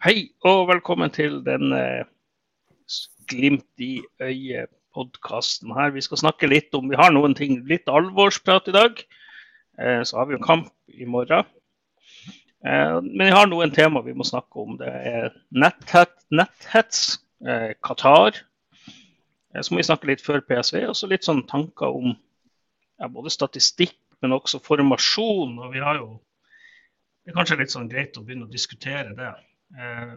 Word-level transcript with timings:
Hei 0.00 0.30
og 0.48 0.62
velkommen 0.70 1.10
til 1.12 1.42
denne 1.44 1.78
eh, 2.00 2.06
Glimt 3.28 3.82
i 3.84 3.98
øyet-podkasten 4.24 5.74
her. 5.76 5.90
Vi 5.92 6.00
skal 6.00 6.22
snakke 6.22 6.48
litt 6.48 6.72
om 6.72 6.86
Vi 6.88 6.96
har 6.96 7.12
noen 7.12 7.34
ting, 7.36 7.58
litt 7.68 7.84
alvorsprat 7.84 8.70
i 8.70 8.72
dag. 8.72 9.02
Eh, 9.76 10.00
så 10.08 10.16
har 10.16 10.30
vi 10.30 10.38
jo 10.38 10.40
kamp 10.40 10.70
i 10.88 11.04
morgen. 11.04 11.44
Eh, 12.64 12.96
men 13.10 13.26
vi 13.26 13.34
har 13.34 13.50
noen 13.50 13.74
tema 13.76 14.00
vi 14.06 14.14
må 14.16 14.24
snakke 14.24 14.64
om. 14.64 14.78
Det 14.80 14.88
er 14.88 15.36
netthets, 15.52 16.24
netthets 16.32 17.04
Qatar. 17.84 18.40
Så 19.52 19.68
må 19.68 19.82
vi 19.82 19.86
snakke 19.90 20.08
litt 20.14 20.24
før 20.24 20.40
PSV, 20.48 20.80
og 20.94 20.96
så 20.96 21.12
litt 21.12 21.28
sånn 21.28 21.44
tanker 21.52 21.92
om 21.92 22.14
ja, 22.14 23.12
både 23.12 23.36
statistikk, 23.36 23.98
men 24.24 24.32
også 24.32 24.64
formasjon. 24.64 25.60
Og 25.60 25.76
vi 25.76 25.84
har 25.84 26.00
jo 26.00 26.08
Det 27.20 27.34
er 27.34 27.36
kanskje 27.36 27.60
litt 27.60 27.76
sånn 27.76 27.92
greit 27.92 28.16
å 28.16 28.24
begynne 28.24 28.48
å 28.48 28.52
diskutere 28.56 29.12
det. 29.12 29.36
Eh, 29.78 30.14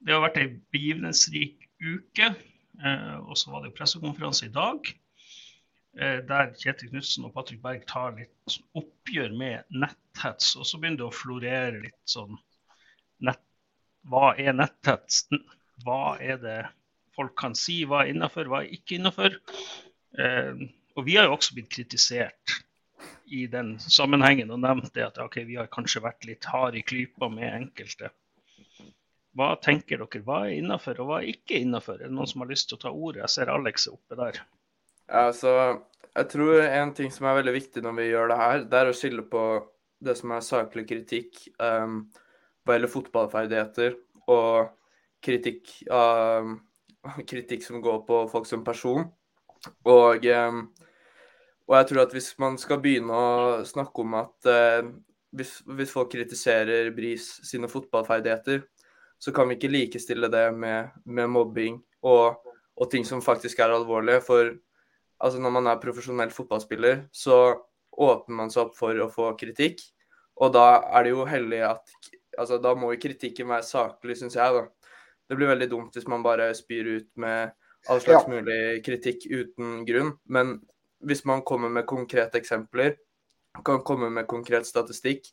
det 0.00 0.14
har 0.14 0.22
vært 0.24 0.40
ei 0.40 0.48
begivenhetsrik 0.74 1.66
uke. 1.80 2.32
Eh, 2.80 3.16
og 3.20 3.36
så 3.38 3.52
var 3.52 3.64
det 3.64 3.74
pressekonferanse 3.76 4.48
i 4.48 4.54
dag 4.54 4.88
eh, 5.98 6.20
der 6.26 6.54
Kjetil 6.56 6.92
Knutsen 6.92 7.26
og 7.28 7.34
Patrick 7.36 7.60
Berg 7.64 7.84
tar 7.90 8.14
litt 8.16 8.58
oppgjør 8.78 9.36
med 9.36 9.80
netthets. 9.82 10.54
Og 10.56 10.68
så 10.68 10.80
begynner 10.80 11.02
det 11.02 11.08
å 11.10 11.14
florere 11.14 11.82
litt 11.82 12.00
sånn 12.08 12.38
nett, 13.26 13.42
Hva 14.08 14.32
er 14.40 14.56
netthets? 14.56 15.26
Hva 15.84 16.16
er 16.24 16.40
det 16.40 16.60
folk 17.16 17.36
kan 17.36 17.56
si? 17.58 17.82
Hva 17.84 18.04
er 18.04 18.14
innafor, 18.14 18.48
hva 18.48 18.64
er 18.64 18.74
ikke 18.76 19.00
innafor? 19.00 19.40
og 20.98 21.04
vi 21.06 21.14
har 21.14 21.28
jo 21.28 21.36
også 21.36 21.54
blitt 21.54 21.68
kritisert 21.70 22.56
i 23.30 23.46
den 23.46 23.76
sammenhengen 23.78 24.50
og 24.50 24.60
nevnt 24.64 24.90
det 24.94 25.04
at 25.06 25.20
okay, 25.22 25.44
vi 25.46 25.56
har 25.58 25.70
kanskje 25.72 26.02
vært 26.02 26.26
litt 26.26 26.48
harde 26.50 26.80
i 26.80 26.86
klypa 26.86 27.28
med 27.32 27.52
enkelte. 27.52 28.10
Hva 29.38 29.52
tenker 29.62 30.00
dere? 30.00 30.22
Hva 30.26 30.40
er 30.46 30.56
innafor 30.58 30.98
og 31.02 31.10
hva 31.10 31.20
er 31.20 31.30
ikke 31.34 31.60
innafor? 31.62 32.00
Er 32.00 32.10
det 32.10 32.16
noen 32.16 32.30
som 32.30 32.42
har 32.42 32.50
lyst 32.50 32.70
til 32.70 32.78
å 32.78 32.82
ta 32.82 32.90
ordet? 32.90 33.22
Jeg 33.22 33.34
ser 33.34 33.52
Alex 33.52 33.86
er 33.86 33.94
oppe 33.94 34.18
der. 34.18 34.40
Ja, 35.10 35.28
så 35.36 35.52
jeg 36.10 36.30
tror 36.32 36.64
en 36.64 36.94
ting 36.98 37.12
som 37.14 37.28
er 37.28 37.38
veldig 37.38 37.54
viktig 37.54 37.84
når 37.84 37.96
vi 37.98 38.08
gjør 38.10 38.32
det 38.32 38.40
her, 38.40 38.64
det 38.72 38.80
er 38.80 38.90
å 38.90 38.96
skille 38.96 39.26
på 39.30 39.44
det 40.00 40.16
som 40.18 40.34
er 40.34 40.44
saklig 40.44 40.86
kritikk 40.88 41.44
um, 41.60 42.02
hva 42.64 42.76
gjelder 42.76 42.92
fotballferdigheter, 42.92 43.96
og 44.32 44.70
kritikk, 45.24 45.72
um, 45.92 46.56
kritikk 47.30 47.66
som 47.66 47.82
går 47.84 48.02
på 48.08 48.22
folk 48.32 48.48
som 48.48 48.64
person. 48.66 49.06
Og 49.84 50.26
um, 50.26 50.64
og 51.70 51.76
jeg 51.78 51.86
tror 51.86 52.02
at 52.02 52.14
hvis 52.16 52.32
man 52.42 52.56
skal 52.58 52.80
begynne 52.82 53.14
å 53.14 53.62
snakke 53.62 54.02
om 54.02 54.16
at 54.18 54.48
uh, 54.50 54.88
hvis, 55.38 55.60
hvis, 55.70 55.92
folk 55.94 56.10
kritiserer 56.10 56.90
Bris 56.96 57.28
sine 57.46 57.70
fotballferdigheter, 57.70 58.64
så 59.20 59.32
kan 59.36 59.48
vi 59.48 59.58
ikke 59.58 59.70
likestille 59.70 60.30
det 60.32 60.46
med, 60.56 60.94
med 61.04 61.28
mobbing 61.28 61.76
og, 62.02 62.40
og, 62.76 62.86
ting 62.90 63.04
som 63.04 63.20
faktisk 63.22 63.60
er 63.60 63.74
alvorlige. 63.74 64.22
For 64.24 64.54
altså, 65.20 65.40
når 65.42 65.52
man 65.58 65.68
er 65.68 65.82
profesjonell 65.82 66.32
fotballspiller, 66.32 67.04
så 67.12 67.40
åpner 68.00 68.36
man 68.38 68.52
seg 68.52 68.66
opp 68.68 68.78
for 68.78 68.96
å 68.96 69.10
få 69.12 69.34
kritikk. 69.40 69.82
Og 70.40 70.54
da 70.56 70.80
er 70.96 71.04
det 71.04 71.12
jo 71.12 71.26
heldig 71.28 71.60
at 71.68 71.96
altså, 72.38 72.56
Da 72.62 72.72
må 72.78 72.94
jo 72.94 73.02
kritikken 73.02 73.50
være 73.50 73.66
saklig, 73.68 74.16
syns 74.16 74.38
jeg. 74.38 74.56
da. 74.56 74.96
Det 75.28 75.36
blir 75.36 75.52
veldig 75.52 75.68
dumt 75.70 75.94
hvis 75.94 76.08
man 76.08 76.24
bare 76.24 76.48
spyr 76.56 76.88
ut 76.96 77.10
med 77.20 77.52
all 77.88 78.00
slags 78.00 78.24
ja. 78.24 78.32
mulig 78.32 78.80
kritikk 78.86 79.28
uten 79.28 79.84
grunn. 79.84 80.14
Men 80.24 80.56
hvis 81.04 81.26
man 81.28 81.44
kommer 81.44 81.68
med 81.68 81.86
konkrete 81.88 82.40
eksempler, 82.40 82.96
kan 83.64 83.84
komme 83.84 84.08
med 84.10 84.28
konkret 84.30 84.66
statistikk, 84.66 85.28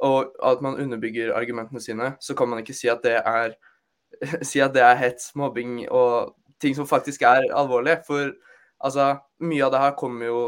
og 0.00 0.32
at 0.46 0.62
man 0.64 0.78
underbygger 0.80 1.34
argumentene 1.36 1.82
sine, 1.82 2.14
så 2.20 2.34
kan 2.34 2.48
man 2.48 2.62
ikke 2.62 2.76
si 2.76 2.88
at 2.88 3.02
det 3.04 3.18
er, 3.20 3.54
si 4.48 4.62
at 4.64 4.74
det 4.76 4.84
er 4.84 4.98
hets, 5.00 5.34
mobbing 5.38 5.82
og 5.90 6.34
ting 6.60 6.76
som 6.76 6.88
faktisk 6.88 7.22
er 7.28 7.48
alvorlig. 7.56 8.00
For 8.06 8.32
altså, 8.84 9.14
mye 9.44 9.66
av 9.66 9.74
det 9.74 9.84
her 9.84 9.94
kommer 10.00 10.30
jo 10.30 10.42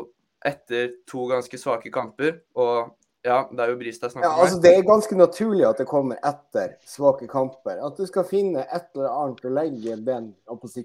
etter 0.44 0.90
to 1.08 1.28
ganske 1.30 1.60
svake 1.60 1.92
kamper, 1.94 2.40
og 2.58 2.96
ja, 3.22 3.44
det 3.52 3.62
er 3.62 3.70
jo 3.70 3.76
Bristad 3.78 4.10
snakker 4.10 4.26
er 4.26 4.32
om. 4.32 4.38
Ja, 4.38 4.44
altså, 4.44 4.58
det 4.64 4.70
er 4.74 4.86
ganske 4.86 5.16
naturlig 5.18 5.66
at 5.68 5.78
det 5.78 5.86
kommer 5.86 6.18
etter 6.26 6.72
svake 6.90 7.28
kamper. 7.30 7.78
At 7.86 8.00
du 8.00 8.08
skal 8.08 8.26
finne 8.26 8.64
et 8.64 8.88
eller 8.96 9.12
annet 9.14 9.44
å 9.46 9.52
legge 9.54 9.98
den 10.02 10.32
si, 10.66 10.82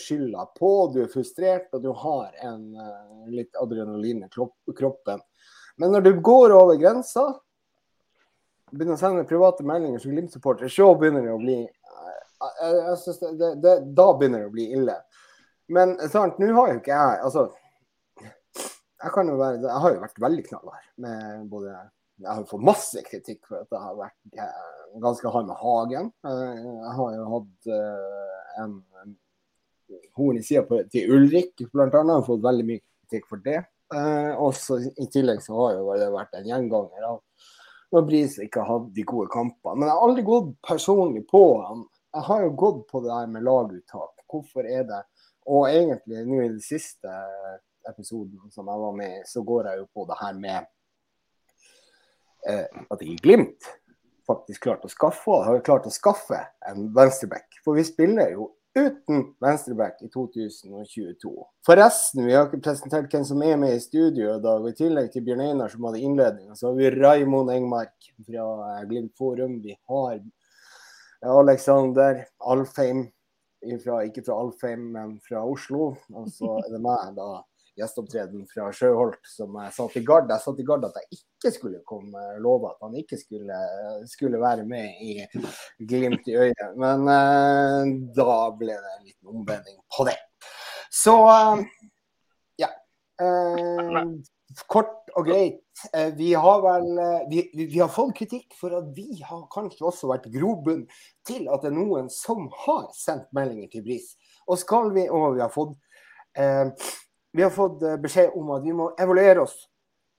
skylda 0.00 0.46
på. 0.56 0.70
Du 0.94 1.02
er 1.04 1.12
frustrert 1.12 1.68
og 1.76 1.84
du 1.84 1.90
har 1.92 2.32
en, 2.48 2.64
uh, 2.80 3.28
litt 3.28 3.60
adrenalin 3.60 4.24
i 4.24 4.30
kroppen. 4.32 5.20
Men 5.76 5.92
når 5.92 6.08
du 6.08 6.12
går 6.24 6.56
over 6.56 6.80
grensa, 6.80 7.28
begynner 8.70 8.96
å 8.96 9.00
sende 9.00 9.28
private 9.28 9.66
meldinger 9.66 10.02
som 10.02 10.14
Glimt-supporter, 10.14 10.70
så 10.72 10.90
begynner 10.98 11.26
det 11.26 11.34
å 11.34 11.40
bli 11.40 11.58
uh, 11.64 13.32
det, 13.38 13.54
det, 13.62 13.74
Da 13.96 14.10
begynner 14.18 14.44
det 14.44 14.50
å 14.50 14.54
bli 14.54 14.68
ille. 14.76 14.96
Men 15.70 15.96
sant, 16.10 16.38
nå 16.42 16.50
har 16.56 16.72
jo 16.72 16.80
ikke 16.80 16.94
jeg 16.96 17.24
altså 17.26 17.48
jeg, 18.20 19.12
kan 19.14 19.30
jo 19.30 19.38
være, 19.40 19.62
jeg 19.64 19.82
har 19.84 19.94
jo 19.94 20.02
vært 20.02 20.22
veldig 20.26 20.44
knallhard 20.48 20.88
med 21.00 21.44
både 21.48 21.72
Jeg 22.20 22.28
har 22.28 22.48
fått 22.50 22.64
masse 22.68 23.02
kritikk 23.06 23.46
for 23.48 23.62
at 23.62 23.70
jeg 23.72 23.80
har 23.80 23.94
vært 23.96 24.34
jeg, 24.36 24.64
ganske 25.00 25.30
hard 25.32 25.46
med 25.48 25.56
Hagen. 25.56 26.10
Eh, 26.28 26.58
jeg 26.66 26.90
har 26.98 27.14
jo 27.14 27.28
hatt 27.30 27.70
eh, 27.76 28.42
en, 28.60 28.74
en 29.00 29.14
horn 30.18 30.36
i 30.36 30.42
sida 30.44 30.82
til 30.92 31.14
Ulrik, 31.16 31.54
blant 31.72 31.96
annet. 31.96 32.12
Jeg 32.12 32.20
har 32.20 32.26
fått 32.26 32.44
veldig 32.44 32.66
mye 32.68 32.82
kritikk 32.82 33.30
for 33.30 33.40
det. 33.46 33.62
Også 34.36 34.76
I 35.00 35.08
tillegg 35.10 35.40
så 35.42 35.56
har 35.56 35.78
jo 35.78 35.96
det 35.98 36.10
vært 36.12 36.36
en 36.38 36.50
gjenganger 36.50 37.08
av 37.08 37.16
når 37.90 38.04
Bris 38.06 38.36
ikke 38.42 38.62
har 38.62 38.78
hatt 38.78 38.92
de 38.94 39.04
gode 39.06 39.30
kampene. 39.32 39.78
Men 39.78 39.88
jeg 39.88 39.96
har 39.96 40.04
aldri 40.06 40.24
gått 40.26 40.52
personlig 40.66 41.24
på 41.30 41.42
han. 41.64 41.86
Jeg 42.14 42.26
har 42.26 42.44
jo 42.44 42.52
gått 42.58 42.84
på 42.90 43.02
det 43.04 43.10
der 43.10 43.32
med 43.32 43.46
laguttak. 43.46 44.14
Hvorfor 44.30 44.66
er 44.66 44.86
det 44.86 45.02
Og 45.50 45.66
egentlig 45.66 46.20
nå 46.28 46.42
i 46.42 46.50
den 46.50 46.60
siste 46.62 47.10
episoden 47.88 48.52
som 48.52 48.68
jeg 48.68 48.80
var 48.82 48.92
med 48.94 49.14
i, 49.16 49.22
så 49.26 49.42
går 49.42 49.66
jeg 49.70 49.78
jo 49.80 49.86
på 49.96 50.04
det 50.06 50.18
her 50.20 50.34
med 50.38 50.66
eh, 52.46 52.66
at 52.92 53.02
jeg 53.02 53.16
Glimt 53.24 53.70
faktisk 54.28 54.68
klarte 54.68 54.86
å 54.86 54.92
skaffe, 54.92 55.38
har 55.46 55.62
klart 55.66 55.88
å 55.88 55.94
skaffe 55.94 56.38
en 56.68 56.90
venstreback. 56.94 57.58
For 57.64 57.78
vi 57.78 57.86
spiller 57.88 58.34
jo 58.36 58.50
uten 58.74 59.24
venstreback 59.40 60.02
i 60.02 60.08
2022. 60.08 61.32
Forresten, 61.66 62.24
vi 62.26 62.34
har 62.34 62.46
ikke 62.46 62.62
presentert 62.64 63.10
hvem 63.12 63.24
som 63.26 63.42
er 63.42 63.56
med 63.60 63.74
i 63.74 63.82
studio 63.82 64.34
i 64.36 64.42
dag. 64.42 64.66
I 64.68 64.76
tillegg 64.78 65.10
til 65.12 65.24
Bjørn 65.26 65.44
Einar 65.44 65.72
som 65.72 65.86
hadde 65.88 66.02
innledninga, 66.04 66.56
så 66.58 66.70
har 66.70 66.78
vi 66.78 66.92
Raimond 66.94 67.52
Engmark 67.54 68.10
fra 68.26 68.46
eh, 68.68 68.84
Glimt 68.90 69.16
Forum. 69.18 69.58
Vi 69.64 69.74
har 69.90 70.20
Alexander 71.20 72.22
Alfheim, 72.40 73.08
ikke 73.60 74.24
fra 74.24 74.38
Alfheim, 74.40 74.86
men 74.94 75.18
fra 75.26 75.42
Oslo. 75.44 75.94
Og 76.14 76.30
så 76.32 76.56
er 76.62 76.70
det 76.72 76.82
meg, 76.84 77.12
da, 77.18 77.42
gjesteopptreden 77.78 78.46
fra 78.50 78.68
Sjøholt 78.74 79.20
som 79.28 79.56
jeg 79.60 79.74
satt 79.76 79.98
i 80.00 80.02
gard. 80.06 80.30
Jeg 80.30 80.44
satt 80.44 80.62
i 80.62 80.66
gard 80.66 80.86
at 80.88 80.98
jeg 81.00 81.20
ikke 81.20 81.52
skulle 81.54 81.82
komme, 81.88 82.24
love 82.42 82.72
at 82.72 82.80
han 82.84 82.96
ikke 83.00 83.18
skulle, 83.20 83.60
skulle 84.10 84.40
være 84.42 84.66
med 84.68 85.00
i 85.04 85.14
Glimt 85.90 86.28
i 86.30 86.36
øyet. 86.36 86.66
Men 86.80 87.06
eh, 87.10 87.94
da 88.16 88.34
ble 88.58 88.74
det 88.74 88.96
en 88.96 89.06
liten 89.06 89.32
omvending 89.32 89.80
på 89.96 90.06
det. 90.08 90.18
Så 90.90 91.14
uh, 91.22 91.62
ja. 92.60 92.70
Eh, 93.22 94.04
kort 94.70 95.12
og 95.16 95.28
greit. 95.28 95.62
Vi 96.18 96.32
har 96.36 96.58
vel 96.60 96.88
vi, 97.30 97.44
vi, 97.54 97.78
har 97.78 97.88
fått 97.88 98.10
kritikk 98.18 98.56
for 98.58 98.74
at 98.76 98.90
vi 98.92 99.22
har 99.24 99.46
kanskje 99.52 99.86
også 99.88 100.10
vært 100.10 100.26
grobunn 100.34 100.82
til 101.24 101.46
at 101.48 101.62
det 101.62 101.70
er 101.70 101.76
noen 101.78 102.10
som 102.12 102.50
har 102.66 102.90
sendt 102.98 103.30
meldinger 103.36 103.70
til 103.72 103.86
Bris. 103.86 104.10
Og 104.50 104.60
skal 104.60 104.90
vi, 104.92 105.06
og 105.08 105.38
vi 105.38 105.44
har 105.44 105.54
fått 105.54 105.78
vi 107.32 107.42
har 107.42 107.52
fått 107.54 107.82
eh, 107.86 107.98
beskjed 108.00 108.36
om 108.38 108.54
at 108.56 108.64
vi 108.64 108.74
må 108.76 108.90
evaluere 109.00 109.44
oss 109.44 109.56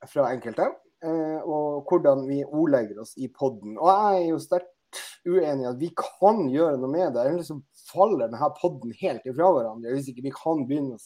fra 0.10 0.30
enkelte, 0.34 0.68
eh, 1.06 1.40
og 1.42 1.90
hvordan 1.90 2.26
vi 2.30 2.42
ordlegger 2.46 3.04
oss 3.04 3.16
i 3.18 3.30
poden. 3.32 3.78
Og 3.78 3.92
jeg 3.92 4.22
er 4.22 4.30
jo 4.30 4.40
sterkt 4.42 5.02
uenig 5.28 5.66
i 5.66 5.70
at 5.70 5.80
vi 5.80 5.92
kan 5.98 6.42
gjøre 6.52 6.80
noe 6.80 6.92
med 6.92 7.14
det. 7.16 7.28
Ellers 7.30 7.52
så 7.52 7.60
faller 7.92 8.26
denne 8.26 8.50
poden 8.58 8.96
helt 9.02 9.28
ifra 9.28 9.52
hverandre 9.56 9.94
hvis 9.96 10.10
ikke 10.12 10.26
vi 10.26 10.34
kan 10.36 10.66
begynne 10.68 10.98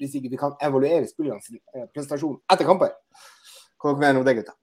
hvis 0.00 0.14
ikke 0.18 0.32
vi 0.32 0.40
kan 0.40 0.54
evaluere 0.64 1.06
spillernes 1.08 1.50
eh, 1.54 1.88
prestasjon 1.94 2.38
etter 2.52 2.68
kamper. 2.68 2.94
Hva 3.76 3.92
dere 3.92 4.02
mener 4.02 4.22
om 4.22 4.28
det, 4.28 4.38
gutta? 4.40 4.56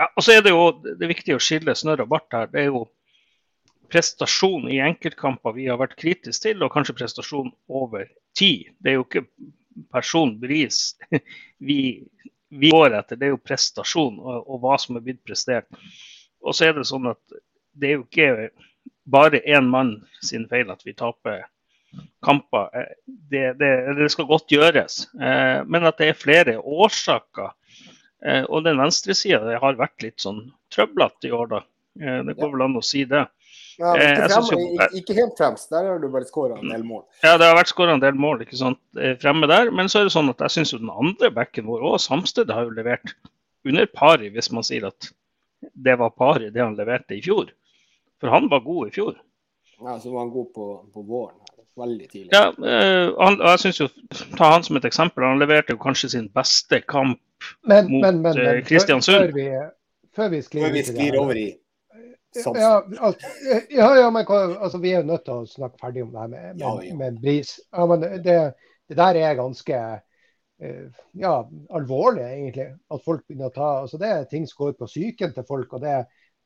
Ja, 0.00 0.08
og 0.08 0.24
så 0.24 0.34
er 0.34 0.44
det 0.44 0.54
jo 0.54 0.64
det 0.82 0.96
er 0.96 1.12
viktig 1.12 1.36
å 1.36 1.42
skille 1.42 1.76
snørr 1.76 2.04
og 2.04 2.10
bart 2.14 2.32
her. 2.34 2.50
Det 2.50 2.64
er 2.64 2.70
jo 2.72 2.86
prestasjon 3.90 4.68
i 4.70 4.80
enkeltkamper 4.84 5.54
vi 5.56 5.66
har 5.70 5.78
vært 5.80 5.98
kritiske 5.98 6.48
til, 6.48 6.62
og 6.64 6.72
kanskje 6.74 6.96
prestasjon 6.98 7.50
over 7.66 8.06
tid. 8.38 8.70
Det 8.78 8.92
er 8.92 9.00
jo 9.00 9.06
ikke 9.06 9.24
personbris 9.92 10.96
vi, 11.68 11.80
vi 12.48 12.72
går 12.72 12.96
etter, 12.98 13.18
det 13.20 13.28
er 13.28 13.34
jo 13.34 13.44
prestasjon 13.44 14.18
og, 14.18 14.42
og, 14.46 14.58
hva 14.62 14.78
som 14.80 14.98
er 14.98 15.06
blitt 15.06 15.22
prestert. 15.26 15.68
Og 16.40 16.56
så 16.56 16.68
er 16.68 16.76
det 16.76 16.88
sånn 16.88 17.10
at 17.10 17.40
det 17.76 17.90
er 17.90 17.98
jo 17.98 18.06
ikke 18.06 18.50
bare 19.10 19.42
én 19.46 19.68
mann 19.70 19.96
sin 20.24 20.46
feil 20.50 20.70
at 20.72 20.84
vi 20.86 20.94
taper 20.96 21.44
kamper. 22.22 22.70
Eh, 22.76 22.92
det, 23.04 23.52
det, 23.58 23.94
det 23.98 24.10
skal 24.12 24.28
godt 24.30 24.52
gjøres. 24.52 25.02
Eh, 25.14 25.60
men 25.66 25.86
at 25.88 25.98
det 26.00 26.10
er 26.10 26.18
flere 26.18 26.58
årsaker. 26.58 27.52
Eh, 28.24 28.44
og 28.44 28.64
den 28.66 28.80
venstresida 28.80 29.58
har 29.62 29.80
vært 29.80 30.04
litt 30.04 30.20
sånn 30.22 30.48
trøblete 30.72 31.30
i 31.30 31.34
år, 31.34 31.52
da. 31.56 31.66
Det 32.00 32.36
går 32.38 32.52
vel 32.52 32.62
an 32.64 32.78
å 32.78 32.84
si 32.86 33.02
det. 33.08 33.24
Ja, 33.80 33.94
Eh, 33.96 34.10
ikke, 34.12 34.26
frem, 34.28 34.42
synes 34.44 34.50
jo- 34.52 34.88
ikke, 35.00 35.14
helt 35.16 35.36
fremst. 35.38 35.70
Der 35.72 35.86
har 35.88 35.98
du 36.02 36.08
bare 36.12 36.26
skåra 36.28 36.58
en 36.60 36.68
del 36.68 36.82
mål. 36.84 37.04
Ja, 37.24 37.36
det 37.40 37.46
har 37.48 37.56
vært 37.56 37.70
skåra 37.72 37.94
en 37.96 38.02
del 38.02 38.18
mål 38.20 38.42
ikke 38.44 38.58
sant, 38.60 38.78
eh, 39.00 39.14
fremme 39.22 39.48
der, 39.48 39.70
men 39.72 39.88
så 39.88 40.00
er 40.02 40.04
det 40.08 40.12
sånn 40.12 40.28
at 40.28 40.38
jeg 40.44 40.50
syns 40.58 40.74
den 40.76 40.90
andre 40.92 41.30
backen 41.32 41.64
vår 41.70 41.82
og 41.94 42.00
Samsted 42.00 42.50
har 42.52 42.64
jo 42.68 42.74
levert 42.76 43.14
under 43.64 43.86
pari, 43.86 44.28
hvis 44.34 44.52
man 44.52 44.62
sier 44.62 44.86
at 44.90 45.08
det 45.74 45.98
var 45.98 46.10
pari 46.10 46.50
det 46.50 46.60
han 46.62 46.76
leverte 46.76 47.16
i 47.16 47.22
fjor. 47.24 47.50
For 48.20 48.28
han 48.28 48.48
var 48.52 48.60
god 48.60 48.88
i 48.88 48.90
fjor. 48.90 49.16
Ja, 49.80 49.96
så 49.98 50.12
var 50.12 50.26
han 50.26 50.30
god 50.30 50.52
på, 50.54 50.66
på 50.92 51.02
våren. 51.08 51.36
Veldig 51.80 52.08
tidlig. 52.10 52.32
Ja, 52.34 52.48
eh, 52.50 53.12
han, 53.16 53.40
og 53.40 53.48
jeg 53.54 53.58
synes 53.62 53.78
jo, 53.80 53.88
Ta 54.36 54.50
han 54.52 54.62
som 54.66 54.76
et 54.76 54.84
eksempel. 54.84 55.24
Han 55.24 55.38
leverte 55.40 55.72
jo 55.72 55.78
kanskje 55.80 56.10
sin 56.10 56.28
beste 56.28 56.82
kamp. 56.84 57.20
Men, 57.64 57.86
Mot, 57.88 58.02
men, 58.02 58.20
men, 58.22 58.36
men 58.36 58.62
Kristiansund. 58.66 59.16
Før, 59.16 59.32
før, 59.32 59.32
vi, 59.32 59.46
før 60.16 60.28
vi 60.34 60.40
sklir 60.44 60.66
Før 60.66 60.72
vi 60.74 60.82
sklir 60.84 61.16
over 61.20 61.38
i. 61.40 61.46
Ja, 62.34 62.74
ja, 63.70 63.88
ja, 63.98 64.10
men 64.10 64.26
altså, 64.28 64.78
vi 64.78 64.92
er 64.92 65.00
jo 65.00 65.08
nødt 65.08 65.24
til 65.26 65.40
å 65.40 65.48
snakke 65.50 65.80
ferdig 65.80 66.04
om 66.04 66.12
det 66.14 66.20
her 66.20 66.30
med, 66.30 66.60
med, 66.60 66.92
med 66.98 67.18
bris. 67.22 67.56
Ja, 67.72 67.86
men 67.90 68.04
det, 68.04 68.36
det 68.90 68.98
der 68.98 69.18
er 69.18 69.38
ganske 69.38 69.80
eh, 70.62 71.00
ja, 71.18 71.32
alvorlig, 71.74 72.22
egentlig. 72.22 72.68
At 72.90 73.04
folk 73.06 73.24
begynner 73.26 73.50
å 73.50 73.54
ta 73.54 73.70
altså 73.80 73.98
Det 73.98 74.10
er 74.10 74.28
ting 74.30 74.46
som 74.46 74.64
går 74.64 74.76
på 74.78 74.90
psyken 74.90 75.34
til 75.34 75.46
folk. 75.48 75.72
og 75.74 75.82
det, 75.82 75.96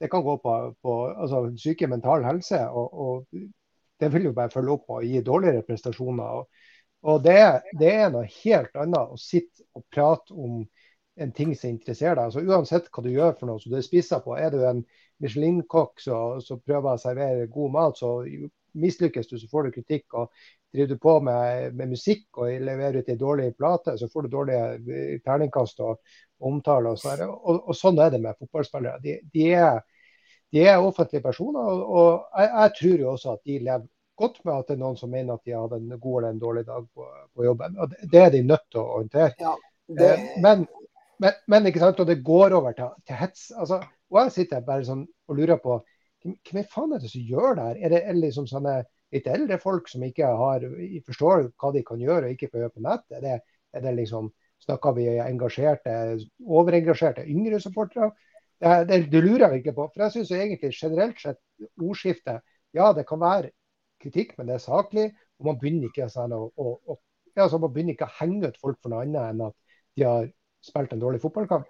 det 0.00 0.10
kan 0.12 0.24
gå 0.24 0.38
på, 0.40 0.56
på 0.82 0.96
altså, 1.12 1.44
syke 1.60 1.88
mental 1.90 2.24
helse. 2.24 2.62
Og, 2.68 2.94
og 2.94 3.44
det 4.00 4.12
vil 4.12 4.30
jo 4.30 4.36
bare 4.36 4.52
følge 4.52 4.78
opp 4.78 4.96
og 4.96 5.04
gi 5.04 5.20
dårligere 5.24 5.66
prestasjoner. 5.68 6.40
Og, 6.40 6.72
og 7.12 7.20
det, 7.24 7.38
det 7.80 7.92
er 7.92 8.12
noe 8.12 8.24
helt 8.40 8.76
annet 8.80 9.12
å 9.12 9.20
sitte 9.20 9.68
og 9.76 9.84
prate 9.92 10.32
om 10.32 10.62
en 11.14 11.32
ting 11.32 11.52
som 11.54 11.70
interesserer 11.70 12.18
deg. 12.18 12.30
Altså, 12.30 12.42
uansett 12.42 12.88
hva 12.90 13.04
du 13.04 13.12
gjør 13.12 13.36
for 13.38 13.50
noe 13.50 13.62
som 13.62 13.74
du 13.74 13.82
spiser 13.84 14.22
på. 14.24 14.34
Er 14.36 14.50
du 14.50 14.64
en 14.66 14.82
Michelin-kokk 15.22 16.02
som 16.02 16.60
prøver 16.64 16.94
å 16.94 17.00
servere 17.00 17.46
god 17.52 17.72
mat, 17.74 17.98
så 17.98 18.16
mislykkes 18.74 19.28
du, 19.30 19.38
så 19.38 19.48
får 19.50 19.68
du 19.68 19.74
kritikk. 19.78 20.06
og 20.18 20.32
Driver 20.74 20.90
du 20.90 20.98
på 20.98 21.14
med, 21.22 21.74
med 21.78 21.92
musikk 21.94 22.40
og 22.42 22.50
leverer 22.66 22.98
ut 22.98 23.10
en 23.12 23.18
dårlig 23.20 23.52
plate, 23.56 23.94
så 23.98 24.08
får 24.10 24.26
du 24.26 24.32
dårlige 24.32 24.64
eh, 24.74 25.20
terningkast 25.22 25.80
og 25.86 26.00
omtale. 26.42 26.90
Og, 26.90 26.98
sånn 26.98 27.22
og, 27.28 27.60
og 27.62 27.78
sånn 27.78 28.00
er 28.02 28.10
det 28.10 28.20
med 28.24 28.38
fotballspillere. 28.40 28.98
De, 29.04 29.18
de, 29.34 29.46
er, 29.54 29.78
de 30.50 30.64
er 30.66 30.82
offentlige 30.82 31.22
personer, 31.22 31.62
og, 31.62 31.84
og 31.84 32.40
jeg, 32.40 32.50
jeg 32.56 32.74
tror 32.80 33.04
jo 33.04 33.12
også 33.12 33.36
at 33.36 33.44
de 33.46 33.58
lever 33.60 33.86
godt 34.18 34.40
med 34.44 34.54
at 34.54 34.68
det 34.68 34.74
er 34.76 34.82
noen 34.82 34.98
som 34.98 35.10
mener 35.10 35.34
at 35.38 35.46
de 35.46 35.54
hadde 35.54 35.78
en 35.78 35.94
god 35.98 36.18
eller 36.18 36.34
en 36.34 36.42
dårlig 36.42 36.66
dag 36.66 36.84
på, 36.94 37.06
på 37.34 37.46
jobben. 37.46 37.78
Og 37.78 37.90
det, 37.94 38.10
det 38.12 38.20
er 38.22 38.34
de 38.34 38.42
nødt 38.46 38.66
til 38.70 38.82
å 38.82 38.90
håndtere. 38.98 39.34
Det, 39.38 40.10
Eh, 40.10 40.40
Men, 40.42 40.66
men, 41.22 41.32
men 41.46 41.66
ikke 41.68 41.82
sant, 41.82 42.00
og 42.00 42.08
det 42.08 42.22
går 42.24 42.54
over 42.56 42.72
til, 42.76 42.90
til 43.06 43.18
hets. 43.20 43.50
Altså, 43.52 43.80
og 44.12 44.20
jeg 44.20 44.34
sitter 44.34 44.64
bare 44.66 44.86
sånn 44.86 45.04
og 45.04 45.38
lurer 45.38 45.60
på 45.62 45.78
hvem 46.24 46.60
er 46.60 46.68
faen 46.72 46.94
er 46.96 47.02
det 47.02 47.10
som 47.12 47.24
gjør 47.28 47.56
det 47.58 47.64
her? 47.64 47.80
Er 47.84 47.92
det, 47.92 48.00
er 48.08 48.16
liksom 48.16 48.46
sånne 48.48 48.78
litt 49.12 49.26
eldre 49.28 49.58
folk 49.60 49.90
som 49.92 50.04
ikke 50.06 50.30
har, 50.40 50.64
forstår 51.06 51.50
hva 51.60 51.72
de 51.74 51.82
kan 51.84 52.00
gjøre 52.00 52.30
og 52.30 52.36
ikke 52.36 52.48
får 52.52 52.62
gjøre 52.62 52.74
på 52.78 52.84
nett? 52.86 53.04
Er 53.12 53.24
det, 53.24 53.34
er 53.74 53.84
det 53.84 53.94
liksom, 53.98 54.32
Snakker 54.64 54.94
vi 54.96 55.02
engasjerte, 55.20 55.94
overengasjerte 56.40 57.26
yngre 57.28 57.58
supportere? 57.60 58.14
Det, 58.56 58.70
det, 58.88 59.00
det 59.12 59.20
lurer 59.20 59.42
jeg 59.42 59.56
virkelig 59.58 59.74
på. 59.76 59.86
For 59.92 60.04
jeg 60.06 60.14
syns 60.14 60.30
egentlig 60.32 60.70
generelt 60.72 61.20
sett 61.20 61.40
ordskiftet 61.82 62.40
Ja, 62.72 62.86
det 62.96 63.04
kan 63.06 63.20
være 63.20 63.50
kritikk, 64.00 64.32
men 64.38 64.48
det 64.48 64.56
er 64.56 64.64
saklig. 64.64 65.10
Og 65.36 65.50
man 65.50 65.58
begynner 65.60 65.90
ikke 65.90 66.08
sånn 66.08 66.32
å, 66.32 66.46
å, 66.48 66.72
å 66.88 66.96
ja, 67.36 67.48
man 67.58 67.74
begynner 67.74 67.98
ikke 67.98 68.08
å 68.08 68.16
henge 68.22 68.48
ut 68.48 68.60
folk 68.62 68.80
for 68.80 68.94
noe 68.94 69.04
annet 69.04 69.34
enn 69.34 69.44
at 69.50 69.58
de 69.98 70.08
har 70.08 70.30
spilt 70.64 70.94
en 70.94 71.02
dårlig 71.02 71.20
fotballkamp. 71.20 71.68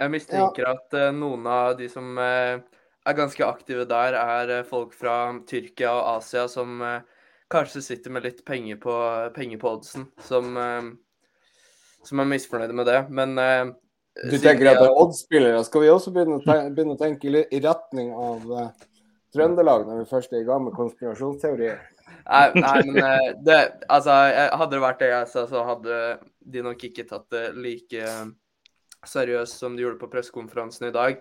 Jeg 0.00 0.10
mistenker 0.12 0.68
at 0.72 0.94
eh, 0.98 1.10
noen 1.14 1.46
av 1.46 1.76
de 1.78 1.88
som 1.90 2.16
eh, 2.18 2.58
er 3.06 3.18
ganske 3.18 3.44
aktive 3.46 3.84
der, 3.90 4.16
er 4.18 4.52
eh, 4.58 4.64
folk 4.66 4.94
fra 4.96 5.16
Tyrkia 5.48 5.92
og 5.92 6.08
Asia 6.16 6.46
som 6.50 6.80
kanskje 7.52 7.82
sitter 7.84 8.14
med 8.14 8.24
litt 8.24 8.40
penger 8.48 8.78
på, 8.80 8.94
penger 9.36 9.60
på 9.60 9.74
oddsen, 9.76 10.06
som, 10.24 10.54
som 12.00 12.22
er 12.22 12.30
misfornøyde 12.30 12.76
med 12.78 12.88
det. 12.88 13.02
Men 13.12 13.34
du 13.36 14.38
tenker 14.40 14.70
at 14.70 14.78
det 14.78 14.86
de- 14.86 14.88
er 14.88 15.00
oddsspillere. 15.02 15.58
Skal 15.66 15.84
vi 15.84 15.90
også 15.92 16.14
begynne 16.14 16.38
begynne 16.72 16.96
å 16.96 17.00
tenke 17.02 17.28
litt 17.28 17.52
i 17.52 17.60
retning 17.60 18.08
av 18.16 18.46
Trøndelag, 19.36 19.84
når 19.84 20.00
vi 20.00 20.08
først 20.08 20.32
er 20.32 20.40
i 20.40 20.48
gang 20.48 20.64
med 20.64 20.72
konspirasjonsteorier? 20.78 21.76
Nei, 22.24 22.46
nei, 22.56 22.78
men 22.88 23.36
det, 23.44 23.58
altså, 23.84 24.16
hadde 24.56 24.72
det 24.72 24.82
vært 24.86 25.04
det 25.04 25.12
jeg 25.12 25.28
sa, 25.34 25.44
så 25.52 25.66
hadde 25.68 26.00
de 26.56 26.64
nok 26.64 26.88
ikke 26.88 27.04
tatt 27.12 27.28
det 27.36 27.50
like 27.60 28.16
eh, 29.02 29.08
seriøst 29.08 29.58
som 29.58 29.76
de 29.76 29.82
gjorde 29.84 29.98
på 30.00 30.10
pressekonferansen 30.12 30.88
i 30.88 30.94
dag. 30.94 31.18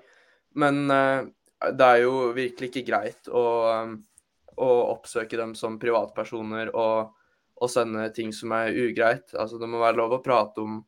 Men 0.56 0.92
eh, 0.92 1.25
det 1.72 1.88
er 1.88 2.04
jo 2.04 2.31
virkelig 2.36 2.72
ikke 2.72 2.86
greit 2.88 3.28
å, 3.30 3.45
eh, 3.72 3.95
å 4.57 4.69
oppsøke 4.92 5.38
dem 5.38 5.56
som 5.56 5.80
privatpersoner 5.81 6.74
og, 6.75 7.12
og 7.62 7.69
sende 7.72 8.07
ting 8.16 8.33
som 8.33 8.51
er 8.57 8.74
ugreit. 8.74 9.33
Altså, 9.36 9.60
det 9.62 9.69
må 9.69 9.81
være 9.81 10.00
lov 10.01 10.18
å 10.18 10.24
prate 10.24 10.62
om, 10.62 10.80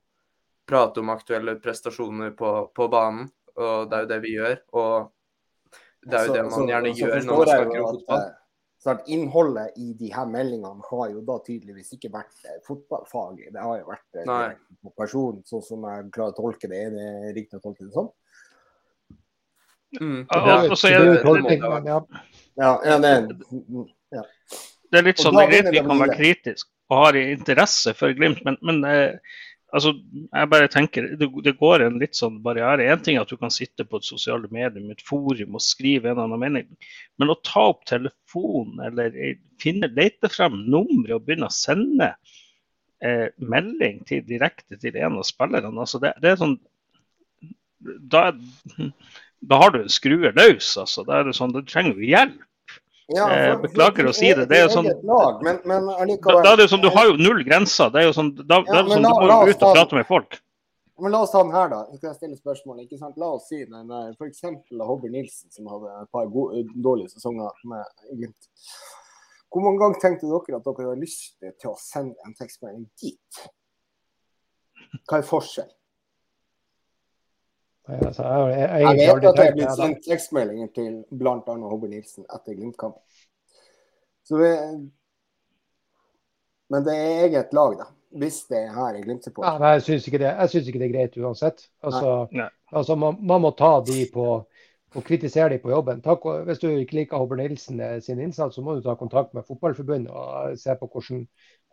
prate 0.67 1.01
om 1.03 1.09
aktuelle 1.13 1.57
prestasjoner 1.61 2.31
på, 2.37 2.53
på 2.75 2.87
banen, 2.91 3.27
og 3.55 3.89
det 3.89 3.97
er 3.97 4.05
jo 4.05 4.11
det 4.13 4.21
vi 4.23 4.37
gjør. 4.37 4.55
Og 4.73 5.11
det 6.03 6.19
er 6.19 6.25
jo 6.27 6.31
Så- 6.31 6.37
det 6.37 6.45
man 6.49 6.71
gjerne 6.71 6.93
så 6.93 7.03
gjør 7.03 7.13
forstår 7.13 7.27
når 7.27 7.37
man 7.37 7.47
snakker 7.53 7.83
om 7.83 7.91
fotball. 7.97 8.25
Snart 8.83 9.05
innholdet 9.07 9.77
i 9.79 9.93
de 9.95 10.09
her 10.11 10.25
meldingene 10.27 10.83
har 10.89 11.05
jo 11.13 11.21
da 11.23 11.37
tydeligvis 11.45 11.93
ikke 11.95 12.09
vært 12.11 12.41
eh, 12.49 12.57
fotballfaglig. 12.67 13.53
Det 13.55 13.61
har 13.63 13.77
jo 13.79 13.85
vært 13.87 14.17
eh, 14.19 14.25
på 14.83 14.91
person, 14.99 15.37
sånn 15.47 15.63
som 15.63 15.85
jeg 15.87 16.09
klarer 16.11 16.33
å 16.33 16.39
tolke 16.41 16.67
det. 16.67 16.81
Er 16.89 16.91
det 16.97 17.35
riktig 17.37 17.61
å 17.61 17.63
tolke 17.63 17.87
det 17.87 17.93
sånn? 17.95 18.09
Mm. 20.01 20.19
Ja, 20.27 20.41
Det 20.41 20.51
er 20.51 20.71
og 20.73 20.77
så 20.81 20.89
det 20.89 20.97
er 20.97 21.05
jo 21.05 21.13
det- 21.47 21.57
ja. 21.87 22.01
Ja, 22.57 22.71
ja 22.83 22.99
det 22.99 23.13
ja. 24.11 24.23
Det 24.91 25.03
litt 25.07 25.17
sånn, 25.17 25.39
at 25.39 25.71
vi 25.71 25.79
kan 25.79 25.99
være 26.03 26.17
kritiske 26.17 26.69
og 26.91 26.97
har 27.05 27.13
interesse 27.17 27.93
for 27.97 28.13
Glimt, 28.13 28.43
men, 28.45 28.57
men 28.61 28.83
eh, 28.85 29.15
altså, 29.73 29.93
jeg 30.21 30.49
bare 30.51 30.69
tenker 30.71 31.07
det, 31.19 31.27
det 31.45 31.55
går 31.59 31.85
en 31.85 31.97
litt 32.01 32.17
sånn 32.17 32.39
barriere. 32.45 32.85
Én 32.93 33.01
ting 33.03 33.17
er 33.17 33.25
at 33.25 33.33
du 33.33 33.39
kan 33.41 33.53
sitte 33.53 33.85
på 33.87 33.99
et 33.99 34.07
sosiale 34.07 34.49
medium, 34.53 34.91
et 34.93 35.03
forum 35.05 35.57
og 35.57 35.65
skrive 35.65 36.11
en 36.11 36.15
eller 36.15 36.27
annen 36.27 36.43
mening, 36.43 36.69
men 37.21 37.33
å 37.33 37.39
ta 37.45 37.67
opp 37.73 37.83
telefonen 37.89 38.83
eller 38.87 39.17
eh, 39.17 39.39
finne, 39.61 39.89
lete 39.97 40.31
frem 40.31 40.61
nummeret 40.63 41.17
og 41.17 41.27
begynne 41.27 41.49
å 41.49 41.55
sende 41.55 42.13
eh, 43.03 43.29
melding 43.41 44.03
til, 44.09 44.23
direkte 44.29 44.79
til 44.81 44.99
en 45.01 45.19
av 45.21 45.27
spillerne, 45.27 45.73
altså 45.73 46.01
det, 46.03 46.15
det 46.23 46.33
er 46.33 46.41
sånn 46.43 46.59
da, 47.83 48.31
da 49.43 49.59
har 49.59 49.73
du 49.73 49.81
en 49.81 49.91
skrue 49.91 50.31
løs, 50.37 50.69
altså. 50.79 51.03
Da 51.07 51.19
er 51.19 51.27
det 51.27 51.35
sånn, 51.37 51.51
da 51.55 51.63
trenger 51.67 51.97
du 51.97 52.05
hjelp. 52.07 52.43
Ja, 53.09 53.27
Eh, 53.29 53.51
for- 53.53 53.67
beklager 53.67 54.05
å 54.07 54.13
si 54.15 54.33
det, 54.33 54.47
det 54.47 54.57
er 54.57 54.67
jo 54.69 54.75
sånn- 54.77 55.03
Lag, 55.03 55.41
men, 55.43 55.59
men 55.65 55.83
allikevel 55.89 56.43
da 56.43 56.53
er 56.53 56.57
det 56.57 56.69
jo 56.69 56.77
sånn, 56.77 56.81
Du 56.81 56.89
har 56.89 57.05
jo 57.09 57.17
null 57.17 57.43
grenser. 57.43 57.89
det 57.91 57.99
er 58.01 58.05
jo 58.07 58.13
sånn, 58.15 58.29
da, 58.47 58.55
ja, 58.63 58.79
er 58.79 58.83
det 58.83 58.91
sånn, 58.93 59.03
Du 59.03 59.09
la- 59.27 59.39
må 59.41 59.45
jo 59.45 59.51
ut 59.51 59.63
og 59.63 59.75
prate 59.75 59.93
med 59.95 60.07
folk. 60.07 60.41
Men 60.99 61.11
la 61.11 61.21
oss 61.23 61.31
ta 61.31 61.41
den 61.43 61.51
her, 61.51 61.67
da. 61.69 61.85
Jeg 61.91 61.97
skal 61.97 62.13
stille 62.15 62.37
spørsmål. 62.37 62.79
ikke 62.85 62.97
sant? 62.99 63.17
La 63.17 63.25
oss 63.33 63.47
si 63.49 63.65
den 63.65 63.87
der 63.87 64.13
f.eks. 64.13 64.41
Hobber 64.79 65.09
Nilsen, 65.09 65.51
som 65.51 65.65
hadde 65.65 65.89
et 66.03 66.11
par 66.11 66.27
gode, 66.27 66.63
dårlige 66.81 67.09
sesonger 67.11 67.51
med 67.65 67.83
Glimt. 68.15 68.47
Hvor 69.51 69.61
mange 69.63 69.79
ganger 69.79 69.99
tenkte 69.99 70.21
dere 70.29 70.57
at 70.57 70.63
dere 70.63 70.87
hadde 70.89 71.01
lyst 71.01 71.35
til 71.41 71.69
å 71.71 71.75
sende 71.77 72.15
en 72.25 72.33
tekstmelding 72.33 72.87
dit? 73.01 73.47
Hva 75.09 75.17
er 75.17 75.23
forskjell? 75.27 75.69
Nei, 77.87 77.99
Altså, 77.99 78.23
jeg, 78.23 78.59
jeg, 78.59 78.81
jeg, 78.81 78.99
Jeg 78.99 79.15
vet 79.15 79.25
at 79.27 79.37
det 79.37 79.45
er 79.45 79.55
blitt 79.57 79.79
sendt 79.79 80.05
tekstmeldinger 80.07 80.69
til 80.75 80.93
bl.a. 81.11 81.39
Hobber 81.45 81.91
Nilsen 81.91 82.27
etter 82.29 82.55
Glimt-kampen. 82.55 83.01
Men 86.71 86.85
det 86.85 86.95
er 86.95 87.25
eget 87.27 87.53
lag, 87.53 87.75
da. 87.81 87.89
Hvis 88.13 88.43
det 88.49 88.59
er 88.61 88.73
her 88.75 88.93
i 88.93 88.99
Nei, 88.99 89.03
Glimt-support. 89.07 89.47
Ja, 89.47 89.73
jeg 89.73 89.83
syns 89.87 90.07
ikke, 90.07 90.21
ikke 90.21 90.79
det 90.79 90.87
er 90.87 90.93
greit 90.93 91.17
uansett. 91.17 91.67
Altså, 91.83 92.13
Nei. 92.31 92.47
altså 92.71 92.95
man, 92.95 93.17
man 93.19 93.43
må 93.43 93.51
ta 93.57 93.75
de 93.85 94.05
på 94.13 94.27
og 94.93 95.03
kritisere 95.03 95.49
de 95.49 95.57
på 95.57 95.71
jobben. 95.71 96.01
Ta, 96.05 96.15
hvis 96.45 96.59
du 96.61 96.67
ikke 96.69 96.99
liker 96.99 97.17
Hobber 97.17 97.39
Nilsen 97.39 97.79
eh, 97.81 97.99
sin 98.01 98.19
innsats, 98.21 98.55
så 98.55 98.61
må 98.61 98.75
du 98.75 98.83
ta 98.85 98.95
kontakt 98.99 99.33
med 99.33 99.45
Fotballforbundet 99.47 100.11
og 100.13 100.57
se 100.59 100.75
på 100.79 100.89
hvordan, 100.93 101.23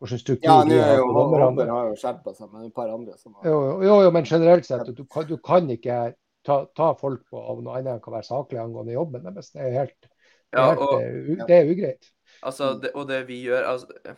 hvordan 0.01 0.21
struktur 0.23 0.49
Ja, 0.49 0.57
nå 0.65 0.79
er 0.79 0.87
har 0.87 0.99
jo 0.99 1.09
på 1.13 1.25
Hobber 1.43 1.71
har 1.71 1.91
jo 1.91 1.97
skjerpa 2.01 2.33
seg 2.37 2.49
men 2.53 2.69
et 2.71 2.77
par 2.77 2.89
andre 2.93 3.17
som 3.21 3.35
har 3.37 3.51
Jo, 3.51 3.59
jo, 3.85 3.97
jo, 4.07 4.13
men 4.17 4.29
generelt 4.29 4.69
sett, 4.69 4.89
du 4.97 5.05
kan, 5.05 5.27
du 5.29 5.37
kan 5.45 5.69
ikke 5.71 5.99
ta, 6.47 6.63
ta 6.77 6.93
folk 6.99 7.27
på 7.29 7.41
av 7.41 7.61
noe 7.61 7.77
annet 7.79 7.99
enn 7.99 8.05
kan 8.05 8.17
være 8.17 8.29
saklig 8.31 8.61
angående 8.63 8.97
jobben 8.97 9.27
deres. 9.29 9.53
Det 9.53 9.67
er 9.67 9.77
helt, 9.77 9.99
det 10.01 10.57
Ja, 10.57 10.71
er, 10.71 10.71
helt, 10.71 10.81
og, 10.87 11.45
det 11.51 11.59
er 11.59 11.73
ugreit. 11.75 12.13
Altså, 12.41 12.73
det, 12.81 12.95
og 12.97 13.09
det 13.11 13.21
vi 13.29 13.43
gjør 13.45 13.67
altså, 13.75 14.17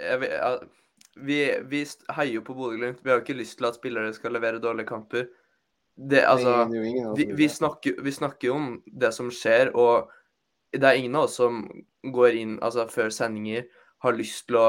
jeg, 0.00 0.30
jeg, 0.30 0.70
vi, 1.28 1.38
vi 1.68 1.82
heier 2.16 2.38
jo 2.38 2.44
på 2.46 2.56
Bodø-Glimt. 2.56 3.04
Vi 3.04 3.12
har 3.12 3.20
jo 3.20 3.26
ikke 3.26 3.36
lyst 3.36 3.58
til 3.60 3.68
at 3.68 3.76
spillere 3.76 4.14
skal 4.16 4.32
levere 4.32 4.62
dårlige 4.62 4.88
kamper. 4.88 5.28
Det, 5.92 6.24
altså, 6.24 6.64
Det 6.72 6.86
ingen 6.88 7.12
vi, 7.16 7.28
vi, 7.36 7.48
snakker, 7.52 8.00
vi 8.00 8.12
snakker 8.16 8.48
jo 8.48 8.56
om 8.56 8.68
det 8.86 9.12
som 9.14 9.28
skjer, 9.30 9.74
og 9.76 10.08
det 10.72 10.88
er 10.88 10.96
ingen 10.96 11.20
av 11.20 11.28
oss 11.28 11.36
som 11.36 11.66
går 12.02 12.38
inn 12.40 12.56
altså, 12.64 12.86
før 12.88 13.12
sendinger 13.12 13.68
har 14.02 14.16
lyst 14.16 14.46
til 14.48 14.56
å 14.56 14.68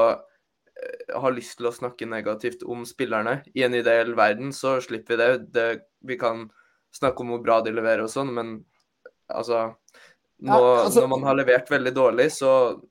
har 1.14 1.32
lyst 1.32 1.58
til 1.58 1.66
å 1.70 1.72
snakke 1.74 2.06
negativt 2.08 2.62
om 2.66 2.84
spillerne. 2.84 3.42
I 3.54 3.62
en 3.66 3.74
ideell 3.74 4.14
verden 4.14 4.52
så 4.52 4.76
slipper 4.84 5.16
vi 5.16 5.22
det. 5.22 5.52
det. 5.52 5.82
Vi 6.04 6.16
kan 6.20 6.50
snakke 6.94 7.20
om 7.24 7.28
hvor 7.34 7.42
bra 7.42 7.60
de 7.62 7.72
leverer 7.72 8.02
og 8.06 8.10
sånn, 8.12 8.32
men 8.34 8.64
Altså, 9.30 9.74
nå, 10.42 10.52
Ja, 10.52 10.84
altså- 10.84 11.00
når 11.00 11.08
man 11.08 11.22
har 11.22 11.34
levert 11.34 11.70
veldig 11.70 11.94
dårlig, 11.94 12.26
så, 12.30 12.82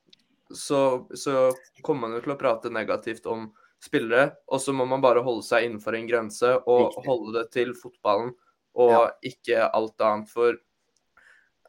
så, 0.51 1.05
så 1.13 1.53
kommer 1.83 2.07
man 2.07 2.13
jo 2.17 2.21
til 2.21 2.33
å 2.33 2.39
prate 2.39 2.71
negativt 2.73 3.27
om 3.29 3.51
spillere. 3.79 4.31
Og 4.49 4.59
så 4.59 4.73
må 4.73 4.87
man 4.87 4.99
bare 4.99 5.21
holde 5.21 5.43
seg 5.45 5.67
innenfor 5.67 5.93
en 5.93 6.07
grense 6.07 6.55
og 6.65 6.87
Riktig. 6.89 7.05
holde 7.05 7.33
det 7.37 7.51
til 7.51 7.73
fotballen 7.77 8.33
og 8.75 8.89
Ja. 8.91 9.11
ikke 9.23 9.69
alt 9.71 10.01
annet. 10.01 10.27
For 10.33 10.53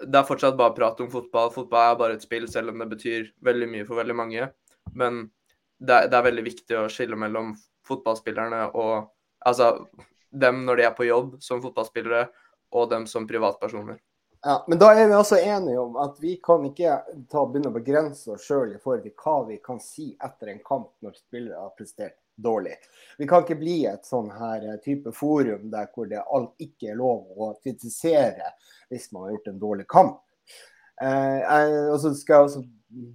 det 0.00 0.14
er 0.14 0.24
fortsatt 0.24 0.56
bare 0.56 0.74
prat 0.74 0.98
om 1.00 1.10
fotball. 1.10 1.50
Fotball 1.52 1.92
er 1.92 1.96
bare 1.98 2.14
et 2.14 2.22
spill, 2.22 2.46
selv 2.48 2.70
om 2.70 2.78
det 2.78 2.88
betyr 2.96 3.30
veldig 3.42 3.68
mye 3.70 3.86
for 3.86 3.96
veldig 4.02 4.16
mange. 4.16 4.50
Men 4.94 5.30
det, 5.86 6.00
det 6.10 6.18
er 6.18 6.26
veldig 6.28 6.44
viktig 6.46 6.78
å 6.80 6.88
skille 6.92 7.18
mellom 7.20 7.52
fotballspillerne 7.88 8.70
og 8.72 9.10
Altså 9.44 9.66
dem 10.32 10.62
når 10.64 10.76
de 10.76 10.84
er 10.88 10.92
på 10.96 11.04
jobb 11.04 11.34
som 11.44 11.58
fotballspillere, 11.60 12.22
og 12.74 12.90
dem 12.90 13.06
som 13.06 13.26
privatpersoner. 13.28 13.98
Ja, 14.44 14.64
men 14.68 14.78
da 14.78 14.90
er 14.92 15.06
vi 15.08 15.14
også 15.16 15.38
enige 15.38 15.80
om 15.80 15.94
at 15.96 16.18
vi 16.20 16.34
kan 16.42 16.64
ikke 16.68 16.98
ta, 17.32 17.44
begynne 17.46 17.70
å 17.70 17.76
begrense 17.76 18.34
oss 18.34 18.44
sjøl 18.44 18.74
i 18.74 18.80
forhold 18.82 19.06
til 19.06 19.14
hva 19.22 19.36
vi 19.48 19.56
kan 19.64 19.78
si 19.80 20.10
etter 20.16 20.50
en 20.52 20.60
kamp 20.66 20.90
når 21.04 21.14
spillere 21.16 21.62
har 21.62 21.70
prestert 21.78 22.18
dårlig. 22.36 22.74
Vi 23.16 23.28
kan 23.30 23.44
ikke 23.44 23.56
bli 23.60 23.78
et 23.88 24.04
sånn 24.04 24.28
her 24.34 24.66
eh, 24.68 24.80
type 24.84 25.14
forum 25.16 25.70
der 25.72 25.88
hvor 25.94 26.10
det 26.10 26.20
alt 26.24 26.66
ikke 26.66 26.90
er 26.92 26.98
lov 26.98 27.30
å 27.40 27.54
kritisere 27.62 28.50
hvis 28.90 29.08
man 29.14 29.28
har 29.28 29.36
gjort 29.36 29.50
en 29.54 29.62
dårlig 29.62 29.88
kamp. 29.88 30.20
Eh, 31.02 31.38
jeg, 31.42 31.78
og 31.90 31.98
så 32.02 32.14
skal 32.14 32.34
jeg 32.34 32.48
også 32.48 32.64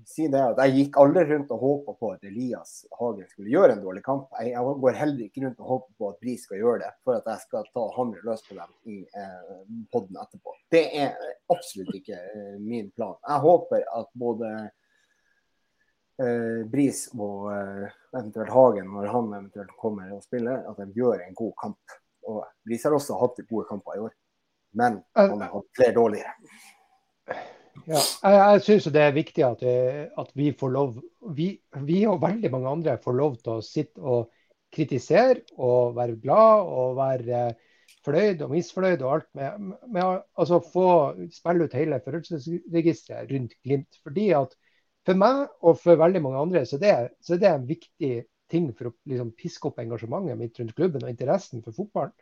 si 0.10 0.28
det 0.32 0.40
at 0.42 0.60
jeg 0.64 0.76
gikk 0.76 0.98
aldri 1.00 1.24
rundt 1.30 1.52
og 1.56 1.62
håpa 1.64 1.94
på 2.00 2.10
at 2.16 2.26
Elias 2.28 2.74
Hagen 3.00 3.28
skulle 3.30 3.52
gjøre 3.54 3.76
en 3.76 3.84
dårlig 3.84 4.04
kamp. 4.06 4.28
Jeg, 4.40 4.54
jeg 4.54 4.74
går 4.84 4.98
heller 5.00 5.22
ikke 5.26 5.44
rundt 5.46 5.62
og 5.64 5.72
håper 5.74 5.94
på 6.00 6.10
at 6.10 6.18
Bris 6.24 6.44
skal 6.48 6.62
gjøre 6.62 6.82
det 6.84 6.90
for 7.08 7.20
at 7.20 7.30
jeg 7.32 7.44
skal 7.46 7.70
ta 7.76 7.86
hamre 7.96 8.24
løs 8.28 8.44
på 8.48 8.58
dem 8.58 8.74
i 8.92 8.98
eh, 9.22 9.54
podden 9.94 10.20
etterpå. 10.24 10.56
Det 10.74 10.84
er 11.04 11.16
absolutt 11.54 11.96
ikke 12.02 12.20
eh, 12.20 12.58
min 12.60 12.92
plan. 12.96 13.16
Jeg 13.24 13.46
håper 13.46 13.86
at 14.02 14.12
både 14.26 14.52
eh, 16.20 16.62
Bris 16.74 17.06
og 17.16 17.50
eh, 17.54 18.00
eventuelt 18.18 18.56
Hagen, 18.56 18.92
når 18.96 19.12
han 19.14 19.32
eventuelt 19.38 19.76
kommer 19.80 20.12
og 20.16 20.26
spiller, 20.26 20.66
at 20.68 20.82
de 20.82 20.92
gjør 20.98 21.24
en 21.24 21.38
god 21.38 21.56
kamp. 21.62 22.00
Og 22.30 22.44
Bris 22.68 22.84
har 22.86 22.94
også 22.98 23.18
hatt 23.22 23.40
gode 23.48 23.70
kamper 23.70 23.96
i 23.96 24.04
år, 24.10 24.12
men 24.78 25.00
han 25.18 25.40
har 25.40 25.56
hatt 25.56 25.72
flere 25.78 25.96
dårligere. 25.96 26.36
Ja, 27.88 28.00
jeg, 28.00 28.36
jeg 28.40 28.62
syns 28.66 28.90
det 28.94 29.02
er 29.04 29.16
viktig 29.16 29.46
at, 29.46 29.64
eh, 29.64 30.04
at 30.20 30.30
vi 30.38 30.52
får 30.58 30.74
lov 30.74 31.00
vi, 31.36 31.52
vi 31.86 32.04
og 32.10 32.22
veldig 32.24 32.52
mange 32.54 32.74
andre 32.76 32.98
får 33.04 33.18
lov 33.18 33.38
til 33.44 33.56
å 33.56 33.66
sitte 33.66 34.02
og 34.02 34.30
kritisere 34.74 35.42
og 35.58 35.96
være 35.98 36.18
glad 36.22 36.70
og 36.70 36.98
være 37.00 37.44
eh, 37.50 37.68
fornøyd 38.06 38.42
og 38.46 38.54
misfornøyd 38.54 39.04
og 39.04 39.14
alt 39.14 39.30
med, 39.38 39.70
med 39.92 40.04
altså, 40.40 40.60
få 40.64 40.88
spille 41.34 41.68
ut 41.68 41.78
hele 41.78 42.02
følelsesregisteret 42.06 43.32
rundt 43.34 43.56
Glimt. 43.64 44.02
Fordi 44.04 44.32
at 44.38 44.58
For 45.08 45.18
meg 45.18 45.48
og 45.66 45.78
for 45.80 45.98
veldig 45.98 46.20
mange 46.22 46.42
andre 46.44 46.66
så 46.68 46.78
det, 46.78 46.92
så 47.24 47.34
er 47.34 47.40
det 47.42 47.50
en 47.50 47.64
viktig 47.66 48.12
ting 48.52 48.68
for 48.78 48.90
å 48.90 48.96
liksom, 49.10 49.32
piske 49.38 49.70
opp 49.70 49.80
engasjementet 49.82 50.38
mitt 50.38 50.60
rundt 50.60 50.76
klubben 50.78 51.06
og 51.06 51.10
interessen 51.10 51.64
for 51.66 51.74
fotballen. 51.74 52.14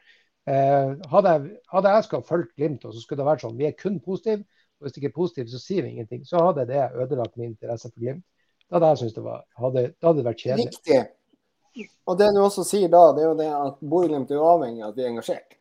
Eh, 0.47 0.93
hadde, 1.11 1.33
jeg, 1.33 1.57
hadde 1.73 1.93
jeg 1.95 2.05
skal 2.05 2.23
fulgt 2.23 2.53
Glimt, 2.55 2.85
og 2.85 2.93
så 2.93 3.01
skulle 3.01 3.23
det 3.23 3.27
vært 3.27 3.43
sånn 3.43 3.57
vi 3.59 3.67
er 3.67 3.75
kun 3.75 3.97
positive 4.03 4.45
og 4.77 4.85
Hvis 4.85 4.93
det 4.93 5.01
ikke 5.01 5.11
er 5.11 5.19
positivt, 5.19 5.51
så 5.51 5.59
sier 5.61 5.83
vi 5.83 5.89
ingenting. 5.95 6.25
Så 6.25 6.41
hadde 6.41 6.67
det 6.69 6.89
ødelagt 6.95 7.37
min 7.37 7.51
interesse 7.51 7.89
for 7.89 7.99
Glimt. 7.99 8.25
Da 8.67 8.75
hadde 8.77 8.89
jeg 8.91 8.97
syntes 8.97 9.15
det 9.15 9.23
var, 9.23 9.45
hadde, 9.57 9.85
da 10.01 10.09
hadde 10.09 10.19
det 10.19 10.25
vært 10.27 10.43
kjedelig. 10.43 10.73
Riktig. 10.73 11.87
Og 12.07 12.17
det 12.19 12.27
du 12.35 12.41
også 12.41 12.65
sier 12.67 12.89
da, 12.91 13.03
det 13.15 13.23
er 13.23 13.29
jo 13.29 13.37
det 13.37 13.47
at 13.53 13.79
Bodø-Glimt 13.81 14.33
er 14.33 14.43
avhengig 14.43 14.83
av 14.83 14.91
at 14.91 14.99
vi 14.99 15.05
er 15.05 15.13
engasjert. 15.13 15.57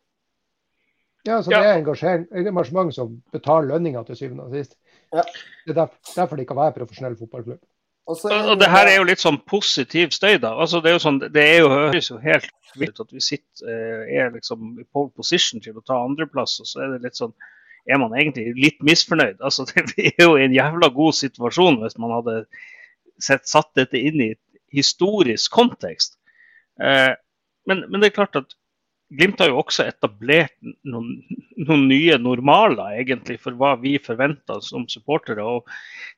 Ja, 1.26 1.40
så 1.42 1.50
Ja. 1.50 1.60
Det 1.62 1.70
er 1.70 2.46
engasjement 2.46 2.94
som 2.94 3.22
betaler 3.32 3.72
lønninga 3.72 4.04
til 4.06 4.16
syvende 4.16 4.46
og 4.46 4.54
sist. 4.54 4.76
Ja. 5.12 5.22
Det 5.64 5.74
er 5.74 5.80
derfor, 5.80 5.98
derfor 6.14 6.36
det 6.36 6.46
kan 6.48 6.56
være 6.56 6.76
profesjonell 6.76 7.16
fotballklubb. 7.18 7.62
Og 8.06 8.16
så 8.16 8.30
Og 8.30 8.50
og 8.52 8.60
det 8.60 8.68
her 8.70 8.86
er 8.86 8.96
jo 8.96 9.06
litt 9.08 9.18
sånn 9.18 9.38
positiv 9.50 10.12
støy, 10.14 10.38
da. 10.38 10.54
Altså, 10.54 10.80
det 10.80 10.90
er 10.90 10.94
jo 10.94 11.02
sånn, 11.02 11.18
det 11.18 11.42
er 11.42 11.58
jo, 11.58 11.68
høres 11.68 12.10
jo 12.10 12.18
helt 12.22 12.50
vilt 12.78 13.00
at 13.00 13.10
vi 13.12 13.20
sitter, 13.20 13.66
eh, 13.66 14.20
er 14.20 14.30
liksom 14.30 14.78
i 14.78 14.84
pole 14.84 15.10
position 15.10 15.60
til 15.60 15.74
å 15.74 15.82
ta 15.82 15.98
andreplass, 16.04 16.60
og 16.60 16.66
så 16.70 16.84
er 16.84 16.92
det 16.94 17.02
litt 17.02 17.18
sånn 17.18 17.34
er 17.86 18.00
man 18.02 18.14
egentlig 18.16 18.52
litt 18.58 18.82
misfornøyd. 18.86 19.40
Altså, 19.40 19.66
det 19.94 20.12
er 20.12 20.26
jo 20.26 20.36
en 20.40 20.54
jævla 20.54 20.90
god 20.94 21.16
situasjon 21.20 21.80
hvis 21.82 21.98
man 22.02 22.14
hadde 22.18 22.36
sett, 23.22 23.46
satt 23.48 23.72
dette 23.78 24.00
inn 24.00 24.20
i 24.20 24.32
et 24.34 24.42
historisk 24.74 25.52
kontekst. 25.54 26.18
Eh, 26.82 27.12
men, 27.66 27.84
men 27.90 28.02
det 28.02 28.10
er 28.10 28.18
klart 28.20 28.38
at 28.38 28.56
Glimt 29.14 29.38
har 29.38 29.52
jo 29.52 29.60
også 29.60 29.84
etablert 29.86 30.56
noen, 30.82 31.20
noen 31.62 31.84
nye 31.86 32.16
normaler 32.18 32.96
egentlig 32.98 33.36
for 33.38 33.54
hva 33.54 33.76
vi 33.78 33.92
forventer 34.02 34.58
som 34.66 34.88
supportere. 34.90 35.44
og 35.46 35.68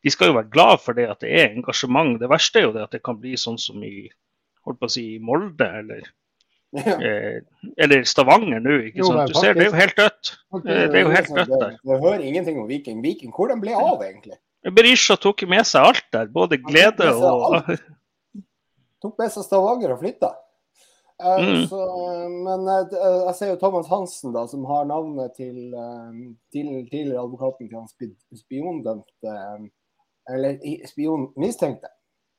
De 0.00 0.12
skal 0.12 0.30
jo 0.30 0.38
være 0.38 0.48
glad 0.54 0.80
for 0.80 0.96
det 0.96 1.04
at 1.12 1.20
det 1.20 1.34
er 1.36 1.50
engasjement. 1.50 2.16
Det 2.16 2.30
verste 2.32 2.62
er 2.62 2.64
jo 2.64 2.72
det 2.72 2.86
at 2.86 2.96
det 2.96 3.02
kan 3.04 3.18
bli 3.20 3.34
sånn 3.36 3.60
som 3.60 3.84
i 3.84 4.08
holdt 4.64 4.80
på 4.80 4.88
å 4.88 4.94
si, 4.94 5.04
Molde 5.20 5.68
eller, 5.82 6.08
Ja. 6.76 6.98
eh, 7.00 7.38
eller 7.80 8.02
Stavanger 8.04 8.60
nå. 8.60 8.74
ikke 8.90 8.98
Jo, 9.00 9.06
sant? 9.08 9.30
Du 9.32 9.38
ser, 9.40 9.54
Det 9.56 9.62
er 9.64 9.70
jo 9.70 9.76
helt 9.78 9.96
dødt. 9.96 10.32
Eh, 10.52 10.82
Det 10.92 10.98
er 10.98 11.00
jo 11.06 11.12
helt 11.14 11.30
dødt 11.32 11.54
der. 11.62 11.78
Det 11.80 12.00
hører 12.02 12.20
ingenting 12.28 12.58
om 12.60 12.66
Viking. 12.68 12.98
Viking, 13.02 13.32
hvor 13.32 13.48
den 13.48 13.60
ble 13.62 13.72
av, 13.72 14.02
egentlig? 14.04 14.36
Berisha 14.76 15.16
tok 15.16 15.46
med 15.48 15.64
seg 15.64 15.86
alt 15.88 16.04
der. 16.12 16.26
Både 16.34 16.58
glede 16.60 17.08
og 17.14 17.62
Tok 19.00 19.14
med 19.18 19.30
seg 19.32 19.46
Stavanger 19.46 19.94
og 19.96 20.00
flytta. 20.02 20.34
Uh, 21.18 21.40
Mm. 21.42 21.64
så, 21.66 21.78
men 22.30 22.60
uh, 22.68 23.24
jeg 23.26 23.34
ser 23.34 23.48
jo 23.50 23.56
Thomas 23.58 23.88
Hansen, 23.90 24.30
da, 24.36 24.44
som 24.46 24.62
har 24.70 24.84
navnet 24.86 25.32
til, 25.34 25.72
eh, 25.74 26.18
til 26.54 26.68
tidligere 26.86 27.24
advokaten 27.24 27.66
til 27.66 27.74
han 27.74 27.88
spiondømte 28.38 29.32
eh, 29.32 29.64
Eller 30.30 30.60
spionmistenkte. 30.86 31.88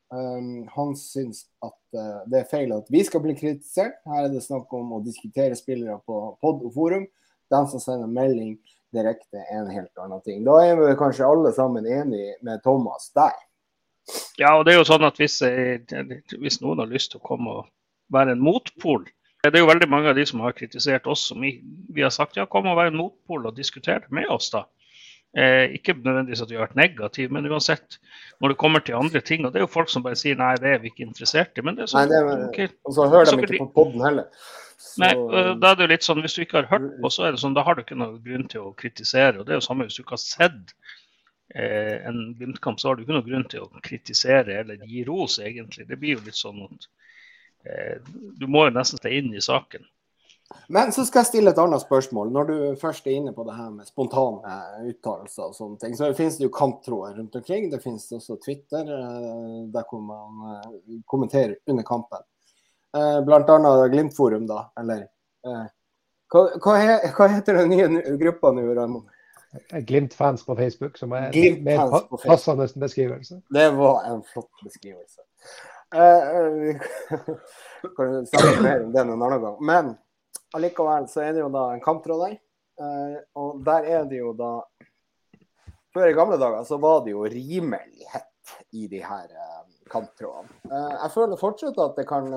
Um, 0.10 0.66
han 0.74 0.96
syns 0.98 1.44
at 1.62 1.98
eh, 2.00 2.22
det 2.32 2.40
er 2.40 2.48
feil 2.50 2.72
at 2.74 2.88
vi 2.90 3.04
skal 3.06 3.22
bli 3.22 3.36
kritisert. 3.38 4.00
Her 4.10 4.26
er 4.26 4.32
det 4.34 4.42
snakk 4.42 4.72
om 4.74 4.96
å 4.98 5.04
diskutere 5.06 5.58
spillere 5.58 6.00
på 6.08 6.22
pod 6.42 6.64
og 6.66 6.74
forum. 6.74 7.06
De 7.50 7.60
som 7.70 7.82
sender 7.84 8.10
melding 8.10 8.56
direkte, 8.96 9.44
er 9.44 9.60
en 9.62 9.70
helt 9.70 10.02
annen 10.02 10.22
ting. 10.26 10.42
Da 10.48 10.58
er 10.66 10.80
vi 10.80 10.98
kanskje 10.98 11.28
alle 11.28 11.52
sammen 11.54 11.86
enige 11.86 12.40
med 12.46 12.64
Thomas 12.66 13.12
der. 13.18 13.38
Ja, 14.42 14.56
og 14.58 14.66
det 14.66 14.74
er 14.74 14.80
jo 14.80 14.88
sånn 14.90 15.06
at 15.06 15.20
hvis, 15.22 15.38
eh, 15.46 15.78
hvis 16.42 16.58
noen 16.64 16.82
har 16.82 16.90
lyst 16.90 17.14
til 17.14 17.22
å 17.22 17.28
komme 17.30 17.60
og 17.62 17.70
være 18.14 18.34
en 18.34 18.42
motpol 18.42 19.04
Det 19.40 19.54
er 19.54 19.62
jo 19.62 19.70
veldig 19.70 19.88
mange 19.88 20.10
av 20.12 20.18
de 20.18 20.26
som 20.28 20.42
har 20.44 20.52
kritisert 20.52 21.06
oss 21.08 21.22
som 21.30 21.40
vi, 21.40 21.62
vi 21.88 22.02
har 22.04 22.12
sagt 22.12 22.36
ja, 22.36 22.44
kom 22.50 22.66
og 22.68 22.76
være 22.76 22.92
en 22.92 22.98
motpol 23.00 23.46
og 23.48 23.56
diskutere 23.56 24.04
med 24.12 24.28
oss, 24.28 24.50
da. 24.52 24.66
Eh, 25.38 25.76
ikke 25.78 25.94
nødvendigvis 25.94 26.42
at 26.42 26.50
vi 26.50 26.56
har 26.58 26.66
vært 26.66 26.80
negative, 26.80 27.30
men 27.36 27.46
uansett 27.46 28.00
når 28.42 28.54
det 28.54 28.58
kommer 28.62 28.82
til 28.82 28.98
andre 28.98 29.22
ting. 29.22 29.46
Og 29.46 29.54
det 29.54 29.62
er 29.62 29.68
jo 29.68 29.74
folk 29.76 29.92
som 29.94 30.06
bare 30.06 30.18
sier 30.18 30.40
nei, 30.40 30.56
det 30.58 30.72
er 30.74 30.80
vi 30.82 30.90
ikke 30.90 31.06
interessert 31.06 31.60
i. 31.60 31.66
Men 31.66 31.78
det 31.78 31.86
er 31.86 31.92
Nei, 31.92 32.06
sånn, 32.08 32.10
det 32.10 32.22
er, 32.22 32.46
ok. 32.48 32.80
Og 32.90 32.96
så 32.98 33.06
hører 33.12 33.30
Så 33.30 33.38
de 33.38 33.46
ikke 33.46 33.60
på 33.62 33.70
podden 33.76 34.06
heller. 34.08 34.48
Så, 34.80 35.04
Nei, 35.04 35.12
da 35.60 35.74
er 35.74 35.78
det 35.78 35.86
jo 35.86 35.92
litt 35.92 36.08
sånn, 36.08 36.24
Hvis 36.26 36.38
du 36.38 36.42
ikke 36.42 36.62
har 36.62 36.70
hørt 36.72 36.88
på, 37.04 37.12
så 37.14 37.28
er 37.28 37.36
det 37.36 37.42
sånn, 37.44 37.54
da 37.58 37.66
har 37.68 37.78
du 37.78 37.84
ikke 37.84 38.00
noen 38.00 38.18
grunn 38.26 38.48
til 38.50 38.66
å 38.66 38.74
kritisere. 38.80 39.38
og 39.38 39.46
Det 39.46 39.54
er 39.54 39.62
jo 39.62 39.68
samme 39.68 39.86
hvis 39.86 40.00
du 40.00 40.02
ikke 40.02 40.18
har 40.18 40.24
sett 40.24 40.74
eh, 41.54 42.00
en 42.10 42.24
Glimt-kamp, 42.40 42.82
så 42.82 42.90
har 42.90 42.98
du 42.98 43.06
ikke 43.06 43.18
noen 43.20 43.28
grunn 43.28 43.48
til 43.52 43.68
å 43.68 43.84
kritisere 43.86 44.58
eller 44.64 44.82
gi 44.90 45.06
ros, 45.06 45.38
egentlig. 45.44 45.86
Det 45.92 46.00
blir 46.00 46.18
jo 46.18 46.26
litt 46.26 46.40
sånn 46.40 46.64
at 46.66 46.90
eh, 47.70 48.02
du 48.40 48.48
må 48.50 48.66
jo 48.66 48.74
nesten 48.80 49.02
stå 49.02 49.14
inn 49.14 49.30
i 49.36 49.46
saken. 49.46 49.86
Men 50.68 50.92
så 50.94 51.06
skal 51.06 51.24
jeg 51.24 51.30
stille 51.30 51.52
et 51.54 51.60
annet 51.62 51.82
spørsmål. 51.82 52.32
Når 52.34 52.48
du 52.50 52.56
først 52.82 53.08
er 53.08 53.18
inne 53.20 53.34
på 53.34 53.46
det 53.46 53.56
her 53.58 53.70
med 53.74 53.90
spontane 53.90 54.56
uttalelser 54.90 55.50
og 55.50 55.58
sånne 55.58 55.78
ting, 55.82 55.94
så 55.98 56.10
finnes 56.18 56.40
det 56.40 56.48
jo 56.48 56.54
kamptråder 56.54 57.20
rundt 57.20 57.38
omkring. 57.38 57.70
Det 57.72 57.82
finnes 57.84 58.08
også 58.18 58.40
Twitter, 58.42 58.90
eh, 58.96 59.60
der 59.74 59.86
hvor 59.90 60.02
man 60.06 60.56
eh, 60.56 60.98
kommenterer 61.10 61.56
under 61.70 61.86
kampen. 61.86 62.26
Eh, 62.98 63.20
Blant 63.26 63.50
annet 63.54 63.86
Glimt-forum, 63.94 64.50
da. 64.50 64.66
Eller 64.82 65.08
hva, 66.30 66.44
hva, 66.62 66.76
hva 67.16 67.30
heter 67.32 67.62
den 67.62 67.74
nye 67.74 68.18
gruppa 68.22 68.52
nå, 68.54 68.66
Raymond? 68.78 69.08
Glimt-fans 69.90 70.46
på 70.46 70.56
Facebook, 70.56 70.98
som 70.98 71.14
er 71.18 71.32
en 71.34 71.64
mer 71.64 71.96
passende 72.26 72.68
beskrivelse. 72.76 73.40
Det 73.50 73.70
var 73.78 74.04
en 74.06 74.22
flott 74.34 74.62
beskrivelse. 74.64 75.22
Uh, 75.90 76.78
kan 77.98 78.14
du 78.14 78.26
snakke 78.30 78.62
mer 78.62 78.84
om 78.86 78.92
det 78.94 79.02
en 79.02 79.16
annen 79.16 79.42
gang. 79.42 79.58
Men 79.66 79.90
allikevel 80.58 81.08
så 81.10 81.24
er 81.26 81.36
det 81.36 81.44
jo 81.44 81.52
da 81.54 81.66
en 81.74 81.84
kamptråd 81.84 82.24
der. 82.26 82.38
Eh, 82.80 83.18
og 83.40 83.60
der 83.66 83.88
er 83.92 84.08
det 84.08 84.22
jo 84.22 84.34
da 84.38 84.54
Før 85.90 86.06
i 86.06 86.14
gamle 86.16 86.38
dager 86.40 86.64
så 86.70 86.78
var 86.80 87.00
det 87.04 87.16
jo 87.16 87.24
rimelig 87.26 88.06
hett 88.14 88.52
i 88.78 88.86
de 88.88 89.00
her 89.02 89.32
eh, 89.34 89.64
kamptrådene. 89.90 90.52
Eh, 90.70 90.92
jeg 90.94 91.14
føler 91.16 91.42
fortsatt 91.42 91.80
at 91.82 91.98
det 91.98 92.06
kan 92.10 92.30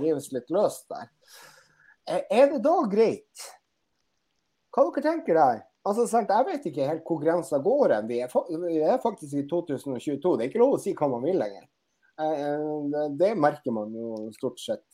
rives 0.00 0.30
litt 0.34 0.52
løst 0.54 0.86
der. 0.92 1.10
Er 2.06 2.52
det 2.52 2.62
da 2.64 2.76
greit? 2.90 3.48
Hva 4.70 4.86
dere 4.86 5.02
tenker 5.04 5.36
der? 5.36 5.60
Altså, 5.86 6.06
Jeg 6.06 6.46
vet 6.46 6.66
ikke 6.70 6.86
helt 6.86 7.04
hvor 7.06 7.18
grensa 7.22 7.58
går 7.58 7.96
hen. 7.96 8.08
Vi, 8.08 8.20
er 8.20 9.02
faktisk 9.02 9.34
i 9.34 9.46
2022. 9.48 10.36
Det 10.36 10.44
er 10.44 10.48
ikke 10.50 10.62
lov 10.62 10.76
å 10.76 10.80
si 10.80 10.94
hva 10.94 11.08
man 11.10 11.26
vil 11.26 11.38
lenger. 11.40 11.66
Det 13.18 13.30
merker 13.38 13.74
man 13.74 13.94
jo 13.96 14.28
stort 14.36 14.60
sett. 14.60 14.84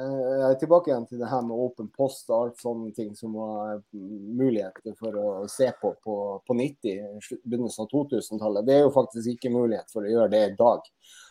Jeg 0.00 0.46
er 0.48 0.58
tilbake 0.60 0.90
igjen 0.90 1.06
til 1.08 1.20
det 1.20 1.28
her 1.30 1.42
med 1.44 1.60
åpen 1.60 1.90
post 1.96 2.30
og 2.30 2.36
alt 2.36 2.62
sånne 2.62 2.90
ting 2.96 3.10
som 3.18 3.34
var 3.36 3.80
muligheter 3.92 4.94
for 4.98 5.16
å 5.20 5.28
se 5.50 5.68
på 5.80 5.92
på, 6.04 6.16
på 6.46 6.56
90, 6.56 7.20
begynnelsen 7.44 7.84
av 7.84 7.90
2000-tallet. 7.92 8.66
Det 8.66 8.76
er 8.78 8.84
jo 8.86 8.94
faktisk 8.94 9.34
ikke 9.34 9.52
mulighet 9.54 9.92
for 9.92 10.06
å 10.06 10.12
gjøre 10.12 10.32
det 10.32 10.42
i 10.46 10.56
dag. 10.58 10.86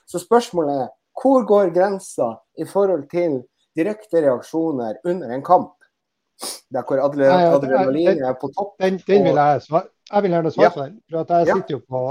Så 0.10 0.22
spørsmålet 0.22 0.84
er 0.86 0.90
hvor 1.20 1.44
går 1.48 1.74
grensa 1.76 2.32
i 2.60 2.68
forhold 2.70 3.10
til 3.12 3.42
direkte 3.78 4.24
reaksjoner 4.24 5.02
under 5.08 5.34
en 5.36 5.46
kamp? 5.46 5.76
Der 6.72 6.86
hvor 6.88 7.02
adrenalinet 7.04 8.22
er 8.24 8.36
på 8.40 8.52
topp. 8.56 8.78
Den, 8.80 9.00
den 9.08 9.26
vil 9.28 9.40
jeg 9.42 9.64
svare. 9.66 9.90
Jeg 10.10 10.26
vil 10.26 10.34
gjerne 10.34 10.52
svare 10.54 10.70
på 10.74 10.86
den. 10.86 11.00
For 11.12 11.34
jeg 11.36 11.50
sitter 11.50 11.76
jo 11.76 11.80
på 11.86 12.04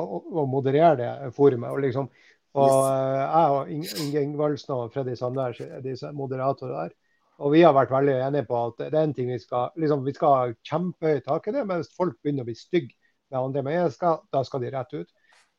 å 0.42 0.44
moderere 0.46 0.96
det 0.98 1.30
forumet. 1.34 1.70
og 1.70 1.80
liksom 1.82 2.10
og 2.56 2.70
yes. 2.72 3.18
jeg 3.20 3.56
og 3.56 3.72
Inge 3.74 4.22
Ingvaldsen 4.22 4.74
og 4.74 4.92
Freddy 4.94 5.14
Sandberg 5.18 5.58
de 5.58 5.82
disse 5.84 6.10
moderatorer 6.16 6.74
der. 6.88 6.96
Og 7.38 7.52
vi 7.54 7.62
har 7.62 7.74
vært 7.76 7.92
veldig 7.94 8.16
enige 8.26 8.48
på 8.48 8.60
at 8.66 8.80
det 8.80 8.96
er 8.98 9.04
en 9.04 9.14
ting 9.14 9.28
vi 9.30 9.38
skal 9.38 9.70
liksom, 9.78 10.02
vi 10.06 10.14
skal 10.16 10.34
ha 10.34 10.46
kjempehøyt 10.70 11.26
tak 11.28 11.46
i 11.46 11.54
det, 11.54 11.66
men 11.68 11.82
hvis 11.82 11.92
folk 11.94 12.16
begynner 12.22 12.42
å 12.42 12.48
bli 12.48 12.56
stygge 12.58 12.96
med 13.30 13.40
andre 13.40 13.62
mennesker, 13.66 14.22
da 14.34 14.42
skal 14.46 14.64
de 14.64 14.72
rett 14.74 14.96
ut. 14.96 15.10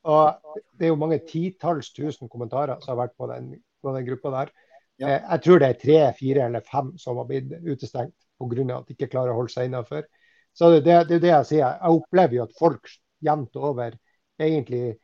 Og 0.10 0.56
Det 0.76 0.88
er 0.88 0.94
jo 0.94 1.00
mange 1.00 1.20
titalls 1.28 1.92
tusen 1.96 2.32
kommentarer 2.32 2.80
som 2.82 2.94
har 2.94 3.06
vært 3.06 3.18
på 3.20 3.28
den, 3.32 3.54
på 3.84 3.94
den 3.96 4.08
gruppa 4.08 4.32
der. 4.36 4.54
Ja. 5.00 5.08
Eh, 5.08 5.20
jeg 5.22 5.44
tror 5.46 5.60
det 5.60 5.70
er 5.70 5.80
tre, 5.84 6.00
fire 6.18 6.48
eller 6.48 6.66
fem 6.68 6.94
som 7.00 7.20
har 7.20 7.28
blitt 7.30 7.52
utestengt 7.64 8.16
pga. 8.40 8.78
at 8.78 8.88
de 8.88 8.96
ikke 8.96 9.12
klarer 9.12 9.32
å 9.32 9.40
holde 9.40 9.54
seg 9.54 9.70
innafor. 9.70 10.08
Så 10.56 10.72
det, 10.74 10.84
det, 10.84 11.08
det 11.08 11.16
er 11.16 11.24
det 11.24 11.32
jeg 11.34 11.50
sier. 11.52 11.66
Jeg 11.68 12.00
opplever 12.00 12.36
jo 12.36 12.44
at 12.44 12.58
folk 12.60 12.92
jevnt 13.24 13.56
over 13.56 13.96
egentlig 14.40 14.98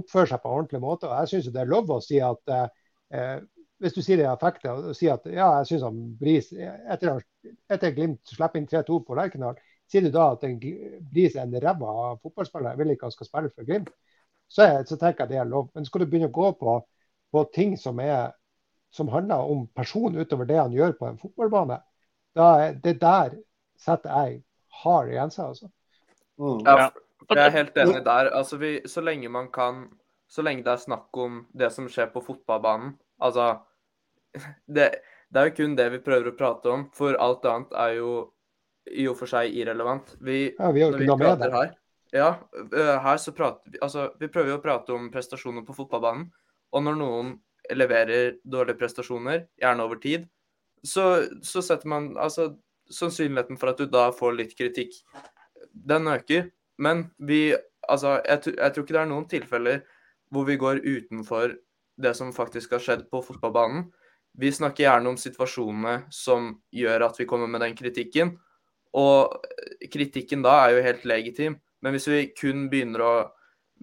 oppfører 0.00 0.32
seg 0.32 0.42
på 0.42 0.50
en 0.50 0.58
ordentlig 0.60 0.80
måte. 0.82 1.08
og 1.08 1.20
Jeg 1.20 1.32
syns 1.32 1.52
det 1.54 1.62
er 1.62 1.70
lov 1.70 1.92
å 1.92 2.00
si 2.04 2.22
at 2.22 2.56
eh, 2.56 2.66
eh 3.12 3.36
hvis 3.78 3.92
du 3.92 4.00
sier 4.00 4.16
det 4.16 4.24
er 4.24 4.32
effekter, 4.32 4.72
og 4.72 4.96
sier 4.96 5.18
at 5.18 5.26
ja, 5.28 5.50
jeg 5.58 5.66
syns 5.68 5.82
han 5.84 5.96
Bris 6.16 6.46
etter, 6.56 7.18
etter 7.68 7.92
Glimt 7.92 8.22
slipper 8.32 8.60
inn 8.60 8.68
3-2 8.70 9.02
på 9.04 9.16
Lerkendal, 9.18 9.58
sier 9.90 10.06
du 10.06 10.08
da 10.14 10.30
at 10.32 10.46
en, 10.48 10.56
Bris 11.12 11.36
er 11.36 11.44
en 11.44 11.58
ræva 11.60 12.14
fotballspiller, 12.22 12.72
jeg 12.72 12.80
vil 12.80 12.94
ikke 12.94 13.10
han 13.10 13.14
skal 13.14 13.28
spille 13.28 13.52
for 13.52 13.68
Glimt, 13.68 13.90
så, 14.48 14.62
jeg, 14.62 14.86
så, 14.88 14.96
tenker 14.96 15.26
jeg 15.26 15.34
det 15.34 15.40
er 15.42 15.50
lov. 15.50 15.68
Men 15.74 15.84
skal 15.84 16.02
du 16.02 16.08
begynne 16.08 16.30
å 16.30 16.36
gå 16.36 16.50
på, 16.60 16.78
på 17.34 17.44
ting 17.54 17.76
som, 17.80 18.00
er, 18.00 18.30
som 18.94 19.10
handler 19.12 19.44
om 19.52 19.66
person 19.76 20.16
utover 20.16 20.48
det 20.48 20.60
han 20.60 20.74
gjør 20.74 20.96
på 20.96 21.10
en 21.10 21.20
fotballbane, 21.20 21.80
da 22.36 22.50
er 22.64 22.78
det 22.80 22.96
der 23.02 23.36
setter 23.80 24.12
jeg 24.12 24.40
hard 24.82 25.10
grense. 25.12 25.42
Altså. 25.42 25.68
Mm. 26.40 26.62
Ja, 26.64 26.88
jeg 27.24 27.42
er 27.42 27.54
helt 27.54 27.78
enig 27.80 28.02
der. 28.04 28.30
Altså, 28.34 28.58
vi, 28.60 28.80
så 28.86 29.00
lenge 29.04 29.28
man 29.32 29.50
kan 29.52 29.86
Så 30.28 30.42
lenge 30.42 30.64
det 30.66 30.72
er 30.72 30.82
snakk 30.82 31.16
om 31.22 31.44
det 31.54 31.70
som 31.70 31.86
skjer 31.88 32.08
på 32.10 32.20
fotballbanen 32.20 32.96
Altså 33.22 33.60
det, 34.66 34.88
det, 35.30 35.40
er 35.40 35.48
jo 35.48 35.54
kun 35.56 35.76
det 35.78 35.86
vi 35.94 36.02
prøver 36.02 36.32
å 36.32 36.36
prate 36.36 36.68
om, 36.68 36.82
for 36.92 37.16
alt 37.22 37.46
annet 37.48 37.76
er 37.78 37.94
jo 38.00 38.10
i 38.86 39.06
og 39.08 39.16
for 39.18 39.30
seg 39.30 39.54
irrelevant. 39.56 40.12
Vi, 40.20 40.50
ja, 40.50 40.70
vi 40.74 40.82
har 40.84 40.92
jo 40.92 40.98
ikke 40.98 41.08
noe 41.08 41.18
med 41.22 41.40
det. 41.40 41.48
Her, 41.54 41.70
ja, 42.14 42.28
her 43.02 43.16
så 43.18 43.32
prater 43.34 43.72
vi 43.72 43.80
Altså, 43.82 44.10
vi 44.20 44.28
prøver 44.28 44.52
jo 44.52 44.58
å 44.60 44.62
prate 44.62 44.94
om 44.94 45.08
prestasjoner 45.14 45.64
på 45.66 45.74
fotballbanen, 45.78 46.28
og 46.76 46.84
når 46.84 46.98
noen 47.00 47.32
leverer 47.74 48.36
dårlige 48.44 48.78
prestasjoner, 48.78 49.46
gjerne 49.58 49.86
over 49.88 49.98
tid, 50.02 50.28
så, 50.86 51.24
så 51.42 51.64
setter 51.64 51.90
man 51.90 52.12
Altså, 52.20 52.52
sannsynligheten 52.92 53.58
for 53.58 53.72
at 53.72 53.80
du 53.80 53.88
da 53.90 54.10
får 54.14 54.36
litt 54.38 54.54
kritikk, 54.58 54.94
den 55.72 56.06
øker. 56.12 56.50
Men 56.78 57.08
vi 57.18 57.56
Altså, 57.86 58.16
jeg, 58.26 58.56
jeg, 58.58 58.72
tror 58.74 58.82
ikke 58.82 58.94
det 58.96 58.98
er 58.98 59.06
noen 59.06 59.28
tilfeller 59.30 59.76
hvor 60.34 60.42
vi 60.48 60.56
går 60.58 60.80
utenfor 60.82 61.52
det 62.02 62.10
som 62.18 62.32
faktisk 62.34 62.72
har 62.74 62.82
skjedd 62.82 63.04
på 63.12 63.20
fotballbanen. 63.22 63.84
Vi 64.34 64.50
snakker 64.50 64.82
gjerne 64.82 65.12
om 65.12 65.20
situasjonene 65.20 66.08
som 66.10 66.48
gjør 66.74 67.06
at 67.06 67.20
vi 67.20 67.28
kommer 67.30 67.46
med 67.46 67.62
den 67.62 67.76
kritikken. 67.78 68.34
Og 68.98 69.38
kritikken 69.92 70.42
da 70.42 70.56
er 70.64 70.74
jo 70.74 70.82
helt 70.88 71.06
legitim. 71.06 71.56
Men 71.78 71.94
hvis 71.94 72.08
vi 72.10 72.20
kun 72.34 72.66
begynner 72.72 73.06
å 73.06 73.14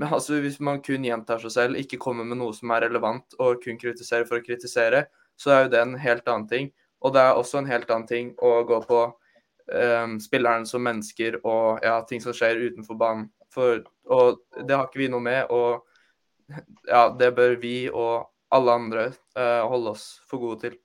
altså 0.02 0.40
Hvis 0.42 0.60
man 0.60 0.80
kun 0.82 1.04
gjentar 1.06 1.38
seg 1.38 1.52
selv, 1.54 1.78
ikke 1.78 2.00
kommer 2.02 2.26
med 2.26 2.40
noe 2.40 2.54
som 2.58 2.72
er 2.74 2.88
relevant, 2.88 3.36
og 3.38 3.60
kun 3.62 3.78
kritiserer 3.78 4.26
for 4.26 4.40
å 4.40 4.46
kritisere, 4.46 5.04
så 5.38 5.52
er 5.54 5.60
jo 5.64 5.70
det 5.70 5.82
en 5.84 5.94
helt 6.02 6.28
annen 6.28 6.48
ting. 6.50 6.72
Og 7.06 7.14
det 7.14 7.22
er 7.22 7.38
også 7.38 7.60
en 7.60 7.70
helt 7.70 7.92
annen 7.94 8.08
ting 8.10 8.32
å 8.42 8.64
gå 8.66 8.80
på 8.88 9.04
um, 9.72 10.18
spilleren 10.24 10.68
som 10.70 10.84
mennesker 10.86 11.40
og 11.44 11.84
ja, 11.86 12.00
ting 12.08 12.22
som 12.24 12.36
skjer 12.36 12.62
utenfor 12.70 13.00
banen. 13.00 13.30
For, 13.54 13.84
og 14.10 14.42
det 14.66 14.76
har 14.76 14.88
ikke 14.88 15.04
vi 15.04 15.12
noe 15.14 15.24
med. 15.24 15.52
Og 15.54 15.84
ja, 16.90 17.08
det 17.20 17.34
bør 17.38 17.56
vi 17.62 17.78
og 17.90 18.30
alle 18.54 18.78
andre 18.80 19.06
uh, 19.38 19.64
holde 19.70 19.94
oss 19.94 20.08
for 20.30 20.42
gode 20.42 20.68
til. 20.68 20.78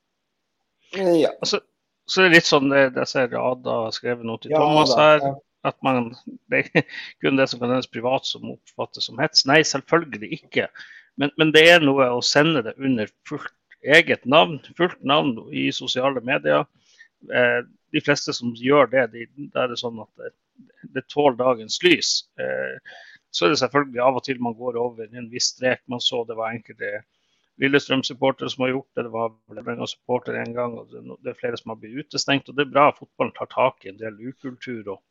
Ja. 0.96 1.34
Altså, 1.40 1.60
så 2.08 2.22
det 2.22 2.30
er 2.30 2.36
litt 2.38 2.48
sånn 2.48 2.70
det, 2.72 2.86
jeg 2.96 3.10
ser 3.10 3.34
Ada 3.36 3.82
har 3.84 3.92
skrevet 3.96 4.24
noe 4.24 4.40
til 4.40 4.54
ja, 4.54 4.62
Thomas 4.62 4.94
her. 4.96 5.20
Ja. 5.24 5.34
At 5.68 5.76
man, 5.84 6.12
det 6.52 6.64
er 6.70 6.86
kun 7.22 7.40
det 7.40 7.48
som 7.50 7.60
kan 7.60 7.74
hennes 7.74 7.90
privat 7.90 8.28
som 8.28 8.48
oppfattes 8.54 9.10
som 9.10 9.20
hets. 9.22 9.44
Nei, 9.48 9.60
selvfølgelig 9.66 10.40
ikke. 10.40 10.68
Men, 11.18 11.32
men, 11.40 11.52
det 11.54 11.64
er 11.68 11.84
noe 11.84 12.06
å 12.14 12.22
sende 12.24 12.62
det 12.64 12.76
under 12.78 13.10
fullt 13.28 13.52
eget 13.84 14.24
navn, 14.26 14.58
fullt 14.78 15.00
navn 15.06 15.36
i 15.54 15.68
sosiale 15.74 16.22
medier. 16.24 16.64
Eh, 17.34 17.60
de 17.92 18.02
fleste 18.04 18.34
som 18.36 18.54
gjør 18.56 18.90
det, 18.92 19.04
de, 19.12 19.26
er 19.54 19.70
det 19.70 19.78
sånn 19.80 20.00
at 20.02 20.10
det, 20.20 20.32
det 20.94 21.06
tåler 21.12 21.38
dagens 21.40 21.78
lys. 21.84 22.10
Eh, 22.40 22.96
så 23.30 23.46
er 23.46 23.52
det 23.52 23.60
selvfølgelig 23.60 24.02
av 24.04 24.18
og 24.18 24.24
til 24.26 24.40
man 24.42 24.56
går 24.56 24.78
over 24.80 25.08
en 25.08 25.30
viss 25.32 25.52
strek. 25.54 25.82
Man 25.88 26.02
så 26.04 26.24
det 26.28 26.36
var 26.38 26.54
enkelte 26.54 27.02
Lillestrøm-supportere 27.58 28.50
som 28.52 28.64
har 28.64 28.70
gjort 28.72 28.90
det. 28.94 29.04
Det 29.08 29.12
var 29.14 29.32
Vålerenga-supporter 29.50 30.36
en 30.38 30.52
gang. 30.54 30.76
og 30.78 30.92
Det 30.92 31.32
er 31.32 31.40
flere 31.40 31.58
som 31.58 31.72
har 31.74 31.80
blitt 31.80 32.04
utestengt. 32.04 32.48
og 32.48 32.56
Det 32.56 32.66
er 32.66 32.72
bra 32.72 32.88
at 32.88 33.00
fotballen 33.00 33.34
tar 33.36 33.50
tak 33.54 33.84
i 33.84 33.90
en 33.92 33.98
del 33.98 34.20
ukultur. 34.30 34.92
og 34.94 35.02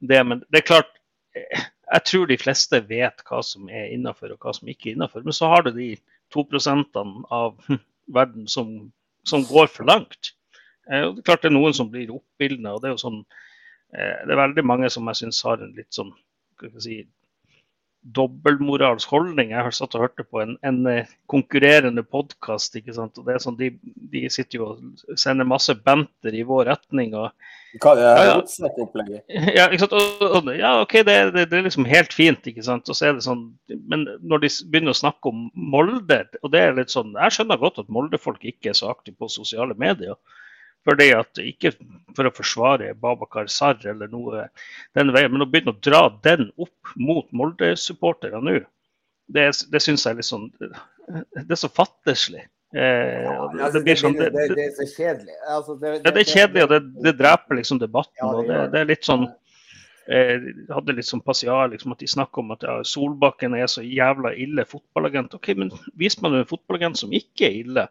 det, 0.00 0.26
Men 0.26 0.44
det 0.50 0.62
er 0.62 0.70
klart, 0.70 0.92
eh, 1.34 1.66
jeg 1.92 2.04
tror 2.04 2.26
de 2.26 2.38
fleste 2.38 2.80
vet 2.88 3.22
hva 3.28 3.42
som 3.42 3.68
er 3.68 3.92
innafor 3.94 4.32
og 4.32 4.38
hva 4.38 4.54
som 4.54 4.68
ikke 4.68 4.90
er 4.90 4.94
innafor. 4.94 5.24
Men 5.24 5.32
så 5.32 5.50
har 5.50 5.62
du 5.62 5.72
de 5.72 5.96
to 6.30 6.44
prosentene 6.44 7.24
av 7.30 7.58
verden 8.18 8.46
som, 8.48 8.92
som 9.24 9.44
går 9.44 9.66
for 9.66 9.84
langt. 9.84 10.35
Eh, 10.90 11.08
det 11.12 11.22
er 11.22 11.26
klart 11.26 11.44
det 11.44 11.50
er 11.50 11.58
noen 11.58 11.76
som 11.76 11.90
blir 11.92 12.14
oppildna. 12.14 12.76
Og 12.76 12.82
det 12.82 12.90
er 12.90 12.96
jo 12.96 13.04
sånn 13.04 13.20
eh, 13.22 14.16
Det 14.24 14.32
er 14.32 14.42
veldig 14.44 14.66
mange 14.66 14.90
som 14.92 15.06
jeg 15.10 15.22
syns 15.22 15.42
har 15.46 15.62
en 15.62 15.74
litt 15.76 15.92
sånn 15.94 16.14
skal 16.56 16.72
jeg 16.72 16.84
si, 16.86 16.98
dobbeltmoralsk 18.16 19.10
holdning. 19.10 19.50
Jeg 19.50 19.64
har 19.66 19.74
satt 19.74 19.96
og 19.96 20.04
hørte 20.04 20.24
på 20.24 20.40
en, 20.42 20.54
en 20.66 20.78
eh, 20.90 21.10
konkurrerende 21.30 22.04
podkast. 22.06 22.76
Sånn, 22.94 23.58
de, 23.58 23.72
de, 23.82 24.22
sitter 24.32 24.60
jo 24.60 24.68
og 24.70 25.18
sender 25.18 25.48
masse 25.48 25.74
banter 25.86 26.36
i 26.36 26.44
vår 26.46 26.68
retning. 26.70 27.16
Og, 27.18 27.34
Hva 27.82 27.96
er 27.96 28.04
ja, 28.06 28.38
ja, 29.58 29.66
og, 29.90 30.52
ja, 30.54 30.72
OK, 30.84 30.98
det, 31.08 31.18
det, 31.34 31.48
det, 31.50 31.58
er 31.58 31.66
liksom 31.66 31.88
helt 31.90 32.14
fint. 32.14 32.46
ikke 32.46 32.64
sant? 32.66 32.88
Og 32.88 32.98
så 32.98 33.10
er 33.10 33.18
det 33.18 33.26
sånn, 33.26 33.48
Men 33.90 34.06
når 34.22 34.46
de 34.46 34.54
begynner 34.70 34.94
å 34.94 35.02
snakke 35.02 35.32
om 35.32 35.48
Molde 35.54 36.22
og 36.42 36.52
det 36.54 36.62
er 36.62 36.78
litt 36.78 36.94
sånn, 36.94 37.16
Jeg 37.18 37.38
skjønner 37.38 37.60
godt 37.62 37.82
at 37.82 37.92
Molde-folk 37.92 38.44
ikke 38.46 38.72
er 38.72 38.78
så 38.78 38.92
aktive 38.94 39.18
på 39.18 39.32
sosiale 39.32 39.76
medier. 39.78 40.14
Fordi 40.86 41.10
at, 41.16 41.40
ikke 41.42 41.72
for 42.16 42.28
å 42.28 42.34
forsvare 42.34 42.94
Babakar 43.02 43.50
Sarr 43.50 43.82
eller 43.90 44.10
noe 44.12 44.46
den 44.96 45.12
veien, 45.14 45.32
men 45.34 45.44
å 45.44 45.48
begynne 45.50 45.74
å 45.74 45.80
dra 45.82 46.06
den 46.24 46.48
opp 46.62 46.92
mot 46.94 47.26
Molde-supportere 47.36 48.40
nå, 48.42 48.60
det, 49.34 49.48
det 49.72 49.82
syns 49.82 50.06
jeg 50.06 50.14
er 50.14 50.20
litt 50.20 50.28
sånn 50.28 50.44
Det 50.54 51.50
er 51.50 51.58
så 51.58 51.70
fattigslig. 51.70 52.44
Eh, 52.74 53.24
ja, 53.24 53.70
det, 53.72 53.82
det, 53.86 53.96
sånn, 53.98 54.14
det, 54.18 54.30
det, 54.34 54.46
det, 54.54 54.68
er 54.68 54.72
så 54.76 54.86
kjedelig. 54.90 55.34
Altså, 55.50 55.76
det, 55.80 56.12
er 56.12 56.26
kjedelig, 56.26 56.64
og 56.64 56.72
det, 57.02 57.12
dreper 57.18 57.60
liksom 57.60 57.80
debatten. 57.82 58.22
Ja, 58.22 58.30
og 58.30 58.72
det, 58.72 58.80
er 58.80 58.88
litt 58.90 59.06
sånn 59.06 59.26
eh, 60.10 60.50
hadde 60.70 60.96
litt 60.98 61.08
sånn 61.08 61.22
passiar, 61.26 61.70
liksom, 61.72 61.94
at 61.94 62.02
de 62.02 62.10
snakker 62.10 62.42
om 62.42 62.52
at 62.54 62.66
ja, 62.66 62.76
Solbakken 62.86 63.54
er 63.58 63.70
så 63.70 63.84
jævla 63.86 64.34
ille 64.34 64.66
fotballagent. 64.68 65.38
OK, 65.38 65.52
men 65.58 65.72
vis 65.98 66.18
meg 66.22 66.40
en 66.40 66.50
fotballagent 66.50 67.02
som 67.02 67.14
ikke 67.14 67.48
er 67.48 67.58
ille 67.62 67.86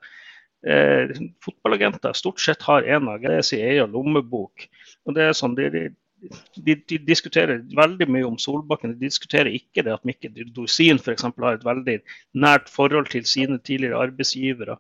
eh, 0.67 1.13
fotballagenter 1.45 2.13
stort 2.17 2.41
sett 2.41 2.65
har 2.67 2.83
en 2.83 3.09
aggress 3.13 3.53
i 3.53 3.61
egen 3.61 3.93
lommebok. 3.95 4.67
Og 5.05 5.17
det 5.17 5.27
er 5.27 5.37
sånn, 5.37 5.55
de, 5.57 5.69
de, 5.71 6.77
de, 6.77 6.99
diskuterer 7.07 7.61
veldig 7.77 8.07
mye 8.11 8.27
om 8.27 8.39
Solbakken. 8.41 8.95
De 8.95 9.07
diskuterer 9.07 9.51
ikke 9.53 9.85
det 9.85 9.93
at 9.95 10.07
Mikkel 10.07 10.33
Dorsin 10.55 11.01
f.eks. 11.01 11.27
har 11.27 11.51
et 11.59 11.67
veldig 11.67 11.99
nært 12.45 12.71
forhold 12.71 13.11
til 13.13 13.27
sine 13.29 13.59
tidligere 13.61 14.07
arbeidsgivere. 14.07 14.79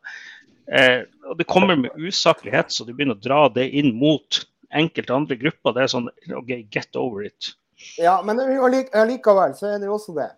Eh, 0.71 1.03
og 1.29 1.37
Det 1.37 1.49
kommer 1.49 1.77
med 1.77 1.93
usaklighet, 1.97 2.73
så 2.73 2.85
de 2.85 2.95
begynner 2.95 3.19
å 3.19 3.25
dra 3.25 3.43
det 3.53 3.69
inn 3.77 3.93
mot 3.99 4.41
enkelte 4.75 5.13
andre 5.13 5.37
grupper. 5.39 5.75
Det 5.75 5.85
er 5.85 5.93
sånn 5.93 6.09
OK, 6.33 6.57
get 6.73 6.97
over 6.99 7.27
it. 7.27 7.53
Ja, 7.99 8.17
men 8.25 8.39
allikevel 8.39 9.53
så 9.57 9.73
er 9.73 9.79
det 9.81 9.89
jo 9.89 9.97
også 9.99 10.15
det 10.15 10.31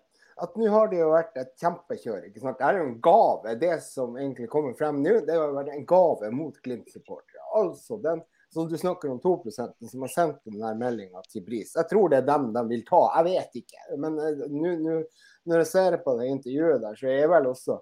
at 0.44 0.56
nå 0.60 0.70
har 0.72 0.90
det 0.92 1.02
jo 1.02 1.12
vært 1.12 1.38
et 1.42 1.54
kjempekjør. 1.62 2.26
ikke 2.30 2.42
sant? 2.44 2.60
Det 2.60 2.66
er 2.68 2.80
jo 2.80 2.88
en 2.88 2.98
gave. 3.04 3.54
Det 3.62 3.76
som 3.86 4.18
egentlig 4.18 4.50
kommer 4.54 4.76
frem 4.78 5.02
nå, 5.04 5.20
det 5.28 5.38
har 5.38 5.54
vært 5.56 5.74
en 5.74 5.86
gave 5.90 6.32
mot 6.34 6.58
Glimt-supportere. 6.64 7.46
Altså 7.58 8.00
den 8.04 8.24
som 8.54 8.70
du 8.70 8.78
snakker 8.78 9.12
om 9.12 9.20
2% 9.20 9.90
som 9.92 10.06
har 10.06 10.12
sendt 10.14 10.40
denne 10.48 10.72
meldinga 10.80 11.22
til 11.32 11.44
Bris. 11.46 11.74
Jeg 11.76 11.90
tror 11.90 12.10
det 12.12 12.22
er 12.22 12.30
dem 12.30 12.50
de 12.56 12.64
vil 12.70 12.86
ta. 12.88 13.02
Jeg 13.18 13.28
vet 13.28 13.60
ikke. 13.62 13.84
Men 14.00 14.18
uh, 14.22 15.04
når 15.48 15.64
jeg 15.64 15.70
ser 15.72 15.98
på 16.06 16.16
det 16.20 16.32
intervjuet 16.32 16.84
der, 16.84 17.00
så 17.00 17.10
er 17.10 17.22
jeg 17.22 17.32
vel 17.32 17.50
også 17.52 17.78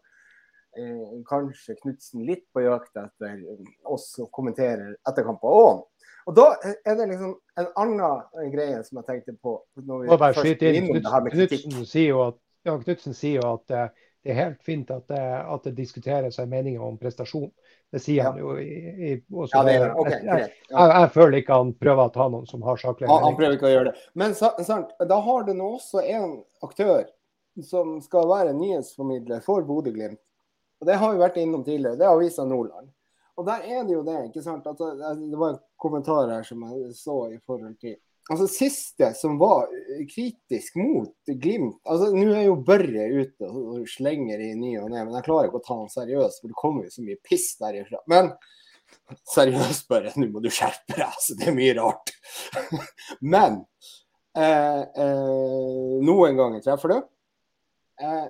eh, 0.77 1.13
kanskje 1.25 1.77
Knutsen 1.79 2.25
litt 2.27 2.43
på 2.53 2.61
jakt 2.65 2.97
etter 3.01 3.39
oss 3.89 4.11
som 4.17 4.29
kommenterer 4.33 4.97
etterkamper 5.09 5.61
òg. 5.63 5.85
Og 6.25 6.33
da 6.37 6.45
er 6.61 6.97
det 6.97 7.07
liksom 7.11 7.35
en 7.61 7.67
annen 7.81 8.51
greie 8.53 8.81
som 8.85 8.99
jeg 9.01 9.07
tenkte 9.09 9.35
på. 9.41 9.59
Når 9.77 10.05
vi 10.05 10.17
bare 10.17 10.37
skyte 10.37 10.71
inn. 10.73 10.89
Knutsen 10.93 11.85
sier 11.85 12.11
jo 12.11 12.23
at, 12.27 12.39
ja, 12.65 12.75
sier 13.13 13.39
jo 13.39 13.53
at 13.53 13.73
uh, 13.73 14.05
det 14.25 14.33
er 14.33 14.39
helt 14.39 14.63
fint 14.65 14.89
at 14.89 15.05
det, 15.11 15.21
at 15.21 15.67
det 15.67 15.75
diskuteres 15.77 16.39
en 16.41 16.49
mening 16.49 16.79
om 16.81 16.95
prestasjon. 16.97 17.51
Det 17.93 17.99
sier 18.01 18.23
ja. 18.23 18.31
han 18.31 18.39
jo 18.41 18.55
i, 18.57 18.71
i 18.73 19.09
ja, 19.13 19.59
det 19.67 19.75
er, 19.75 19.91
okay, 19.93 20.15
jeg, 20.17 20.25
jeg, 20.25 20.53
jeg, 20.71 20.93
jeg, 20.95 21.11
føler 21.13 21.37
ikke 21.37 21.59
han 21.59 21.73
prøver 21.77 22.09
å 22.09 22.13
ta 22.15 22.25
noen 22.33 22.47
som 22.49 22.65
har 22.65 22.81
saklig 22.81 23.05
mening. 23.05 23.27
Han 23.27 23.37
prøver 23.37 23.59
ikke 23.59 23.69
å 23.69 23.73
gjøre 23.75 23.91
det. 23.91 24.07
Men 24.17 24.33
sant, 24.33 24.95
da 24.97 25.19
har 25.27 25.45
du 25.45 25.53
nå 25.53 25.67
også 25.77 26.01
en 26.01 26.33
aktør 26.65 27.05
som 27.63 27.99
skal 28.01 28.25
være 28.31 28.55
nyhetsformidler 28.57 29.45
for 29.45 29.61
Bodø-Glimt. 29.67 30.19
Og 30.81 30.89
Det 30.89 30.97
har 30.99 31.13
vi 31.13 31.21
vært 31.21 31.37
innom 31.39 31.63
tidligere. 31.63 32.01
Det 32.01 32.09
er 32.09 32.17
Avisa 32.17 32.43
Nordland. 32.49 32.89
Og 33.37 33.45
der 33.45 33.61
er 33.61 33.85
det 33.85 33.93
jo 33.93 34.01
det, 34.09 34.17
ikke 34.31 34.41
sant. 34.43 34.65
Altså, 34.67 34.89
det 35.21 35.37
var 35.37 35.53
en 35.53 35.61
kommentar 35.77 36.33
her 36.33 36.43
som 36.49 36.65
jeg 36.65 36.97
så 36.97 37.19
i 37.29 37.39
forhold 37.45 37.77
til 37.77 37.95
Altså 38.29 38.47
Siste 38.49 39.11
som 39.13 39.37
var 39.37 39.67
kritisk 40.09 40.79
mot 40.81 41.13
Glimt 41.29 41.77
altså 41.85 42.07
Nå 42.15 42.31
er 42.33 42.47
jo 42.47 42.55
Børre 42.65 43.05
ute 43.13 43.49
og 43.49 43.83
slenger 43.89 44.41
i 44.41 44.55
ny 44.57 44.71
og 44.81 44.89
ne, 44.89 45.03
men 45.03 45.13
jeg 45.19 45.27
klarer 45.27 45.49
ikke 45.49 45.61
å 45.61 45.65
ta 45.65 45.77
han 45.77 45.91
seriøst, 45.93 46.41
for 46.41 46.49
det 46.49 46.57
kommer 46.57 46.87
jo 46.87 46.93
så 46.95 47.05
mye 47.05 47.19
piss 47.21 47.51
derifra. 47.61 48.01
Men 48.09 48.31
seriøst, 49.29 49.85
Børre, 49.91 50.13
nå 50.17 50.29
må 50.33 50.41
du 50.41 50.49
skjerpe 50.53 50.95
deg. 50.95 51.05
altså 51.05 51.37
Det 51.37 51.51
er 51.51 51.57
mye 51.57 51.75
rart. 51.77 52.15
men 53.35 53.59
eh, 54.37 54.81
eh, 54.81 55.93
noen 56.05 56.41
ganger 56.41 56.65
treffer 56.65 56.95
du. 56.95 56.97
Eh, 58.01 58.25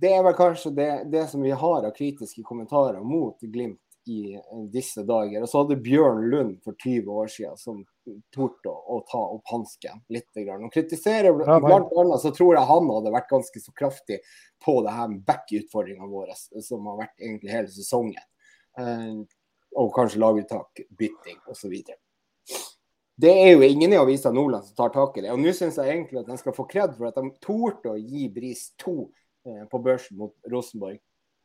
det 0.00 0.14
er 0.14 0.24
vel 0.24 0.36
kanskje 0.38 0.72
det, 0.74 0.90
det, 1.12 1.26
som 1.28 1.42
vi 1.44 1.52
har 1.52 1.84
av 1.84 1.92
kritiske 1.96 2.44
kommentarer 2.46 3.02
mot 3.04 3.36
Glimt 3.42 3.82
i 4.06 4.36
disse 4.72 5.02
dager. 5.06 5.42
Og 5.42 5.50
så 5.50 5.62
hadde 5.62 5.78
Bjørn 5.84 6.22
Lund 6.32 6.54
for 6.64 6.76
20 6.78 7.10
år 7.22 7.30
siden 7.32 7.58
som 7.60 7.82
torde 8.34 8.70
å, 8.72 8.96
å 8.96 9.00
ta 9.08 9.20
opp 9.36 9.52
hansken 9.52 10.02
litt. 10.12 10.28
Grann. 10.34 10.64
Og 10.66 10.72
kritiserer 10.72 11.34
blant 11.34 11.92
annet 11.92 12.22
så 12.22 12.32
tror 12.34 12.54
jeg 12.56 12.70
han 12.70 12.90
hadde 12.94 13.14
vært 13.14 13.30
ganske 13.32 13.62
så 13.62 13.74
kraftig 13.76 14.20
på 14.64 14.78
det 14.86 14.94
her 14.94 15.10
med 15.12 15.24
back-utfordringene 15.26 16.10
våre, 16.10 16.36
som 16.64 16.86
har 16.90 17.02
vært 17.02 17.16
egentlig 17.18 17.52
hele 17.52 17.72
sesongen. 17.74 18.22
Eh, 18.78 19.18
og 19.80 19.92
kanskje 19.94 20.22
laguttak, 20.22 20.82
bytting 20.98 21.38
osv. 21.50 21.76
Det 23.20 23.30
er 23.42 23.52
jo 23.52 23.66
ingen 23.66 23.92
i 23.92 23.98
Avisa 24.00 24.32
Nordland 24.32 24.64
som 24.64 24.76
tar 24.78 24.94
tak 24.94 25.18
i 25.18 25.26
det. 25.26 25.32
Og 25.34 25.40
nå 25.42 25.52
syns 25.56 25.76
jeg 25.78 25.92
egentlig 25.92 26.22
at 26.22 26.30
de 26.30 26.38
skal 26.40 26.56
få 26.56 26.64
kred 26.70 26.94
for 26.96 27.10
at 27.10 27.18
de 27.18 27.30
torde 27.44 27.92
å 27.92 28.00
gi 28.00 28.30
Bris 28.32 28.70
to 28.80 29.10
eh, 29.46 29.66
på 29.70 29.80
børsen 29.84 30.18
mot 30.20 30.34
Rosenborg. 30.50 30.98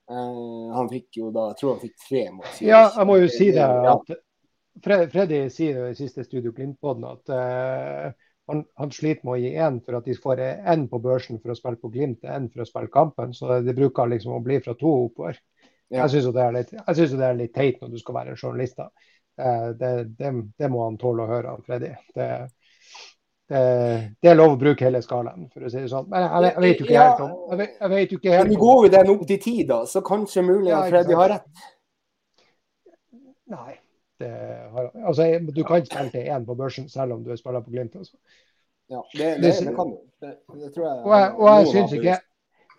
Uh, 0.06 0.70
han 0.76 0.90
fikk 0.92 1.18
jo 1.18 1.32
da 1.34 1.48
Jeg 1.50 1.58
tror 1.58 1.72
han 1.72 1.82
fikk 1.82 1.96
tre 2.04 2.24
mot 2.30 2.46
Sirius. 2.52 2.70
Ja, 2.70 2.82
jeg 2.94 3.10
må 3.10 3.18
jo 3.18 3.30
si 3.34 3.50
det. 3.56 3.66
at 3.66 4.12
Freddy 4.86 5.40
sier 5.50 5.88
i 5.88 5.98
siste 5.98 6.26
Studio 6.28 6.54
Glimt-podden 6.54 7.08
at 7.10 7.32
uh, 7.34 8.12
han, 8.52 8.62
han, 8.78 8.92
sliter 8.94 9.26
med 9.26 9.34
å 9.34 9.40
gi 9.42 9.54
én 9.66 9.80
for 9.82 9.98
at 9.98 10.06
de 10.06 10.18
får 10.22 10.44
én 10.46 10.86
på 10.92 11.00
børsen 11.02 11.42
for 11.42 11.54
å 11.54 11.58
spille 11.58 11.82
på 11.82 11.90
Glimt, 11.96 12.28
én 12.30 12.52
for 12.54 12.62
å 12.62 12.68
spille 12.70 12.94
kampen. 12.94 13.34
Så 13.34 13.62
det 13.66 13.74
bruker 13.78 14.12
liksom 14.12 14.36
å 14.38 14.44
bli 14.46 14.60
fra 14.62 14.76
to 14.78 14.92
oppover. 15.08 15.40
Ja. 15.90 16.04
Jeg 16.04 16.14
syns 16.14 16.30
det, 16.34 17.18
det, 17.18 17.26
er 17.26 17.40
litt 17.40 17.54
teit 17.56 17.82
når 17.82 17.96
du 17.96 18.00
skal 18.02 18.20
være 18.20 18.38
journalist. 18.38 18.84
Uh, 19.42 19.72
det, 19.80 19.92
det, 20.20 20.34
det, 20.60 20.70
må 20.70 20.86
han 20.86 21.00
tåle 21.02 21.26
å 21.26 21.32
høre, 21.32 21.58
Freddy. 21.66 21.96
Det, 22.14 22.30
det, 23.50 23.62
det, 24.22 24.30
er 24.32 24.38
lov 24.38 24.56
å 24.56 24.60
bruke 24.60 24.88
hele 24.88 25.02
skalaen, 25.06 25.46
for 25.54 25.68
å 25.68 25.70
si 25.70 25.84
det 25.84 25.92
sånn. 25.92 26.08
Men 26.10 26.24
jeg, 26.26 26.50
jeg, 26.50 26.62
vet 26.64 26.80
jo 26.80 26.88
ikke 26.88 27.02
helt 27.04 27.24
om 27.26 27.34
jeg 27.52 27.60
vet, 27.60 27.74
jeg 27.80 27.92
vet 27.94 28.14
jo 28.14 28.20
ikke 28.20 28.36
helt 28.36 28.52
Men 28.52 28.62
går 28.64 28.80
jo 28.82 28.92
den 28.96 29.12
opp 29.14 29.26
til 29.30 29.42
ti, 29.44 29.56
da, 29.70 29.80
så 29.90 30.02
kanskje 30.06 30.46
mulig 30.48 30.74
at 30.74 30.90
Freddy 30.90 31.18
har 31.20 31.34
rett? 31.36 31.66
Nei. 33.54 33.74
Har, 34.16 34.90
altså, 35.04 35.28
du 35.52 35.64
kan 35.68 35.86
spille 35.86 36.10
til 36.14 36.30
én 36.32 36.46
på 36.48 36.56
børsen 36.58 36.88
selv 36.90 37.18
om 37.18 37.24
du 37.26 37.34
er 37.34 37.38
spiller 37.38 37.62
på 37.62 37.74
Glimt. 37.74 37.98
Altså. 38.00 38.16
Ja, 38.90 39.02
det, 39.12 39.30
det, 39.44 39.52
det 39.68 39.76
kan 39.76 39.92
du. 39.92 39.98
Det, 40.24 40.32
det, 40.56 40.72
tror 40.74 40.88
jeg. 40.88 41.02
Og 41.04 41.14
jeg, 41.20 41.34
og 41.36 41.50
jeg 41.50 41.74
syns 41.74 42.00
ikke 42.00 42.18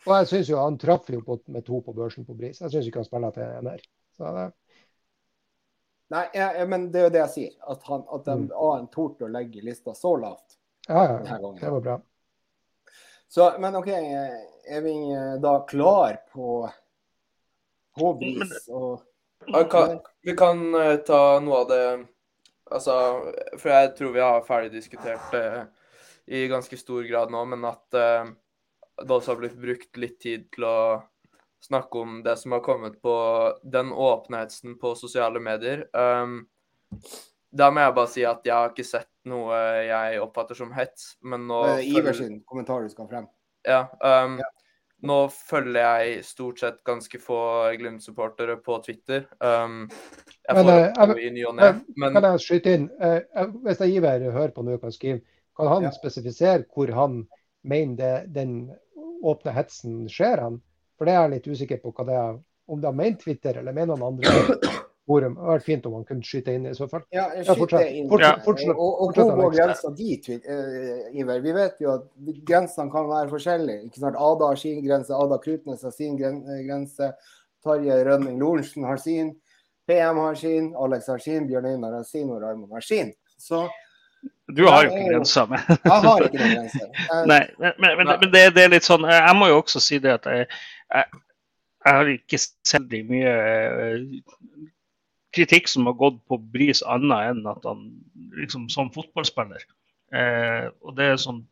og 0.07 0.13
jeg 0.15 0.27
synes 0.31 0.51
jo 0.51 0.59
han 0.61 0.77
traff 0.79 1.09
jo 1.11 1.21
på, 1.27 1.41
med 1.51 1.65
to 1.67 1.81
på 1.83 1.93
børsen 1.93 2.27
på 2.27 2.35
Bris. 2.39 2.61
Jeg 2.61 2.71
syns 2.71 2.87
ikke 2.87 3.03
han 3.03 3.09
spiller 3.09 3.35
til 3.35 3.43
en 3.43 3.71
her. 3.73 3.83
Så 4.15 4.31
det, 4.37 4.45
Nei, 6.15 6.23
jeg, 6.39 6.67
men 6.71 6.85
det 6.95 7.01
er 7.01 7.09
jo 7.09 7.15
det 7.17 7.23
jeg 7.25 7.33
sier. 7.33 7.55
At, 7.67 7.83
han, 7.91 8.05
at 8.15 8.29
de 8.29 8.37
mm. 8.45 8.51
A-en 8.69 8.87
torde 8.93 9.27
å 9.27 9.33
legge 9.33 9.65
lista 9.67 9.95
så 9.99 10.13
lavt. 10.21 10.56
Ja, 10.87 11.03
ja. 11.05 11.53
Det 11.61 11.71
var 11.71 11.81
bra. 11.81 12.01
Så, 13.29 13.49
men 13.59 13.77
OK, 13.77 13.89
er 13.91 14.81
vi 14.85 14.95
da 15.43 15.59
klar 15.69 16.21
på 16.33 16.71
Håbris 17.97 18.69
og 18.69 19.03
kan, 19.71 19.99
Vi 20.23 20.37
kan 20.37 20.75
uh, 20.75 20.97
ta 21.07 21.41
noe 21.41 21.63
av 21.63 21.69
det 21.71 21.83
Altså, 22.67 22.95
for 23.61 23.71
jeg 23.71 23.93
tror 23.99 24.15
vi 24.15 24.23
har 24.25 24.47
ferdig 24.47 24.73
diskutert 24.75 25.29
det 25.31 25.45
uh, 25.55 25.67
i 26.27 26.49
ganske 26.51 26.75
stor 26.75 27.05
grad 27.07 27.31
nå, 27.31 27.45
men 27.47 27.63
at 27.69 27.95
uh, 27.95 28.27
det 28.99 29.13
også 29.15 29.35
har 29.35 29.39
blitt 29.39 29.61
brukt 29.61 30.01
litt 30.03 30.17
tid 30.19 30.49
til 30.51 30.67
å 30.67 30.79
snakke 31.63 32.01
om 32.03 32.17
det 32.27 32.35
som 32.41 32.57
har 32.57 32.65
kommet 32.67 32.99
på 33.03 33.15
den 33.63 33.93
åpenheten 33.93 34.75
på 34.83 34.97
sosiale 34.99 35.39
medier. 35.39 35.85
Um, 35.95 36.41
da 37.51 37.71
må 37.71 37.85
jeg 37.85 37.95
bare 37.97 38.13
si 38.13 38.25
at 38.27 38.47
jeg 38.47 38.55
har 38.55 38.73
ikke 38.73 38.87
sett 38.87 39.11
noe 39.31 39.57
jeg 39.87 40.21
oppfatter 40.23 40.59
som 40.59 40.73
hets, 40.77 41.15
men 41.27 41.47
nå 41.49 41.63
uh, 41.65 41.73
Iversen, 41.79 41.97
Ivers 41.99 42.21
sin 42.23 42.39
kommentar 42.49 42.85
du 42.85 42.93
skal 42.93 43.09
frem. 43.11 43.27
Ja, 43.67 43.87
um, 44.01 44.39
ja. 44.43 44.51
Nå 45.07 45.17
følger 45.29 46.01
jeg 46.01 46.25
stort 46.25 46.61
sett 46.63 46.79
ganske 46.87 47.19
få 47.21 47.39
Glimt-supportere 47.77 48.57
på 48.65 48.79
Twitter. 48.85 49.27
Um, 49.45 49.85
jeg 50.47 50.57
får 50.57 50.71
men, 50.71 51.11
uh, 51.13 51.21
i 51.21 51.31
ny 51.35 51.45
og 51.47 51.59
ne. 51.59 51.73
Men... 52.01 52.17
Kan 52.17 52.29
jeg 52.31 52.45
skyte 52.47 52.77
inn? 52.79 52.87
Uh, 53.03 53.51
hvis 53.67 53.83
jeg 53.85 53.99
Iver 53.99 54.25
hører 54.31 54.55
på 54.57 54.65
noe 54.65 54.81
kan 54.83 54.95
skrive, 54.95 55.21
kan 55.57 55.71
han 55.73 55.89
ja. 55.89 55.93
spesifisere 55.93 56.65
hvor 56.73 56.93
han 56.97 57.21
mener 57.67 57.97
det, 58.01 58.15
den 58.39 58.57
åpne 59.27 59.53
hetsen 59.57 60.07
skjer? 60.13 60.43
han? 60.47 60.59
For 60.97 61.09
det 61.09 61.15
er 61.15 61.27
jeg 61.27 61.35
litt 61.37 61.51
usikker 61.53 61.83
på 61.83 61.93
hva 61.93 62.09
det 62.09 62.19
er. 62.23 62.41
Om 62.67 62.81
det 62.83 62.89
har 62.89 62.99
ment 62.99 63.21
Twitter 63.23 63.61
eller 63.61 63.77
mener 63.77 63.95
noen 63.95 64.17
andre 64.17 64.73
forum. 65.07 65.37
Det 65.37 65.45
hadde 65.45 65.55
vært 65.55 65.67
fint 65.67 65.87
om 65.89 65.95
man 65.97 66.05
kunne 66.09 66.27
skyte 66.27 66.55
inn 66.57 66.67
i 66.69 66.75
så 66.77 66.89
fall. 66.91 67.05
Ja, 67.15 67.29
skyte 67.47 67.83
inn. 67.87 68.11
Fortsett, 68.11 68.43
fortsett, 68.47 68.75
og, 68.75 69.01
og 69.07 69.17
hvor 69.17 69.33
går 69.39 69.57
grensa 69.57 69.93
dit, 69.97 70.29
uh, 70.35 71.17
Iver? 71.21 71.41
Vi 71.45 71.57
vet 71.57 71.81
jo 71.85 71.95
at 71.95 72.07
grensene 72.49 72.93
kan 72.93 73.09
være 73.11 73.31
forskjellige. 73.33 73.89
Ikke 73.89 74.03
sant? 74.03 74.21
Ada 74.29 74.53
har 74.53 74.61
sin 74.61 74.85
grense, 74.85 75.17
Ada 75.25 75.41
Krutnes 75.43 75.87
har 75.87 75.95
sin 75.95 76.21
eh, 76.21 76.63
grense. 76.67 77.11
Tarjei 77.65 78.03
Rønning 78.07 78.39
Lorentzen 78.43 78.87
har 78.87 79.01
sin. 79.03 79.35
PM 79.87 80.19
har 80.19 80.35
sin, 80.39 80.73
Alex 80.83 81.07
har 81.07 81.23
sin, 81.23 81.47
Bjørn 81.47 81.69
Einar 81.71 82.01
har 82.01 82.07
sin 82.07 82.31
og 82.31 82.41
Raymond 82.43 82.73
har 82.75 82.83
sin. 82.83 83.13
Så 83.39 83.69
du 84.57 84.65
har 84.67 84.87
jo 84.87 84.91
ikke 84.91 85.11
grensa 85.11 85.43
men 85.51 85.61
Jeg 85.69 86.01
har 86.07 86.25
ikke 86.25 86.41
noen 86.41 86.55
grense. 86.57 86.89
Nei, 87.31 87.43
men, 87.59 87.73
men, 87.83 87.95
men 88.09 88.33
det, 88.33 88.43
det, 88.57 88.65
er 88.65 88.73
litt 88.73 88.87
sånn 88.87 89.07
Jeg 89.07 89.35
må 89.39 89.51
jo 89.51 89.61
også 89.61 89.83
si 89.83 89.99
det 90.03 90.17
at 90.17 90.27
jeg, 90.31 90.47
jeg, 90.95 91.21
jeg 91.87 91.99
har 91.99 92.11
ikke 92.11 92.41
sett 92.43 92.97
mye 93.11 93.35
eh, 93.35 94.01
kritikk 95.37 95.69
som 95.71 95.89
har 95.89 95.97
gått 95.99 96.23
på 96.31 96.39
Bris 96.53 96.83
annet 96.87 97.33
enn 97.33 97.51
at 97.51 97.67
han 97.69 97.85
liksom 98.37 98.71
som 98.73 98.93
fotballspiller. 98.95 99.65
Eh, 100.15 100.67
og 100.83 100.97
det 100.99 101.13
er 101.13 101.21
sånn 101.21 101.45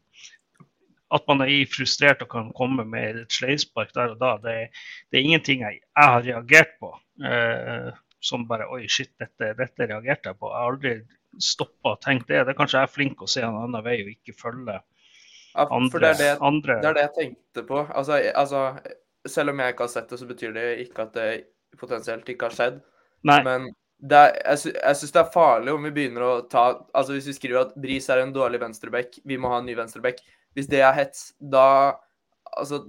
at 1.15 1.27
man 1.31 1.45
er 1.45 1.69
frustrert 1.71 2.23
og 2.25 2.31
kan 2.33 2.49
komme 2.57 2.87
med 2.89 3.21
et 3.23 3.35
sleivspark 3.35 3.93
der 3.95 4.15
og 4.15 4.23
da, 4.23 4.33
det, 4.43 4.55
det, 5.11 5.19
er 5.19 5.27
ingenting 5.27 5.63
jeg, 5.63 5.83
jeg 5.85 6.15
har 6.15 6.25
reagert 6.27 6.75
på. 6.83 6.91
Eh, 7.23 7.93
som 8.25 8.47
bare 8.49 8.67
Oi, 8.73 8.87
shit, 8.89 9.13
dette, 9.21 9.53
dette, 9.59 9.87
reagerte 9.91 10.33
jeg 10.33 10.41
på. 10.41 10.49
Jeg 10.49 10.57
har 10.57 10.73
aldri 10.73 10.95
stoppa 11.45 11.95
og 11.95 12.03
tenkt 12.03 12.31
det. 12.31 12.41
Det 12.47 12.55
er 12.55 12.59
kanskje 12.59 12.81
jeg 12.81 12.89
er 12.89 12.95
flink 12.95 13.23
å 13.23 13.29
se 13.31 13.43
en 13.45 13.59
annen 13.61 13.85
vei 13.85 13.99
og 14.01 14.13
ikke 14.15 14.37
følge 14.39 14.79
andre. 15.55 15.91
for 15.93 16.03
det 16.03 16.13
det, 16.23 16.31
andre. 16.41 16.79
det 16.81 16.89
er 16.89 16.97
det 16.97 17.05
jeg 17.05 17.15
tenkte 17.19 17.67
på. 17.69 17.83
Altså, 17.85 18.19
altså 18.33 18.63
selv 19.29 19.53
om 19.53 19.61
jeg 19.61 19.75
ikke 19.75 19.87
har 19.87 19.93
sett 19.93 20.11
det, 20.11 20.19
så 20.23 20.31
betyr 20.31 20.57
det 20.57 20.67
ikke 20.87 21.05
at 21.05 21.19
det 21.19 21.29
potensielt 21.81 22.29
ikke 22.33 22.49
har 22.49 22.57
skjedd. 22.57 22.81
Nei. 23.25 23.41
Men 23.47 23.71
er, 24.05 24.35
jeg, 24.37 24.61
sy 24.61 24.73
jeg 24.75 24.99
syns 25.01 25.15
det 25.15 25.21
er 25.23 25.33
farlig 25.33 25.73
om 25.73 25.87
vi 25.87 25.93
begynner 25.97 26.25
å 26.27 26.33
ta 26.51 26.65
Altså 26.93 27.15
hvis 27.15 27.29
vi 27.31 27.37
skriver 27.39 27.63
at 27.63 27.77
Bris 27.81 28.09
er 28.13 28.21
en 28.21 28.35
dårlig 28.35 28.61
venstreback, 28.61 29.17
vi 29.25 29.39
må 29.41 29.53
ha 29.53 29.63
en 29.63 29.69
ny 29.69 29.77
venstreback. 29.79 30.21
Hvis 30.55 30.69
det 30.71 30.83
er 30.85 30.93
hets, 30.97 31.33
da 31.39 31.97
Altså 32.55 32.85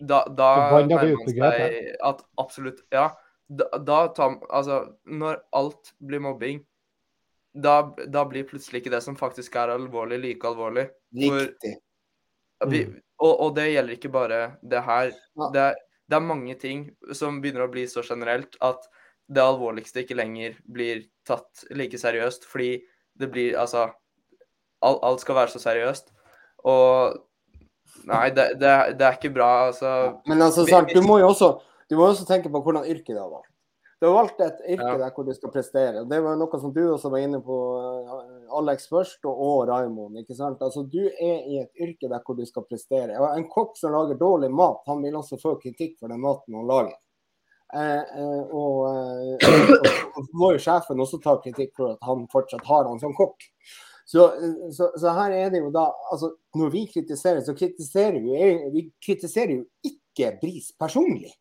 Da, 0.00 0.24
da 0.28 0.50
nærmer 0.84 1.12
man 1.20 1.30
seg 1.32 1.92
at 2.04 2.24
absolutt 2.40 2.82
Ja. 2.94 3.10
Da, 3.46 3.68
da 3.78 4.00
tar 4.16 4.40
Altså, 4.50 4.80
når 5.06 5.42
alt 5.54 5.92
blir 6.02 6.24
mobbing, 6.24 6.64
da, 7.56 7.94
da, 8.12 8.24
blir 8.28 8.44
plutselig 8.48 8.82
ikke 8.82 8.92
det 8.92 9.02
som 9.04 9.16
faktisk 9.16 9.54
er 9.56 9.72
alvorlig, 9.72 10.18
like 10.20 10.48
alvorlig. 10.48 10.88
Riktig. 11.16 11.76
Vi, 12.66 12.82
mm. 12.84 12.98
og, 13.22 13.32
og, 13.32 13.54
det 13.56 13.70
gjelder 13.70 13.96
ikke 13.96 14.12
bare 14.12 14.40
det 14.60 14.82
her. 14.84 15.12
Det 15.54 15.62
er, 15.62 15.78
det 16.08 16.18
er, 16.18 16.26
mange 16.26 16.56
ting 16.60 16.86
som 17.16 17.40
begynner 17.40 17.64
å 17.66 17.72
bli 17.72 17.86
så 17.88 18.04
generelt 18.04 18.58
at 18.64 18.84
det 19.28 19.42
alvorligste 19.42 20.02
ikke 20.04 20.16
lenger 20.18 20.54
blir 20.70 21.04
tatt 21.26 21.64
like 21.74 21.98
seriøst. 21.98 22.44
Fordi 22.46 22.76
det 23.18 23.30
blir 23.32 23.56
Altså 23.58 23.88
Alt, 24.84 25.00
alt 25.02 25.20
skal 25.20 25.34
være 25.34 25.48
så 25.54 25.58
seriøst. 25.62 26.12
Og 26.68 27.16
Nei, 28.06 28.28
det, 28.30 28.58
det, 28.60 28.70
det 28.98 29.06
er 29.06 29.14
ikke 29.16 29.32
bra, 29.34 29.68
altså. 29.70 29.90
Men 30.28 30.42
altså, 30.42 30.66
sant, 30.68 30.90
du 30.94 31.00
må 31.02 31.16
jo 31.22 31.30
også 31.30 31.48
Du 31.90 31.96
må 31.96 32.10
også 32.10 32.26
tenke 32.28 32.50
på 32.52 32.60
hvordan 32.62 32.84
yrket 32.84 33.14
du 33.14 33.20
har 33.22 33.30
valgt. 33.30 33.50
Du 34.02 34.04
har 34.10 34.12
valgt 34.18 34.40
et 34.44 34.58
yrke 34.74 34.84
Ja. 34.84 34.96
der 35.00 35.12
hvor 35.14 35.24
du 35.24 35.32
skal 35.32 35.50
prestere. 35.54 36.02
Det 36.04 36.18
var 36.22 36.36
noe 36.36 36.58
som 36.60 36.72
du 36.74 36.82
også 36.92 37.08
var 37.10 37.22
inne 37.24 37.38
på, 37.40 37.56
eh, 37.80 38.56
Alex 38.58 38.88
først, 38.90 39.22
og, 39.24 39.38
og 39.40 39.68
Raymond. 39.70 40.18
ikke 40.20 40.36
sant? 40.36 40.60
Altså, 40.60 40.82
Du 40.84 41.00
er 41.06 41.38
i 41.48 41.62
et 41.62 41.70
yrke 41.80 42.10
der 42.12 42.20
hvor 42.26 42.36
du 42.36 42.44
skal 42.44 42.66
prestere. 42.68 43.16
Og 43.16 43.38
En 43.38 43.48
kokk 43.48 43.78
som 43.80 43.94
lager 43.96 44.18
dårlig 44.20 44.50
mat, 44.52 44.82
han 44.86 45.00
vil 45.02 45.16
også 45.16 45.40
få 45.40 45.54
kritikk 45.62 45.96
for 45.98 46.12
den 46.12 46.20
maten 46.20 46.54
han 46.54 46.68
lager. 46.68 46.92
Eh, 47.74 47.80
eh, 47.80 48.22
eh, 48.22 48.46
og, 48.54 49.42
og 50.16 50.28
må 50.38 50.52
jo 50.54 50.62
sjefen 50.62 51.02
også 51.02 51.18
ta 51.22 51.34
kritikk 51.42 51.72
for 51.78 51.96
at 51.96 52.06
han 52.06 52.26
fortsatt 52.30 52.66
har 52.68 52.86
han 52.86 53.00
som 53.02 53.14
kokk. 53.16 53.48
Så, 54.06 54.28
så, 54.70 54.92
så 54.94 55.14
her 55.16 55.34
er 55.34 55.48
det 55.50 55.58
jo 55.64 55.72
da 55.74 55.88
altså 56.14 56.28
Når 56.54 56.68
vi 56.70 56.84
kritiserer, 56.86 57.40
så 57.42 57.56
kritiserer 57.58 58.20
vi, 58.22 58.36
vi 58.70 58.84
kritiserer 59.02 59.56
jo 59.56 59.64
ikke 59.82 60.36
Bris 60.38 60.68
personlig. 60.78 61.32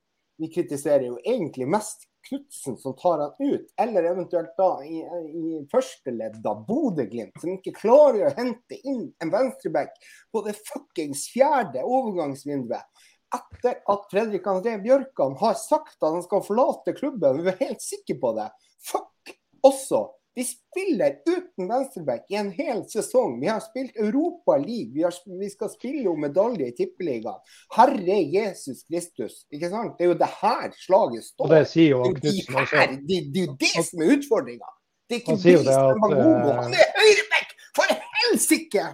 Vi 0.41 0.49
kritiserer 0.51 1.05
jo 1.11 1.19
egentlig 1.21 1.69
mest 1.69 2.07
Knutsen 2.25 2.73
som 2.81 2.95
tar 2.97 3.19
han 3.21 3.35
ut, 3.37 3.67
eller 3.77 4.07
eventuelt 4.09 4.55
da 4.57 4.69
i, 4.81 5.03
i 5.29 5.59
første 5.69 6.09
ledd 6.09 6.39
da 6.41 6.55
Bodø-Glimt, 6.67 7.37
som 7.37 7.51
ikke 7.53 7.75
klarer 7.77 8.25
å 8.25 8.33
hente 8.33 8.79
inn 8.81 9.03
en 9.21 9.29
venstreback 9.29 9.93
på 10.33 10.41
det 10.47 10.55
fuckings 10.57 11.27
fjerde 11.29 11.83
overgangsvinduet. 11.85 13.05
Etter 13.35 13.79
at 13.91 14.09
Fredrik 14.11 14.47
André 14.49 14.77
Bjørkan 14.83 15.35
har 15.41 15.57
sagt 15.59 15.97
at 16.01 16.11
han 16.11 16.23
skal 16.25 16.43
forlate 16.45 16.95
klubben, 16.97 17.43
vi 17.43 17.51
er 17.53 17.63
helt 17.63 17.83
sikre 17.83 18.17
på 18.21 18.35
det. 18.37 18.49
Fuck 18.85 19.35
også 19.65 20.05
vi 20.35 20.43
spiller 20.43 21.15
uten 21.29 21.67
venstreback 21.67 22.25
i 22.29 22.35
en 22.35 22.51
hel 22.51 22.81
sesong. 22.89 23.39
Vi 23.39 23.47
har 23.47 23.59
spilt 23.59 23.95
Europa 23.95 24.57
League. 24.57 24.91
Vi, 24.93 25.03
har, 25.03 25.13
vi 25.39 25.49
skal 25.49 25.69
spille 25.69 26.09
om 26.09 26.19
medalje 26.21 26.67
i 26.67 26.73
Tippeligaen. 26.75 27.39
Herre 27.77 28.17
Jesus 28.33 28.83
Kristus. 28.83 29.45
Ikke 29.55 29.69
sant? 29.71 29.95
Det 29.97 30.03
er 30.03 30.11
jo 30.11 30.17
det 30.19 30.29
her 30.41 30.75
slaget 30.75 31.23
står. 31.29 31.47
Og 31.47 31.53
det 31.55 31.61
sier 31.71 31.93
jo 31.93 32.11
Knutsen 32.17 32.59
også. 32.61 32.83
det, 33.07 33.21
det 33.31 33.45
er 33.45 33.47
jo 33.47 33.55
det 33.63 33.85
som 33.87 34.03
er 34.03 34.11
utfordringa. 34.17 34.75
Det 35.07 35.15
er 35.15 35.23
ikke 35.23 35.37
det 35.39 35.55
som 35.69 36.03
er 36.09 36.17
eh, 36.19 36.51
Han 36.59 36.77
er 36.83 36.93
høyreback! 36.99 37.57
For 37.79 37.97
helsike! 38.19 38.85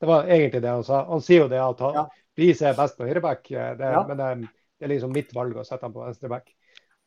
Det 0.00 0.08
var 0.08 0.32
egentlig 0.32 0.64
det 0.64 0.72
han 0.72 0.86
sa. 0.86 1.04
Han 1.12 1.24
sier 1.28 1.44
jo 1.44 1.52
det 1.52 1.60
at 1.60 1.84
han, 1.84 2.00
Ja. 2.00 2.08
Bris 2.36 2.60
er 2.62 2.74
best 2.74 2.96
på 2.98 3.06
høyreback, 3.06 3.50
eh, 3.52 3.78
Ja. 3.78 4.02
men 4.06 4.16
det, 4.18 4.48
det 4.78 4.86
er 4.88 4.94
liksom 4.94 5.12
mitt 5.14 5.32
valg 5.34 5.56
å 5.56 5.64
sette 5.66 5.86
ham 5.86 5.92
på 5.94 6.04
venstreback. 6.04 6.50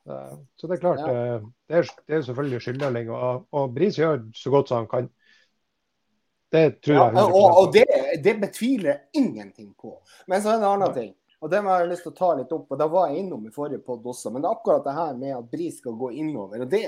Eh, 0.08 0.36
Så 0.56 0.68
det 0.68 0.78
er 0.78 0.82
klart, 0.82 1.00
Ja. 1.04 1.36
eh, 1.36 1.42
det 1.68 1.78
er, 1.82 1.90
det 2.08 2.16
er 2.18 2.22
selvfølgelig 2.30 2.62
skylddeling. 2.64 3.10
Og, 3.12 3.48
og 3.52 3.74
Bris 3.76 3.98
gjør 4.00 4.22
så 4.36 4.50
godt 4.54 4.68
som 4.72 4.78
han 4.86 4.88
kan. 4.88 5.10
Det 6.52 6.82
tror 6.82 6.96
jeg 6.96 7.14
100 7.14 7.34
og, 7.36 7.58
og 7.60 7.74
det, 7.76 7.86
det 8.24 8.38
betviler 8.40 8.94
jeg 8.94 9.24
ingenting 9.24 9.74
på. 9.76 9.98
Men 10.28 10.42
så 10.42 10.54
er 10.54 10.62
det 10.62 10.64
en 10.64 10.70
annen 10.78 10.94
ting. 10.96 11.14
Og 11.44 11.52
det 11.52 11.60
har 11.62 11.82
jeg 11.84 11.90
lyst 11.92 12.06
til 12.08 12.14
å 12.14 12.18
ta 12.18 12.30
litt 12.34 12.54
opp, 12.56 12.72
og 12.72 12.80
det 12.80 12.88
var 12.90 13.10
jeg 13.12 13.20
innom 13.22 13.44
i 13.46 13.52
forrige 13.54 13.84
podd 13.86 14.06
også. 14.10 14.32
Men 14.32 14.42
det 14.42 14.48
er 14.50 14.56
akkurat 14.56 14.86
det 14.88 14.94
her 14.96 15.18
med 15.20 15.34
at 15.36 15.50
Bris 15.52 15.76
skal 15.78 15.98
gå 16.00 16.10
innover. 16.18 16.64
og 16.64 16.72
det, 16.72 16.80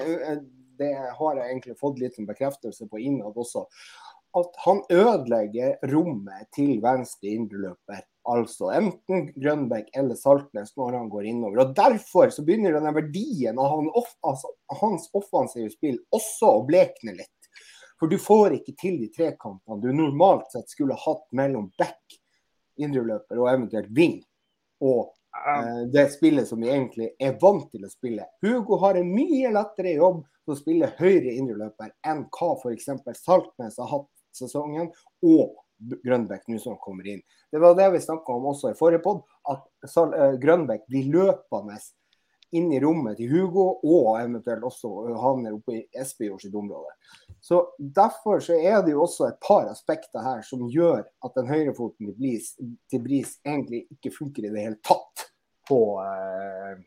det 0.80 0.94
har 0.96 1.36
jeg 1.36 1.50
egentlig 1.52 1.76
fått 1.78 2.00
litt 2.00 2.16
en 2.18 2.26
bekreftelse 2.30 2.88
på 2.90 3.02
innad 3.04 3.36
også. 3.38 3.66
At 4.40 4.58
han 4.64 4.82
ødelegger 4.90 5.76
rommet 5.92 6.48
til 6.56 6.80
venstre 6.82 7.36
indreløper. 7.36 8.02
Altså 8.28 8.70
enten 8.76 9.30
Grønbæk 9.40 9.90
eller 9.98 10.16
Saltnes 10.20 10.74
når 10.78 10.98
han 10.98 11.10
går 11.10 11.26
innover. 11.32 11.62
og 11.64 11.76
Derfor 11.76 12.30
så 12.34 12.44
begynner 12.46 12.76
denne 12.76 12.92
verdien 12.94 13.60
av 13.60 13.72
han 13.78 13.92
off, 13.96 14.12
altså, 14.28 14.52
hans 14.82 15.08
offensive 15.16 15.72
spill 15.74 16.00
også 16.16 16.52
å 16.60 16.66
blekne 16.68 17.16
litt. 17.16 17.52
For 18.00 18.12
du 18.12 18.20
får 18.22 18.60
ikke 18.60 18.76
til 18.80 19.00
de 19.02 19.10
trekampene 19.12 19.82
du 19.84 19.92
normalt 19.96 20.52
sett 20.54 20.72
skulle 20.72 20.98
hatt 21.00 21.26
mellom 21.36 21.68
back, 21.80 22.20
indreløper 22.80 23.40
og 23.40 23.50
eventuelt 23.52 23.90
wing. 23.96 24.20
Og 24.84 25.10
eh, 25.36 25.82
det 25.92 26.06
spillet 26.14 26.48
som 26.48 26.62
vi 26.64 26.72
egentlig 26.72 27.10
er 27.20 27.36
vant 27.42 27.68
til 27.72 27.84
å 27.84 27.92
spille. 27.92 28.28
Hugo 28.44 28.80
har 28.84 29.00
en 29.00 29.10
mye 29.12 29.52
lettere 29.52 29.98
jobb 29.98 30.22
til 30.46 30.56
å 30.56 30.60
spille 30.60 30.94
høyre 31.00 31.34
indreløper 31.34 31.92
enn 32.08 32.24
hva 32.36 32.54
f.eks. 32.56 32.88
Saltnes 33.20 33.82
har 33.82 33.92
hatt 33.92 34.08
sesongen, 34.36 34.94
og 35.26 35.58
Grønbæk 35.80 36.50
nå 36.50 36.60
som 36.60 36.78
kommer 36.82 37.08
inn. 37.08 37.22
Det 37.52 37.62
var 37.62 37.78
det 37.78 37.88
vi 37.94 38.02
snakka 38.04 38.36
om 38.36 38.50
også 38.52 38.74
i 38.74 38.78
forrige 38.78 39.04
pod, 39.04 39.24
at 39.50 39.66
eh, 39.86 40.36
Grønbæk 40.42 40.86
blir 40.90 41.10
løpende 41.14 41.80
inn 42.52 42.72
i 42.74 42.80
rommet 42.82 43.20
til 43.20 43.30
Hugo, 43.30 43.66
og 43.86 44.16
eventuelt 44.20 44.66
også 44.66 44.90
havner 45.22 45.54
oppe 45.54 45.76
i 45.78 45.84
Espejord 46.02 46.42
sitt 46.42 46.56
område. 46.58 46.96
Så 47.42 47.62
Derfor 47.78 48.42
så 48.44 48.58
er 48.58 48.82
det 48.84 48.96
jo 48.96 49.04
også 49.06 49.30
et 49.30 49.38
par 49.46 49.70
aspekter 49.70 50.24
her 50.26 50.42
som 50.46 50.66
gjør 50.70 51.04
at 51.06 51.38
den 51.38 51.50
høyrefoten 51.50 52.10
til 52.10 53.06
Bris, 53.06 53.38
egentlig 53.46 53.86
ikke 53.94 54.16
funker 54.18 54.48
i 54.48 54.54
det 54.54 54.66
hele 54.66 54.82
tatt 54.86 55.30
på, 55.70 55.80
eh, 56.02 56.82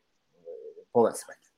på 0.93 1.07
venstreback. 1.07 1.52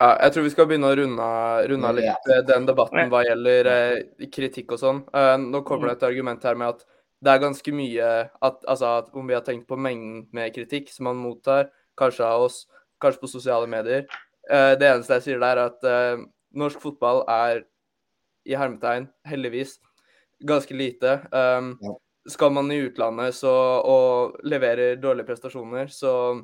Ja, 0.00 0.14
jeg 0.24 0.32
tror 0.32 0.46
vi 0.46 0.50
skal 0.54 0.68
begynne 0.68 0.88
å 0.88 0.96
runde, 0.96 1.24
runde 1.68 1.90
litt 1.98 2.28
eh, 2.32 2.40
den 2.48 2.64
debatten 2.68 3.10
hva 3.12 3.20
gjelder 3.26 3.68
eh, 3.68 4.28
kritikk 4.32 4.72
og 4.72 4.80
sånn. 4.80 5.02
Eh, 5.12 5.34
nå 5.42 5.60
kommer 5.68 5.90
det 5.90 5.98
et 5.98 6.06
argument 6.08 6.46
her 6.48 6.56
med 6.56 6.72
at 6.72 6.86
det 7.20 7.34
er 7.34 7.42
ganske 7.42 7.74
mye 7.76 8.06
at, 8.32 8.62
altså, 8.64 8.94
at 9.02 9.10
Om 9.12 9.28
vi 9.28 9.34
har 9.36 9.42
tenkt 9.44 9.66
på 9.68 9.76
mengden 9.76 10.22
med 10.32 10.54
kritikk 10.54 10.88
som 10.88 11.10
man 11.10 11.20
mottar, 11.20 11.68
kanskje 12.00 12.24
av 12.24 12.46
oss, 12.46 12.62
kanskje 13.04 13.20
på 13.20 13.28
sosiale 13.34 13.68
medier. 13.68 14.06
Eh, 14.48 14.72
Det 14.80 14.88
eneste 14.88 15.18
jeg 15.18 15.26
sier 15.26 15.42
der, 15.42 15.60
er 15.60 15.74
at 15.74 16.24
norsk 16.56 16.80
fotball 16.80 17.20
er 17.28 17.66
i 18.48 18.56
hermetegn, 18.56 19.10
heldigvis, 19.28 19.76
ganske 20.48 20.74
lite. 20.74 21.18
Um, 21.30 21.74
Skal 22.28 22.52
man 22.52 22.72
i 22.72 22.80
utlandet 22.86 23.36
så, 23.36 23.52
og 23.84 24.40
leverer 24.48 24.96
dårlige 25.00 25.28
prestasjoner, 25.28 25.92
så, 25.92 26.38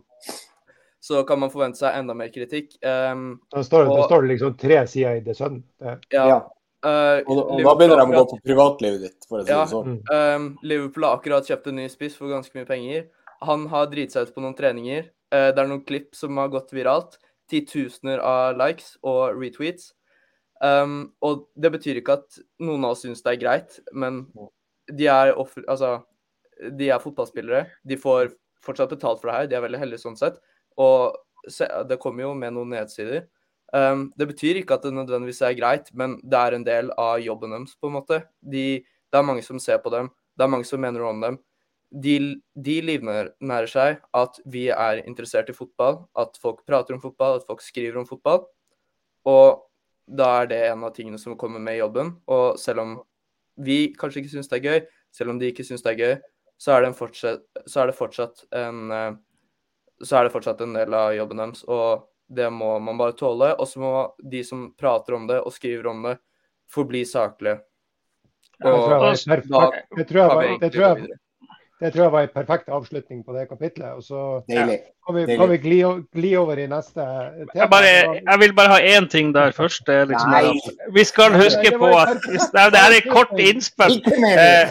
så 1.06 1.22
kan 1.26 1.38
man 1.38 1.52
forvente 1.52 1.78
seg 1.78 1.94
enda 2.00 2.14
mer 2.18 2.32
kritikk. 2.34 2.74
Um, 2.82 3.40
Da 3.52 3.62
står, 3.62 3.86
det 3.86 3.96
da, 3.96 4.06
står 4.08 4.24
det 4.24 4.30
liksom 4.32 4.54
tre 4.58 4.78
sider 4.90 5.20
i 5.20 5.24
The 5.26 5.34
Sun. 5.38 5.60
Det, 5.78 5.98
ja, 6.14 6.28
Ja. 6.32 6.38
Uh, 6.86 7.18
Og, 7.26 7.38
og 7.50 7.60
da 7.64 7.72
begynner 7.74 7.98
de 7.98 8.04
å 8.04 8.18
gå 8.20 8.24
på 8.30 8.38
privatlivet 8.46 9.00
ditt, 9.02 9.26
for 9.26 9.40
å 9.40 9.44
si 9.44 9.50
Ja. 9.50 9.62
det 9.64 9.72
sånn. 9.72 10.00
Um, 10.12 10.48
Liverpool 10.62 11.06
har 11.06 11.16
akkurat 11.18 11.46
kjøpt 11.48 11.70
en 11.70 11.78
ny 11.80 11.86
spiss 11.90 12.16
for 12.18 12.30
ganske 12.30 12.54
mye 12.58 12.68
penger. 12.68 13.06
Han 13.46 13.66
har 13.72 13.88
driti 13.90 14.14
seg 14.14 14.28
ut 14.28 14.34
på 14.36 14.42
noen 14.44 14.54
treninger. 14.58 15.08
Uh, 15.34 15.50
det 15.54 15.62
er 15.62 15.70
noen 15.70 15.84
klipp 15.86 16.14
som 16.14 16.36
har 16.42 16.50
gått 16.52 16.74
viralt. 16.76 17.18
Titusener 17.50 18.18
av 18.22 18.58
likes 18.58 18.96
og 19.06 19.38
retweets. 19.38 19.92
Um, 20.62 21.12
og 21.22 21.46
det 21.54 21.72
betyr 21.74 22.00
ikke 22.00 22.18
at 22.20 22.38
noen 22.64 22.84
av 22.86 22.94
oss 22.94 23.02
syns 23.04 23.22
det 23.22 23.34
er 23.34 23.42
greit, 23.42 23.78
men 23.92 24.22
de 24.88 25.06
er, 25.10 25.34
offer, 25.36 25.64
altså, 25.68 26.00
de 26.78 26.90
er 26.90 27.02
fotballspillere. 27.02 27.66
De 27.84 27.98
får 28.00 28.30
fortsatt 28.64 28.90
betalt 28.94 29.20
for 29.20 29.30
det 29.30 29.36
her. 29.36 29.50
De 29.50 29.58
er 29.58 29.64
veldig 29.66 29.82
heldige 29.82 30.02
sånn 30.02 30.16
sett. 30.18 30.38
Og 30.80 31.16
det 31.88 31.98
kommer 32.02 32.26
jo 32.26 32.34
med 32.36 32.54
noen 32.56 32.74
nedsider. 32.74 33.26
Um, 33.74 34.08
det 34.18 34.28
betyr 34.30 34.60
ikke 34.60 34.76
at 34.78 34.86
det 34.86 34.94
nødvendigvis 34.94 35.42
er 35.42 35.56
greit, 35.58 35.90
men 35.94 36.16
det 36.22 36.38
er 36.38 36.56
en 36.56 36.64
del 36.66 36.92
av 37.00 37.18
jobben 37.22 37.54
deres, 37.54 37.74
på 37.80 37.90
en 37.90 37.96
måte. 37.98 38.20
De, 38.40 38.66
det 38.82 39.18
er 39.18 39.26
mange 39.26 39.44
som 39.46 39.60
ser 39.62 39.80
på 39.82 39.92
dem, 39.94 40.10
det 40.36 40.46
er 40.46 40.52
mange 40.52 40.68
som 40.68 40.82
mener 40.82 41.02
noe 41.02 41.12
om 41.14 41.22
dem. 41.24 41.38
De, 42.02 42.16
de 42.66 42.76
livnærer 42.82 43.70
seg 43.70 44.00
at 44.16 44.40
vi 44.50 44.66
er 44.74 45.02
interessert 45.06 45.50
i 45.50 45.56
fotball, 45.56 46.02
at 46.18 46.38
folk 46.42 46.64
prater 46.66 46.96
om 46.96 47.02
fotball, 47.02 47.38
at 47.38 47.46
folk 47.48 47.62
skriver 47.64 48.00
om 48.00 48.08
fotball. 48.08 48.44
Og 49.26 49.62
da 50.06 50.28
er 50.42 50.50
det 50.50 50.62
en 50.68 50.84
av 50.86 50.94
tingene 50.94 51.18
som 51.18 51.38
kommer 51.38 51.62
med 51.62 51.78
i 51.78 51.82
jobben. 51.82 52.12
Og 52.30 52.58
selv 52.62 52.82
om 52.82 52.96
vi 53.56 53.94
kanskje 53.98 54.22
ikke 54.22 54.34
syns 54.34 54.50
det 54.50 54.60
er 54.60 54.66
gøy, 54.66 54.80
selv 55.14 55.32
om 55.32 55.38
de 55.40 55.50
ikke 55.50 55.64
syns 55.66 55.82
det 55.86 55.94
er 55.94 56.02
gøy, 56.02 56.16
så 56.60 56.76
er 56.76 56.84
det, 56.84 56.92
fortsatt, 56.96 57.42
så 57.68 57.82
er 57.82 57.90
det 57.90 57.96
fortsatt 57.98 58.44
en 58.56 58.92
eh, 58.94 59.16
så 60.02 60.18
er 60.18 60.24
det 60.26 60.32
fortsatt 60.35 60.61
en 60.61 60.74
del 60.76 60.94
av 60.94 61.14
jobben 61.16 61.37
deres, 61.40 61.64
og 61.68 62.06
det 62.28 62.48
må 62.52 62.78
man 62.82 62.98
bare 62.98 63.14
tåle. 63.16 63.52
Og 63.59 63.68
så 63.70 63.80
må 63.80 63.92
de 64.30 64.42
som 64.44 64.72
prater 64.78 65.14
om 65.14 65.26
det 65.30 65.40
og 65.40 65.52
skriver 65.54 65.87
om 65.92 66.02
det, 66.09 66.16
forbli 66.72 67.04
saklige. 67.06 67.61
Og 68.64 68.88
da 68.90 69.12
det 69.12 70.09
tror 70.09 70.20
jeg 70.22 70.28
var- 70.30 70.48
tror 71.92 72.16
jeg- 72.16 72.22
en 72.22 72.28
perfekt 72.35 72.68
avslutning 72.68 73.22
på 73.24 73.32
det 73.37 73.48
kapitlet. 73.48 73.94
Og 73.96 74.02
så 74.02 74.42
Deilig. 74.48 74.78
kan 75.06 75.14
vi, 75.14 75.37
kan 75.37 75.50
vi 75.50 75.56
gli, 75.59 75.82
gli 76.14 76.37
over 76.37 76.59
i 76.59 76.66
neste 76.66 76.94
tema. 76.94 77.46
Jeg, 77.54 77.70
bare, 77.70 78.20
jeg 78.30 78.38
vil 78.40 78.54
bare 78.54 78.68
ha 78.68 78.80
én 78.80 79.09
ting 79.11 79.32
der 79.35 79.52
først. 79.52 79.85
Det 79.87 79.94
er 79.94 80.06
liksom 80.06 80.30
Nei. 80.30 80.61
vi 80.92 81.04
skal 81.04 81.32
huske 81.32 81.78
på 81.78 81.90
at 81.96 82.16
Nei, 82.54 82.70
det 82.70 82.80
er 82.80 82.96
et 82.96 83.11
kort 83.12 83.30
innspill. 83.38 84.00
Eh, 84.06 84.70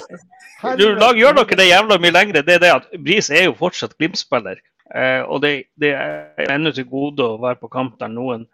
du, 0.78 0.96
gjør 0.98 1.36
dere 1.36 1.56
det 1.60 1.70
jævla 1.70 2.00
mye 2.02 2.12
lengre. 2.12 2.42
Det 2.42 2.56
er 2.56 2.60
det 2.60 2.74
at 2.74 2.90
Bris 3.04 3.30
er 3.30 3.46
jo 3.46 3.54
fortsatt 3.54 3.94
Glimt-spiller. 4.00 4.58
Eh, 4.94 5.22
og 5.26 5.42
det, 5.42 5.54
det 5.82 5.94
er 5.98 6.52
ennå 6.54 6.74
til 6.76 6.86
gode 6.90 7.26
å 7.26 7.40
være 7.42 7.58
på 7.62 7.72
kamp 7.74 7.98
der 8.02 8.12
noen 8.14 8.46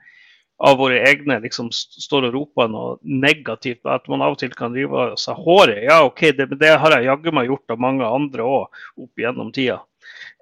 av 0.61 0.77
våre 0.77 0.99
egne 1.09 1.39
liksom 1.41 1.71
st- 1.73 2.03
står 2.05 2.27
og 2.29 2.35
roper 2.35 2.69
noe 2.71 2.97
negativt. 3.03 3.81
At 3.89 4.07
man 4.11 4.21
av 4.23 4.35
og 4.35 4.41
til 4.43 4.53
kan 4.55 4.75
rive 4.77 4.93
av 5.07 5.15
seg 5.19 5.39
håret. 5.41 5.81
Ja, 5.87 6.01
OK, 6.07 6.27
det, 6.37 6.47
det 6.61 6.75
har 6.79 6.95
jeg 6.95 7.09
jaggu 7.09 7.31
meg 7.35 7.49
gjort 7.49 7.73
av 7.75 7.81
mange 7.81 8.05
andre 8.07 8.45
òg 8.45 8.83
opp 9.01 9.23
gjennom 9.25 9.49
tida. 9.55 9.79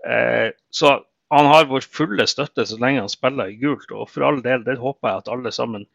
Eh, 0.06 0.50
så 0.74 0.98
han 1.32 1.46
har 1.50 1.68
vår 1.70 1.86
fulle 1.86 2.26
støtte 2.28 2.66
så 2.66 2.78
lenge 2.82 3.04
han 3.06 3.12
spiller 3.12 3.52
i 3.54 3.58
gult. 3.62 3.90
Og 3.96 4.10
for 4.12 4.28
all 4.28 4.42
del, 4.46 4.64
det 4.66 4.80
håper 4.82 5.12
jeg 5.14 5.24
at 5.24 5.32
alle 5.34 5.54
sammen 5.56 5.88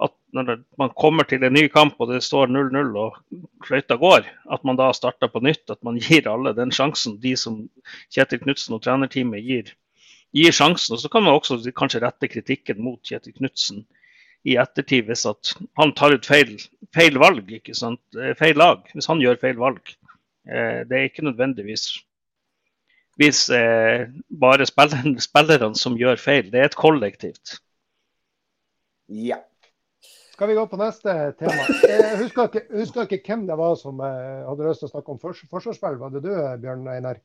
at 0.00 0.14
når 0.32 0.62
man 0.80 0.92
kommer 0.96 1.26
til 1.28 1.44
en 1.44 1.52
ny 1.52 1.66
kamp 1.72 2.00
og 2.00 2.10
det 2.10 2.22
står 2.24 2.48
0-0 2.48 2.96
og 2.98 3.18
fløyta 3.66 3.98
går, 4.00 4.26
at 4.50 4.64
man 4.64 4.78
da 4.80 4.88
starter 4.96 5.28
på 5.28 5.42
nytt. 5.44 5.68
At 5.70 5.82
man 5.84 6.00
gir 6.00 6.28
alle 6.30 6.54
den 6.56 6.72
sjansen 6.74 7.18
de 7.22 7.36
som 7.36 7.66
Kjetil 8.14 8.40
Knutsen 8.42 8.78
og 8.78 8.82
trenerteamet 8.86 9.44
gir 9.44 9.74
gir 10.32 10.54
sjansen. 10.56 10.96
Og 10.96 11.02
så 11.02 11.10
kan 11.12 11.24
man 11.24 11.36
også 11.36 11.60
kanskje 11.76 12.02
rette 12.04 12.30
kritikken 12.30 12.80
mot 12.84 13.00
Kjetil 13.04 13.36
Knutsen 13.36 13.84
i 14.48 14.56
ettertid 14.58 15.06
hvis 15.06 15.26
at 15.28 15.52
han 15.78 15.92
tar 15.94 16.16
ut 16.16 16.26
feil, 16.26 16.56
feil 16.94 17.18
valg, 17.22 17.44
ikke 17.60 17.76
sant? 17.78 18.02
Eh, 18.16 18.32
feil 18.38 18.58
lag. 18.58 18.82
Hvis 18.94 19.10
han 19.10 19.22
gjør 19.22 19.38
feil 19.42 19.60
valg. 19.60 19.94
Eh, 20.48 20.82
det 20.88 20.98
er 20.98 21.10
ikke 21.10 21.28
nødvendigvis 21.28 21.92
hvis, 23.20 23.50
eh, 23.52 24.08
bare 24.40 24.66
spillerne, 24.66 25.20
spillerne 25.20 25.76
som 25.76 25.98
gjør 26.00 26.16
feil. 26.18 26.48
Det 26.50 26.60
er 26.60 26.70
et 26.70 26.78
kollektivt. 26.80 27.58
Ja. 29.12 29.42
Skal 30.32 30.48
vi 30.48 30.54
gå 30.56 30.66
på 30.66 30.78
neste 30.80 31.14
tema? 31.38 31.64
Jeg 31.84 32.18
husker 32.22 32.48
ikke, 32.48 32.62
husker 32.72 33.08
ikke 33.08 33.20
hvem 33.26 33.46
det 33.50 33.56
var 33.60 33.74
som 33.80 34.00
eh, 34.00 34.44
hadde 34.48 34.68
lyst 34.68 34.80
til 34.80 34.88
å 34.88 34.92
snakke 34.94 35.12
om 35.12 35.20
fors 35.20 35.42
forsvarsspill. 35.50 35.98
Var 36.00 36.14
det 36.14 36.22
du, 36.24 36.30
Bjørn 36.62 36.86
Einar? 36.88 37.20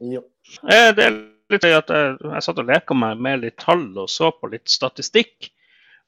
Jo. 0.00 0.22
Eh, 0.68 0.90
det 0.96 1.06
er 1.06 1.16
litt 1.52 1.64
at 1.64 1.88
jeg, 1.92 2.12
jeg 2.20 2.44
satt 2.44 2.60
og 2.60 2.68
leka 2.68 2.96
meg 2.96 3.24
med 3.24 3.42
litt 3.46 3.56
tall 3.60 3.88
og 3.96 4.10
så 4.12 4.30
på 4.36 4.52
litt 4.52 4.68
statistikk. 4.68 5.48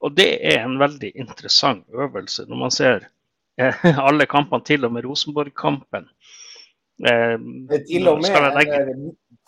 Og 0.03 0.13
det 0.19 0.29
er 0.53 0.65
en 0.65 0.77
veldig 0.83 1.13
interessant 1.25 1.85
øvelse 1.95 2.45
når 2.51 2.63
man 2.67 2.75
ser 2.75 3.09
eh, 3.61 3.83
alle 4.09 4.29
kampene, 4.29 4.65
til 4.67 4.85
og 4.85 4.93
med 4.93 5.09
Rosenborg-kampen. 5.09 6.09
Eh, 7.01 7.37
til 7.89 8.13
og 8.13 8.21
med 8.21 8.49
legge... 8.59 8.85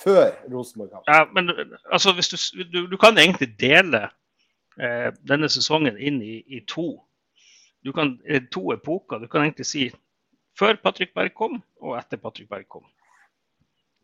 før 0.01 0.33
Rosenborg-kampen. 0.49 1.09
Ja, 1.13 1.25
men 1.37 1.53
altså, 1.93 2.17
hvis 2.17 2.33
du, 2.33 2.65
du, 2.65 2.87
du 2.93 3.01
kan 3.01 3.21
egentlig 3.21 3.53
dele 3.61 4.07
eh, 4.81 5.11
denne 5.29 5.49
sesongen 5.49 5.99
inn 5.99 6.23
i, 6.23 6.39
i 6.47 6.61
to. 6.69 7.03
Kan, 7.95 8.19
eh, 8.27 8.43
to 8.53 8.73
epoker. 8.73 9.21
Du 9.21 9.29
kan 9.29 9.45
egentlig 9.45 9.67
si 9.69 9.91
før 10.59 10.79
Patrick 10.83 11.15
Berg 11.15 11.35
kom, 11.35 11.63
og 11.83 11.99
etter 11.99 12.21
Patrick 12.21 12.49
Berg 12.49 12.69
kom. 12.69 12.85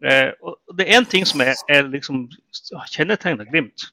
Eh, 0.04 0.32
og 0.40 0.58
Det 0.76 0.86
er 0.86 0.98
én 1.00 1.08
ting 1.08 1.26
som 1.26 1.40
er, 1.40 1.54
er 1.68 1.88
liksom 1.88 2.28
kjennetegner 2.92 3.48
Glimt. 3.48 3.90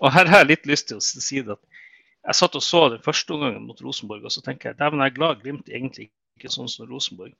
Og 0.00 0.12
her 0.12 0.28
har 0.28 0.42
jeg 0.42 0.52
litt 0.52 0.66
lyst 0.68 0.88
til 0.88 1.00
å 1.00 1.04
si 1.04 1.40
det 1.40 1.56
at 1.56 1.82
jeg 2.26 2.34
satt 2.34 2.56
og 2.58 2.62
så 2.62 2.88
den 2.90 3.04
første 3.04 3.32
omgangen 3.32 3.66
mot 3.68 3.80
Rosenborg, 3.80 4.24
og 4.24 4.32
så 4.34 4.42
tenker 4.42 4.70
jeg 4.70 4.78
dæven, 4.78 5.00
jeg 5.00 5.12
er 5.12 5.18
glad 5.18 5.42
Glimt 5.42 5.68
egentlig 5.68 6.10
ikke 6.36 6.52
sånn 6.52 6.68
som 6.68 6.88
Rosenborg. 6.90 7.32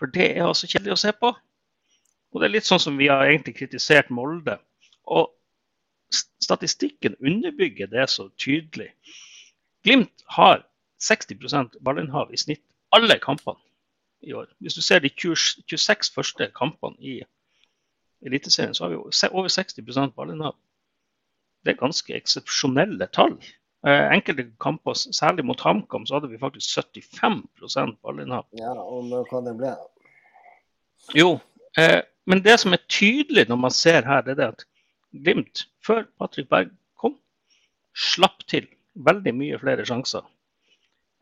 For 0.00 0.10
det 0.12 0.32
er 0.34 0.44
altså 0.44 0.68
kjedelig 0.68 0.96
å 0.96 1.02
se 1.06 1.12
på. 1.16 1.30
Og 2.34 2.42
det 2.42 2.48
er 2.48 2.56
litt 2.56 2.68
sånn 2.68 2.82
som 2.82 2.98
vi 2.98 3.08
har 3.08 3.24
egentlig 3.24 3.54
kritisert 3.56 4.10
Molde. 4.12 4.58
Og 5.06 5.30
statistikken 6.40 7.16
underbygger 7.20 7.86
det 7.86 8.10
så 8.10 8.28
tydelig. 8.38 8.92
Glimt 9.84 10.24
har 10.30 10.66
60% 11.02 11.78
ballinnhav 11.84 12.32
i 12.32 12.40
snitt 12.40 12.62
alle 12.94 13.18
kampene 13.22 13.60
i 14.20 14.32
år. 14.32 14.48
Hvis 14.58 14.74
du 14.74 14.82
ser 14.82 14.98
de 14.98 15.08
20, 15.08 15.36
26 15.68 16.12
første 16.14 16.50
kampene 16.56 16.96
i 17.00 17.20
Eliteserien, 18.26 18.74
så 18.74 18.84
har 18.84 18.90
vi 18.90 18.96
over 19.30 19.48
60% 19.48 20.14
ballinnhav. 20.16 20.56
Det 21.64 21.74
er 21.74 21.80
ganske 21.82 22.14
eksepsjonelle 22.14 23.06
tall. 23.12 23.36
Eh, 23.86 24.12
enkelte 24.14 24.48
kamper, 24.60 24.94
særlig 24.94 25.44
mot 25.44 25.60
HamKam, 25.60 26.06
så 26.06 26.14
hadde 26.14 26.30
vi 26.30 26.38
faktisk 26.38 26.78
75% 26.78 27.98
ballinnhav. 28.02 28.46
Ja, 28.58 28.72
og 28.72 29.12
hva 29.30 29.42
det 29.44 29.54
ble? 29.58 29.74
Jo, 31.14 31.36
eh, 31.78 32.00
men 32.26 32.42
det 32.42 32.56
som 32.60 32.72
er 32.74 32.82
tydelig 32.88 33.46
når 33.48 33.60
man 33.62 33.70
ser 33.70 34.06
her, 34.08 34.24
det 34.26 34.34
er 34.34 34.40
det 34.40 34.48
at 34.54 34.66
Glimt, 35.24 35.66
før 35.84 36.04
Patrick 36.18 36.48
Berg 36.52 36.72
kom, 36.98 37.16
slapp 37.96 38.44
til 38.50 38.68
veldig 39.06 39.32
mye 39.36 39.60
flere 39.60 39.86
sjanser. 39.88 40.24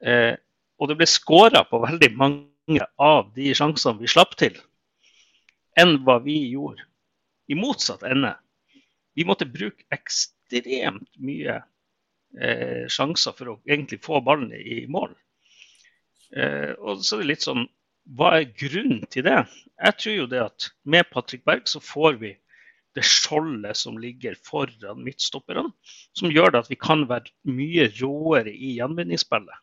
Eh, 0.05 0.35
og 0.79 0.91
det 0.91 0.99
ble 0.99 1.09
skåra 1.09 1.65
på 1.69 1.81
veldig 1.85 2.11
mange 2.19 2.87
av 3.01 3.31
de 3.37 3.53
sjansene 3.57 4.01
vi 4.01 4.11
slapp 4.11 4.35
til, 4.41 4.57
enn 5.79 5.99
hva 6.07 6.19
vi 6.25 6.39
gjorde. 6.53 6.87
I 7.51 7.57
motsatt 7.59 8.05
ende. 8.09 8.33
Vi 9.15 9.27
måtte 9.29 9.47
bruke 9.47 9.85
ekstremt 9.95 11.11
mye 11.21 11.59
eh, 12.41 12.87
sjanser 12.91 13.37
for 13.37 13.53
å 13.53 13.59
egentlig 13.69 14.01
få 14.05 14.23
ballen 14.25 14.51
i 14.57 14.85
mål. 14.91 15.13
Eh, 16.35 16.73
og 16.81 17.05
så 17.05 17.19
er 17.19 17.25
det 17.25 17.33
litt 17.35 17.47
sånn 17.47 17.67
Hva 18.17 18.35
er 18.41 18.49
grunnen 18.59 19.05
til 19.13 19.25
det? 19.25 19.37
Jeg 19.79 19.97
tror 20.01 20.17
jo 20.17 20.25
det 20.29 20.41
at 20.43 20.67
med 20.85 21.07
Patrick 21.13 21.45
Berg 21.47 21.69
så 21.71 21.81
får 21.81 22.19
vi 22.21 22.33
det 22.95 23.05
skjoldet 23.07 23.79
som 23.79 23.99
ligger 23.99 24.37
foran 24.47 25.03
midtstopperne, 25.05 25.69
som 26.17 26.33
gjør 26.33 26.61
at 26.61 26.71
vi 26.71 26.79
kan 26.81 27.07
være 27.11 27.33
mye 27.51 27.89
råere 27.99 28.53
i 28.53 28.77
gjenvinningsspillet. 28.79 29.63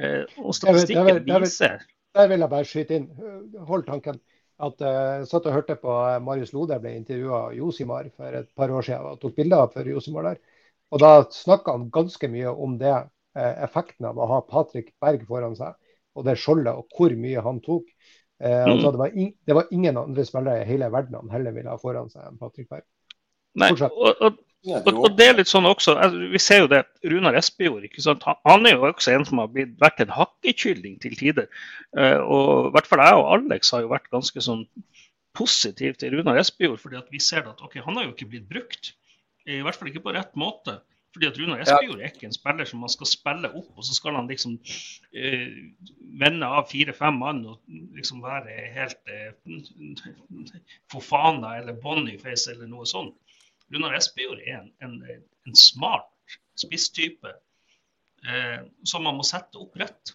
Eh, 0.00 0.22
og 0.40 0.54
statistikken 0.56 1.24
viser 1.42 1.82
Der 2.16 2.28
vil 2.30 2.42
jeg 2.42 2.50
bare 2.50 2.66
skyte 2.66 2.96
inn. 2.96 3.08
Hold 3.68 3.84
tanken. 3.86 4.20
At 4.60 4.82
Jeg 4.84 5.20
uh, 5.22 5.26
satt 5.28 5.46
og 5.48 5.54
hørte 5.54 5.76
på 5.80 5.92
Marius 6.20 6.50
Lode 6.52 6.76
ble 6.82 6.92
intervjua 6.98 7.46
av 7.46 7.54
Josimar 7.56 8.10
for 8.12 8.34
et 8.42 8.48
par 8.58 8.72
år 8.76 8.84
siden 8.84 9.06
og 9.08 9.20
tok 9.22 9.38
bilder 9.38 9.70
for 9.72 9.88
Josimar 9.88 10.26
der. 10.28 10.40
Og 10.92 11.00
da 11.00 11.12
snakka 11.32 11.76
han 11.76 11.86
ganske 11.94 12.28
mye 12.28 12.50
om 12.52 12.74
det, 12.80 12.96
eh, 13.38 13.62
effekten 13.64 14.08
av 14.10 14.18
å 14.18 14.26
ha 14.28 14.40
Patrick 14.42 14.90
Berg 15.00 15.22
foran 15.28 15.54
seg, 15.56 15.78
og 16.18 16.26
det 16.26 16.36
skjoldet, 16.42 16.74
og 16.74 16.90
hvor 16.96 17.14
mye 17.16 17.44
han 17.46 17.60
tok. 17.64 17.86
Eh, 18.40 18.62
mm. 18.64 18.70
altså, 18.72 18.90
det, 18.90 18.98
var 18.98 19.16
in, 19.16 19.32
det, 19.46 19.54
var 19.54 19.66
ingen 19.70 19.98
andre 20.00 20.24
spillere 20.24 20.62
i 20.62 20.68
hele 20.68 20.88
verden 20.92 21.18
han 21.18 21.32
heller 21.34 21.52
ville 21.52 21.72
ha 21.72 21.80
foran 21.80 22.08
seg 22.12 22.24
enn 22.24 22.38
Patrick 22.40 22.70
Berg. 22.70 22.86
Nei, 23.60 23.68
og, 23.74 24.06
og, 24.22 24.38
og, 24.70 24.88
og, 24.94 25.08
det 25.18 25.26
er 25.26 25.36
litt 25.40 25.50
sånn 25.50 25.66
også, 25.66 25.96
altså, 25.98 26.28
Vi 26.30 26.38
ser 26.40 26.62
jo 26.62 26.68
det 26.70 26.84
Runar 27.10 27.36
Espejord 27.36 27.84
ikke 27.88 28.04
sant? 28.04 28.24
Han 28.46 28.68
er 28.68 28.76
jo 28.76 28.86
også 28.88 29.12
en 29.12 29.26
som 29.28 29.42
har 29.42 29.50
blitt, 29.52 29.74
vært 29.82 30.00
en 30.04 30.14
hakkekylling 30.14 31.00
til 31.02 31.16
tider. 31.18 31.50
Uh, 31.96 32.20
og 32.22 32.70
i 32.70 32.72
hvert 32.76 32.88
fall 32.88 33.02
jeg 33.04 33.18
og 33.18 33.28
Alex 33.34 33.74
har 33.74 33.84
jo 33.84 33.90
vært 33.92 34.08
ganske 34.14 34.44
sånn 34.46 34.62
positive 35.36 35.98
til 35.98 36.14
Runar 36.16 36.38
Espejord. 36.40 36.80
fordi 36.80 37.00
at 37.00 37.10
vi 37.12 37.20
ser 37.22 37.48
at 37.50 37.60
okay, 37.66 37.82
han 37.84 37.98
har 37.98 38.06
jo 38.06 38.14
ikke 38.14 38.30
blitt 38.30 38.48
brukt. 38.48 38.94
I 39.50 39.60
hvert 39.64 39.76
fall 39.76 39.90
ikke 39.90 40.04
på 40.06 40.14
rett 40.14 40.32
måte. 40.38 40.78
Fordi 41.12 41.26
at 41.26 41.38
Runar 41.40 41.62
Espejord 41.64 41.98
er 42.00 42.12
ikke 42.12 42.28
en 42.28 42.34
spiller 42.36 42.68
som 42.68 42.82
man 42.84 42.92
skal 42.92 43.08
spille 43.10 43.50
opp, 43.50 43.70
og 43.74 43.86
så 43.86 43.96
skal 43.96 44.14
han 44.14 44.28
liksom 44.30 44.54
eh, 45.10 45.48
vende 46.22 46.46
av 46.46 46.68
fire-fem 46.70 47.18
mann 47.18 47.40
og 47.50 47.58
liksom 47.96 48.22
være 48.22 48.54
helt 48.76 49.10
eh, 49.10 49.32
Fofana 50.92 51.56
eller 51.58 51.80
Boniface 51.82 52.52
eller 52.52 52.70
noe 52.70 52.86
sånt. 52.86 53.16
Runar 53.74 53.96
Espejord 53.98 54.42
er 54.44 54.60
en, 54.60 54.70
en, 54.86 54.96
en 55.46 55.58
smart 55.58 56.10
spisstype 56.58 57.34
eh, 58.26 58.62
som 58.86 59.06
man 59.06 59.18
må 59.18 59.26
sette 59.26 59.58
opp 59.58 59.78
rett. 59.82 60.14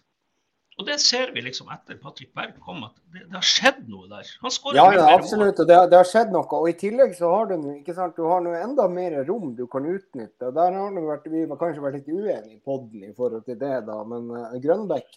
Og 0.76 0.84
det 0.84 0.98
ser 1.00 1.30
vi 1.32 1.40
liksom 1.40 1.70
etter 1.72 1.96
Patrick 1.96 2.34
Berg 2.36 2.58
kom, 2.60 2.82
at 2.84 2.92
det, 3.08 3.22
det 3.30 3.38
har 3.38 3.46
skjedd 3.48 3.86
noe 3.88 4.10
der. 4.10 4.28
Han 4.42 4.52
skårer 4.52 4.76
ja, 4.76 4.84
ja, 4.92 5.04
absolutt. 5.14 5.62
og 5.62 5.68
det, 5.70 5.76
det, 5.88 5.96
har 5.96 6.08
skjedd 6.08 6.34
noe. 6.34 6.44
Og 6.58 6.68
i 6.68 6.74
tillegg 6.76 7.14
så 7.16 7.30
har 7.32 7.48
du 7.48 7.54
ikke 7.72 7.94
sant, 7.96 8.18
du 8.18 8.28
har 8.28 8.42
noe 8.44 8.58
enda 8.60 8.84
mer 8.92 9.16
rom 9.24 9.54
du 9.56 9.64
kan 9.72 9.86
utnytte. 9.88 10.50
og 10.50 10.52
Der 10.58 10.76
har 10.76 10.92
det 10.92 11.04
vært, 11.06 11.30
vi 11.32 11.46
har 11.46 11.60
kanskje 11.62 11.84
vært 11.84 11.96
litt 12.02 12.10
uenige 12.12 12.58
i 12.58 12.60
poden 12.60 13.06
i 13.08 13.14
forhold 13.16 13.46
til 13.46 13.56
det, 13.62 13.78
da. 13.88 13.96
Men 14.10 14.28
uh, 14.34 14.58
Grønbekk 14.60 15.16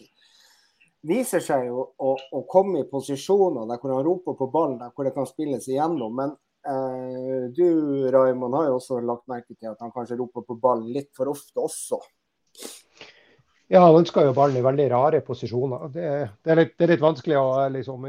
viser 1.10 1.44
seg 1.44 1.66
jo 1.68 1.84
å, 1.92 2.14
å, 2.16 2.42
komme 2.48 2.80
i 2.80 2.88
posisjoner 2.88 3.68
der 3.68 3.80
hvor 3.82 3.94
han 3.98 4.04
roper 4.06 4.36
på 4.40 4.48
ballen, 4.52 4.78
der 4.80 4.94
hvor 4.96 5.08
det 5.08 5.12
kan 5.16 5.28
spilles 5.28 5.68
igjennom. 5.68 6.16
Men 6.22 6.32
uh, 6.72 7.52
du, 7.52 7.66
Raymond, 8.08 8.56
har 8.56 8.70
jo 8.70 8.80
også 8.80 9.02
lagt 9.04 9.28
merke 9.28 9.52
til 9.58 9.74
at 9.74 9.84
han 9.84 9.92
kanskje 9.92 10.16
roper 10.22 10.48
på 10.48 10.56
ballen 10.56 10.88
litt 10.96 11.12
for 11.12 11.28
ofte 11.36 11.68
også. 11.68 12.00
Ja, 13.70 13.84
han 13.84 14.00
ønsker 14.00 14.24
jo 14.26 14.32
ballen 14.34 14.58
i 14.58 14.64
veldig 14.66 14.84
rare 14.90 15.18
posisjoner. 15.22 15.82
Det, 15.94 16.06
det, 16.42 16.50
er, 16.50 16.58
litt, 16.58 16.72
det 16.74 16.84
er, 16.86 16.90
litt, 16.90 17.02
vanskelig 17.04 17.36
å, 17.38 17.50
liksom, 17.70 18.06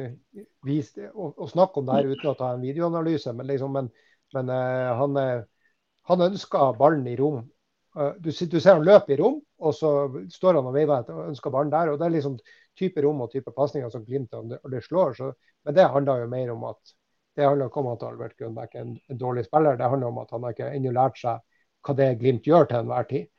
vise, 0.65 1.09
å, 1.13 1.27
å, 1.37 1.49
snakke 1.51 1.77
om 1.77 1.85
det 1.85 1.97
her 1.99 2.07
uten 2.15 2.29
å 2.31 2.37
ta 2.39 2.47
en 2.55 2.63
videoanalyse, 2.65 3.33
men, 3.37 3.45
liksom, 3.51 3.75
men, 3.77 3.89
men 4.33 4.49
uh, 4.49 4.87
han, 4.97 5.19
eh, 5.21 5.43
han, 6.09 6.23
ønsker 6.31 6.79
ballen 6.79 7.05
i 7.11 7.13
rom. 7.19 7.43
Uh, 7.93 8.15
du, 8.17 8.31
du, 8.31 8.57
ser 8.57 8.79
han 8.79 8.87
løper 8.87 9.13
i 9.13 9.19
rom, 9.19 9.37
og 9.61 9.75
så 9.77 9.91
står 10.33 10.57
han 10.57 10.71
og 10.71 10.73
veiver 10.79 10.95
etter 10.95 11.19
og 11.19 11.29
ønsker 11.29 11.53
ballen 11.53 11.75
der. 11.75 11.91
og 11.93 12.01
Det 12.01 12.07
er 12.07 12.15
liksom 12.15 12.39
type 12.81 13.05
rom 13.05 13.21
og 13.27 13.29
type 13.35 13.53
pasninger 13.53 13.93
som 13.93 14.07
Glimt 14.07 14.33
aldri 14.39 14.81
slår. 14.87 15.13
Så, 15.19 15.29
men 15.61 15.77
det 15.77 15.87
handler 15.93 16.25
jo 16.25 16.33
mer 16.33 16.55
om 16.55 16.65
at 16.71 16.95
det 17.37 17.45
handler 17.45 17.69
ikke 17.69 17.83
om 17.83 17.91
at 17.93 18.07
Albert 18.09 18.33
Grønbæk 18.41 18.73
er 18.73 18.87
en, 18.87 18.97
en, 19.13 19.21
dårlig 19.21 19.45
spiller, 19.45 19.77
det 19.77 19.93
handler 19.93 20.09
om 20.09 20.17
at 20.25 20.33
han 20.33 20.41
har 20.41 20.57
ikke 20.57 20.73
ennå 20.73 20.97
lært 20.97 21.21
seg 21.21 21.45
hva 21.85 21.97
det 22.01 22.11
Glimt 22.17 22.49
gjør 22.49 22.65
til 22.65 22.81
enhver 22.81 23.05
tid. 23.13 23.29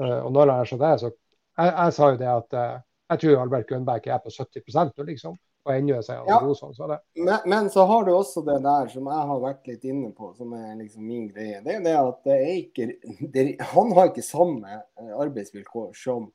Og 0.00 0.32
når 0.32 0.40
han 0.40 0.52
lærer 0.54 0.72
seg 0.72 0.80
det, 0.80 0.96
så 1.04 1.14
jeg, 1.56 1.72
jeg, 1.72 1.96
sa 1.96 2.10
jo 2.12 2.20
det 2.20 2.30
at 2.30 2.56
uh, 2.56 2.78
jeg 3.12 3.22
tror 3.22 3.42
Albert 3.42 3.68
Grønberg 3.68 4.08
er 4.10 4.22
på 4.22 4.32
70 4.34 4.78
nå, 4.96 5.06
liksom. 5.10 5.36
Og 5.66 5.72
ennå 5.74 5.98
sier 6.04 6.20
han 6.20 6.28
ja. 6.30 6.38
Rosan, 6.42 6.74
så 6.76 6.86
det. 6.86 7.00
Men, 7.18 7.38
men, 7.50 7.70
så 7.74 7.82
har 7.90 8.04
du 8.06 8.12
også 8.14 8.42
det 8.46 8.60
der 8.62 8.90
som 8.92 9.08
jeg 9.10 9.30
har 9.30 9.40
vært 9.42 9.66
litt 9.66 9.86
inne 9.90 10.12
på, 10.14 10.30
som 10.38 10.52
er 10.54 10.76
liksom 10.78 11.06
min 11.06 11.24
greie. 11.26 11.58
Det 11.64 11.74
er 11.74 11.80
det 11.82 11.94
at 11.98 12.20
det 12.28 12.36
er 12.36 12.52
ikke 12.60 12.86
det, 13.34 13.46
Han 13.72 13.90
har 13.96 14.12
ikke 14.12 14.22
samme 14.22 14.76
eh, 14.76 15.10
arbeidsvilkår 15.10 15.88
som, 15.98 16.28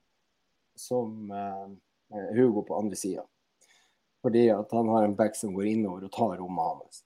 som 0.76 1.32
uh, 1.32 1.72
Hugo 2.36 2.66
på 2.68 2.82
andre 2.82 3.00
sida. 3.00 3.24
Fordi 4.22 4.50
at 4.54 4.76
han 4.76 4.92
har 4.92 5.08
en 5.08 5.16
back 5.16 5.40
som 5.40 5.56
går 5.56 5.72
innover 5.78 6.10
og 6.10 6.14
tar 6.14 6.36
rommet 6.42 6.68
hans. 6.68 7.02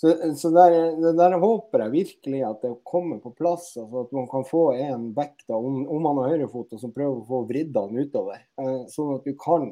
Så, 0.00 0.14
så 0.40 0.48
der, 0.54 0.74
der, 1.12 1.34
håper 1.42 1.82
jeg 1.84 1.92
virkelig 1.92 2.38
at 2.48 2.62
det 2.64 2.70
kommer 2.88 3.18
på 3.20 3.34
plass. 3.36 3.74
Altså 3.76 4.06
at 4.06 4.14
man 4.16 4.28
kan 4.32 4.46
få 4.48 4.70
en 4.72 5.10
back 5.12 5.42
da, 5.44 5.58
om, 5.58 5.82
om 5.92 6.06
man 6.06 6.22
har 6.22 6.32
høyrefot, 6.32 6.72
som 6.80 6.94
prøver 6.94 7.18
å 7.18 7.26
få 7.28 7.42
vridd 7.50 7.76
han 7.76 7.98
utover. 8.00 8.40
Eh, 8.62 8.78
sånn 8.88 9.18
at 9.18 9.28
du 9.28 9.34
kan 9.36 9.68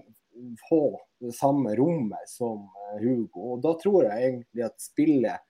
få 0.69 0.83
det 1.25 1.33
samme 1.33 1.73
rommet 1.81 2.29
som 2.29 2.67
eh, 2.67 3.01
Hugo. 3.07 3.55
Og 3.55 3.65
Da 3.65 3.73
tror 3.81 4.05
jeg 4.05 4.27
egentlig 4.27 4.67
at 4.69 4.77
spillet 4.85 5.47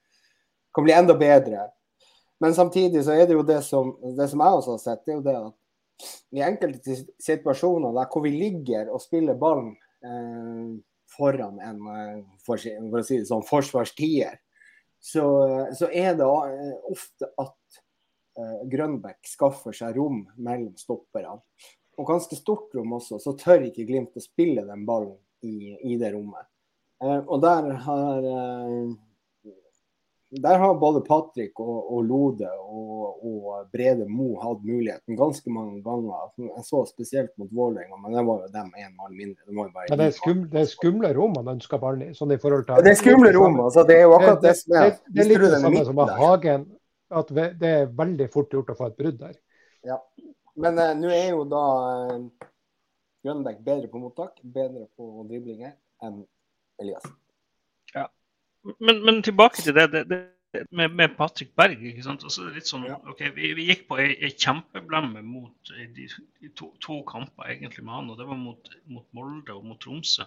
kan 0.75 0.87
bli 0.87 0.95
enda 0.95 1.19
bedre. 1.19 1.67
Men 2.39 2.55
samtidig 2.55 3.03
så 3.03 3.19
er 3.19 3.27
det 3.27 3.35
jo 3.35 3.43
det 3.43 3.65
som, 3.67 3.97
det 4.15 4.29
som 4.31 4.47
jeg 4.47 4.61
også 4.61 4.77
har 4.77 4.83
sett, 4.85 5.05
det 5.07 5.17
er 5.17 5.19
jo 5.19 5.27
det 5.27 5.39
at 5.41 5.57
i 6.39 6.43
enkelte 6.47 7.01
situasjoner 7.19 7.97
der 7.97 8.11
hvor 8.13 8.23
vi 8.23 8.31
ligger 8.37 8.93
og 8.95 9.03
spiller 9.03 9.35
ballen 9.39 9.73
eh, 10.07 10.77
foran 11.11 11.59
en 11.59 11.81
eh, 11.97 12.21
for, 12.47 12.61
for, 12.63 13.01
å 13.01 13.07
si 13.07 13.19
det 13.19 13.27
sånn, 13.31 13.43
forsvarstier, 13.49 14.39
så, 15.01 15.25
så 15.79 15.89
er 15.95 16.15
det 16.19 16.27
eh, 16.27 16.77
ofte 16.91 17.31
at 17.39 17.81
eh, 18.39 18.63
Grønbæk 18.71 19.31
skaffer 19.31 19.77
seg 19.77 19.97
rom 19.99 20.25
mellom 20.37 20.75
stopperne. 20.81 21.39
Og 21.99 22.07
ganske 22.07 22.39
stort 22.39 22.75
rom 22.77 22.95
også, 22.99 23.19
så 23.23 23.35
tør 23.39 23.67
ikke 23.69 23.87
Glimt 23.89 24.19
å 24.19 24.23
spille 24.23 24.63
den 24.67 24.85
ballen 24.87 25.17
i, 25.43 25.75
i 25.93 25.99
det 25.99 26.13
rommet. 26.15 26.47
Eh, 27.03 27.21
og 27.21 27.43
der 27.43 27.71
har 27.87 28.29
eh, 28.33 28.91
der 30.31 30.59
har 30.59 30.75
både 30.75 31.01
Patrick 31.01 31.61
og, 31.61 31.93
og 31.95 32.05
Lode 32.05 32.49
og, 32.61 33.25
og, 33.25 33.69
Brede 33.73 34.05
Mo 34.09 34.35
hatt 34.43 34.65
muligheten 34.65 35.17
ganske 35.17 35.51
mange 35.51 35.81
ganger. 35.83 36.27
Jeg 36.37 36.65
så 36.67 36.83
spesielt 36.89 37.31
mot 37.41 37.49
Vålerenga, 37.53 37.97
men 38.03 38.17
det 38.17 38.25
var 38.27 38.43
jo 38.43 38.51
dem 38.53 38.69
én 38.77 38.93
mann 38.97 39.17
mindre. 39.17 39.41
Det, 39.47 39.87
ja, 39.89 39.97
det, 39.97 40.07
er 40.07 40.17
skum, 40.19 40.43
det 40.53 40.61
er 40.61 40.69
skumle 40.69 41.13
rom 41.17 41.33
man 41.37 41.49
ønsker 41.55 41.81
ballen 41.81 42.11
i. 42.11 42.17
Sånn 42.17 42.35
i 42.37 42.41
forhold 42.43 42.67
til... 42.69 42.83
Det 42.85 42.93
er 42.93 43.01
skumle 43.01 43.33
rom. 43.37 43.57
altså 43.65 43.87
Det 43.89 43.97
er 43.97 44.05
jo 44.05 44.19
akkurat 44.19 44.45
det, 44.45 44.55
som 44.61 44.77
er 44.77 44.91
Det, 45.07 45.25
er 45.25 45.31
litt 45.31 45.47
det 45.47 45.63
samme 45.65 45.85
som 45.89 45.97
med 45.97 46.13
Hagen. 46.21 46.69
At 47.09 47.33
det 47.33 47.73
er 47.73 47.89
veldig 47.97 48.29
fort 48.35 48.53
gjort 48.53 48.75
å 48.75 48.77
få 48.77 48.91
et 48.91 49.01
brudd 49.01 49.17
der. 49.23 49.33
Ja. 49.89 49.97
Men 50.61 50.77
uh, 50.77 50.93
nå 50.99 51.09
er 51.15 51.31
jo 51.31 51.47
da 51.49 51.65
uh, 52.11 52.51
Grønbæk 53.25 53.65
bedre 53.65 53.89
på 53.89 54.03
mottak, 54.03 54.37
bedre 54.43 54.91
på 54.99 55.25
driblinger 55.31 55.73
enn 56.05 56.21
Elias. 56.83 57.09
Ja, 57.95 58.11
men, 58.79 59.05
men, 59.05 59.23
tilbake 59.23 59.63
til 59.63 59.75
det, 59.77 59.89
det, 59.93 60.05
det 60.11 60.21
med, 60.71 60.89
med, 60.89 61.17
Patrick 61.17 61.51
Berg. 61.57 61.83
ikke 61.85 62.05
sant? 62.07 62.25
Altså, 62.25 62.47
litt 62.55 62.69
sånn, 62.69 62.87
ok, 62.89 63.21
Vi, 63.37 63.53
vi 63.59 63.67
gikk 63.69 63.85
på 63.89 63.99
ei, 64.01 64.15
ei 64.25 64.33
kjempeblemme 64.33 65.23
mot 65.27 65.73
de, 65.73 65.89
de 65.97 66.53
to, 66.57 66.71
to, 66.85 67.03
kamper 67.09 67.53
egentlig 67.53 67.85
med 67.85 67.95
han, 67.95 68.09
og 68.13 68.21
det 68.21 68.29
var 68.29 68.41
mot, 68.41 68.73
mot 68.89 69.07
Molde 69.17 69.57
og 69.57 69.67
mot 69.69 69.81
Tromsø. 69.83 70.27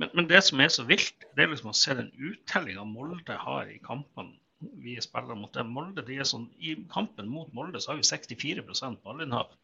Men, 0.00 0.12
men, 0.14 0.28
det 0.28 0.42
som 0.46 0.60
er 0.60 0.70
så 0.72 0.84
vilt, 0.88 1.26
det 1.36 1.44
er 1.44 1.50
liksom 1.52 1.72
å 1.72 1.76
se 1.76 1.96
den 1.96 2.12
uttellinga 2.16 2.84
Molde 2.88 3.36
har 3.46 3.72
i 3.72 3.80
kampene 3.84 4.36
vi 4.60 4.98
spiller 5.00 5.38
mot 5.40 5.52
dem. 5.56 5.72
Molde, 5.72 6.04
de 6.04 6.18
er 6.20 6.28
sånn, 6.28 6.46
I 6.60 6.76
kampen 6.92 7.28
mot 7.32 7.48
Molde 7.56 7.80
så 7.80 7.94
har 7.94 8.00
vi 8.00 8.04
64% 8.04 9.00
ballinnhav. 9.04 9.54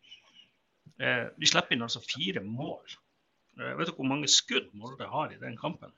Eh, 0.97 1.27
vi 1.37 1.49
slipper 1.51 1.77
inn 1.77 1.85
altså 1.85 2.01
fire 2.05 2.41
mål. 2.45 2.97
Eh, 3.61 3.75
vet 3.77 3.91
du 3.91 3.97
hvor 3.99 4.09
mange 4.09 4.31
skudd 4.33 4.71
Molde 4.77 5.09
har 5.13 5.35
i 5.35 5.41
den 5.41 5.59
kampen? 5.61 5.93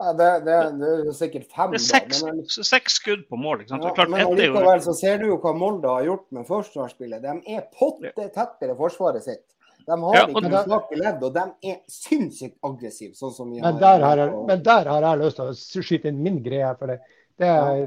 Ja, 0.00 0.12
det, 0.16 0.28
det, 0.46 0.56
det, 0.80 0.90
er 1.10 1.16
sikkert 1.16 1.50
fem. 1.52 1.74
Det 1.74 1.76
er 1.76 1.84
seks, 1.84 2.20
da, 2.22 2.32
men, 2.32 2.46
seks 2.48 2.94
skudd 2.96 3.26
på 3.28 3.36
mål. 3.36 3.62
ikke 3.62 3.74
sant? 3.74 3.84
Ja, 3.84 3.90
klart, 3.98 4.12
men 4.14 4.30
likevel 4.38 4.80
så 4.84 4.94
ser 4.96 5.20
du 5.20 5.26
jo 5.28 5.36
hva 5.42 5.52
Molde 5.52 5.92
har 5.92 6.06
gjort 6.06 6.24
med 6.32 6.46
forsvarsspillet. 6.48 7.20
De 7.20 7.56
er 7.56 7.66
potte 7.76 8.28
tettere 8.32 8.76
forsvaret 8.78 9.26
sitt. 9.26 9.44
De 9.84 9.98
har 10.00 10.16
ja, 10.16 10.24
ikke 10.24 10.44
noe 10.46 10.62
svake 10.64 11.00
ledd, 11.02 11.20
og 11.26 11.36
de 11.36 11.44
er 11.72 11.78
sinnssykt 11.90 12.56
aggressive. 12.64 13.12
sånn 13.18 13.36
som 13.36 13.52
vi 13.52 13.60
men, 13.60 13.76
der 13.80 14.06
har 14.06 14.24
jeg, 14.24 14.32
men 14.48 14.64
der 14.64 14.90
har 14.92 15.06
jeg 15.08 15.20
lyst 15.20 15.40
til 15.40 15.52
å 15.52 15.84
skyte 15.90 16.12
inn 16.12 16.24
min 16.24 16.40
greie. 16.48 16.72
for 16.80 16.92
det, 16.92 16.98
det 17.40 17.52
er 17.52 17.86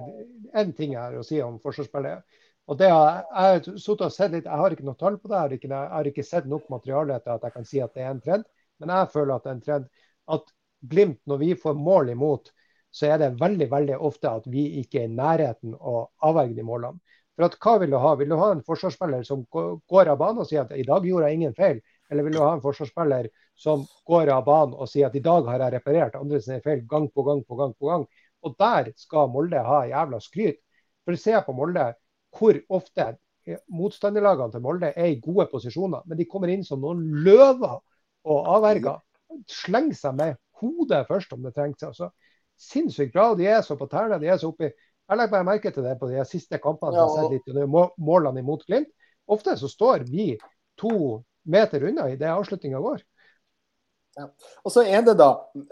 én 0.61 0.73
ting 0.77 0.93
jeg 0.93 1.01
har 1.01 1.17
å 1.17 1.25
si 1.25 1.41
om 1.41 1.57
forsvarsspillet. 1.65 2.41
Og 2.69 2.77
det 2.79 2.93
har, 2.93 3.23
jeg, 3.33 3.77
og 3.89 4.09
sett 4.13 4.31
litt, 4.31 4.45
jeg 4.45 4.61
har 4.61 4.73
ikke 4.73 4.85
noe 4.85 4.99
tall 4.99 5.17
på 5.17 5.27
det, 5.31 5.35
jeg 5.35 5.41
har 5.41 5.55
ikke, 5.57 5.69
jeg 5.73 5.95
har 5.97 6.09
ikke 6.13 6.29
sett 6.29 6.45
nok 6.47 6.69
materiale 6.71 7.17
til 7.19 7.33
at 7.33 7.47
jeg 7.47 7.57
kan 7.57 7.65
si 7.67 7.81
at 7.83 7.97
det 7.97 8.05
er 8.05 8.13
en 8.13 8.21
trend. 8.23 8.45
Men 8.79 8.93
jeg 8.93 9.15
føler 9.17 9.33
at 9.35 9.47
det 9.47 9.51
er 9.51 9.57
en 9.57 9.65
trend 9.65 9.89
at 10.37 10.53
Glimt, 10.89 11.19
når 11.29 11.39
vi 11.41 11.53
får 11.55 11.79
mål 11.79 12.11
imot, 12.13 12.51
så 12.93 13.09
er 13.09 13.21
det 13.21 13.35
veldig 13.39 13.69
veldig 13.71 13.97
ofte 14.05 14.29
at 14.29 14.47
vi 14.51 14.65
ikke 14.81 15.01
er 15.01 15.09
i 15.09 15.17
nærheten 15.17 15.73
å 15.73 16.07
avverge 16.27 16.57
de 16.57 16.65
målene. 16.67 16.99
For 17.33 17.47
at, 17.47 17.55
Hva 17.57 17.79
vil 17.81 17.93
du 17.93 17.97
ha? 17.97 18.11
Vil 18.19 18.29
du 18.29 18.37
ha 18.37 18.51
en 18.53 18.61
forsvarsspiller 18.65 19.23
som 19.25 19.41
går 19.49 20.11
av 20.11 20.19
banen 20.21 20.43
og 20.43 20.49
sier 20.49 20.67
at 20.67 20.75
i 20.77 20.85
dag 20.85 21.05
gjorde 21.07 21.31
jeg 21.31 21.39
ingen 21.39 21.55
feil? 21.57 21.79
Eller 22.11 22.27
vil 22.27 22.35
du 22.37 22.43
ha 22.43 22.51
en 22.53 22.61
forsvarsspiller 22.61 23.31
som 23.57 23.87
går 24.09 24.29
av 24.35 24.43
banen 24.45 24.75
og 24.77 24.89
sier 24.91 25.07
at 25.07 25.17
i 25.17 25.23
dag 25.23 25.49
har 25.49 25.63
jeg 25.63 25.73
reparert 25.77 26.19
andre 26.19 26.41
sine 26.43 26.59
feil 26.65 26.83
gang 26.89 27.07
på 27.09 27.25
gang 27.25 27.41
på 27.47 27.57
gang? 27.57 27.73
på 27.79 27.89
gang. 27.89 28.05
Og 28.43 28.55
der 28.59 28.91
skal 28.99 29.31
Molde 29.33 29.63
ha 29.65 29.81
jævla 29.89 30.19
skryt. 30.21 30.61
For 31.03 31.17
se 31.19 31.39
på 31.45 31.55
Molde 31.57 31.89
hvor 32.37 32.59
ofte 32.73 33.15
motstanderlagene 33.73 34.53
til 34.53 34.63
Molde 34.63 34.93
er 34.95 35.09
i 35.11 35.19
gode 35.21 35.47
posisjoner, 35.51 36.05
men 36.05 36.19
de 36.19 36.29
kommer 36.29 36.53
inn 36.53 36.63
som 36.65 36.81
noen 36.81 37.03
løver 37.25 37.79
og 38.23 38.49
avverger. 38.57 39.01
Slenger 39.49 39.97
seg 39.97 40.17
med 40.19 40.37
hodet 40.61 41.05
først 41.07 41.33
om 41.35 41.43
det 41.45 41.53
trengs. 41.55 41.83
Altså, 41.83 42.09
sinnssykt 42.59 43.13
bra. 43.15 43.31
De 43.37 43.47
er 43.49 43.61
så 43.65 43.77
på 43.79 43.87
tærne. 43.91 44.19
de 44.21 44.29
er 44.29 44.37
så 44.41 44.51
oppi. 44.53 44.69
Jeg 45.09 45.19
legger 45.19 45.35
bare 45.35 45.47
merke 45.47 45.71
til 45.71 45.83
det 45.83 45.97
på 45.99 46.09
de 46.11 46.23
siste 46.27 46.59
kampene. 46.63 46.97
Ja, 46.97 47.07
og... 47.07 47.33
litt, 47.33 47.49
målene 47.97 48.43
imot 48.43 48.65
Glimt. 48.67 48.91
Ofte 49.31 49.55
så 49.59 49.69
står 49.71 50.05
vi 50.09 50.33
to 50.79 51.23
meter 51.47 51.83
unna 51.89 52.09
i 52.11 52.17
det 52.19 52.31
avslutninga 52.31 52.79
går. 52.83 53.03
Ja. 54.13 54.27
Og 54.61 54.71
så 54.71 54.83
er 54.85 55.01
det 55.01 55.15
da, 55.17 55.29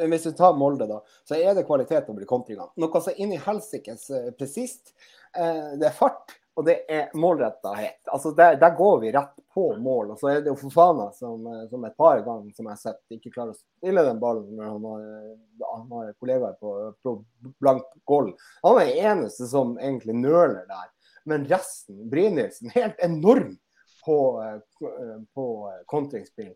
Hvis 0.09 0.25
vi 0.25 0.33
tar 0.33 0.55
Molde, 0.57 0.87
da, 0.89 1.01
så 1.27 1.37
er 1.37 1.53
det 1.55 1.67
kvalitet 1.67 2.09
over 2.09 2.25
kontringene. 2.29 2.71
Noe 2.81 3.01
som 3.03 3.19
inn 3.21 3.35
i 3.35 3.41
helsikes 3.41 4.07
eh, 4.09 4.29
presist. 4.37 4.95
Eh, 5.37 5.77
det 5.79 5.91
er 5.91 5.95
fart, 5.95 6.33
og 6.53 6.65
det 6.67 6.75
er 6.91 7.11
målrettahet. 7.15 8.01
Altså 8.11 8.31
der, 8.35 8.57
der, 8.59 8.75
går 8.75 8.99
vi 8.99 9.11
rett 9.11 9.39
på 9.53 9.77
mål. 9.77 10.11
Og 10.11 10.19
så 10.19 10.27
er 10.27 10.41
det 10.43 10.51
jo 10.51 10.57
Fofana 10.59 11.07
som, 11.15 11.45
eh, 11.47 11.67
som 11.71 11.85
et 11.87 11.95
par 11.97 12.19
ganger 12.25 12.51
som 12.55 12.67
jeg 12.67 12.73
har 12.73 12.81
sett, 12.81 12.99
ikke 13.15 13.31
klarer 13.31 13.55
å 13.55 13.59
stille 13.59 14.03
den 14.07 14.19
ballen 14.19 14.49
når 14.57 14.71
han 14.73 14.87
har, 14.89 15.05
eh, 15.07 15.67
han 15.69 15.85
har 15.95 16.09
kollegaer 16.19 16.57
på, 16.59 16.73
på 17.03 17.15
blank 17.63 17.87
goal. 18.09 18.33
Han 18.65 18.81
er 18.81 18.91
den 18.91 19.11
eneste 19.13 19.47
som 19.51 19.77
egentlig 19.79 20.17
nøler 20.19 20.67
der. 20.67 20.89
Men 21.29 21.47
resten, 21.47 22.03
Brynildsen, 22.11 22.73
helt 22.75 22.99
enorm 22.99 23.55
på, 24.03 24.19
eh, 24.43 25.15
på 25.31 25.47
kontringsspill. 25.87 26.51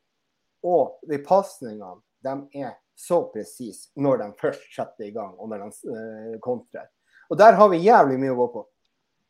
Og 0.65 0.99
de 1.07 1.21
pasningene, 1.23 2.01
de 2.25 2.65
er 2.65 2.75
så 2.99 3.23
presise 3.31 3.93
når 4.01 4.23
de 4.23 4.29
først 4.39 4.67
setter 4.75 5.07
i 5.07 5.15
gang, 5.15 5.35
og 5.39 5.51
når 5.51 5.67
de 5.69 6.39
kontrer. 6.43 6.87
Og 7.29 7.37
der 7.37 7.55
har 7.57 7.69
vi 7.71 7.83
jævlig 7.85 8.17
mye 8.21 8.33
å 8.33 8.39
gå 8.39 8.47
på. 8.53 8.69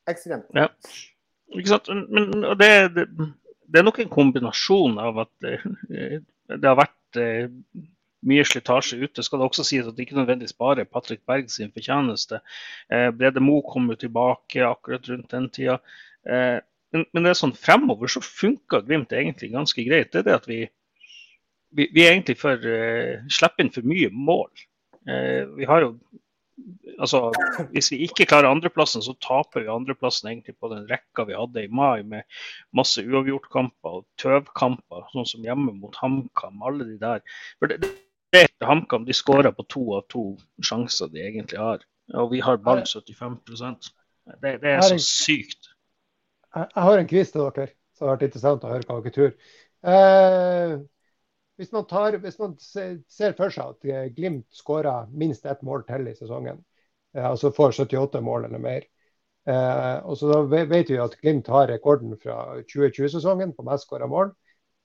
Ekstremt. 0.09 0.47
Ja. 0.55 0.69
Ikke 1.55 1.71
sant? 1.71 1.89
Men 1.89 2.31
det, 2.59 2.69
det, 2.95 3.07
det, 3.15 3.79
er 3.79 3.85
nok 3.85 3.99
en 4.01 4.13
kombinasjon 4.13 4.97
av 5.01 5.25
at 5.25 5.33
det, 5.45 5.59
eh, 5.93 6.21
det 6.51 6.69
har 6.69 6.79
vært 6.79 7.19
eh, 7.21 7.49
mye 8.25 8.45
slitasje 8.47 8.99
ute. 9.01 9.23
Skal 9.25 9.41
det 9.41 9.49
også 9.49 9.65
sies 9.67 9.87
at 9.87 9.97
det 9.97 10.07
ikke 10.07 10.17
nødvendigvis 10.19 10.57
bare 10.57 10.83
er 10.83 10.89
Patrick 10.89 11.23
Berg 11.27 11.49
sin 11.53 11.73
fortjeneste. 11.73 12.41
Eh, 12.89 13.09
Brede 13.15 13.43
Mo 13.43 13.61
kom 13.65 13.89
jo 13.93 13.99
tilbake 14.01 14.65
akkurat 14.65 15.09
rundt 15.09 15.31
den 15.33 15.49
tida. 15.53 15.79
Eh, 16.25 16.57
men, 16.95 17.05
men, 17.11 17.25
det 17.25 17.33
er 17.33 17.39
sånn 17.41 17.57
fremover 17.57 18.11
så 18.11 18.21
funker 18.23 18.85
Glimt 18.85 19.13
egentlig 19.13 19.51
ganske 19.53 19.85
greit. 19.87 20.11
Det 20.13 20.23
er 20.23 20.29
det 20.29 20.37
at 20.39 20.49
vi, 20.49 20.61
vi, 21.75 21.89
vi 21.93 22.05
egentlig 22.07 22.37
for, 22.39 22.61
eh, 22.61 23.25
slipper 23.31 23.65
inn 23.65 23.73
for 23.75 23.87
mye 23.87 24.11
mål. 24.13 24.49
Eh, 25.05 25.43
vi 25.57 25.67
har 25.69 25.85
jo 25.85 25.95
altså, 26.99 27.31
Hvis 27.71 27.91
vi 27.91 28.01
ikke 28.05 28.27
klarer 28.29 28.49
andreplassen, 28.49 29.03
så 29.05 29.15
taper 29.23 29.65
vi 29.65 29.71
andreplassen 29.71 30.29
egentlig 30.31 30.55
på 30.59 30.71
den 30.71 30.85
rekka 30.89 31.27
vi 31.27 31.37
hadde 31.37 31.65
i 31.65 31.71
mai 31.71 32.03
med 32.03 32.23
masse 32.75 33.03
uavgjortkamper 33.03 33.99
og 33.99 34.05
tøvkamper, 34.21 35.07
sånn 35.13 35.29
som 35.29 35.45
hjemme 35.45 35.75
mot 35.77 35.95
HamKam. 36.01 36.63
Alle 36.65 36.87
de 36.87 36.97
der. 37.01 37.23
For 37.59 37.71
det, 37.71 37.91
det, 38.35 38.47
HamKam 38.63 39.05
de 39.07 39.15
skårer 39.15 39.55
på 39.55 39.67
to 39.71 39.85
av 39.99 40.07
to 40.11 40.25
sjanser 40.63 41.11
de 41.13 41.23
egentlig 41.25 41.61
har. 41.61 41.85
Og 42.15 42.31
vi 42.33 42.41
har 42.45 42.61
ball 42.61 42.83
75 42.85 43.39
det, 44.41 44.55
det 44.61 44.71
er 44.71 44.81
så 44.81 44.97
sykt. 45.01 45.71
Jeg 46.55 46.83
har 46.87 46.97
en 46.97 47.07
quiz 47.09 47.31
til 47.33 47.43
dere, 47.43 47.67
så 47.93 48.05
det 48.05 48.07
har 48.07 48.15
vært 48.15 48.27
interessant 48.27 48.63
å 48.65 48.71
høre 48.71 48.87
hva 48.87 48.97
dere 49.03 49.13
tror. 49.13 49.33
Eh, 49.85 50.75
hvis 51.55 51.71
man, 51.71 51.85
tar, 51.87 52.17
hvis 52.19 52.39
man, 52.39 52.55
ser 52.59 53.35
for 53.37 53.53
seg 53.53 53.75
at 53.75 53.87
eh, 53.87 54.07
Glimt 54.15 54.47
skårer 54.53 55.07
minst 55.15 55.45
ett 55.47 55.61
mål 55.63 55.85
til 55.87 56.09
i 56.11 56.15
sesongen, 56.17 56.59
eh, 57.15 57.23
altså 57.23 57.53
får 57.55 57.77
78 57.85 58.21
mål 58.23 58.49
eller 58.49 58.61
mer, 58.61 58.87
eh, 59.47 59.97
og 60.03 60.17
så 60.19 60.41
vet 60.51 60.91
vi 60.91 60.99
at 61.01 61.15
Glimt 61.21 61.51
har 61.53 61.69
rekorden 61.71 62.17
fra 62.21 62.59
2020-sesongen 62.61 63.55
på 63.55 63.67
mest 63.67 63.87
skåra 63.87 64.09
mål. 64.11 64.33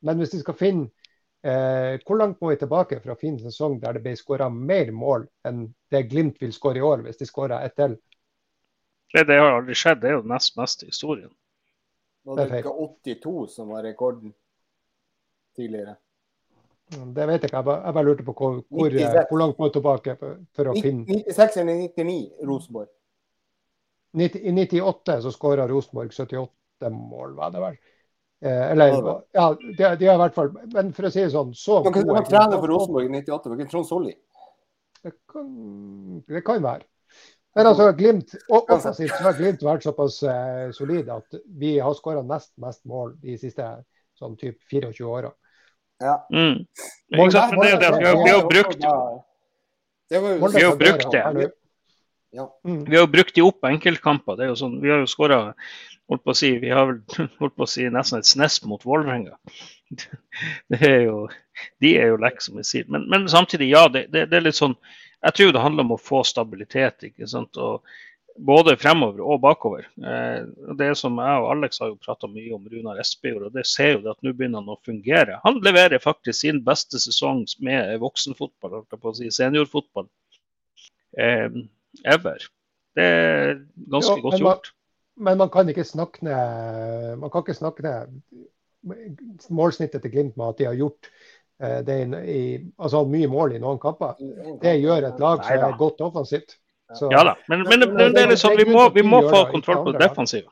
Men 0.07 0.23
hvis 0.23 0.33
vi 0.33 0.41
skal 0.41 0.57
finne 0.57 0.87
eh, 1.45 1.99
Hvor 2.07 2.17
langt 2.17 2.39
må 2.41 2.55
vi 2.55 2.57
tilbake 2.57 3.03
for 3.03 3.13
å 3.13 3.19
finne 3.21 3.37
en 3.37 3.51
sesong 3.51 3.75
der 3.83 3.99
det 3.99 4.01
ble 4.07 4.15
skåra 4.17 4.47
mer 4.49 4.89
mål 4.97 5.27
enn 5.45 5.67
det 5.93 6.07
Glimt 6.09 6.41
vil 6.41 6.55
skåre 6.57 6.81
i 6.81 6.87
år, 6.87 7.03
hvis 7.05 7.21
de 7.21 7.29
skårer 7.29 7.67
ett 7.67 7.77
til? 7.77 7.99
Det, 9.13 9.27
det 9.27 9.41
har 9.43 9.59
aldri 9.59 9.75
skjedd. 9.77 10.01
Det 10.01 10.09
er 10.09 10.17
jo 10.21 10.27
nest 10.31 10.57
mest 10.57 10.87
i 10.87 10.93
historien. 10.93 11.33
Var 12.25 12.39
det 12.39 12.63
ikke 12.63 12.73
82 12.87 13.35
som 13.57 13.75
var 13.75 13.83
rekorden 13.85 14.33
tidligere? 15.57 15.97
Det 16.91 17.27
vet 17.27 17.45
jeg 17.45 17.51
ikke. 17.51 17.61
Jeg 17.61 17.95
bare, 17.95 18.05
lurte 18.07 18.25
på 18.27 18.35
hvor, 18.35 18.57
hvor, 18.69 18.97
hvor, 19.31 19.39
langt 19.39 19.59
må 19.59 19.69
jeg 19.69 19.77
tilbake 19.77 20.17
for, 20.19 20.71
å 20.73 20.75
finne 20.75 21.07
96 21.07 21.61
eller 21.63 21.85
99, 21.95 22.17
Rosenborg. 22.49 22.91
I 24.19 24.53
98 24.57 25.21
så 25.23 25.31
skåra 25.31 25.69
Rosenborg 25.71 26.11
78 26.11 26.91
mål, 26.91 27.37
var 27.39 27.55
det 27.55 27.63
vel. 27.63 27.79
Eh, 28.43 28.71
eller 28.73 28.97
Ja, 29.37 29.51
de, 29.61 29.97
de 30.01 30.07
har 30.09 30.15
i 30.15 30.21
hvert 30.23 30.33
fall 30.35 30.47
Men 30.73 30.95
for 30.97 31.05
å 31.05 31.11
si 31.13 31.21
det 31.21 31.33
sånn 31.35 31.51
så 31.53 31.83
Dere 31.85 32.07
var 32.09 32.25
trener 32.25 32.57
for 32.57 32.73
Rosenborg 32.73 33.11
i 33.11 33.13
98, 33.19 33.51
var 33.51 33.61
ikke 33.61 33.73
Trond 33.75 33.89
Solli? 33.91 34.15
Det 35.05 35.13
kan, 35.29 35.51
det 36.25 36.41
kan 36.45 36.65
være. 36.65 36.87
Men 37.57 37.67
altså, 37.67 37.91
Glimt, 37.97 38.35
offensivt 38.53 39.21
har 39.25 39.37
Glimt 39.39 39.63
vært 39.65 39.85
såpass 39.85 40.21
eh, 40.29 40.67
solid 40.77 41.09
at 41.13 41.39
vi 41.61 41.77
har 41.83 41.95
skåra 41.99 42.23
nest 42.27 42.53
mest 42.63 42.83
mål 42.89 43.15
de 43.23 43.37
siste 43.41 43.67
sånn 44.19 44.37
typ 44.41 44.61
24 44.71 45.09
åra. 45.09 45.33
Ja. 46.01 46.27
Mm. 46.33 46.67
Det 47.09 47.17
det 47.17 47.91
vi 47.99 48.07
har, 48.07 48.25
vi 48.25 48.31
har 48.31 48.49
brukt 48.49 48.81
Det 50.11 50.21
Vi 50.21 50.65
har 50.65 50.77
brukt 50.77 51.13
det. 51.13 51.51
Mm. 52.65 52.85
Vi 52.85 52.97
har 52.97 53.07
brukt 53.07 53.35
de 53.35 53.43
opp 53.43 53.65
enkeltkamper. 53.65 54.37
Det 54.39 54.47
er 54.47 54.53
jo 54.53 54.59
sånn, 54.59 54.79
vi 54.83 54.91
har 54.91 55.03
jo 55.03 55.11
skåra 55.11 55.41
holdt 56.11 56.25
på 56.27 56.33
å 56.33 56.39
si, 56.39 56.51
vi 56.63 56.73
har 56.75 56.89
vel 56.89 57.01
holdt 57.43 57.57
på 57.59 57.67
å 57.67 57.71
si 57.71 57.87
nesten 57.91 58.21
et 58.21 58.29
snest 58.29 58.67
mot 58.71 58.85
Vålerenga. 58.87 59.37
Det 60.71 60.81
er 60.87 61.01
jo, 61.09 61.25
de 61.83 61.95
er 61.99 62.13
jo 62.13 62.21
lekk, 62.23 62.41
som 62.43 62.59
vi 62.59 62.67
sier. 62.67 62.87
Men, 62.89 63.09
men 63.11 63.29
samtidig, 63.31 63.73
ja. 63.75 63.87
Det, 63.93 64.07
det, 64.15 64.29
det 64.31 64.39
er 64.39 64.47
litt 64.47 64.59
sånn 64.59 64.77
Jeg 65.21 65.37
tror 65.37 65.51
det 65.53 65.63
handler 65.65 65.85
om 65.85 65.97
å 65.97 66.01
få 66.01 66.23
stabilitet. 66.25 67.11
ikke 67.11 67.29
sant, 67.29 67.59
og 67.61 67.85
Både 68.37 68.77
fremover 68.79 69.21
og 69.27 69.41
bakover. 69.43 69.89
Eh, 70.01 70.45
det 70.79 70.91
som 70.99 71.19
Jeg 71.19 71.43
og 71.43 71.51
Alex 71.55 71.81
har 71.83 71.91
jo 71.91 71.99
prata 72.01 72.29
mye 72.31 72.55
om 72.55 72.69
Runar 72.71 73.01
Espejord, 73.03 73.49
og 73.49 73.57
det 73.57 73.67
ser 73.69 73.97
jo 73.97 74.05
det 74.05 74.15
at 74.15 74.23
nå 74.25 74.33
begynner 74.37 74.63
han 74.63 74.73
å 74.73 74.79
fungere. 74.87 75.41
Han 75.45 75.61
leverer 75.65 76.03
faktisk 76.03 76.41
sin 76.41 76.63
beste 76.65 77.01
sesong 77.03 77.43
med 77.65 77.99
voksenfotball, 78.01 78.79
holdt 78.79 78.97
jeg 78.97 79.03
på 79.03 79.13
å 79.13 79.17
si, 79.19 79.31
seniorfotball, 79.35 80.09
eh, 81.19 81.49
ever. 82.05 82.47
Det 82.97 83.09
er 83.09 83.59
ganske 83.91 84.17
Ja, 84.17 84.23
godt 84.23 84.41
gjort. 84.41 84.73
Men 85.21 85.39
man 85.39 85.51
kan 85.53 85.69
ikke 85.69 85.85
snakke 85.85 86.25
ned 86.25 87.19
Man 87.21 87.31
kan 87.31 87.45
ikke 87.45 87.59
snakke 87.59 87.85
ned 87.85 88.15
målsnittet 89.53 90.01
til 90.03 90.13
Glimt 90.15 90.39
med 90.41 90.55
at 90.55 90.59
de 90.59 90.69
har 90.71 90.79
gjort 90.79 91.11
eh, 91.61 91.81
det 91.85 91.99
i, 92.25 92.41
altså 92.81 93.05
mye 93.05 93.29
mål 93.29 93.57
i 93.57 93.61
noen 93.61 93.79
kamper. 93.83 94.17
Det 94.63 94.79
gjør 94.81 95.11
et 95.11 95.21
lag 95.21 95.45
som 95.45 95.67
er 95.69 95.77
godt 95.81 96.01
offensivt. 96.07 96.57
Så- 96.99 97.11
Ja 97.13 97.23
da, 97.25 97.35
men, 97.49 97.63
men, 97.69 97.81
men 97.95 98.15
det 98.15 98.23
er 98.25 98.29
liksom, 98.33 98.57
vi, 98.59 98.65
må, 98.65 98.89
vi 98.95 99.03
må 99.03 99.21
få 99.31 99.45
kontroll 99.53 99.85
på 99.85 99.93
det 99.93 100.01
defensive. 100.09 100.49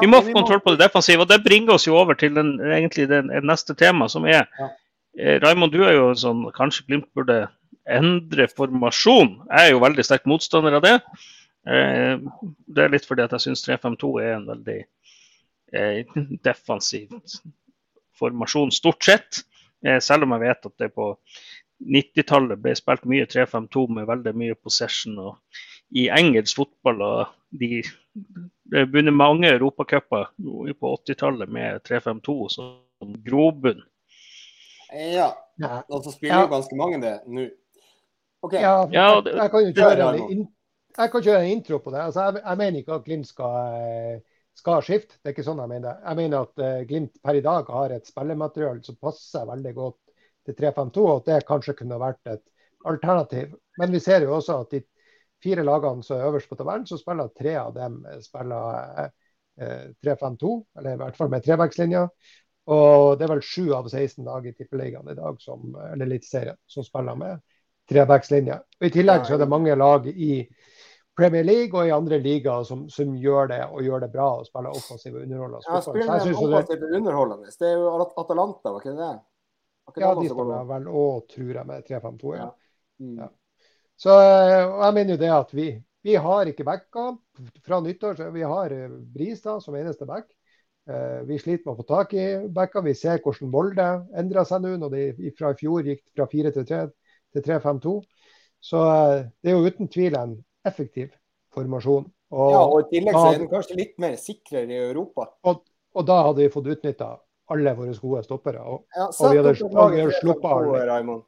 Vi 0.00 0.06
må 0.06 0.20
få 0.22 0.32
kontroll 0.34 0.60
på 0.60 0.70
det 0.74 0.80
defensive, 0.84 1.20
og 1.24 1.28
det 1.30 1.42
bringer 1.44 1.74
oss 1.74 1.86
jo 1.86 1.96
over 1.96 2.14
til 2.14 2.34
den, 2.34 2.54
egentlig 2.60 3.08
den, 3.10 3.30
neste 3.46 3.74
tema, 3.74 4.08
som 4.08 4.24
er 4.26 4.46
Ja. 4.58 4.68
eh, 5.18 5.38
Raymond, 5.42 5.72
du 5.72 5.82
er 5.84 5.92
jo 5.96 6.12
sånn 6.14 6.44
Kanskje 6.56 6.86
Glimt 6.86 7.08
burde 7.14 7.48
endre 7.88 8.48
formasjon. 8.48 9.32
Jeg 9.50 9.68
er 9.68 9.70
jo 9.72 9.80
veldig 9.82 10.04
sterk 10.04 10.26
motstander 10.26 10.74
av 10.78 10.82
det. 10.82 11.00
Eh, 11.66 12.16
det 12.68 12.84
er 12.84 12.88
litt 12.92 13.06
fordi 13.06 13.22
at 13.22 13.30
jeg 13.32 13.40
syns 13.48 13.64
3-5-2 13.66 14.12
er 14.22 14.32
en 14.36 14.46
veldig 14.46 14.80
eh, 15.74 16.04
defensiv 16.44 17.08
formasjon, 18.18 18.70
stort 18.74 19.02
sett. 19.04 19.42
Eh, 19.86 19.98
selv 20.00 20.22
om 20.26 20.34
jeg 20.36 20.44
vet 20.46 20.66
at 20.66 20.76
det 20.78 20.92
på 20.94 21.08
90-tallet 21.86 22.60
ble 22.62 22.74
spilt 22.78 23.04
mye 23.10 23.26
3-5-2 23.26 23.86
med 23.96 24.06
veldig 24.06 24.34
mye 24.38 24.54
possession. 24.54 25.18
og 25.18 25.38
I 25.94 26.08
engelsk 26.08 26.56
fotball 26.56 27.02
og 27.02 27.26
de 27.50 27.82
det 28.72 28.86
begynner 28.90 29.12
mange 29.12 29.48
europacuper 29.52 30.30
på 30.80 30.92
80-tallet 31.04 31.48
med 31.52 31.82
3-5-2 31.84 32.36
som 32.50 33.14
grobunn. 33.26 33.82
Ja, 34.92 35.32
Ja. 35.58 35.82
og 35.90 36.04
så 36.04 36.12
spiller 36.12 36.40
Ja. 36.40 36.46
ganske 36.46 36.76
mange 36.76 37.00
det 37.00 37.20
nå. 37.26 37.48
Okay. 38.42 38.60
Ja, 38.60 38.86
Ja, 38.92 39.14
jeg, 39.14 39.24
det- 39.24 39.34
jeg 39.36 39.50
kan 39.50 39.60
jo 39.60 39.66
det 39.66 39.76
kjøre 39.76 40.30
en, 40.30 40.48
jeg 40.98 41.10
kan 41.10 41.22
kjøre 41.22 41.40
en 41.44 41.50
intro 41.50 41.78
på 41.78 41.90
det. 41.90 42.00
Altså, 42.00 42.20
jeg, 42.32 42.42
jeg 42.44 42.58
mener 42.58 42.78
ikke 42.78 42.94
at 42.94 43.04
Glimt 43.04 43.26
skal, 43.26 43.74
eh, 43.74 44.20
skal 44.56 44.82
skifte. 44.82 45.14
Det 45.22 45.26
er 45.30 45.32
ikke 45.34 45.44
sånn 45.44 45.60
jeg 45.60 45.68
mener. 45.68 46.00
Jeg 46.06 46.16
mener 46.16 46.40
at 46.40 46.58
eh, 46.58 46.84
Glimt 46.84 47.12
per 47.22 47.34
i 47.34 47.40
dag 47.40 47.64
har 47.68 47.90
et 47.92 48.06
spillemateriale 48.06 48.82
som 48.84 48.96
passer 48.96 49.46
veldig 49.46 49.74
godt 49.74 50.01
til 50.46 50.56
3-5-2, 50.58 51.04
og 51.06 51.14
at 51.20 51.30
det 51.30 51.48
kanskje 51.48 51.76
kunne 51.78 52.00
vært 52.00 52.32
et 52.32 52.42
alternativ. 52.88 53.54
Men 53.78 53.92
vi 53.92 54.00
ser 54.02 54.26
jo 54.26 54.36
også 54.36 54.60
at 54.64 54.74
de 54.74 54.82
fire 55.42 55.64
lagene 55.66 56.04
som 56.06 56.18
er 56.18 56.28
øverst 56.28 56.50
på 56.50 56.58
tabellen, 56.58 56.86
så 56.86 56.98
spiller 57.00 57.32
tre 57.38 57.56
av 57.60 57.74
dem 57.76 58.02
eh, 58.06 58.20
spiller 58.22 59.08
eh, 59.60 59.88
3-5-2, 60.04 60.52
eller 60.78 60.94
i 60.94 61.00
hvert 61.02 61.18
fall 61.18 61.32
med 61.32 61.44
trebackslinja. 61.44 62.06
Og 62.72 63.18
det 63.18 63.26
er 63.26 63.32
vel 63.34 63.42
sju 63.42 63.72
av 63.74 63.88
16 63.90 64.22
lag 64.24 64.46
i 64.46 64.54
tippeligaen 64.54 65.10
i 65.10 65.18
dag, 65.18 65.40
som, 65.42 65.74
eller 65.74 66.06
Eliteserien, 66.06 66.58
som 66.66 66.86
spiller 66.86 67.18
med 67.18 67.42
trebackslinje. 67.90 68.60
Og 68.80 68.86
I 68.86 68.92
tillegg 68.94 69.26
så 69.26 69.34
er 69.34 69.42
det 69.42 69.50
mange 69.50 69.74
lag 69.76 70.06
i 70.06 70.44
Premier 71.18 71.44
League 71.44 71.76
og 71.76 71.88
i 71.88 71.92
andre 71.92 72.20
ligaer 72.22 72.62
som, 72.64 72.86
som 72.88 73.16
gjør 73.18 73.50
det, 73.50 73.60
og 73.66 73.82
gjør 73.84 74.06
det 74.06 74.12
bra 74.14 74.28
og 74.38 74.46
spiller 74.48 74.78
offensiv 74.78 75.18
og 75.18 75.26
underholdende 75.26 75.66
Ja, 75.66 75.82
spiller 75.84 76.14
offensivt 76.14 76.86
underholdende. 77.00 77.52
Det 77.58 77.68
er 77.68 77.82
jo 77.82 77.90
Atalanta, 78.22 78.70
var 78.70 78.80
ikke 78.80 78.96
det 78.96 79.12
ja, 79.96 80.12
de 80.14 80.28
spiller 80.30 80.68
vel 80.68 80.88
òg, 80.88 81.24
tror 81.32 81.54
jeg, 81.58 81.66
med 81.68 81.88
3-5-2. 81.88 82.34
Ja. 82.38 82.50
Mm. 83.02 83.16
Ja. 83.18 83.28
Så 84.02 84.14
eh, 84.18 84.60
jeg 84.84 84.94
mener 84.98 85.14
jo 85.16 85.20
det 85.20 85.32
at 85.34 85.50
vi, 85.54 85.66
vi 86.02 86.14
har 86.18 86.50
ikke 86.50 86.66
backup 86.66 87.42
fra 87.66 87.80
nyttår. 87.84 88.16
så 88.18 88.30
Vi 88.34 88.46
har 88.46 88.74
eh, 88.74 88.94
Bristad 89.14 89.60
som 89.62 89.76
eneste 89.78 90.06
back. 90.08 90.30
Eh, 90.88 91.20
Vi 91.28 91.38
sliter 91.38 91.66
med 91.66 91.74
å 91.74 91.80
få 91.82 91.86
tak 91.88 92.14
i 92.14 92.26
backup. 92.48 92.86
Vi 92.88 92.94
ser 92.98 93.20
hvordan 93.22 93.50
Molde 93.52 93.88
endra 94.18 94.44
seg 94.48 94.64
nå, 94.64 94.76
når 94.82 94.96
de 94.96 95.34
fra 95.38 95.52
i 95.52 95.58
fjor 95.60 95.86
gikk 95.86 96.04
fra 96.16 96.26
4 96.30 96.54
til 96.56 96.66
3 96.70 96.80
til 97.32 97.44
3-5-2. 97.46 97.98
Så 98.62 98.80
eh, 98.86 99.18
det 99.42 99.52
er 99.52 99.58
jo 99.58 99.66
uten 99.70 99.90
tvil 99.90 100.16
en 100.18 100.38
effektiv 100.66 101.10
formasjon. 101.54 102.06
Og, 102.32 102.48
Ja, 102.54 102.62
og 102.64 102.78
i 102.86 102.88
tillegg 102.94 103.16
så 103.18 103.26
er 103.34 103.42
den 103.42 103.50
kanskje 103.50 103.76
litt 103.76 103.98
mer 104.00 104.16
sikrere 104.16 104.72
i 104.72 104.80
Europa. 104.88 105.28
og 105.44 106.06
da 106.08 106.22
hadde 106.24 106.40
vi 106.40 106.52
fått 106.52 106.70
utnytta 106.72 107.10
alle 107.52 107.74
våre 107.78 107.94
gode 108.00 108.22
stoppere. 108.26 108.62
Og, 108.64 108.86
Ja, 108.96 109.06
Og 109.06 109.30
vi 109.32 109.36
hadde- 109.38 109.54
sett 109.56 109.62
opp 109.66 109.72
et 109.72 109.76
og 109.78 109.90
vi 109.90 109.96
lag 109.96 109.98
i 109.98 110.02
hadde 110.06 110.20
sluppet 110.20 110.50
alle. 110.52 111.22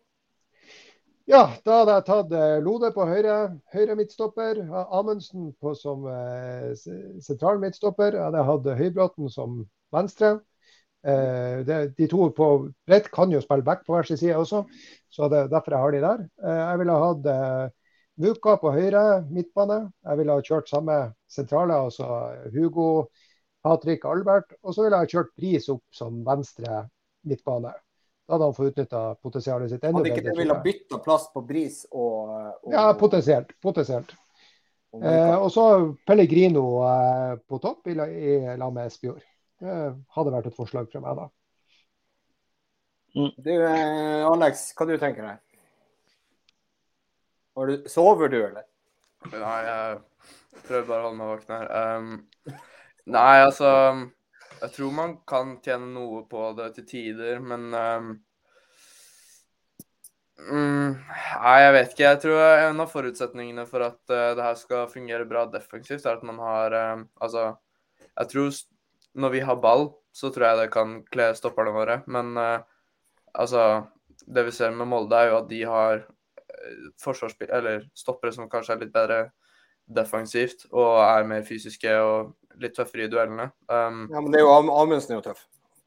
Ja, 1.27 1.47
da 1.65 1.79
hadde 1.81 1.93
jeg 1.97 2.05
tatt 2.05 2.33
eh, 2.37 2.59
Lode 2.61 2.91
på 2.93 3.05
høyre, 3.09 3.37
høyre 3.73 3.95
midtstopper. 3.97 4.59
Amundsen 4.93 5.55
på 5.63 5.73
som 5.81 6.05
eh, 6.07 6.75
sentral 7.25 7.63
midtstopper. 7.63 8.13
Jeg 8.19 8.27
hadde 8.27 8.45
hatt 8.45 8.69
Høybråten 8.81 9.31
som 9.33 9.63
venstre. 9.95 10.35
Eh, 11.05 11.63
det, 11.65 11.79
de 11.97 12.09
to 12.09 12.29
på 12.37 12.51
bredt 12.89 13.09
kan 13.13 13.33
jo 13.33 13.41
spille 13.45 13.65
back 13.65 13.87
på 13.87 13.93
hver 13.97 14.07
sin 14.09 14.17
side 14.21 14.37
også, 14.41 14.63
så 15.13 15.29
det 15.29 15.39
er 15.43 15.49
derfor 15.53 15.75
jeg 15.77 15.83
har 15.85 15.93
de 15.97 16.01
der. 16.05 16.23
Eh, 16.45 16.61
jeg 16.61 16.79
ville 16.83 17.01
hatt 17.07 17.27
eh, 17.33 17.73
Muka 18.25 18.55
på 18.63 18.71
høyre 18.71 19.25
midtbane. 19.27 19.81
Jeg 20.07 20.19
ville 20.21 20.33
ha 20.37 20.45
kjørt 20.45 20.69
samme 20.71 20.99
sentrale, 21.29 21.75
altså 21.89 22.07
Hugo, 22.55 23.09
Patrick, 23.65 24.05
Albert. 24.05 24.53
Og 24.63 24.75
så 24.77 24.85
ville 24.85 24.99
jeg 25.03 25.13
kjørt 25.15 25.33
Pris 25.41 25.69
opp 25.73 25.83
som 25.97 26.21
venstre 26.27 26.83
midtbane. 27.25 27.73
Da 28.25 28.35
hadde 28.37 28.47
han 28.49 28.57
fått 28.57 28.71
utnytta 28.73 29.01
potensialet 29.25 29.73
sitt 29.73 29.83
enda 29.85 30.01
Hadde 30.01 30.11
ikke 30.13 30.23
bedre. 30.23 30.33
det 30.37 30.43
ville 30.43 30.59
bytta 30.65 30.99
plass 31.05 31.27
på 31.33 31.43
Bris 31.49 31.83
og, 31.93 32.31
og 32.65 32.73
Ja, 32.73 32.87
potensielt. 33.01 33.53
potensielt. 33.65 34.13
og 34.95 35.03
Eh, 35.05 35.35
og 35.43 35.49
så 35.51 35.65
Pellegrino 36.07 36.63
eh, 36.87 37.33
på 37.51 37.59
topp 37.61 37.89
i, 37.91 37.95
la- 37.99 38.07
i 38.09 38.57
lag 38.57 38.73
med 38.73 38.87
Espejord. 38.93 39.25
Det 39.61 39.75
hadde 40.17 40.33
vært 40.33 40.47
et 40.53 40.57
forslag 40.57 40.87
fra 40.93 41.01
meg, 41.03 41.17
da. 41.19 41.27
Du, 43.15 43.51
eh, 43.51 44.25
Alex, 44.27 44.69
hva 44.79 44.87
du 44.89 44.97
tenker 44.99 45.27
deg? 45.29 45.41
Du, 47.55 47.89
sover 47.89 48.29
du, 48.33 48.39
eller? 48.49 48.65
Nei, 49.31 49.59
jeg 49.67 50.01
prøver 50.67 50.89
bare 50.89 51.01
å 51.01 51.05
holde 51.09 51.19
meg 51.21 51.29
våken 51.33 51.55
her. 51.55 51.69
Um, 51.99 52.57
nei, 53.07 53.41
altså 53.45 53.71
Jeg 54.61 54.71
tror 54.77 54.93
man 54.97 55.17
kan 55.29 55.59
tjene 55.65 55.91
noe 55.93 56.23
på 56.31 56.53
det 56.59 56.71
til 56.79 56.87
tider, 56.89 57.41
men 57.43 57.67
um, 57.75 58.15
Nei, 60.45 61.57
jeg 61.63 61.73
vet 61.77 61.93
ikke. 61.93 62.05
Jeg 62.05 62.21
tror 62.25 62.41
en 62.43 62.81
av 62.83 62.91
forutsetningene 62.91 63.65
for 63.71 63.85
at 63.87 64.01
uh, 64.11 64.33
det 64.37 64.45
her 64.45 64.57
skal 64.59 64.89
fungere 64.91 65.29
bra 65.29 65.45
defensivt, 65.51 66.07
er 66.07 66.19
at 66.19 66.25
man 66.27 66.41
har 66.43 66.75
um, 66.95 67.05
Altså, 67.23 67.53
jeg 68.15 68.33
tror 68.33 68.51
når 69.15 69.31
vi 69.31 69.43
har 69.47 69.61
ball, 69.63 69.89
så 70.15 70.31
tror 70.31 70.49
jeg 70.49 70.61
det 70.63 70.73
kan 70.75 70.99
kle 71.13 71.31
stopperne 71.39 71.75
våre, 71.75 72.01
men 72.11 72.35
uh, 72.39 72.59
altså 73.35 73.85
Det 74.27 74.45
vi 74.47 74.53
ser 74.55 74.71
med 74.75 74.89
Molde, 74.89 75.17
er 75.17 75.31
jo 75.31 75.39
at 75.43 75.49
de 75.51 75.59
har 75.69 75.99
eh, 76.01 76.85
forsvarsspill, 77.03 77.51
eller 77.53 77.83
stoppere 77.93 78.33
som 78.33 78.49
kanskje 78.49 78.73
er 78.73 78.79
litt 78.81 78.93
bedre 78.95 79.19
defensivt 79.85 80.65
og 80.71 81.03
er 81.03 81.27
mer 81.29 81.43
fysiske 81.45 81.93
og 82.01 82.31
litt 82.63 82.75
tøffere 82.77 83.07
i 83.07 83.11
duellene. 83.11 83.51
Um, 83.69 84.07
Ja, 84.13 84.21
men 84.21 84.31
det 84.33 84.41
er 84.41 84.47
jo 84.47 84.55
Am- 84.55 84.73
Amundsen 84.73 85.15
er 85.15 85.21
jo 85.21 85.27
tøff. 85.31 85.45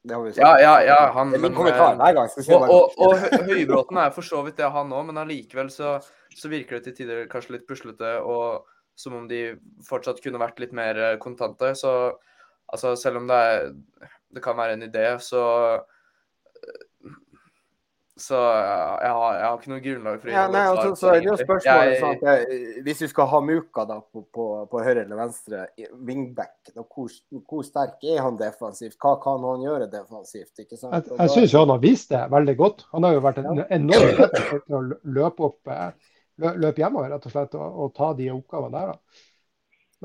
Det 0.07 0.15
har 0.15 0.24
vi 0.24 0.32
sagt. 0.32 0.39
ja, 0.39 0.51
ja, 0.61 0.76
ja, 0.88 1.11
han 1.11 1.34
men, 1.34 1.51
eh, 1.51 2.13
gang. 2.15 2.30
Vi 2.38 2.53
og, 2.55 2.70
og, 2.72 2.93
og 2.97 3.18
Høybråten 3.49 3.97
er 3.99 4.13
for 4.15 4.24
så 4.24 4.39
vidt 4.45 4.57
det, 4.61 4.70
han 4.72 4.93
òg, 4.95 5.05
men 5.09 5.20
allikevel 5.20 5.70
så, 5.74 5.97
så 6.36 6.51
virker 6.51 6.78
det 6.78 6.88
til 6.88 6.95
tider 7.01 7.28
kanskje 7.32 7.57
litt 7.57 7.68
puslete 7.68 8.13
og 8.24 8.68
som 8.97 9.13
om 9.13 9.28
de 9.30 9.41
fortsatt 9.86 10.22
kunne 10.24 10.39
vært 10.41 10.59
litt 10.63 10.74
mer 10.74 10.97
eh, 10.97 11.18
kontante. 11.22 11.74
Så 11.78 11.91
altså, 12.72 12.95
selv 12.97 13.22
om 13.22 13.28
det, 13.30 13.36
er, 13.36 14.09
det 14.34 14.43
kan 14.45 14.57
være 14.57 14.78
en 14.78 14.88
idé, 14.88 15.05
så 15.22 15.43
så 18.18 18.38
jeg, 18.39 19.11
har, 19.13 19.36
jeg 19.38 19.45
har 19.47 19.57
ikke 19.59 19.72
noe 19.72 19.82
grunnlag 19.86 20.15
for 20.22 20.28
å 20.28 20.32
gi 20.32 20.36
Ja, 20.36 20.43
noe 20.47 20.53
nei, 20.55 20.63
altså, 20.72 20.88
svar 20.88 20.97
så 20.99 21.09
er 21.13 21.20
det 21.22 21.30
jo 21.30 21.36
spørsmålet 21.41 21.91
Jeg- 21.91 22.01
sånn 22.01 22.15
at 22.15 22.26
jeg, 22.28 22.82
Hvis 22.88 22.99
du 23.03 23.07
skal 23.11 23.30
ha 23.34 23.39
Muka 23.47 23.86
da 23.89 23.97
på, 24.01 24.24
på, 24.34 24.45
på 24.72 24.82
høyre 24.84 25.03
eller 25.05 25.20
venstre 25.22 25.68
wingback, 26.09 26.55
da, 26.76 26.82
hvor, 26.84 27.13
hvor 27.49 27.63
sterk 27.68 28.03
er 28.09 28.22
han 28.26 28.38
defensivt? 28.39 28.97
Hva 29.01 29.15
kan 29.24 29.45
han 29.47 29.63
gjøre 29.68 29.89
defensivt? 29.91 30.53
ikke 30.65 30.78
sant? 30.82 30.93
Jeg, 30.97 31.18
jeg 31.22 31.34
syns 31.36 31.55
han 31.61 31.74
har 31.76 31.82
vist 31.84 32.09
det 32.13 32.24
veldig 32.34 32.57
godt. 32.59 32.86
Han 32.93 33.03
har 33.07 33.13
jo 33.18 33.24
vært 33.28 33.41
en 33.43 33.63
enorm 33.70 34.11
effektiv 34.26 34.61
til 34.68 34.78
å 34.80 34.84
løpe 35.20 35.47
opp 35.51 35.74
eh, 35.74 35.89
løpe 36.38 36.84
hjemover 36.84 37.09
rett 37.15 37.26
og 37.26 37.34
slett, 37.34 37.55
og, 37.57 37.80
og 37.86 37.93
ta 37.97 38.11
de 38.18 38.28
oppgavene 38.34 38.78
der. 38.78 38.93
da. 38.93 39.24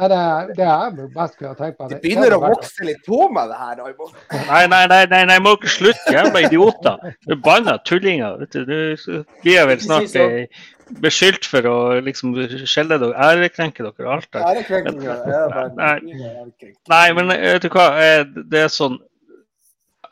Men 0.00 0.08
det, 0.08 0.18
det 0.56 0.64
jeg 0.64 1.08
best 1.12 1.34
kunne 1.36 1.52
tenke 1.58 1.82
meg 1.82 1.90
Det 1.92 1.98
begynner 2.00 2.32
å 2.32 2.38
vokse 2.46 2.86
litt 2.88 3.02
på 3.04 3.26
meg, 3.28 3.50
det 3.50 3.58
her. 3.60 3.80
Raymond. 3.84 4.14
Nei, 4.48 4.62
nei, 4.72 4.84
nei, 4.88 5.00
nei, 5.10 5.20
nei, 5.28 5.36
må 5.44 5.52
ikke 5.58 5.72
slutte, 5.74 6.14
jævla 6.16 6.44
idioter. 6.46 7.10
Forbanna 7.26 7.74
tullinger. 7.88 8.38
vet 8.40 8.56
du. 8.56 8.72
Nå 8.72 9.20
blir 9.42 9.58
jeg 9.58 9.68
vel 9.68 9.82
snart 9.84 10.16
eh, 10.16 10.62
beskyldt 11.04 11.48
for 11.48 11.68
å 11.68 11.76
liksom 12.08 12.32
skjelle 12.64 12.96
dere, 13.02 13.12
ærekrenke 13.28 13.84
dere 13.84 14.08
og 14.08 14.14
alt 14.16 14.30
der. 14.32 14.48
Ærekrenking, 14.54 15.04
ja. 15.04 15.18
Ja, 15.28 15.68
Nei. 15.76 17.06
Men 17.18 17.36
eh, 17.36 17.50
vet 17.58 17.68
du 17.68 17.72
hva, 17.76 17.90
eh, 18.00 18.24
det 18.48 18.64
er 18.64 18.72
sånn 18.72 18.96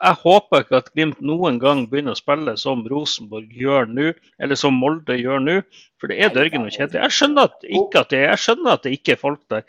Jeg 0.01 0.17
håper 0.23 0.63
ikke 0.63 0.79
at 0.79 0.89
Glimt 0.95 1.19
noen 1.21 1.59
gang 1.61 1.83
begynner 1.89 2.15
å 2.15 2.19
spille 2.19 2.55
som 2.57 2.81
Rosenborg 2.89 3.51
gjør 3.53 3.89
nå, 3.91 4.07
eller 4.41 4.57
som 4.57 4.79
Molde 4.81 5.17
gjør 5.19 5.43
nå. 5.43 5.57
For 6.01 6.09
det 6.09 6.17
er 6.25 6.33
dørgende 6.33 6.73
kjedelig. 6.73 7.03
Jeg 7.03 7.17
skjønner 7.17 7.49
at 7.49 7.67
ikke 7.69 8.01
at 8.01 8.13
det, 8.13 8.21
jeg 8.23 8.41
skjønner 8.45 8.73
at 8.73 8.87
det 8.87 8.95
ikke 8.97 9.13
er 9.13 9.21
folk 9.21 9.41
der. 9.53 9.65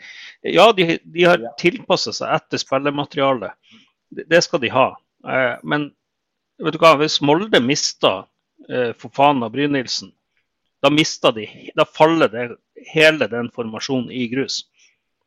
Ja, 0.49 0.71
de, 0.73 0.97
de 1.03 1.27
har 1.29 1.45
tilpasset 1.61 2.17
seg 2.17 2.33
etter 2.33 2.61
spillematerialet. 2.61 3.53
Det, 4.09 4.25
det 4.31 4.41
skal 4.45 4.63
de 4.63 4.73
ha. 4.73 4.87
Eh, 5.29 5.53
men 5.69 5.91
vet 6.63 6.73
du 6.73 6.81
hva, 6.81 6.95
hvis 7.01 7.19
Molde 7.21 7.61
mister 7.61 8.25
eh, 8.69 8.91
Fofana 8.97 9.51
Brynildsen, 9.53 10.15
da 10.83 10.89
mister 10.91 11.31
de 11.31 11.45
Da 11.77 11.85
faller 11.87 12.27
det, 12.27 12.49
hele 12.91 13.29
den 13.31 13.47
formasjonen 13.53 14.09
i 14.11 14.25
grus. 14.33 14.63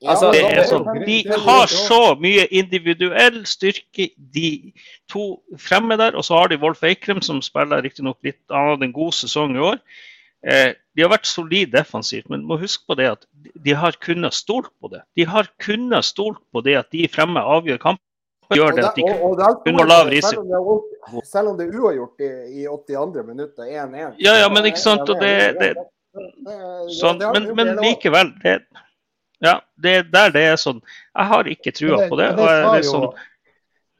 Altså, 0.05 0.29
Det 0.33 0.67
sånn, 0.69 0.85
de 1.07 1.23
har 1.47 1.71
så 1.73 2.01
mye 2.21 2.45
individuell 2.53 3.47
styrke, 3.49 4.11
de 4.19 4.73
to 5.09 5.39
fremme 5.57 5.97
der. 5.97 6.17
Og 6.17 6.25
så 6.27 6.37
har 6.37 6.49
de 6.53 6.59
Wolf 6.61 6.83
Eikrem, 6.85 7.23
som 7.25 7.41
spiller 7.41 7.81
riktignok 7.83 8.19
litt 8.27 8.39
Han 8.53 8.75
hadde 8.75 8.91
en 8.91 8.93
god 8.93 9.17
sesong 9.17 9.57
i 9.57 9.63
år. 9.73 9.81
Eh, 10.47 10.75
de 10.95 11.03
har 11.03 11.09
vært 11.11 11.27
solid 11.27 11.73
defensivt, 11.73 12.29
men 12.29 12.45
må 12.45 12.59
huske 12.61 12.85
på 12.87 12.97
det 12.97 13.07
at 13.15 13.25
de 13.65 13.73
har 13.73 13.97
kunnet 14.05 14.35
stolt 14.37 14.69
på 14.83 14.91
det. 14.93 15.01
De 15.17 15.25
har 15.25 15.49
kunnet 15.59 16.05
stolt 16.05 16.39
på 16.53 16.63
det 16.63 16.77
at 16.77 16.91
de 16.93 17.09
fremme 17.09 17.41
avgjør 17.41 17.81
kampen. 17.81 18.03
Gjør 18.55 18.77
det 18.77 18.85
at 18.85 18.95
de 18.95 19.03
Og- 19.03 19.23
og- 19.25 19.41
og 19.41 19.81
er- 19.81 19.87
lav 19.87 20.07
risiko. 20.07 20.85
Selv 21.25 21.49
om 21.49 21.57
det 21.59 21.67
er 21.67 21.81
uavgjort 21.81 22.21
i, 22.21 22.63
i 22.63 22.67
82. 22.69 23.23
minutt 23.27 23.57
1-1. 23.59 24.15
Ja, 24.21 24.37
ja, 24.39 24.49
men 24.49 24.63
ikke 24.65 24.79
sant, 24.79 25.09
og 25.09 25.19
det- 25.21 25.59
det- 25.59 25.75
Sånn, 26.97 27.19
men, 27.19 27.55
men 27.57 27.77
likevel, 27.77 28.33
det, 28.43 28.63
ja, 29.45 29.61
det 29.77 29.95
er 29.99 30.03
der 30.11 30.31
det 30.35 30.45
er 30.53 30.57
sånn. 30.61 30.83
Jeg 31.17 31.27
har 31.33 31.49
ikke 31.53 31.73
trua 31.77 32.09
på 32.09 32.17
det. 32.21 32.29
men 32.37 32.45
det, 32.45 32.53
sa 32.65 32.77
jo- 32.77 32.93
sånn, 32.93 33.25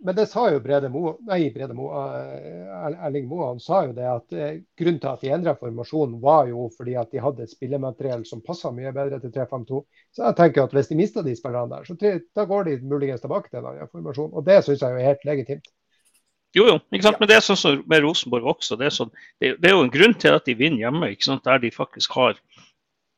Men 0.07 0.15
det 0.15 0.27
sa 0.29 0.43
jo 0.53 0.59
Brede 0.61 0.89
Mo, 0.93 1.17
nei, 1.27 1.51
Brede 1.51 1.73
Mo, 1.75 1.87
eh, 1.97 2.97
Erling 3.07 3.27
Moe, 3.29 3.47
han 3.49 3.59
sa 3.61 3.79
jo 3.87 3.95
det 3.97 4.05
at 4.05 4.33
eh, 4.37 4.59
grunnen 4.79 5.01
til 5.01 5.09
at 5.09 5.21
de 5.25 5.31
endra 5.33 5.55
formasjonen 5.57 6.19
var 6.21 6.47
jo 6.51 6.67
fordi 6.77 6.95
at 7.01 7.11
de 7.11 7.19
hadde 7.25 7.43
et 7.47 7.51
spillemateriell 7.51 8.27
som 8.29 8.43
passa 8.45 8.71
mye 8.77 8.93
bedre 8.93 9.19
til 9.23 9.33
3-5-2. 9.33 9.81
Så 10.13 10.23
jeg 10.27 10.37
tenker 10.37 10.65
at 10.67 10.77
hvis 10.77 10.89
de 10.93 10.99
mister 11.01 11.25
de 11.25 11.35
spillerne 11.35 11.73
der, 11.73 11.89
så 11.89 11.97
tre- 11.97 12.21
da 12.37 12.45
går 12.45 12.65
de 12.69 12.77
muligens 12.85 13.25
tilbake 13.25 13.49
til 13.51 13.65
den 13.65 13.89
formasjonen. 13.89 14.35
Og 14.37 14.45
det 14.45 14.61
syns 14.65 14.85
jeg 14.85 14.93
jo 14.93 15.01
er 15.01 15.09
helt 15.09 15.25
legitimt. 15.25 15.73
Jo, 16.57 16.67
jo. 16.71 16.77
ikke 16.93 17.03
sant? 17.09 17.19
Men 17.21 17.29
det 17.29 17.37
er 17.37 17.45
sånn 17.45 17.59
som 17.61 17.81
med 17.89 18.05
Rosenborg 18.05 18.47
også. 18.55 18.77
Det 18.81 18.87
er, 18.87 18.95
sånn, 18.95 19.11
det, 19.41 19.57
det 19.61 19.69
er 19.69 19.75
jo 19.77 19.83
en 19.85 19.91
grunn 19.93 20.15
til 20.21 20.37
at 20.37 20.45
de 20.47 20.55
vinner 20.57 20.87
hjemme, 20.87 21.11
ikke 21.13 21.25
sant? 21.33 21.43
der 21.45 21.59
de 21.61 21.73
faktisk 21.75 22.13
har 22.17 22.37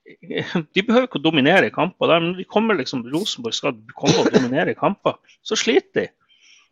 De 0.75 0.85
behøver 0.85 1.09
ikke 1.09 1.21
å 1.21 1.25
dominere 1.25 1.73
kamper. 1.75 2.15
De 2.39 2.47
kommer 2.49 2.79
liksom, 2.79 3.05
Rosenborg 3.13 3.57
skal 3.57 3.77
komme 3.99 4.25
og 4.25 4.33
dominere 4.35 4.77
kamper, 4.79 5.19
så 5.47 5.59
sliter 5.59 6.07
de. 6.07 6.07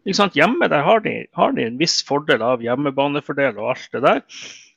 Ikke 0.07 0.20
sant? 0.20 0.37
Hjemme 0.39 0.68
der 0.70 0.84
har 0.87 1.03
de, 1.03 1.16
har 1.34 1.55
de 1.57 1.66
en 1.66 1.78
viss 1.80 1.99
fordel 2.07 2.45
av 2.47 2.62
hjemmebanefordel 2.62 3.59
og 3.59 3.72
alt 3.74 3.89
det 3.95 4.05
der. 4.05 4.22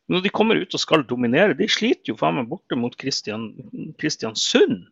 Men 0.10 0.18
når 0.18 0.24
de 0.26 0.32
kommer 0.34 0.57
ut 0.57 0.74
og 0.74 0.82
skal 0.82 1.05
dominere, 1.05 1.53
de 1.57 1.68
sliter 1.70 2.14
jo 2.14 2.18
faen 2.18 2.39
meg 2.39 2.47
borte 2.49 2.78
mot 2.80 2.95
Kristian, 2.97 3.51
Kristiansund. 4.01 4.88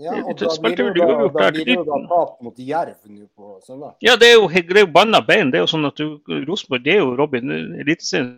Ja, 0.00 0.12
og 0.24 0.36
da 0.40 0.48
blir 0.60 0.78
jo 0.80 0.92
da, 0.96 1.06
da 1.32 1.48
det 1.52 1.64
jo 1.68 1.82
da 1.84 1.96
til 1.96 2.06
tap 2.08 2.36
mot 2.44 2.60
Jerv 2.60 2.96
nå 3.12 3.26
på 3.36 3.58
søndag. 3.64 3.96
Ja, 4.04 4.16
det 4.20 4.30
er 4.32 4.38
jo, 4.38 4.46
det 4.48 4.76
er 4.76 4.86
jo 4.86 4.92
banna 4.92 5.20
bein. 5.24 5.52
Det 5.52 5.60
er 5.60 5.64
jo 5.66 5.72
sånn 5.72 5.88
at 5.88 6.00
du, 6.00 6.16
Rosenborg 6.48 6.84
det 6.84 6.94
er 6.96 7.02
jo 7.02 7.16
Robin 7.16 7.52
Eliteserien. 7.80 8.30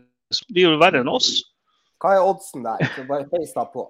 De 0.51 0.65
er 0.65 0.73
jo 0.73 0.81
verre 0.83 1.03
enn 1.03 1.11
oss. 1.11 1.37
Hva 2.03 2.17
er 2.17 2.27
oddsen 2.27 2.67
der? 2.67 2.83
Så 2.97 3.07
bare 3.09 3.27
heis 3.33 3.55
deg 3.55 3.71
på. 3.75 3.87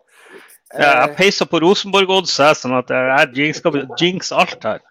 Ja, 0.72 0.88
jeg 1.04 1.10
Eh, 1.10 1.16
peiser 1.18 1.46
på 1.50 1.60
Rosenborg-odds, 1.62 2.34
sånn 2.58 2.74
at 2.78 2.90
jeg 2.90 3.30
jinx, 3.36 3.60
skal 3.60 3.80
jinx 4.00 4.32
alt 4.32 4.64
her. 4.64 4.82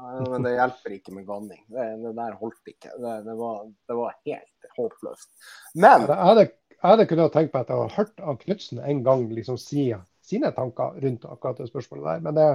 Ja, 0.00 0.24
men 0.32 0.44
det 0.44 0.54
hjelper 0.56 0.94
ikke 0.96 1.14
med 1.14 1.26
ganning. 1.28 1.60
Det, 1.70 1.86
det 2.02 2.14
der 2.16 2.38
holdt 2.40 2.72
ikke. 2.72 2.90
Det, 2.90 3.12
det, 3.26 3.36
var, 3.38 3.60
det 3.88 3.96
var 3.98 4.16
helt 4.26 4.70
håpløst. 4.76 5.28
Men 5.74 6.08
Jeg 6.08 6.26
hadde, 6.30 6.46
jeg 6.74 6.88
hadde 6.88 7.06
kunnet 7.10 7.34
tenkt 7.36 7.54
meg 7.54 7.62
at 7.62 7.70
jeg 7.72 7.82
har 7.82 7.94
hørt 7.98 8.24
av 8.24 8.40
Knutsen 8.40 8.80
en 8.80 9.04
gang 9.06 9.28
liksom 9.36 9.60
si 9.60 9.90
sine 10.30 10.50
tanker 10.56 10.98
rundt 11.02 11.28
akkurat 11.28 11.60
det 11.60 11.68
spørsmålet 11.70 12.08
der. 12.08 12.24
Men 12.26 12.38
det, 12.38 12.48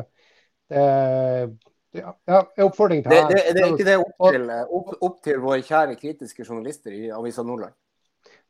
det, 0.73 0.85
det 1.95 2.03
ja, 2.03 2.43
oppfordring 2.65 3.05
til 3.05 3.13
det, 3.13 3.21
her. 3.21 3.31
det, 3.31 3.55
det 3.55 3.63
er 3.63 3.71
ikke 3.71 3.87
det 3.87 3.97
opp 4.01 4.29
til, 4.35 4.51
opp, 4.79 4.93
opp 5.09 5.17
til 5.25 5.41
våre 5.43 5.61
kjære 5.65 5.97
kritiske 6.01 6.45
journalister 6.47 6.95
i 6.95 7.09
Avisa 7.13 7.45
Nordland. 7.45 7.75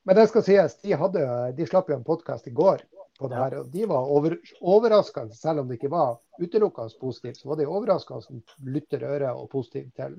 Men 0.06 0.20
det 0.20 0.28
skal 0.30 0.46
sies, 0.46 0.78
de, 0.84 0.94
hadde, 0.98 1.24
de 1.58 1.66
slapp 1.68 1.90
jo 1.90 1.98
en 1.98 2.06
podkast 2.06 2.48
i 2.48 2.54
går 2.56 2.84
på 3.20 3.30
det 3.32 3.38
her. 3.40 3.58
og 3.60 3.70
De 3.72 3.86
var 3.90 4.10
over, 4.12 4.36
overraskende, 4.62 5.36
selv 5.36 5.60
om 5.64 5.68
det 5.70 5.78
ikke 5.80 5.92
var 5.94 6.18
utelukkende 6.42 7.00
positivt, 7.02 7.38
så 7.40 7.50
var 7.50 7.60
de 7.62 7.68
overraskende 7.68 8.42
lytter 8.76 9.04
øre 9.08 9.34
og 9.36 9.50
positive 9.50 9.92
til 9.96 10.18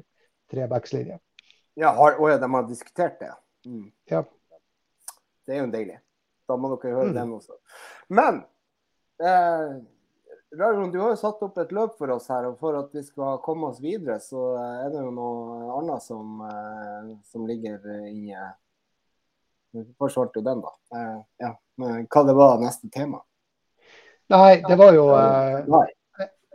trebackslinje. 0.53 1.19
Ja, 1.77 1.91
har, 1.93 2.17
å 2.21 2.31
ja, 2.31 2.39
de 2.41 2.49
har 2.55 2.69
diskutert 2.69 3.19
det. 3.21 3.33
Mm. 3.67 3.91
Ja. 4.09 4.23
Det 5.47 5.55
er 5.57 5.65
jo 5.65 5.73
deilig. 5.75 5.99
Da 6.49 6.57
må 6.57 6.71
dere 6.77 6.95
høre 6.95 7.11
Mm. 7.11 7.15
den 7.19 7.33
også. 7.37 7.59
Men 8.09 8.45
eh, 9.21 9.77
Raymond, 10.57 10.93
du 10.95 11.01
har 11.03 11.11
jo 11.13 11.19
satt 11.21 11.43
opp 11.43 11.59
et 11.59 11.73
løp 11.75 11.97
for 11.99 12.09
oss 12.15 12.29
her, 12.31 12.47
og 12.49 12.59
for 12.59 12.79
at 12.79 12.95
vi 12.95 13.03
skal 13.03 13.41
komme 13.45 13.69
oss 13.69 13.81
videre, 13.83 14.17
så 14.23 14.55
er 14.57 14.91
det 14.95 15.03
jo 15.03 15.11
noe 15.11 15.67
annet 15.81 16.03
som, 16.03 16.41
eh, 16.47 17.13
som 17.29 17.45
ligger 17.47 17.83
inne. 18.09 18.55
Vi 19.75 19.83
forsvarte 19.99 20.39
jo 20.41 20.47
den, 20.47 20.63
da. 20.65 20.73
Eh, 20.97 21.19
ja. 21.45 21.53
Hva 21.77 22.23
det 22.27 22.35
var 22.37 22.61
neste 22.63 22.91
tema? 22.93 23.21
Nei, 24.33 24.63
det 24.67 24.77
var 24.81 24.97
jo 24.97 25.11
eh, 25.15 25.59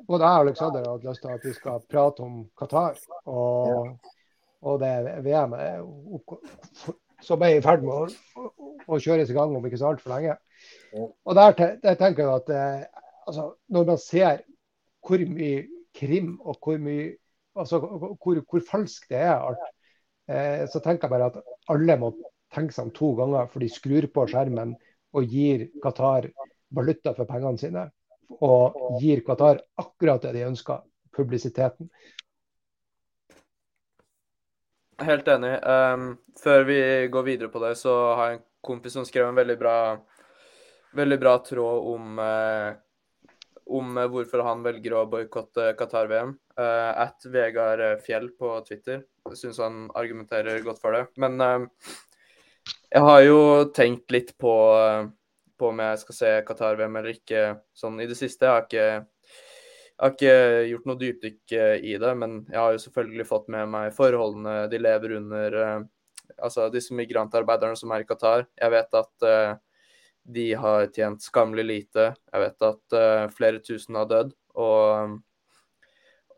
Både 0.07 0.26
jeg 0.26 0.34
og 0.34 0.41
Aleksander 0.41 0.84
har 0.84 0.97
hatt 0.97 1.05
lyst 1.07 1.22
til 1.24 1.36
at 1.36 1.45
vi 1.45 1.53
skal 1.55 1.84
prate 1.89 2.26
om 2.26 2.41
Qatar 2.57 2.97
og, 3.30 3.91
og 4.65 4.82
det 4.82 5.22
VM 5.24 5.53
som 7.22 7.45
er 7.45 7.59
i 7.59 7.61
ferd 7.63 7.86
med 7.86 7.93
å, 7.93 8.47
å 8.89 8.99
kjøres 8.99 9.30
i 9.30 9.38
gang 9.38 9.53
om 9.55 9.67
ikke 9.67 9.80
så 9.80 9.91
altfor 9.91 10.15
lenge. 10.15 10.36
Og 10.97 11.38
der, 11.38 11.78
der 11.84 11.99
tenker 11.99 12.26
jeg 12.26 12.41
at 12.41 12.51
eh, 12.55 13.05
altså, 13.30 13.51
når 13.69 13.88
man 13.93 14.01
ser 14.01 14.41
hvor 15.05 15.24
mye 15.30 15.63
krim 15.97 16.34
og 16.41 16.57
hvor 16.61 16.82
mye 16.82 17.11
altså, 17.55 17.80
hvor, 17.80 18.41
hvor 18.49 18.65
falsk 18.67 19.07
det 19.11 19.22
er 19.22 19.36
alt, 19.38 19.63
eh, 20.32 20.65
så 20.72 20.82
tenker 20.82 21.07
jeg 21.07 21.13
bare 21.13 21.32
at 21.32 21.41
alle 21.72 21.97
må 22.01 22.13
tenke 22.51 22.76
seg 22.76 22.89
om 22.89 22.95
to 22.95 23.13
ganger 23.19 23.47
for 23.51 23.63
de 23.63 23.69
skrur 23.72 24.07
på 24.13 24.28
skjermen 24.32 24.76
og 25.12 25.28
gir 25.28 25.68
Qatar 25.84 26.30
valuta 26.76 27.14
for 27.18 27.30
pengene 27.30 27.59
sine. 27.59 27.86
Og 28.41 28.99
gir 29.01 29.24
Qatar 29.28 29.62
akkurat 29.82 30.24
det 30.24 30.36
de 30.38 30.47
ønsker, 30.47 30.84
publisiteten. 31.16 31.89
Helt 35.01 35.28
enig. 35.34 35.55
Um, 35.66 36.05
før 36.39 36.64
vi 36.68 36.80
går 37.12 37.26
videre 37.26 37.49
på 37.51 37.62
det, 37.64 37.74
så 37.80 37.95
har 38.16 38.30
jeg 38.30 38.39
en 38.39 38.45
kompis 38.62 38.95
som 38.95 39.05
skrev 39.07 39.28
en 39.28 39.38
veldig 39.38 39.57
bra, 39.59 39.76
veldig 40.97 41.18
bra 41.22 41.36
tråd 41.43 41.88
om, 41.95 42.22
uh, 42.22 42.70
om 43.72 43.97
eh, 43.97 44.09
hvorfor 44.14 44.43
han 44.45 44.62
velger 44.66 44.93
å 44.99 45.07
boikotte 45.09 45.72
Qatar-VM. 45.80 46.36
Uh, 46.59 46.91
at 47.07 47.26
Vegard 47.34 48.03
Fjell 48.05 48.30
på 48.38 48.53
Twitter. 48.68 49.01
Jeg 49.32 49.41
syns 49.41 49.62
han 49.64 49.84
argumenterer 49.97 50.62
godt 50.66 50.82
for 50.84 50.97
det. 50.97 51.07
Men 51.22 51.41
jeg 52.92 53.08
har 53.08 53.22
jo 53.24 53.39
tenkt 53.76 54.12
litt 54.12 54.34
på, 54.42 54.56
på 55.58 55.70
om 55.72 55.82
jeg 55.84 56.02
skal 56.04 56.18
se 56.18 56.34
Qatar-VM 56.48 57.00
eller 57.00 57.16
ikke 57.16 57.46
sånn 57.78 58.02
i 58.04 58.10
det 58.10 58.18
siste. 58.20 58.48
Jeg 58.48 58.54
har 58.56 58.68
ikke 58.68 59.08
jeg 60.02 60.08
har 60.08 60.14
ikke 60.16 60.70
gjort 60.72 60.86
noe 60.89 60.98
dypdykk 60.98 61.54
eh, 61.54 61.76
i 61.92 61.98
det, 62.02 62.12
men 62.18 62.32
jeg 62.50 62.58
har 62.58 62.72
jo 62.74 62.80
selvfølgelig 62.82 63.26
fått 63.30 63.52
med 63.54 63.68
meg 63.70 63.92
forholdene 63.94 64.56
de 64.72 64.80
lever 64.82 65.18
under. 65.20 65.58
eh, 65.62 65.82
Altså 66.39 66.70
disse 66.74 66.96
migrantarbeiderne 66.96 67.78
som 67.78 67.92
er 67.94 68.02
i 68.02 68.08
Qatar. 68.08 68.46
Jeg 68.58 68.72
vet 68.72 68.98
at 68.98 69.26
uh, 69.28 69.58
de 70.24 70.46
har 70.58 70.88
tjent 70.96 71.22
skammelig 71.22 71.66
lite. 71.68 72.06
Jeg 72.32 72.44
vet 72.46 72.66
at 72.68 72.96
uh, 72.96 73.26
flere 73.36 73.60
tusen 73.60 73.98
har 74.00 74.08
dødd. 74.10 74.32
Og, 74.56 75.18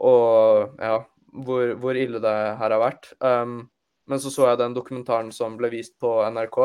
og 0.01 0.82
ja, 0.82 0.97
hvor, 1.45 1.76
hvor 1.78 1.99
ille 1.99 2.24
det 2.26 2.34
her 2.60 2.76
har 2.76 2.82
vært. 2.82 3.12
Um, 3.22 3.70
men 4.10 4.20
så 4.20 4.32
så 4.34 4.49
jeg 4.49 4.60
den 4.60 4.76
dokumentaren 4.76 5.32
som 5.36 5.58
ble 5.60 5.70
vist 5.74 5.95
på 6.01 6.16
NRK. 6.34 6.60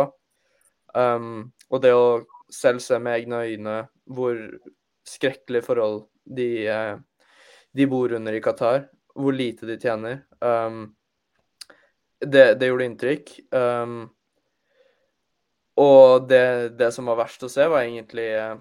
Um, 0.97 1.51
og 1.69 1.83
det 1.85 1.93
å 1.95 2.07
selv 2.51 2.83
se 2.83 2.99
med 3.03 3.21
egne 3.21 3.43
øyne 3.45 3.79
hvor 4.09 4.39
skrekkelige 5.09 5.67
forhold 5.67 6.03
de, 6.25 6.67
eh, 6.69 6.95
de 7.77 7.87
bor 7.89 8.13
under 8.17 8.37
i 8.37 8.41
Qatar, 8.45 8.87
hvor 9.15 9.37
lite 9.37 9.69
de 9.69 9.77
tjener. 9.81 10.23
Um, 10.41 10.95
det, 12.21 12.59
det 12.61 12.71
gjorde 12.71 12.89
inntrykk. 12.89 13.35
Um, 13.53 14.01
og 15.79 16.27
det, 16.29 16.79
det, 16.79 16.91
som 16.95 17.09
var 17.09 17.21
verst 17.21 17.45
å 17.47 17.53
se, 17.53 17.69
var 17.71 17.85
egentlig 17.85 18.27
eh, 18.35 18.57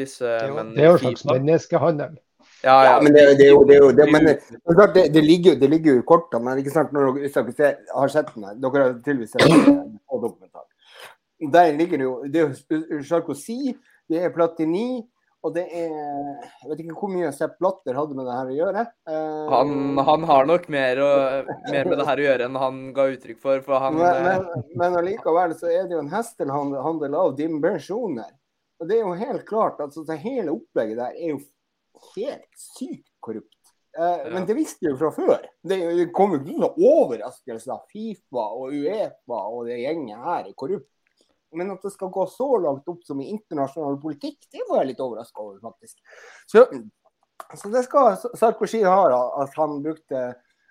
disse 0.00 0.26
mennene 0.50 0.74
det 0.76 0.84
er 0.84 0.90
jo 0.90 0.96
en 0.96 1.04
slags 1.04 1.28
menneskehandel. 1.28 2.18
Ja, 2.62 2.76
Ja, 2.84 2.96
men 3.00 3.14
det, 3.14 3.22
det 3.38 3.46
er 3.46 3.54
jo 3.54 3.62
det, 3.64 3.76
er 3.76 3.84
jo, 3.84 3.92
det, 3.96 4.06
men 4.12 4.26
det, 4.28 4.36
det, 4.94 5.16
er 5.16 5.24
ligger, 5.24 5.54
det 5.60 5.70
ligger 5.72 5.94
jo 5.94 6.02
i 6.02 6.08
kortene. 6.08 6.44
Men 6.44 6.60
ikke 6.60 6.74
sant, 6.74 6.92
når 6.92 7.14
dere, 7.16 7.44
hvis 7.46 7.60
dere 7.60 7.76
har 7.94 8.12
sett 8.12 8.34
den 8.34 8.48
dere 8.60 8.82
har 8.82 8.98
tydeligvis 8.98 9.32
sett 9.36 9.46
den 9.48 9.94
på 10.04 10.20
dokumentar. 10.20 10.66
Der 11.40 11.72
ligger 11.72 11.96
det 11.96 12.04
jo 12.04 12.16
Det 12.28 12.42
er 12.44 13.00
Sarkozy, 13.08 13.72
det 14.10 14.20
er 14.20 14.32
Platini, 14.34 15.00
og 15.40 15.54
det 15.54 15.62
er 15.72 15.88
Jeg 15.88 16.68
vet 16.68 16.82
ikke 16.82 16.96
hvor 17.00 17.12
mye 17.14 17.30
Sepp 17.32 17.54
Blatter 17.62 17.96
hadde 17.96 18.16
med 18.18 18.28
det 18.28 18.34
her 18.36 18.50
å 18.50 18.56
gjøre. 18.58 18.82
Eh, 19.08 19.54
Han, 19.54 20.02
han 20.10 20.26
har 20.28 20.50
nok 20.50 20.66
mer, 20.72 21.00
og, 21.00 21.54
mer 21.72 21.88
med 21.88 21.96
det 21.96 22.08
her 22.10 22.20
å 22.20 22.26
gjøre 22.26 22.50
enn 22.50 22.58
han 22.60 22.82
ga 22.96 23.06
uttrykk 23.14 23.40
for, 23.40 23.62
for 23.64 23.80
han 23.80 23.96
men, 23.96 24.04
eh, 24.18 24.26
men, 24.26 24.66
men 24.82 24.98
allikevel 25.00 25.56
så 25.56 25.70
er 25.72 25.88
det 25.88 25.96
jo 25.96 26.02
en 26.04 26.12
hestehandel 26.12 27.16
av 27.22 27.32
dimensjoner. 27.40 28.28
Og 28.80 28.88
det 28.88 28.98
er 28.98 29.08
jo 29.08 29.16
helt 29.16 29.48
klart 29.48 29.80
altså 29.80 30.04
det 30.08 30.20
hele 30.20 30.52
opplegget 30.58 31.00
der 31.00 31.16
er 31.16 31.34
jo 31.34 31.40
helt 32.16 32.48
sykt 32.58 33.08
korrupt. 33.20 33.56
Eh, 33.98 34.28
Men 34.32 34.46
det 34.46 34.54
visste 34.54 34.84
vi 34.86 34.92
jo 34.92 34.98
fra 35.00 35.10
før. 35.14 35.40
Det, 35.66 35.78
det 35.98 36.08
kom 36.14 36.36
jo 36.36 36.40
ikke 36.42 36.56
noen 36.62 36.78
overraskelse 36.92 37.72
at 37.74 37.88
Fifa 37.90 38.44
og 38.54 38.70
Uefa 38.76 39.40
og 39.50 39.66
det 39.70 39.80
gjengen 39.82 40.22
her 40.22 40.44
er 40.46 40.54
korrupt. 40.54 40.86
Men 41.52 41.72
at 41.74 41.82
det 41.82 41.90
skal 41.90 42.12
gå 42.14 42.26
så 42.30 42.46
langt 42.62 42.86
opp 42.88 43.00
som 43.02 43.18
i 43.20 43.26
internasjonal 43.32 43.96
politikk, 43.98 44.38
det 44.54 44.62
var 44.68 44.84
jeg 44.84 44.92
litt 44.92 45.00
overraska 45.02 45.42
over, 45.42 45.56
faktisk. 45.64 45.96
Så, 46.46 46.62
så 47.58 47.72
det 47.72 47.82
skal 47.88 48.14
Sarkozy 48.38 48.84
ha, 48.86 49.00
at 49.42 49.56
han 49.58 49.80
brukte 49.82 50.28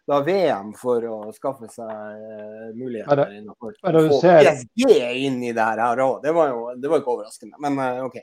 da 0.10 0.22
VM 0.26 0.72
for 0.80 1.04
å 1.06 1.18
skaffe 1.36 1.68
seg 1.70 1.90
eh, 1.92 2.70
muligheter 2.80 3.20
Men 3.28 3.36
innenfor 3.44 3.76
å 3.92 4.06
få 4.08 4.22
ser- 4.24 4.48
PSG 4.48 4.96
inn 5.28 5.44
i 5.46 5.52
det 5.54 5.68
her 5.68 6.00
òg. 6.02 6.16
Det 6.24 6.32
var 6.34 6.48
jo 6.54 6.64
det 6.80 6.90
var 6.90 7.04
ikke 7.04 7.14
overraskende, 7.18 7.60
men 7.62 7.78
eh, 7.84 8.00
OK. 8.08 8.16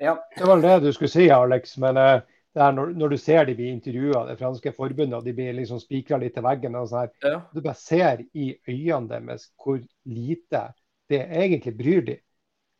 Ja. 0.00 0.14
Det 0.38 0.46
var 0.48 0.62
det 0.62 0.78
du 0.86 0.92
skulle 0.94 1.10
si, 1.12 1.26
Alex. 1.34 1.74
Men 1.82 1.98
eh, 2.00 2.22
det 2.54 2.62
er 2.62 2.74
når, 2.76 2.92
når 2.94 3.14
du 3.14 3.18
ser 3.18 3.46
de 3.48 3.56
blir 3.58 3.72
intervjua, 3.74 4.24
det 4.28 4.38
franske 4.38 4.72
forbundet, 4.76 5.16
og 5.18 5.26
de 5.26 5.34
blir 5.34 5.56
liksom 5.56 5.80
spikra 5.82 6.20
litt 6.22 6.36
til 6.36 6.44
veggen, 6.46 6.76
og 6.78 6.86
sånn 6.90 7.02
her, 7.02 7.12
ja. 7.26 7.40
du 7.50 7.60
bare 7.60 7.80
ser 7.80 8.22
i 8.30 8.52
øynene 8.68 9.10
deres 9.10 9.48
hvor 9.58 9.80
lite 10.06 10.68
det 11.10 11.24
egentlig 11.24 11.74
bryr 11.78 12.04
de. 12.06 12.18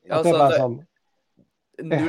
Ja, 0.05 0.21
At 0.21 0.27
det 0.27 0.35
er 0.35 0.37
altså, 0.37 0.43
bare 0.45 0.61
sånn 0.63 0.83
Null, 1.75 2.07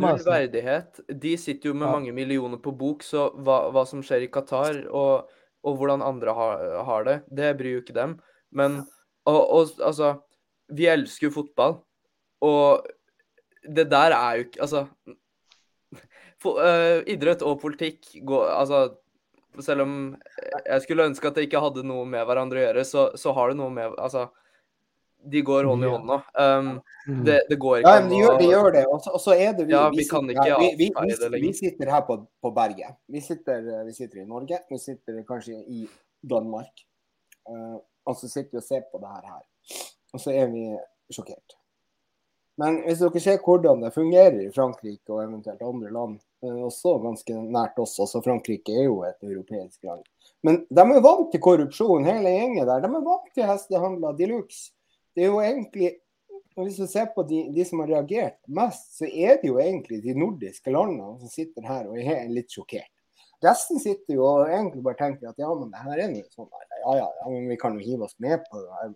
null 0.00 0.22
verdighet. 0.24 1.02
De 1.20 1.34
sitter 1.36 1.68
jo 1.68 1.74
med 1.76 1.84
Ja. 1.84 1.92
mange 1.92 2.12
millioner 2.16 2.56
på 2.56 2.72
bok, 2.72 3.02
så 3.04 3.26
hva, 3.36 3.66
hva 3.68 3.82
som 3.84 4.00
skjer 4.00 4.24
i 4.24 4.30
Qatar, 4.32 4.86
og, 4.88 5.28
og 5.60 5.76
hvordan 5.76 6.00
andre 6.00 6.32
har, 6.32 6.62
har 6.88 7.04
det, 7.04 7.16
det 7.28 7.50
bryr 7.58 7.74
jo 7.74 7.82
ikke 7.82 7.98
dem. 7.98 8.14
Men 8.56 8.78
og, 9.28 9.42
og, 9.52 9.74
altså 9.84 10.14
Vi 10.72 10.86
elsker 10.88 11.28
jo 11.28 11.34
fotball, 11.34 11.82
og 12.40 12.86
det 13.68 13.90
der 13.92 14.16
er 14.16 14.38
jo 14.38 14.46
ikke 14.48 14.62
Altså 14.64 14.86
Idrett 17.12 17.42
og 17.46 17.60
politikk 17.62 18.12
går 18.26 18.48
Altså 18.50 18.82
selv 19.60 19.84
om 19.84 19.96
jeg 20.64 20.82
skulle 20.84 21.04
ønske 21.10 21.28
at 21.28 21.36
det 21.36 21.44
ikke 21.46 21.60
hadde 21.60 21.82
noe 21.84 22.06
med 22.08 22.24
hverandre 22.24 22.60
å 22.60 22.62
gjøre, 22.62 22.84
så, 22.88 23.02
så 23.20 23.34
har 23.36 23.52
det 23.52 23.58
noe 23.58 23.72
med 23.74 23.98
Altså, 24.00 24.30
de 25.22 25.42
går 25.46 25.68
hånd 25.68 25.84
i 25.84 25.90
hånd 25.90 26.08
nå. 26.08 26.18
Um, 26.34 26.70
mm. 27.06 27.20
det, 27.26 27.36
det 27.50 27.58
går 27.62 27.82
ikke 27.82 27.92
Ja, 27.92 28.00
men 28.00 28.10
de 28.10 28.18
gjør, 28.18 28.38
de 28.40 28.48
gjør 28.50 28.70
det. 28.74 28.84
Og 28.90 29.20
så, 29.22 29.34
er 29.36 29.52
det 29.58 29.66
vi. 29.68 29.74
Ja, 29.74 29.84
vi 29.92 30.06
kan 30.08 30.26
sitter 30.26 30.34
ikke 30.34 30.48
her- 30.48 30.62
vi, 30.62 30.70
vi, 30.80 30.88
avfeie 30.96 31.18
det 31.18 31.28
vi, 31.28 31.32
lenger. 31.36 31.46
vi 31.46 31.60
sitter 31.60 31.92
her 31.94 32.04
på, 32.08 32.18
på 32.42 32.52
berget. 32.56 32.98
Vi 33.06 33.22
sitter, 33.22 33.62
eh, 33.62 33.84
vi 33.86 33.94
sitter 33.96 34.22
i 34.24 34.26
Norge. 34.26 34.58
Vi 34.70 34.80
sitter 34.82 35.22
kanskje 35.28 35.60
i 35.60 35.86
Danmark. 36.34 36.84
Uh, 37.46 37.78
og 38.08 38.18
så 38.18 38.30
sitter 38.30 38.56
vi 38.56 38.62
og 38.62 38.66
ser 38.66 38.86
på 38.90 39.02
det 39.02 39.14
her. 39.14 39.28
her. 39.36 39.44
Og 40.12 40.24
så 40.24 40.34
er 40.34 40.50
vi 40.50 40.66
sjokkert. 41.12 41.58
Men 42.60 42.82
hvis 42.84 43.00
dere 43.00 43.22
ser 43.22 43.40
hvordan 43.46 43.86
det 43.86 43.94
fungerer 43.94 44.42
i 44.42 44.50
Frankrike 44.52 45.14
og 45.14 45.22
eventuelt 45.22 45.62
andre 45.64 45.92
land, 45.94 46.18
eh, 46.18 46.31
også 46.42 46.96
ganske 47.02 47.34
nært 47.54 47.78
oss, 47.82 47.98
altså 48.02 48.22
Frankrike 48.24 48.74
er 48.74 48.88
jo 48.88 49.02
et 49.06 49.18
europeisk 49.22 49.84
land. 49.86 50.04
Men 50.42 50.62
de 50.68 50.82
er 50.82 51.02
vant 51.04 51.28
til 51.30 51.42
korrupsjon, 51.42 52.06
hele 52.06 52.32
gjengen 52.34 52.66
der. 52.66 52.82
De 52.82 52.88
er 52.90 53.04
vant 53.06 53.28
til 53.34 53.46
hestehandler 53.46 54.16
de 54.18 54.30
luxe. 54.32 54.72
Det 55.14 55.26
er 55.26 55.30
jo 55.30 55.42
egentlig 55.42 55.98
Hvis 56.52 56.76
du 56.76 56.84
ser 56.84 57.06
på 57.14 57.22
de, 57.24 57.46
de 57.48 57.64
som 57.64 57.80
har 57.80 57.88
reagert 57.88 58.34
mest, 58.44 58.90
så 58.98 59.06
er 59.08 59.38
det 59.40 59.48
jo 59.48 59.54
egentlig 59.56 60.02
de 60.04 60.12
nordiske 60.12 60.68
landene 60.68 61.14
som 61.22 61.30
sitter 61.32 61.64
her 61.64 61.86
og 61.88 61.96
er 61.96 62.26
litt 62.28 62.52
sjokkert. 62.52 62.90
Resten 63.40 63.80
sitter 63.80 64.18
jo 64.18 64.26
og 64.26 64.50
egentlig 64.50 64.82
bare 64.84 64.98
tenker 64.98 65.30
at 65.30 65.40
ja, 65.40 65.48
men 65.48 65.70
det 65.72 65.80
her 65.80 66.02
er 66.04 66.10
noe 66.12 66.28
sånn 66.28 66.50
ja, 66.52 66.98
ja, 66.98 67.06
ja, 67.08 67.30
men 67.32 67.48
vi 67.48 67.56
kan 67.56 67.78
jo 67.78 67.86
hive 67.86 68.04
oss 68.04 68.18
med 68.20 68.44
på 68.50 68.60
det 68.60 68.92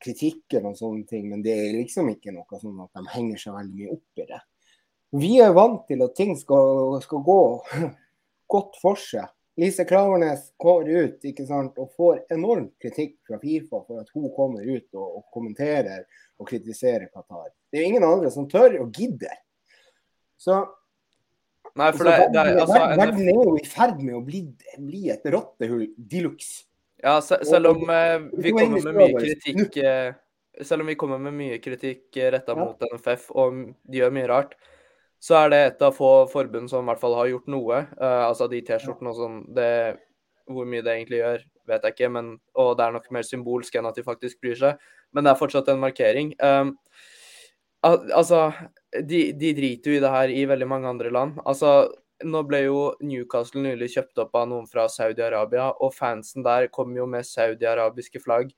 kritikken 0.00 0.70
og 0.70 0.78
sånne 0.78 1.04
ting, 1.10 1.26
men 1.32 1.42
det 1.44 1.56
er 1.58 1.74
liksom 1.76 2.08
ikke 2.14 2.32
noe 2.38 2.62
sånn 2.62 2.80
at 2.86 2.94
de 2.96 3.12
henger 3.16 3.42
seg 3.42 3.56
veldig 3.58 3.76
mye 3.76 3.96
opp 3.98 4.22
i 4.22 4.28
det. 4.30 4.40
Vi 5.10 5.36
er 5.42 5.52
vant 5.56 5.82
til 5.90 6.02
at 6.06 6.14
ting 6.14 6.36
skal, 6.38 6.96
skal 7.02 7.22
gå 7.26 7.42
godt 8.54 8.80
for 8.82 9.00
seg. 9.00 9.30
Lise 9.60 9.84
Klavernes 9.84 10.46
går 10.62 10.88
ut 10.88 11.26
ikke 11.26 11.44
sant, 11.44 11.76
og 11.82 11.92
får 11.98 12.22
enorm 12.32 12.70
kritikk 12.80 13.18
fra 13.28 13.40
Fifa 13.42 13.82
for 13.82 14.00
at 14.00 14.12
hun 14.14 14.30
kommer 14.32 14.64
ut 14.64 14.86
og, 14.94 15.06
og 15.18 15.24
kommenterer 15.34 16.06
og 16.40 16.48
kritiserer 16.48 17.10
Qatar. 17.12 17.50
Det 17.68 17.82
er 17.82 17.88
ingen 17.90 18.06
andre 18.06 18.30
som 18.32 18.48
tør 18.48 18.78
og 18.80 18.92
gidder. 18.94 19.34
Så 20.40 20.62
Nei, 21.78 21.92
for 21.94 22.02
så 22.02 22.10
det, 22.10 22.30
det 22.34 22.40
er 22.40 22.56
altså 22.58 22.80
verden, 22.98 23.28
er 23.30 23.36
jo 23.36 23.52
i 23.60 23.68
ferd 23.68 24.00
med 24.02 24.16
å 24.18 24.22
bli, 24.26 24.40
bli 24.82 25.04
et 25.12 25.26
rottehull 25.30 25.84
de 25.94 26.22
luxe. 26.24 26.64
Ja, 27.00 27.18
se, 27.24 27.38
selv 27.46 27.70
om 27.74 27.84
eh, 27.94 28.16
vi 28.42 28.52
kommer 28.52 28.82
med 28.84 28.98
mye 28.98 29.20
kritikk 29.22 29.78
eh, 29.80 30.10
Selv 30.66 30.84
om 30.84 30.90
vi 30.90 30.96
kommer 31.00 31.22
med 31.22 31.32
mye 31.32 31.56
kritikk 31.62 32.18
eh, 32.18 32.28
retta 32.34 32.56
mot 32.58 32.82
NFF, 32.90 33.30
og 33.38 33.62
de 33.88 34.02
gjør 34.02 34.12
mye 34.12 34.26
rart, 34.28 34.56
så 35.20 35.36
er 35.42 35.50
det 35.52 35.60
et 35.66 35.82
av 35.84 35.92
få 35.96 36.10
forbund 36.32 36.70
som 36.72 36.86
i 36.86 36.90
hvert 36.90 37.02
fall 37.02 37.14
har 37.18 37.28
gjort 37.28 37.50
noe. 37.52 37.82
Uh, 38.00 38.26
altså 38.30 38.48
de 38.48 38.62
T-skjortene 38.64 39.12
og 39.12 39.18
sånn. 39.18 39.38
Det, 39.56 39.70
hvor 40.50 40.68
mye 40.68 40.84
det 40.84 40.94
egentlig 40.96 41.20
gjør, 41.20 41.46
vet 41.70 41.86
jeg 41.86 41.96
ikke, 41.96 42.12
men, 42.16 42.30
og 42.58 42.72
det 42.78 42.86
er 42.86 42.94
nok 42.96 43.10
mer 43.14 43.26
symbolsk 43.28 43.76
enn 43.76 43.88
at 43.90 44.00
de 44.00 44.06
faktisk 44.06 44.40
bryr 44.40 44.56
seg. 44.58 44.92
Men 45.12 45.26
det 45.26 45.34
er 45.34 45.40
fortsatt 45.40 45.68
en 45.68 45.82
markering. 45.82 46.32
Um, 46.40 46.74
al 47.86 48.00
altså, 48.16 48.46
de, 48.92 49.30
de 49.36 49.52
driter 49.56 49.92
jo 49.92 49.98
i 49.98 50.02
det 50.02 50.14
her 50.14 50.32
i 50.32 50.46
veldig 50.48 50.70
mange 50.72 50.88
andre 50.88 51.12
land. 51.12 51.36
Altså, 51.44 51.90
nå 52.24 52.42
ble 52.48 52.64
jo 52.64 52.80
Newcastle 53.04 53.62
nylig 53.64 53.90
kjøpt 53.94 54.24
opp 54.24 54.34
av 54.40 54.48
noen 54.50 54.66
fra 54.70 54.86
Saudi-Arabia, 54.92 55.70
og 55.80 55.94
fansen 55.96 56.44
der 56.46 56.68
kom 56.72 56.96
jo 56.96 57.06
med 57.08 57.28
saudi-arabiske 57.28 58.24
flagg. 58.24 58.52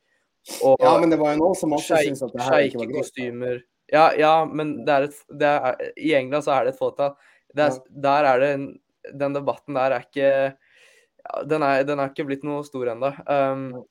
Og 0.67 0.79
Ja, 0.83 0.97
men 0.99 1.11
det 1.11 1.21
var 1.21 1.37
jo 1.37 1.43
noen 1.45 1.59
som 1.59 1.75
også 1.75 2.01
syntes 2.03 2.25
at 2.27 2.35
det 2.35 2.47
her 2.47 2.67
ikke 2.67 2.83
var 2.83 2.91
greit. 2.95 3.69
Ja, 3.93 4.07
ja, 4.17 4.33
men 4.49 4.79
det 4.87 4.99
et, 5.09 5.23
det 5.41 5.49
er, 5.49 5.81
i 6.01 6.15
England 6.17 6.47
så 6.47 6.55
er 6.57 6.67
det 6.67 6.75
et 6.75 6.81
fåtall. 6.81 7.15
Er, 7.53 7.75
Der 8.05 8.29
er 8.31 8.41
det 8.41 8.53
en, 8.57 8.69
Den 9.19 9.35
debatten 9.35 9.77
der 9.77 9.93
er 9.93 10.07
ikke 10.07 10.29
ja, 11.23 11.43
den, 11.45 11.63
er, 11.63 11.83
den 11.85 12.01
er 12.01 12.13
ikke 12.13 12.27
blitt 12.29 12.47
noe 12.47 12.63
stor 12.67 12.93
ennå. 12.95 13.11
Um, 13.27 13.83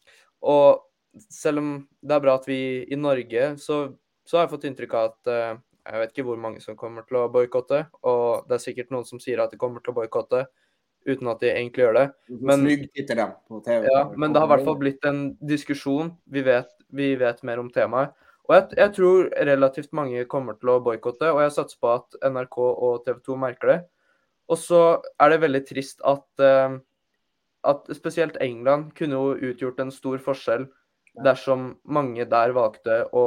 og 0.41 0.87
selv 1.29 1.61
om 1.61 1.73
det 2.01 2.15
er 2.15 2.23
bra 2.23 2.37
at 2.39 2.47
vi 2.47 2.61
i 2.89 2.97
Norge, 2.99 3.51
så, 3.61 3.83
så 4.25 4.39
har 4.39 4.47
jeg 4.47 4.53
fått 4.55 4.65
inntrykk 4.69 4.95
av 4.97 5.11
at 5.11 5.31
uh, 5.31 5.61
jeg 5.81 6.01
vet 6.01 6.13
ikke 6.13 6.25
hvor 6.29 6.41
mange 6.41 6.61
som 6.63 6.77
kommer 6.79 7.05
til 7.07 7.19
å 7.21 7.27
boikotte, 7.33 7.85
og 8.07 8.49
det 8.49 8.57
er 8.57 8.63
sikkert 8.65 8.91
noen 8.93 9.07
som 9.07 9.21
sier 9.21 9.41
at 9.41 9.53
de 9.53 9.59
kommer 9.61 9.83
til 9.83 9.93
å 9.93 9.99
boikotte 10.01 10.45
uten 11.09 11.29
at 11.31 11.41
de 11.41 11.49
egentlig 11.49 11.85
gjør 11.85 11.97
det. 11.97 12.07
men-. 12.45 12.65
Ja, 13.89 14.03
men 14.13 14.33
det 14.33 14.41
har 14.41 14.49
i 14.49 14.53
hvert 14.53 14.67
fall 14.67 14.77
blitt 14.81 15.07
en 15.09 15.23
diskusjon. 15.41 16.13
Vi 16.29 16.43
vet, 16.45 16.69
vi 16.93 17.15
vet 17.17 17.41
mer 17.47 17.61
om 17.63 17.71
temaet. 17.73 18.13
Og 18.51 18.57
jeg, 18.57 18.77
jeg 18.81 18.91
tror 18.97 19.29
relativt 19.47 19.93
mange 19.95 20.25
kommer 20.27 20.57
til 20.59 20.73
å 20.73 20.81
boikotte, 20.83 21.29
og 21.31 21.39
jeg 21.39 21.53
satser 21.55 21.79
på 21.79 21.93
at 21.93 22.17
NRK 22.19 22.57
og 22.59 23.05
TV 23.05 23.21
2 23.29 23.37
merker 23.39 23.71
det. 23.71 23.77
Og 24.51 24.59
så 24.59 24.81
er 25.23 25.31
det 25.31 25.37
veldig 25.45 25.61
trist 25.69 26.03
at, 26.03 26.25
eh, 26.43 26.75
at 27.71 27.87
spesielt 27.95 28.35
England 28.43 28.89
kunne 28.97 29.15
jo 29.15 29.51
utgjort 29.53 29.79
en 29.79 29.93
stor 29.95 30.19
forskjell 30.19 30.67
dersom 31.23 31.77
mange 31.87 32.25
der 32.27 32.51
valgte 32.55 33.05
å 33.15 33.23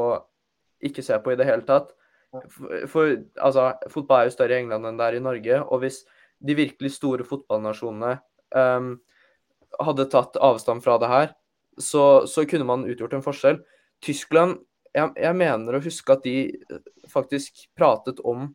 ikke 0.85 1.05
se 1.07 1.17
på 1.25 1.33
i 1.33 1.39
det 1.41 1.49
hele 1.49 1.65
tatt. 1.65 1.95
For, 2.53 2.85
for 2.91 3.15
altså, 3.41 3.71
fotball 3.93 4.21
er 4.21 4.29
jo 4.29 4.37
større 4.37 4.59
i 4.59 4.61
England 4.61 4.91
enn 4.91 5.01
det 5.01 5.09
er 5.09 5.17
i 5.17 5.25
Norge, 5.25 5.63
og 5.65 5.85
hvis 5.85 6.03
de 6.45 6.59
virkelig 6.59 6.93
store 6.99 7.25
fotballnasjonene 7.25 8.19
um, 8.53 8.95
hadde 9.81 10.09
tatt 10.13 10.37
avstand 10.43 10.85
fra 10.85 10.99
det 11.01 11.09
her, 11.09 11.33
så, 11.81 12.27
så 12.29 12.45
kunne 12.51 12.69
man 12.69 12.85
utgjort 12.91 13.17
en 13.17 13.25
forskjell. 13.25 13.63
Tyskland, 14.05 14.61
jeg, 14.95 15.11
jeg 15.19 15.37
mener 15.39 15.77
å 15.77 15.83
huske 15.83 16.15
at 16.15 16.23
de 16.27 16.37
eh, 16.55 16.85
faktisk 17.11 17.67
pratet 17.77 18.21
om 18.25 18.49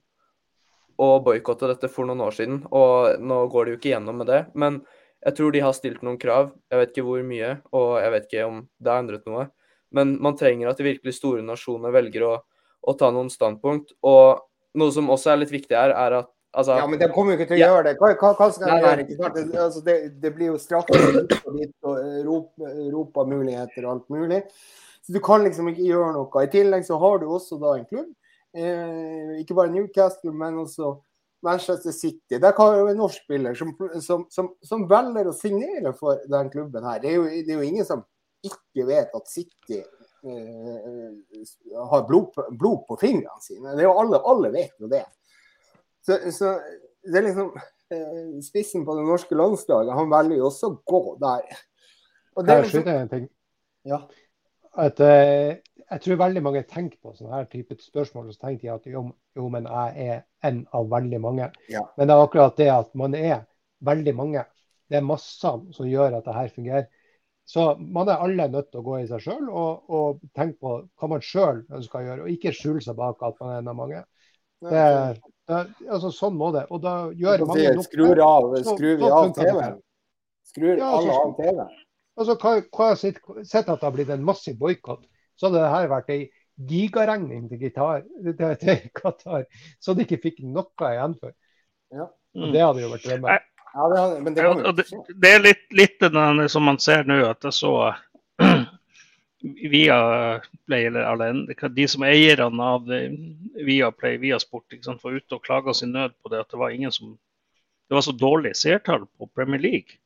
å 0.99 1.09
boikotte 1.23 1.69
dette 1.69 1.87
for 1.91 2.07
noen 2.07 2.23
år 2.25 2.35
siden, 2.35 2.63
og 2.75 3.21
nå 3.23 3.43
går 3.51 3.65
de 3.65 3.73
jo 3.75 3.79
ikke 3.79 3.93
gjennom 3.93 4.19
med 4.19 4.27
det. 4.27 4.41
Men 4.59 4.81
jeg 5.23 5.35
tror 5.37 5.53
de 5.55 5.61
har 5.63 5.75
stilt 5.75 6.03
noen 6.03 6.19
krav, 6.19 6.51
jeg 6.71 6.81
vet 6.81 6.91
ikke 6.93 7.05
hvor 7.07 7.23
mye, 7.27 7.53
og 7.75 7.93
jeg 8.03 8.11
vet 8.15 8.27
ikke 8.27 8.47
om 8.49 8.59
det 8.79 8.91
har 8.91 9.03
endret 9.03 9.29
noe. 9.29 9.45
Men 9.95 10.17
man 10.21 10.35
trenger 10.39 10.69
at 10.69 10.79
de 10.79 10.85
virkelig 10.85 11.15
store 11.17 11.43
nasjonene 11.45 11.91
velger 11.95 12.25
å, 12.27 12.33
å 12.83 12.95
ta 12.99 13.09
noen 13.15 13.31
standpunkt. 13.33 13.95
Og 14.05 14.43
noe 14.79 14.93
som 14.93 15.09
også 15.11 15.33
er 15.33 15.41
litt 15.41 15.53
viktig 15.55 15.75
her, 15.75 15.95
er 15.95 16.19
at 16.19 16.29
altså, 16.53 16.77
Ja, 16.77 16.85
men 16.91 17.01
de 17.01 17.09
kommer 17.15 17.33
jo 17.33 17.39
ikke 17.39 17.49
til 17.53 17.57
å 17.57 17.61
Ja. 17.63 17.71
gjøre 17.71 17.87
det. 17.87 17.95
Hva, 17.99 18.11
hva, 18.19 18.33
hva 18.37 18.49
skal 18.53 18.75
Nei, 18.75 18.81
nei. 18.83 19.07
Det, 19.07 19.47
altså, 19.55 19.81
det, 19.87 19.97
det 20.21 20.33
blir 20.35 20.51
jo 20.53 20.59
straff 20.61 20.91
og, 20.93 21.17
og 21.39 21.57
dit 21.57 21.73
og 21.89 23.23
av 23.23 23.33
muligheter 23.33 23.87
og 23.87 23.91
alt 23.95 24.13
mulig. 24.13 24.43
Så 25.09 25.15
du 25.15 25.23
kan 25.25 25.41
liksom 25.41 25.65
ikke 25.71 25.87
gjøre 25.87 26.11
noe. 26.13 26.41
I 26.45 26.49
tillegg 26.53 26.83
så 26.85 26.99
har 27.01 27.15
du 27.17 27.23
også 27.33 27.57
da 27.57 27.71
en 27.79 27.85
klubb, 27.89 28.11
eh, 28.53 29.39
ikke 29.41 29.55
bare 29.57 29.71
Newcastle, 29.73 30.29
men 30.37 30.59
også 30.61 30.91
Manchester 31.41 31.95
City. 31.97 32.37
Der 32.37 32.53
kan 32.53 32.75
jo 32.77 32.91
en 32.91 32.99
norsk 33.01 33.23
spiller 33.23 33.57
som, 33.57 33.71
som, 34.05 34.27
som, 34.29 34.51
som, 34.61 34.83
velger 34.91 35.31
å 35.31 35.33
signere 35.33 35.95
for 35.97 36.21
den 36.29 36.51
klubben 36.53 36.85
her. 36.85 37.01
Det 37.01 37.09
er, 37.09 37.17
jo, 37.17 37.25
det 37.25 37.55
er 37.55 37.57
jo 37.57 37.71
ingen 37.71 37.87
som 37.89 38.05
ikke 38.45 38.85
vet 38.85 39.17
at 39.17 39.33
City 39.33 39.79
eh, 39.81 41.09
har 41.89 42.05
blod, 42.05 42.37
blod, 42.51 42.85
på 42.85 42.99
fingrene 43.01 43.41
sine. 43.41 43.73
Det 43.73 43.81
er 43.81 43.89
jo 43.89 43.97
alle, 44.03 44.21
alle 44.29 44.53
vet 44.53 44.77
jo 44.77 44.91
det. 44.93 45.07
Så, 46.05 46.21
så 46.37 46.53
det 47.01 47.17
er 47.17 47.29
liksom 47.31 47.49
eh, 47.57 48.37
Spissen 48.45 48.85
på 48.85 48.93
det 49.01 49.09
norske 49.09 49.41
landslaget, 49.41 49.97
han 49.97 50.13
velger 50.13 50.37
jo 50.37 50.53
også 50.53 50.69
å 50.69 50.79
gå 50.85 51.03
der. 51.25 51.61
Og 52.37 52.45
det 52.45 52.59
er 52.59 52.67
liksom, 52.67 52.93
en 52.93 53.15
ting. 53.17 53.29
Ja. 53.89 54.03
At, 54.79 55.01
uh, 55.03 55.57
jeg 55.89 56.03
tror 56.03 56.21
veldig 56.21 56.43
mange 56.45 56.63
tenker 56.69 56.99
på 57.01 57.15
sånne 57.15 57.39
her 57.39 57.49
type 57.49 57.77
spørsmål, 57.81 58.29
og 58.29 58.35
så 58.35 58.45
tenker 58.45 58.67
de 58.67 58.73
at 58.75 58.87
jo, 58.89 59.03
jo, 59.37 59.47
men 59.51 59.65
jeg 59.65 60.09
er 60.13 60.21
en 60.49 60.61
av 60.77 60.89
veldig 60.91 61.19
mange. 61.23 61.49
Ja. 61.71 61.83
Men 61.97 62.09
det 62.09 62.15
er 62.15 62.27
akkurat 62.27 62.57
det 62.59 62.69
at 62.73 62.93
man 62.99 63.17
er 63.17 63.43
veldig 63.85 64.13
mange. 64.17 64.45
Det 64.89 64.99
er 64.99 65.05
massene 65.05 65.73
som 65.73 65.89
gjør 65.89 66.19
at 66.19 66.27
det 66.27 66.37
her 66.37 66.53
fungerer. 66.53 66.87
Så 67.49 67.71
man 67.81 68.09
er 68.11 68.21
alle 68.21 68.45
nødt 68.53 68.69
til 68.69 68.83
å 68.83 68.85
gå 68.85 68.99
i 68.99 69.07
seg 69.09 69.23
sjøl 69.25 69.47
og, 69.49 69.89
og, 69.89 70.21
tenke 70.37 70.59
på 70.61 70.75
hva 70.85 71.09
man 71.09 71.23
sjøl 71.25 71.63
ønsker 71.65 71.97
å 71.97 72.05
gjøre, 72.05 72.25
og 72.25 72.33
ikke 72.35 72.53
skjule 72.53 72.83
seg 72.85 72.97
bak 72.99 73.23
at 73.25 73.39
man 73.41 73.55
er 73.55 73.63
en 73.63 73.71
av 73.71 73.77
mange. 73.79 74.03
Det, 74.59 74.83
det, 75.49 75.61
altså, 75.87 76.11
sånn 76.13 76.37
må 76.37 76.51
det. 76.53 76.67
Og 76.69 76.83
da 76.83 76.93
gjør 77.17 77.47
mange 77.49 77.71
nok 77.79 77.87
Skrur 77.87 78.21
av, 78.21 78.51
skrur 78.67 78.99
vi 79.01 79.09
av 79.09 79.31
TV-en? 79.33 79.79
Skrur 80.51 80.83
alle 80.91 81.15
av 81.15 81.33
TV-en? 81.39 81.77
Altså, 82.17 82.35
hva, 82.41 82.55
hva 82.75 82.89
sett, 82.99 83.19
sett 83.47 83.69
at 83.69 83.79
det 83.79 83.87
har 83.87 83.95
blitt 83.95 84.11
en 84.13 84.25
massiv 84.25 84.57
boikott? 84.59 85.05
Så 85.39 85.47
hadde 85.47 85.61
det 85.61 85.73
her 85.73 85.91
vært 85.91 86.09
ei 86.13 86.21
gigaregning 86.69 87.45
til, 87.47 87.61
gitar, 87.61 88.01
til 88.59 88.81
Qatar, 88.95 89.45
så 89.79 89.95
de 89.95 90.03
ikke 90.03 90.19
fikk 90.25 90.41
noe 90.43 90.89
igjen 90.91 91.15
for. 91.21 91.35
Ja. 91.95 92.09
Og 92.39 92.51
det 92.53 92.65
hadde 92.65 92.83
jo 92.83 92.91
vært 92.91 93.07
drømmen. 93.07 93.47
Ja, 93.69 93.85
det, 93.93 94.03
men 94.25 94.35
det, 94.35 94.43
ja, 94.43 94.73
det, 94.73 94.85
det, 95.13 95.29
er 95.29 95.43
litt, 95.43 95.63
litt 95.77 96.01
den 96.01 96.43
som 96.49 96.65
man 96.65 96.79
ser 96.81 97.05
nå, 97.07 97.19
at 97.27 97.45
jeg 97.45 97.55
så 97.55 97.71
Viaplay, 99.71 100.89
eller 100.89 101.05
alene, 101.05 101.69
de 101.77 101.87
som 101.87 102.03
er 102.03 102.17
eierne 102.17 102.69
av 102.75 102.89
Viaplay, 102.89 104.17
Viasport, 104.19 104.73
var 104.73 105.15
ute 105.15 105.37
og 105.37 105.45
klaga 105.45 105.75
sin 105.77 105.93
nød 105.95 106.17
på 106.19 106.33
det 106.33 106.41
at 106.43 106.51
det 106.51 106.59
var 106.59 106.75
ingen 106.75 106.91
som 106.91 107.13
det 107.89 107.97
var 107.97 108.05
så 108.05 108.13
dårlig 108.13 108.51
seertall 108.57 109.07
på 109.17 109.27
Premier 109.33 109.61
League. 109.61 109.97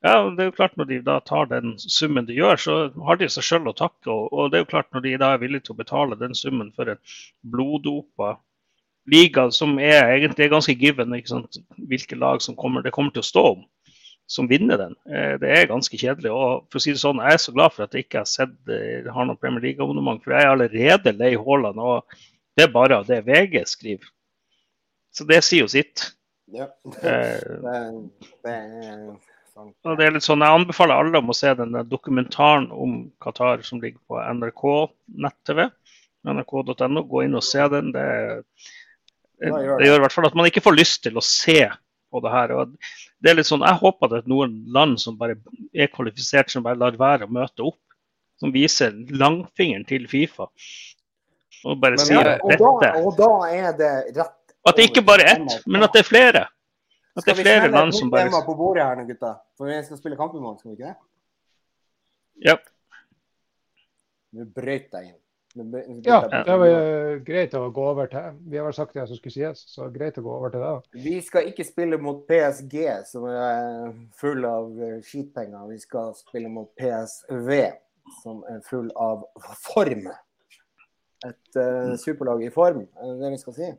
Ja, 0.00 0.14
det 0.32 0.42
er 0.42 0.48
jo 0.48 0.56
klart 0.56 0.76
Når 0.80 0.88
de 0.88 1.00
da 1.04 1.18
tar 1.20 1.48
den 1.50 1.74
summen 1.78 2.28
de 2.28 2.36
gjør, 2.38 2.60
så 2.60 2.76
har 3.06 3.18
de 3.20 3.28
seg 3.28 3.44
selv 3.44 3.70
å 3.70 3.76
takke. 3.76 4.12
Og, 4.12 4.48
det 4.50 4.58
er 4.58 4.64
jo 4.64 4.70
klart 4.72 4.88
når 4.94 5.04
de 5.04 5.16
da 5.20 5.34
er 5.34 5.42
villige 5.42 5.66
til 5.68 5.76
å 5.76 5.80
betale 5.82 6.16
den 6.20 6.36
summen 6.36 6.70
for 6.76 6.88
en 6.88 7.02
bloddopa 7.44 8.38
liga, 9.10 9.48
som 9.52 9.78
er 9.82 10.14
egentlig 10.14 10.50
ganske 10.52 10.76
given 10.78 11.12
ikke 11.16 11.34
sant? 11.34 11.60
hvilke 11.90 12.16
lag 12.16 12.40
som 12.44 12.56
kommer, 12.56 12.84
det 12.84 12.94
kommer 12.94 13.12
til 13.12 13.24
å 13.24 13.28
stå 13.28 13.44
om, 13.54 13.62
som 14.30 14.48
vinner 14.48 14.80
den. 14.80 14.96
Eh, 15.10 15.34
det 15.42 15.50
er 15.56 15.68
ganske 15.68 16.00
kjedelig. 16.00 16.32
og 16.32 16.70
for 16.70 16.80
å 16.80 16.84
si 16.84 16.94
det 16.94 17.02
sånn, 17.02 17.20
Jeg 17.20 17.36
er 17.36 17.42
så 17.44 17.52
glad 17.56 17.74
for 17.74 17.84
at 17.84 17.96
jeg 17.96 18.06
ikke 18.06 18.22
har 18.22 18.30
sett 18.30 18.72
eh, 18.72 19.10
har 19.12 19.28
noe 19.28 19.40
Premier 19.40 19.64
League-abonnement, 19.66 20.22
for 20.24 20.32
jeg 20.36 20.46
er 20.46 20.54
allerede 20.54 21.16
lei 21.18 21.34
Haaland. 21.36 21.78
og 21.78 22.16
Det 22.56 22.64
er 22.68 22.72
bare 22.72 23.02
det 23.04 23.24
VG 23.26 23.66
skriver. 23.66 24.08
Så 25.12 25.26
det 25.28 25.42
sier 25.44 25.66
jo 25.66 25.68
sitt. 25.68 26.12
Ja. 26.48 26.70
Eh, 27.02 27.60
det, 27.66 27.82
det 28.46 28.54
er 28.54 29.29
og 29.60 29.98
det 29.98 30.06
er 30.06 30.14
litt 30.14 30.26
sånn, 30.26 30.44
Jeg 30.44 30.60
anbefaler 30.60 31.00
alle 31.00 31.20
om 31.20 31.32
å 31.32 31.36
se 31.36 31.52
den 31.58 31.76
dokumentaren 31.88 32.70
om 32.72 32.96
Qatar 33.22 33.62
som 33.66 33.80
ligger 33.82 34.00
på 34.08 34.20
NRK 34.20 34.64
nett-TV. 35.24 35.68
nrk.no. 36.28 37.04
Gå 37.08 37.24
inn 37.24 37.38
og 37.38 37.44
se 37.44 37.66
den. 37.72 37.92
Det, 37.94 38.06
det, 39.40 39.52
det 39.52 39.88
gjør 39.88 40.00
i 40.00 40.02
hvert 40.04 40.16
fall 40.16 40.28
at 40.28 40.36
man 40.38 40.50
ikke 40.50 40.64
får 40.64 40.76
lyst 40.78 41.02
til 41.06 41.18
å 41.18 41.24
se 41.24 41.62
på 42.10 42.22
det 42.24 42.34
her. 42.34 42.54
Og 42.56 42.74
det 43.22 43.32
er 43.32 43.38
litt 43.38 43.48
sånn, 43.48 43.64
Jeg 43.66 43.80
håper 43.82 44.12
det 44.12 44.22
er 44.22 44.32
noen 44.32 44.56
land 44.74 45.00
som 45.02 45.18
bare 45.20 45.38
er 45.72 45.92
kvalifisert, 45.92 46.52
som 46.52 46.66
bare 46.66 46.80
lar 46.80 46.98
være 47.00 47.28
å 47.28 47.32
møte 47.32 47.66
opp. 47.70 47.80
Som 48.40 48.54
viser 48.54 48.94
langfingeren 49.12 49.84
til 49.88 50.06
Fifa. 50.08 50.48
Og 51.68 51.76
bare 51.80 51.98
men, 51.98 52.06
sier 52.06 52.30
og 52.38 52.48
dette. 52.48 52.70
Da, 52.80 52.92
og 53.02 53.18
da 53.18 53.32
er 53.52 53.74
det 53.76 53.92
rett 54.16 54.36
At 54.68 54.78
det 54.78 54.86
ikke 54.88 55.04
bare 55.04 55.26
er 55.26 55.34
ett, 55.36 55.60
men 55.68 55.84
at 55.84 55.92
det 55.92 56.04
er 56.04 56.08
flere. 56.08 56.46
At 57.16 57.26
det 57.26 57.32
er 57.32 57.40
flere 57.42 57.70
land 57.72 57.94
som 57.96 58.10
bare 58.12 58.28
Skal 58.28 58.40
vi 58.40 58.46
på 58.46 58.58
bordet 58.58 58.84
her 58.86 59.00
nå, 59.00 59.06
gutta? 59.08 59.32
For 59.58 59.70
vi 59.70 59.78
skal 59.86 59.98
spille 59.98 60.18
kamp 60.18 60.36
i 60.36 60.42
morgen, 60.42 60.58
skal 60.60 60.70
vi 60.70 60.78
ikke 60.78 60.92
det? 60.92 60.98
Ja. 62.50 62.56
Nå 64.36 64.46
brøt 64.54 64.94
jeg 64.94 65.10
inn. 65.10 65.18
Ja, 66.06 66.20
det 66.30 66.54
var 66.62 67.16
greit 67.26 67.54
å 67.58 67.64
gå 67.74 67.84
over 67.90 68.06
til. 68.10 68.36
Vi 68.46 68.58
har 68.60 68.68
vel 68.68 68.74
sagt 68.76 68.94
det 68.94 69.08
som 69.10 69.18
skulle 69.18 69.34
sies, 69.34 69.64
så 69.66 69.88
greit 69.90 70.18
å 70.20 70.22
gå 70.22 70.30
over 70.30 70.52
til 70.54 70.62
det. 70.62 71.00
Vi 71.02 71.16
skal 71.26 71.48
ikke 71.50 71.66
spille 71.66 71.98
mot 71.98 72.20
PSG, 72.28 72.76
som 73.08 73.26
er 73.26 73.90
full 74.20 74.46
av 74.46 74.70
eh, 74.78 75.00
skitpenger. 75.02 75.64
Vi 75.72 75.80
skal 75.82 76.14
spille 76.14 76.52
mot 76.54 76.70
PSV, 76.78 77.50
som 78.20 78.44
er 78.46 78.62
full 78.68 78.92
av 78.94 79.26
form. 79.64 80.06
Et 81.26 81.58
uh, 81.58 81.96
superlag 82.00 82.46
i 82.46 82.52
form, 82.54 82.84
er 82.86 83.10
det 83.10 83.18
det 83.24 83.34
vi 83.34 83.40
skal 83.42 83.56
si? 83.58 83.72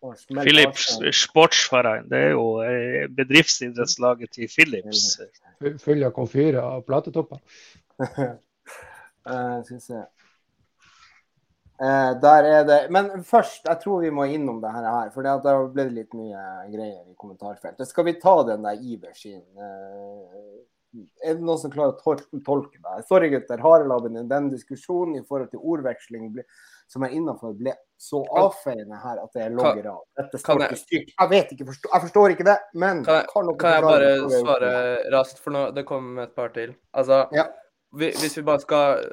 Philips 0.00 0.86
Sportsverein, 1.12 2.06
det 2.08 2.20
er 2.30 2.30
jo 2.32 2.44
eh, 2.64 3.04
bedriftsidrettslaget 3.12 4.32
til 4.32 4.48
Philips. 4.48 5.18
Full 5.82 6.06
av 6.06 6.14
komfyrer 6.16 6.62
og 6.62 6.86
platetopper. 6.88 7.42
uh, 8.00 9.60
skal 9.66 9.76
vi 9.76 9.80
se. 9.84 10.00
Uh, 11.80 12.12
der 12.20 12.48
er 12.48 12.64
det 12.68 12.78
Men 12.92 13.24
først, 13.24 13.64
jeg 13.64 13.80
tror 13.82 14.00
vi 14.00 14.10
må 14.12 14.24
innom 14.24 14.60
det 14.64 14.72
her. 14.72 15.12
For 15.12 15.24
det 15.24 15.54
ble 15.74 15.86
litt 15.92 16.16
mye 16.16 16.46
greier 16.72 17.04
i 17.04 17.16
kommentarfeltet. 17.16 17.88
Skal 17.88 18.08
vi 18.08 18.16
ta 18.20 18.38
den 18.48 18.64
der 18.64 18.80
Iver 18.80 19.12
sin 19.16 19.44
uh, 19.60 21.04
Er 21.20 21.36
det 21.36 21.44
noen 21.44 21.60
som 21.60 21.72
klarer 21.72 21.92
å 21.92 22.16
tolke 22.40 22.80
det? 22.80 23.04
Sorry, 23.08 23.28
gutter. 23.36 23.60
Harelabben, 23.60 24.16
den 24.32 24.48
diskusjonen 24.52 25.20
i 25.20 25.24
forhold 25.28 25.52
til 25.52 25.60
ordveksling 25.60 26.32
som 26.90 27.04
er 27.06 27.14
innafor, 27.14 27.54
ble 27.54 27.76
så 28.00 28.22
avfeiende 28.40 28.98
her 28.98 29.20
at 29.22 29.36
det 29.36 29.42
er 29.44 29.52
logger 29.54 29.90
av. 29.92 30.00
Dette 30.18 30.40
står 30.40 30.64
ikke 30.64 30.78
styrt. 30.80 31.10
Jeg 31.12 31.30
vet 31.30 31.50
ikke, 31.54 31.66
forstår, 31.68 31.92
jeg 31.92 32.04
forstår 32.06 32.34
ikke 32.34 32.46
det, 32.48 32.56
men 32.82 33.02
Kan 33.06 33.18
jeg, 33.20 33.26
kan 33.30 33.50
kan 33.60 33.74
jeg 33.76 33.84
bare 33.84 34.12
svare 34.32 34.70
raskt, 35.14 35.42
for 35.44 35.54
nå, 35.54 35.64
det 35.76 35.84
kommer 35.86 36.24
et 36.24 36.34
par 36.34 36.54
til. 36.56 36.72
Altså, 36.96 37.22
ja. 37.36 37.44
hvis 38.00 38.38
vi 38.38 38.44
bare 38.48 38.64
skal, 38.64 39.04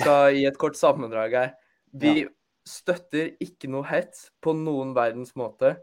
skal 0.00 0.36
gi 0.36 0.44
et 0.50 0.58
kort 0.60 0.76
sammendrag 0.76 1.36
her. 1.38 1.52
Vi 1.96 2.12
ja. 2.24 2.32
støtter 2.68 3.32
ikke 3.40 3.70
noe 3.72 3.86
hets 3.88 4.28
på 4.42 4.52
noen 4.58 4.92
verdens 4.96 5.36
måte. 5.38 5.76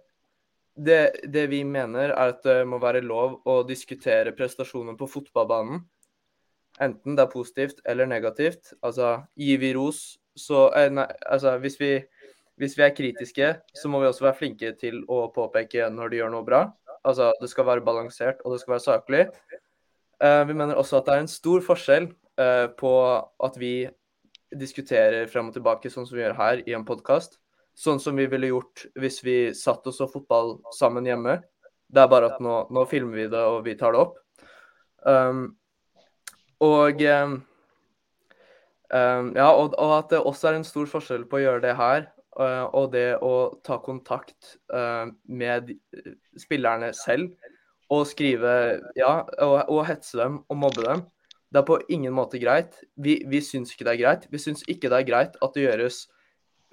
Det, 0.73 1.23
det, 1.29 1.47
vi 1.49 1.63
mener, 1.65 2.11
er 2.11 2.33
at 2.35 2.43
det 2.45 2.59
må 2.69 2.81
være 2.81 3.01
lov 3.05 3.39
å 3.49 3.61
diskutere 3.65 4.33
prestasjoner 4.37 4.97
på 4.99 5.09
fotballbanen. 5.09 5.85
Enten 6.81 7.15
det 7.15 7.23
er 7.23 7.31
positivt 7.33 7.81
eller 7.85 8.09
negativt. 8.09 8.73
Altså, 8.81 9.21
gir 9.37 9.61
vi 9.61 9.71
ros, 9.77 10.17
så 10.39 10.67
eh, 10.77 10.89
nei, 10.93 11.05
altså, 11.29 11.57
hvis 11.61 11.79
vi, 11.81 11.91
hvis 12.61 12.77
vi 12.77 12.85
er 12.85 12.95
kritiske, 12.95 13.49
så 13.75 13.91
må 13.91 14.01
vi 14.01 14.09
også 14.09 14.27
være 14.27 14.39
flinke 14.39 14.73
til 14.79 15.03
å 15.11 15.27
påpeke 15.35 15.89
når 15.93 16.11
de 16.11 16.21
gjør 16.21 16.33
noe 16.33 16.47
bra. 16.47 16.63
Altså, 17.03 17.31
det 17.41 17.49
skal 17.51 17.67
være 17.67 17.85
balansert, 17.85 18.41
og 18.43 18.53
det 18.53 18.61
skal 18.61 18.77
være 18.77 18.85
saklig. 18.85 19.23
Uh, 20.23 20.43
vi 20.47 20.55
mener 20.55 20.79
også 20.79 21.01
at 21.01 21.09
det 21.09 21.15
er 21.15 21.23
en 21.25 21.31
stor 21.31 21.63
forskjell 21.65 22.07
uh, 22.39 22.67
på 22.79 22.93
at 23.43 23.57
vi 23.59 23.75
diskuterer 24.53 25.27
frem 25.31 25.49
og 25.49 25.57
tilbake, 25.57 25.91
sånn 25.91 26.07
som 26.07 26.17
vi 26.17 26.23
gjør 26.23 26.37
her 26.37 26.61
i 26.63 26.75
en 26.77 26.85
podkast. 26.87 27.39
Sånn 27.73 27.99
som 27.99 28.15
vi 28.17 28.27
ville 28.29 28.51
gjort 28.51 28.85
hvis 29.01 29.17
vi 29.25 29.37
satt 29.57 29.85
og 29.89 29.95
så 29.95 30.07
fotball 30.09 30.59
sammen 30.77 31.09
hjemme. 31.09 31.39
Det 31.93 32.01
er 32.01 32.09
bare 32.09 32.29
at 32.33 32.41
nå, 32.41 32.59
nå 32.73 32.85
filmer 32.89 33.17
vi 33.17 33.25
det, 33.33 33.41
og 33.41 33.63
vi 33.65 33.73
tar 33.77 33.95
det 33.95 34.03
opp. 34.05 34.19
Um, 35.03 35.47
og 36.63 37.01
um, 37.01 37.39
Um, 38.93 39.31
ja, 39.33 39.47
og, 39.49 39.73
og, 39.81 39.91
at 39.97 40.11
det 40.11 40.19
også 40.21 40.51
er 40.51 40.59
en 40.59 40.67
stor 40.67 40.85
forskjell 40.85 41.23
på 41.25 41.39
å 41.39 41.41
gjøre 41.41 41.61
det 41.63 41.71
her 41.79 42.03
uh, 42.37 42.67
og 42.77 42.91
det 42.93 43.15
å 43.25 43.55
ta 43.65 43.79
kontakt 43.81 44.51
uh, 44.69 45.09
med 45.25 45.71
spillerne 46.37 46.91
selv 46.93 47.31
og 47.93 48.05
skrive 48.09 48.51
Ja, 48.97 49.23
og, 49.41 49.55
og, 49.65 49.81
hetse 49.89 50.19
dem 50.19 50.37
og 50.45 50.59
mobbe 50.61 50.85
dem. 50.85 51.01
Det 51.49 51.61
er 51.61 51.65
på 51.65 51.79
ingen 51.93 52.13
måte 52.13 52.37
greit. 52.41 52.77
Vi, 52.93 53.17
vi 53.29 53.41
syns 53.45 53.73
ikke 53.73 53.87
det 53.89 53.95
er 53.95 54.01
greit. 54.03 54.29
Vi 54.29 54.41
syns 54.41 54.61
ikke 54.69 54.93
det 54.93 55.01
er 55.01 55.09
greit 55.09 55.41
at 55.41 55.57
det 55.57 55.65
gjøres 55.65 55.99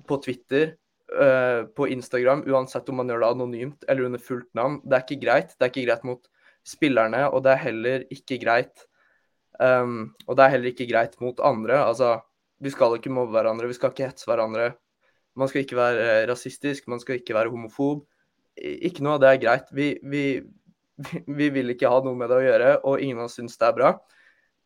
på 0.08 0.20
Twitter, 0.24 0.74
uh, 1.16 1.64
på 1.72 1.88
Instagram, 1.96 2.44
uansett 2.52 2.92
om 2.92 3.00
man 3.00 3.08
gjør 3.08 3.24
det 3.24 3.32
anonymt 3.32 3.88
eller 3.88 4.10
under 4.10 4.20
fullt 4.28 4.52
navn. 4.56 4.80
Det 4.84 4.98
er 4.98 5.08
ikke 5.08 5.22
greit. 5.24 5.56
Det 5.56 5.64
er 5.64 5.72
ikke 5.72 5.88
greit 5.88 6.06
mot 6.12 6.30
spillerne, 6.68 7.24
og 7.32 7.44
det 7.48 7.56
er 7.56 7.64
heller 7.64 8.08
ikke 8.12 8.42
greit 8.44 8.89
Um, 9.60 10.14
og 10.24 10.38
det 10.38 10.44
er 10.44 10.54
heller 10.54 10.72
ikke 10.72 10.88
greit 10.88 11.18
mot 11.20 11.40
andre. 11.44 11.82
Altså, 11.84 12.14
vi 12.60 12.72
skal 12.72 12.96
ikke 12.96 13.12
mobbe 13.12 13.36
hverandre, 13.36 13.68
vi 13.68 13.76
skal 13.76 13.92
ikke 13.92 14.08
hetse 14.08 14.28
hverandre. 14.28 14.72
Man 15.38 15.48
skal 15.48 15.62
ikke 15.62 15.78
være 15.78 16.06
eh, 16.06 16.22
rasistisk, 16.28 16.88
man 16.90 17.00
skal 17.00 17.20
ikke 17.20 17.36
være 17.36 17.52
homofob. 17.52 18.02
Ikke 18.56 19.04
noe 19.04 19.16
av 19.16 19.22
det 19.22 19.30
er 19.30 19.42
greit. 19.44 19.70
Vi, 19.76 19.92
vi, 20.02 20.24
vi 21.40 21.48
vil 21.54 21.72
ikke 21.74 21.92
ha 21.92 22.00
noe 22.04 22.18
med 22.18 22.32
det 22.32 22.40
å 22.40 22.44
gjøre, 22.44 22.72
og 22.88 23.04
ingen 23.04 23.22
av 23.22 23.28
oss 23.28 23.38
syns 23.38 23.56
det 23.60 23.68
er 23.68 23.76
bra. 23.78 23.94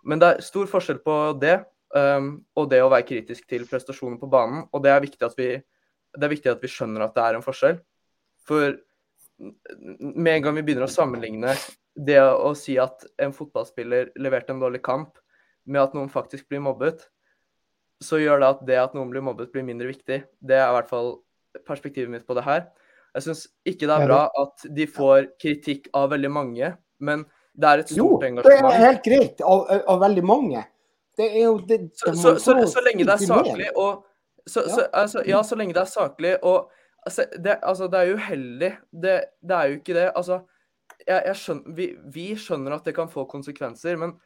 Men 0.04 0.22
det 0.22 0.30
er 0.30 0.44
stor 0.44 0.68
forskjell 0.70 1.00
på 1.04 1.18
det 1.40 1.58
um, 1.96 2.34
og 2.58 2.68
det 2.72 2.82
å 2.84 2.90
være 2.92 3.06
kritisk 3.08 3.46
til 3.50 3.66
prestasjonen 3.68 4.18
på 4.20 4.30
banen. 4.30 4.66
Og 4.72 4.82
det 4.84 4.92
er, 4.92 5.06
vi, 5.38 5.52
det 6.16 6.26
er 6.26 6.34
viktig 6.34 6.52
at 6.52 6.64
vi 6.64 6.70
skjønner 6.70 7.06
at 7.06 7.14
det 7.16 7.24
er 7.24 7.38
en 7.38 7.46
forskjell. 7.46 7.78
For 8.44 8.74
med 9.38 10.36
en 10.36 10.44
gang 10.44 10.58
vi 10.58 10.64
begynner 10.66 10.86
å 10.86 10.92
sammenligne 10.92 11.54
det 11.94 12.20
å 12.20 12.52
si 12.58 12.76
at 12.80 13.04
en 13.22 13.34
fotballspiller 13.34 14.12
leverte 14.18 14.54
en 14.54 14.62
dårlig 14.62 14.82
kamp, 14.84 15.18
med 15.64 15.80
at 15.80 15.94
noen 15.96 16.10
faktisk 16.12 16.48
blir 16.50 16.60
mobbet, 16.64 17.06
så 18.02 18.18
gjør 18.20 18.42
det 18.42 18.48
at 18.48 18.64
det 18.68 18.80
at 18.80 18.96
noen 18.96 19.12
blir 19.12 19.24
mobbet, 19.24 19.52
blir 19.52 19.64
mindre 19.64 19.88
viktig. 19.88 20.18
Det 20.44 20.56
er 20.58 20.66
i 20.66 20.74
hvert 20.76 20.90
fall 20.90 21.14
perspektivet 21.64 22.10
mitt 22.12 22.26
på 22.26 22.36
det 22.36 22.44
her. 22.44 22.66
Jeg 23.14 23.28
syns 23.28 23.44
ikke 23.68 23.86
det 23.86 23.94
er 23.94 24.08
bra 24.10 24.20
at 24.42 24.66
de 24.76 24.86
får 24.90 25.30
kritikk 25.40 25.86
av 25.94 26.10
veldig 26.12 26.30
mange, 26.34 26.72
men 26.98 27.24
det 27.54 27.70
er 27.70 27.82
et 27.84 27.92
stort 27.94 28.26
engasjement. 28.26 28.58
Jo, 28.58 28.70
det 28.70 28.74
er 28.74 28.86
helt 28.88 29.04
greit 29.04 29.44
av, 29.46 29.68
av 29.94 30.00
veldig 30.02 30.24
mange. 30.26 30.64
Det 31.14 31.28
er 31.30 31.44
jo 31.44 31.58
det, 31.62 31.78
så, 31.94 32.10
så, 32.18 32.32
så, 32.42 32.56
så, 32.66 32.82
lenge 32.82 33.06
det 33.06 33.14
er 33.14 33.22
saklig 33.22 33.68
og 33.78 34.02
altså, 34.98 35.22
Ja, 35.30 35.44
så 35.46 35.54
lenge 35.54 35.76
det 35.76 35.84
er 35.84 35.90
saklig 35.92 36.32
og 36.40 36.72
altså, 37.06 37.28
det, 37.38 37.54
altså, 37.62 37.86
det 37.86 38.00
er 38.00 38.10
jo 38.10 38.16
uheldig. 38.18 38.72
Det, 38.90 39.14
det, 39.38 39.56
er 39.56 39.70
jo 39.70 39.78
ikke 39.78 39.94
det. 39.94 40.08
Altså, 40.10 40.40
jeg, 41.06 41.20
jeg 41.30 41.40
skjønner, 41.40 41.74
vi, 41.76 41.88
vi, 42.14 42.28
skjønner 42.38 42.76
at 42.76 42.86
det 42.88 42.94
kan 42.96 43.10
få 43.12 43.26
konsekvenser, 43.30 43.98
men 44.00 44.16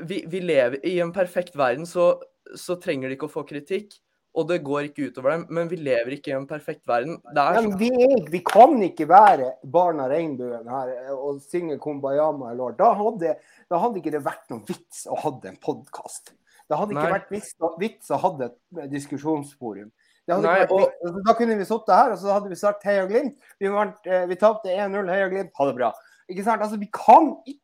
vi, 0.00 0.22
vi 0.30 0.42
lever 0.44 0.80
i 0.86 0.98
en 1.04 1.12
perfekt 1.12 1.58
verden, 1.58 1.86
så, 1.88 2.14
så 2.56 2.78
trenger 2.80 3.10
de 3.10 3.18
ikke 3.18 3.28
å 3.28 3.34
få 3.34 3.44
kritikk. 3.48 3.98
Og 4.38 4.46
det 4.46 4.60
går 4.62 4.86
ikke 4.86 5.08
utover 5.10 5.32
dem, 5.34 5.40
men 5.50 5.66
vi 5.66 5.80
lever 5.80 6.14
ikke 6.14 6.30
i 6.30 6.36
en 6.36 6.46
perfekt 6.46 6.84
verden. 6.86 7.16
Ja, 7.34 7.64
vi, 7.80 7.88
vi, 8.30 8.40
kan 8.46 8.76
ikke 8.86 9.08
være 9.10 9.56
barna 9.66 10.06
regnbuen 10.10 10.68
her 10.70 10.92
og 11.16 11.40
synge 11.42 11.80
'Kumbayama' 11.82 12.52
eller 12.52 12.76
da 12.78 12.92
hadde, 12.94 13.34
da 13.66 13.80
hadde 13.82 13.98
ikke 13.98 14.12
det 14.14 14.22
vært 14.22 14.46
noen 14.52 14.62
vits 14.68 15.02
å 15.10 15.18
ha 15.18 15.34
en 15.50 15.58
podkast. 15.58 16.30
Det 16.70 16.78
hadde 16.78 16.94
ikke 16.94 17.08
Nei. 17.08 17.16
vært 17.16 17.34
vits, 17.34 17.56
vits 17.82 18.14
å 18.14 18.20
ha 18.22 18.30
et 18.46 18.92
diskusjonsforum. 18.92 19.90
Nei, 20.28 20.60
og... 20.68 20.92
da 21.26 21.34
kunne 21.34 21.56
vi 21.58 21.66
sittet 21.66 21.94
her 21.96 22.12
og 22.14 22.20
så 22.20 22.34
hadde 22.34 22.50
vi 22.52 22.58
sagt 22.58 22.84
Heia 22.86 23.06
Glimt. 23.08 23.40
Vi, 23.58 23.66
eh, 23.66 24.26
vi 24.30 24.38
tapte 24.38 24.70
1-0, 24.70 25.10
Heia 25.10 25.30
Glimt, 25.32 25.54
ha 25.56 25.66
det 25.66 25.76
bra. 25.78 25.90
Ikke 26.30 26.44
sant? 26.46 26.62
Altså, 26.62 26.78
vi 26.78 26.90
kan 26.94 27.34
ikke 27.46 27.56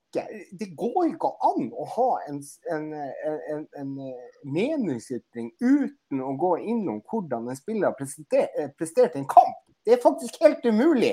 Det 0.56 0.70
går 0.78 1.10
ikke 1.10 1.28
an 1.44 1.66
å 1.76 1.84
ha 1.92 2.06
en, 2.30 2.38
en, 2.72 2.86
en, 3.52 3.66
en 3.76 3.90
meningsytring 4.48 5.50
uten 5.60 6.22
å 6.24 6.30
gå 6.40 6.54
innom 6.72 7.02
hvordan 7.04 7.50
en 7.52 7.58
spiller 7.58 7.92
eh, 7.92 8.70
prestert 8.78 9.18
en 9.20 9.28
kamp. 9.28 9.58
Det 9.84 9.92
er 9.92 10.00
faktisk 10.00 10.40
helt 10.40 10.64
umulig. 10.64 11.12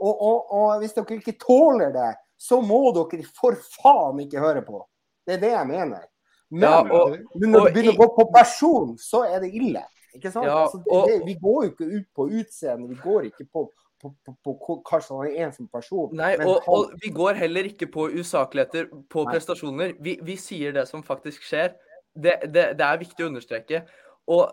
Og, 0.00 0.10
og, 0.10 0.50
og, 0.50 0.80
hvis 0.80 0.96
dere 0.96 1.20
ikke 1.20 1.38
tåler 1.38 1.94
det, 1.94 2.10
så 2.40 2.58
må 2.64 2.82
dere 2.96 3.22
for 3.36 3.54
faen 3.78 4.24
ikke 4.24 4.42
høre 4.42 4.64
på. 4.66 4.82
Det 5.22 5.36
er 5.36 5.44
det 5.44 5.54
jeg 5.54 5.70
mener. 5.70 6.09
Men 6.50 6.66
ja, 6.66 6.78
og, 6.82 7.16
når 7.38 7.68
du 7.68 7.74
begynner 7.74 7.94
å 7.94 8.00
gå 8.00 8.08
på 8.16 8.26
person, 8.34 8.94
så 8.98 9.22
er 9.28 9.44
det 9.44 9.52
ille. 9.54 9.84
Ikke 10.16 10.32
sant? 10.32 10.48
Ja, 10.48 10.64
altså, 10.64 10.80
det, 10.82 11.02
det, 11.06 11.18
vi 11.28 11.36
går 11.38 11.60
jo 11.64 11.70
ikke 11.70 11.90
ut 11.92 12.08
på 12.16 12.26
utseende, 12.40 12.88
vi 12.90 12.98
går 12.98 13.28
ikke 13.28 13.46
på, 13.46 13.62
på, 14.02 14.10
på, 14.26 14.56
på 14.66 14.78
hva 14.80 15.00
som 15.04 15.22
er 15.22 15.36
en 15.44 15.54
som 15.54 15.68
person. 15.70 16.10
Nei, 16.18 16.32
og, 16.42 16.66
og, 16.66 16.96
vi 17.02 17.12
går 17.14 17.38
heller 17.38 17.70
ikke 17.70 17.86
på 17.94 18.08
usakligheter 18.16 18.90
på 18.90 19.24
Nei. 19.26 19.36
prestasjoner. 19.36 19.94
Vi, 20.02 20.16
vi, 20.26 20.36
sier 20.40 20.74
det 20.74 20.88
som 20.90 21.06
faktisk 21.06 21.46
skjer. 21.46 21.76
Det, 22.10 22.40
det, 22.48 22.72
det, 22.80 22.86
er 22.86 23.00
viktig 23.04 23.26
å 23.26 23.30
understreke. 23.30 23.84
Og 24.30 24.50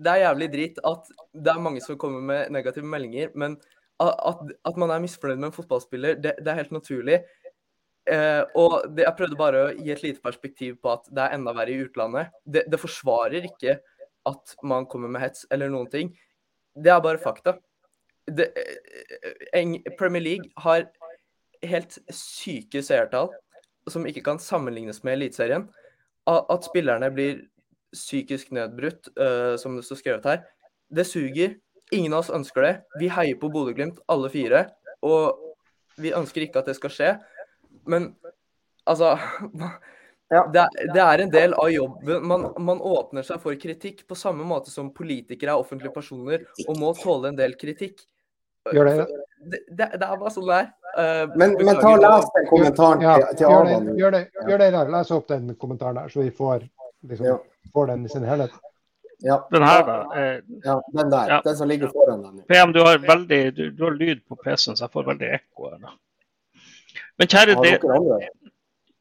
det 0.00 0.10
er 0.10 0.24
jævlig 0.24 0.50
drit 0.54 0.82
at 0.88 1.12
det 1.36 1.52
er 1.52 1.62
mange 1.62 1.84
som 1.84 2.00
kommer 2.00 2.24
med 2.24 2.54
negative 2.54 2.88
meldinger, 2.88 3.34
men 3.38 3.58
at, 4.02 4.40
at 4.66 4.78
man 4.80 4.90
er 4.90 5.02
misfornøyd 5.04 5.38
med 5.38 5.52
en 5.52 5.54
fotballspiller, 5.54 6.16
det, 6.18 6.34
er 6.40 6.58
helt 6.58 6.72
naturlig. 6.74 7.20
Eh, 8.04 8.42
og 8.60 8.82
det, 8.92 9.06
jeg 9.06 9.16
prøvde 9.16 9.38
bare 9.38 9.60
å 9.62 9.72
gi 9.78 9.92
et 9.94 10.02
lite 10.04 10.24
perspektiv 10.24 10.76
på 10.82 10.92
at 10.92 11.06
det 11.08 11.24
er 11.24 11.36
enda 11.38 11.54
verre 11.56 11.72
i 11.72 11.84
utlandet. 11.86 12.34
Det, 12.44 12.66
det 12.70 12.80
forsvarer 12.80 13.46
ikke 13.48 13.78
at 14.28 14.56
man 14.64 14.88
kommer 14.90 15.12
med 15.12 15.24
hets 15.24 15.46
eller 15.52 15.72
noen 15.72 15.88
ting. 15.92 16.12
Det 16.74 16.92
er 16.92 17.04
bare 17.04 17.22
fakta. 17.22 17.56
Det, 18.24 18.50
en, 19.56 19.76
Premier 19.98 20.24
League 20.24 20.64
har 20.64 20.86
helt 21.64 21.98
syke 22.12 22.82
seertall 22.84 23.30
som 23.90 24.06
ikke 24.08 24.24
kan 24.24 24.40
sammenlignes 24.40 25.02
med 25.04 25.18
Eliteserien. 25.18 25.66
At 26.28 26.64
spillerne 26.64 27.10
blir 27.12 27.42
psykisk 27.94 28.50
nedbrutt, 28.56 29.10
uh, 29.20 29.54
som 29.60 29.76
det 29.76 29.84
står 29.86 30.00
skrevet 30.00 30.28
her, 30.28 30.40
det 30.88 31.04
suger. 31.06 31.58
Ingen 31.92 32.16
av 32.16 32.24
oss 32.24 32.32
ønsker 32.32 32.64
det. 32.64 32.72
Vi 32.98 33.10
heier 33.12 33.36
på 33.38 33.50
Bodø-Glimt, 33.52 34.00
alle 34.08 34.30
fire. 34.32 34.64
Og 35.04 35.36
vi 36.00 36.14
ønsker 36.16 36.46
ikke 36.46 36.62
at 36.62 36.70
det 36.70 36.78
skal 36.78 36.92
skje. 36.94 37.10
Men 37.86 38.14
altså 38.84 39.14
Ja. 40.28 40.50
Det, 40.52 40.68
det, 40.94 41.00
er 41.00 41.18
en 41.18 41.30
del 41.30 41.52
av 41.54 41.68
jobben. 41.70 42.26
Man, 42.26 42.46
man, 42.58 42.80
åpner 42.80 43.22
seg 43.22 43.42
for 43.42 43.54
kritikk 43.60 44.02
på 44.08 44.16
samme 44.18 44.42
måte 44.48 44.72
som 44.72 44.88
politikere 44.94 45.52
er 45.52 45.60
offentlige 45.60 45.92
personer 45.94 46.46
og 46.64 46.78
må 46.80 46.94
tåle 46.98 47.30
en 47.30 47.38
del 47.38 47.54
kritikk. 47.60 48.00
Gjør 48.72 48.88
det, 48.88 48.94
ja. 48.96 49.06
det, 49.52 49.60
det, 49.68 49.88
det 50.00 50.08
er 50.08 50.16
bare 50.16 50.32
sånn 50.32 50.48
det 50.48 50.60
er. 50.62 50.70
Uh, 50.94 51.34
men, 51.36 51.56
men, 51.60 51.76
ta 51.76 51.92
og 51.92 52.00
les 52.00 52.28
den 52.36 52.46
kommentaren 52.48 53.02
ja, 53.04 53.14
til, 53.20 53.40
til 53.42 53.48
gjør 53.50 53.66
Gjør 53.98 54.14
det, 54.16 54.22
gjør 54.48 54.62
det, 54.62 54.68
gjør 54.72 54.92
Les 54.94 55.10
opp 55.18 55.26
den 55.34 55.50
kommentaren 55.60 56.00
der, 56.00 56.12
så 56.14 56.22
vi 56.22 56.30
får, 56.38 56.64
liksom, 57.10 57.28
ja. 57.28 57.36
får 57.74 57.90
den 57.92 58.06
i 58.08 58.14
sin 58.14 58.24
helhet. 58.28 58.56
Ja. 59.24 59.38
Den 59.52 59.66
her, 59.66 59.84
da. 59.86 59.98
Eh, 60.20 60.40
ja, 60.64 60.78
den 60.96 61.12
der. 61.12 61.34
Ja. 61.34 61.42
Den 61.44 61.56
som 61.60 61.68
ligger 61.68 61.92
foran 61.92 62.24
den. 62.24 62.40
PM, 62.48 62.72
du 62.72 62.80
har, 62.86 62.98
veldig, 63.04 63.42
du, 63.56 63.64
du 63.76 63.84
har 63.84 63.94
lyd 64.00 64.24
på 64.28 64.38
PC-en, 64.40 64.78
så 64.78 64.86
jeg 64.86 64.96
får 64.96 65.06
veldig 65.12 65.30
ekko 65.36 65.68
her. 65.68 65.78
da. 65.84 65.94
Men 67.18 67.30
kjære, 67.30 67.58
dere, 67.62 68.30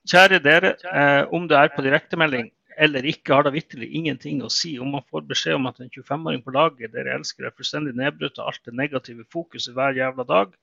Kjære 0.10 0.40
dere, 0.44 0.74
eh, 0.92 1.22
om 1.36 1.48
du 1.48 1.56
er 1.56 1.72
på 1.74 1.84
direktemelding 1.86 2.50
eller 2.78 3.06
ikke, 3.06 3.36
har 3.36 3.46
da 3.46 3.52
vitterlig 3.54 3.92
ingenting 4.00 4.42
å 4.44 4.50
si 4.52 4.74
om 4.82 4.96
man 4.96 5.06
får 5.12 5.28
beskjed 5.30 5.60
om 5.60 5.68
at 5.70 5.80
en 5.80 5.92
25-åring 5.94 6.42
på 6.44 6.54
laget 6.56 6.94
dere 6.96 7.14
elsker, 7.20 7.46
er 7.46 7.56
fullstendig 7.56 7.94
nedbrutt 7.98 8.40
av 8.42 8.50
alt 8.50 8.64
det 8.66 8.74
negative 8.76 9.28
fokuset 9.32 9.76
hver 9.78 9.94
jævla 9.98 10.26
dag 10.28 10.56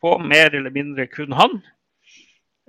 på 0.00 0.14
mer 0.24 0.56
eller 0.56 0.72
mindre 0.72 1.06
kun 1.12 1.36
han. 1.36 1.60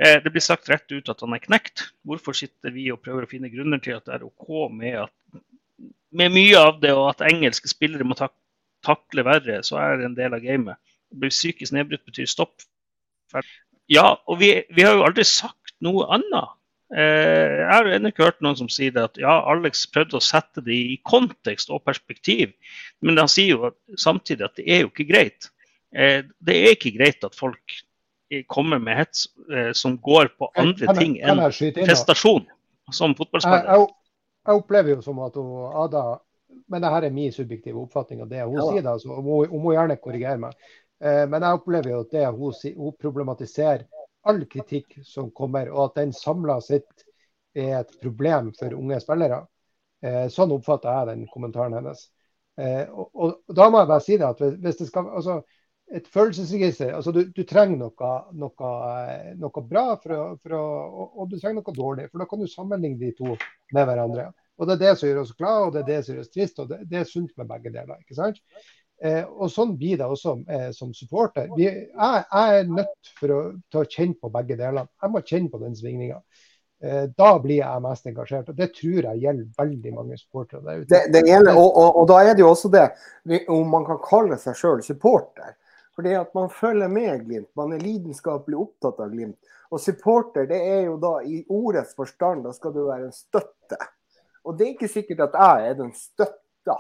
Eh, 0.02 0.20
det 0.24 0.34
blir 0.34 0.44
sagt 0.44 0.70
rett 0.70 0.92
ut 0.92 1.10
at 1.10 1.24
han 1.24 1.36
er 1.36 1.44
knekt. 1.44 1.88
Hvorfor 2.08 2.36
sitter 2.36 2.76
vi 2.76 2.90
og 2.92 3.02
prøver 3.06 3.26
å 3.26 3.32
finne 3.32 3.52
grunner 3.54 3.80
til 3.84 3.96
at 3.98 4.08
det 4.08 4.18
er 4.18 4.28
OK 4.28 4.68
med, 4.76 5.00
at, 5.06 5.92
med 6.12 6.36
mye 6.36 6.60
av 6.60 6.82
det, 6.84 6.92
og 6.98 7.08
at 7.14 7.24
engelske 7.32 7.72
spillere 7.72 8.08
må 8.08 8.20
tak 8.20 8.36
takle 8.82 9.22
verre, 9.22 9.60
så 9.62 9.78
er 9.78 10.00
det 10.00 10.08
en 10.08 10.18
del 10.18 10.34
av 10.34 10.42
gamet. 10.42 10.80
Å 11.14 11.20
bli 11.22 11.30
psykisk 11.30 11.76
nedbrutt 11.76 12.02
betyr 12.08 12.30
stopp. 12.30 12.64
Ja, 13.92 14.08
og 14.28 14.40
vi, 14.40 14.54
vi 14.72 14.86
har 14.88 14.98
jo 14.98 15.06
aldri 15.08 15.26
sagt 15.28 15.76
noe 15.84 16.08
annet. 16.16 16.58
Eh, 16.92 17.62
jeg 17.62 17.70
har 17.72 17.88
ennå 17.88 18.12
ikke 18.12 18.28
hørt 18.28 18.42
noen 18.44 18.58
som 18.60 18.68
sier 18.72 18.92
det 18.96 19.04
at 19.06 19.20
ja, 19.22 19.38
Alex 19.52 19.86
prøvde 19.94 20.20
å 20.20 20.24
sette 20.24 20.64
det 20.66 20.76
i 20.76 20.98
kontekst 21.08 21.72
og 21.72 21.86
perspektiv, 21.88 22.52
men 23.00 23.20
han 23.20 23.32
sier 23.32 23.56
jo 23.56 23.72
samtidig 24.00 24.48
at 24.50 24.60
det 24.60 24.68
er 24.68 24.84
jo 24.84 24.92
ikke 24.92 25.08
greit. 25.12 25.48
Eh, 25.96 26.28
det 26.44 26.58
er 26.60 26.76
ikke 26.76 26.96
greit 26.98 27.24
at 27.28 27.38
folk 27.38 27.80
kommer 28.48 28.80
med 28.80 28.96
hets 28.96 29.26
eh, 29.52 29.72
som 29.76 29.98
går 30.00 30.32
på 30.40 30.48
andre 30.60 30.94
ting 30.96 31.18
enn 31.20 31.42
prestasjon 31.84 32.46
som 32.92 33.16
fotballspiller. 33.16 33.66
Jeg, 33.66 33.80
jeg, 33.80 33.88
jeg, 34.48 34.60
opplever 34.60 34.94
jo 34.96 35.02
som 35.04 35.20
at 35.24 35.40
Ada 35.86 36.04
Men 36.72 36.84
dette 36.84 37.08
er 37.08 37.16
min 37.16 37.32
subjektive 37.36 37.80
oppfatning 37.80 38.24
av 38.24 38.30
det 38.32 38.44
hun 38.44 38.56
ja. 38.56 38.68
sier. 38.70 38.84
Da, 38.86 38.96
så 39.00 39.12
hun, 39.12 39.48
hun, 39.52 39.60
må 39.64 39.74
gjerne 39.76 40.00
korrigere 40.00 40.40
meg. 40.40 40.56
Men 41.02 41.42
jeg 41.42 41.58
opplever 41.58 41.90
jo 41.90 42.00
at 42.04 42.12
det 42.14 42.28
hun, 42.30 42.54
hun 42.78 42.96
problematiserer 43.02 43.88
all 44.30 44.44
kritikk 44.46 45.00
som 45.04 45.32
kommer, 45.34 45.72
og 45.74 45.88
at 45.88 46.02
den 46.04 46.14
samla 46.14 46.60
sett 46.62 47.06
er 47.58 47.80
et 47.80 47.96
problem 48.02 48.52
for 48.58 48.76
unge 48.78 49.00
spillere. 49.02 49.42
Eh, 50.02 50.28
sånn 50.34 50.54
oppfatter 50.56 50.94
jeg 50.94 51.10
den 51.12 51.26
kommentaren 51.32 51.76
hennes. 51.78 52.08
Eh, 52.58 52.86
og, 52.90 53.10
og, 53.14 53.34
Da 53.48 53.70
må 53.70 53.82
jeg 53.82 53.92
bare 53.92 54.06
si 54.06 54.18
det 54.20 54.30
at 54.30 54.42
hvis 54.64 54.80
det 54.82 54.90
skal 54.90 55.10
altså 55.10 55.42
et 55.92 56.06
følelsesregister 56.08 56.94
altså 56.96 57.12
du, 57.12 57.26
du 57.36 57.42
trenger 57.48 57.76
noe, 57.82 58.12
noe, 58.40 58.70
noe 59.40 59.64
bra 59.68 59.86
for 60.00 60.14
å, 60.16 60.22
for 60.40 60.56
å, 60.56 60.62
og, 61.10 61.26
du 61.28 61.36
trenger 61.36 61.60
noe 61.60 61.76
dårlig. 61.76 62.08
for 62.12 62.24
Da 62.24 62.30
kan 62.30 62.40
du 62.40 62.48
sammenligne 62.48 63.00
de 63.02 63.12
to 63.18 63.34
med 63.76 63.90
hverandre. 63.90 64.30
Og 64.62 64.70
Det 64.70 64.78
er 64.78 64.84
det 64.86 64.94
som 65.00 65.10
gjør 65.10 65.24
oss 65.24 65.34
glad 65.36 65.66
og 65.66 65.74
det 65.74 65.82
er 65.82 65.90
det 65.90 66.00
som 66.06 66.16
gjør 66.16 66.24
oss 66.24 66.32
trist. 66.32 66.62
og 66.64 66.70
Det, 66.70 66.80
det 66.88 67.02
er 67.02 67.10
sunt 67.10 67.34
med 67.38 67.50
begge 67.50 67.74
deler. 67.74 68.00
ikke 68.00 68.18
sant? 68.18 68.40
Eh, 69.02 69.24
og 69.26 69.50
Sånn 69.50 69.74
blir 69.80 69.98
det 69.98 70.06
også 70.06 70.36
eh, 70.46 70.70
som 70.78 70.92
supporter. 70.94 71.50
Vi, 71.58 71.66
jeg, 71.66 71.92
jeg, 71.96 72.58
er 72.62 72.68
nødt 72.70 73.12
for 73.18 73.34
å, 73.34 73.42
til 73.72 73.82
å 73.82 73.90
kjenne 73.90 74.18
på 74.22 74.30
begge 74.34 74.58
delene. 74.60 74.90
Jeg 75.02 75.14
må 75.14 75.22
kjenne 75.26 75.50
på 75.50 75.62
den 75.64 75.78
svingninga. 75.78 76.20
Eh, 76.82 77.08
da 77.18 77.32
blir 77.42 77.64
jeg 77.64 77.86
mest 77.86 78.12
engasjert. 78.12 78.52
og 78.54 78.60
Det 78.60 78.70
tror 78.78 79.08
jeg 79.08 79.24
gjelder 79.24 79.64
veldig 79.64 79.96
mange 79.96 80.20
supportere. 80.22 80.78
Det, 80.90 81.02
det 81.14 81.24
gjelder, 81.26 81.58
og, 81.58 81.70
og, 81.72 81.98
og, 82.02 82.06
da 82.14 82.20
er 82.26 82.38
det 82.38 82.46
jo 82.46 82.52
også 82.52 82.72
det 82.74 82.86
om 83.54 83.74
man 83.74 83.90
kan 83.90 84.00
kalle 84.06 84.38
seg 84.42 84.58
sjøl 84.60 84.86
supporter. 84.86 85.58
Fordi 85.98 86.14
at 86.16 86.30
man 86.38 86.54
følger 86.54 86.90
med 86.90 87.26
Glimt. 87.26 87.50
Man 87.60 87.74
er 87.76 87.82
lidenskapelig 87.82 88.62
opptatt 88.62 89.02
av 89.02 89.12
Glimt. 89.12 89.38
Og 89.72 89.82
supporter, 89.82 90.46
det 90.50 90.62
er 90.62 90.86
jo 90.92 90.96
da 91.02 91.18
i 91.26 91.42
ordets 91.50 91.98
forstand, 91.98 92.46
da 92.46 92.54
skal 92.54 92.74
du 92.76 92.84
være 92.86 93.10
en 93.10 93.16
støtte. 93.16 93.82
Og 94.46 94.58
det 94.58 94.68
er 94.68 94.74
ikke 94.76 94.94
sikkert 94.94 95.26
at 95.30 95.38
jeg 95.42 95.70
er 95.70 95.78
den 95.82 95.94
støtta 95.96 96.78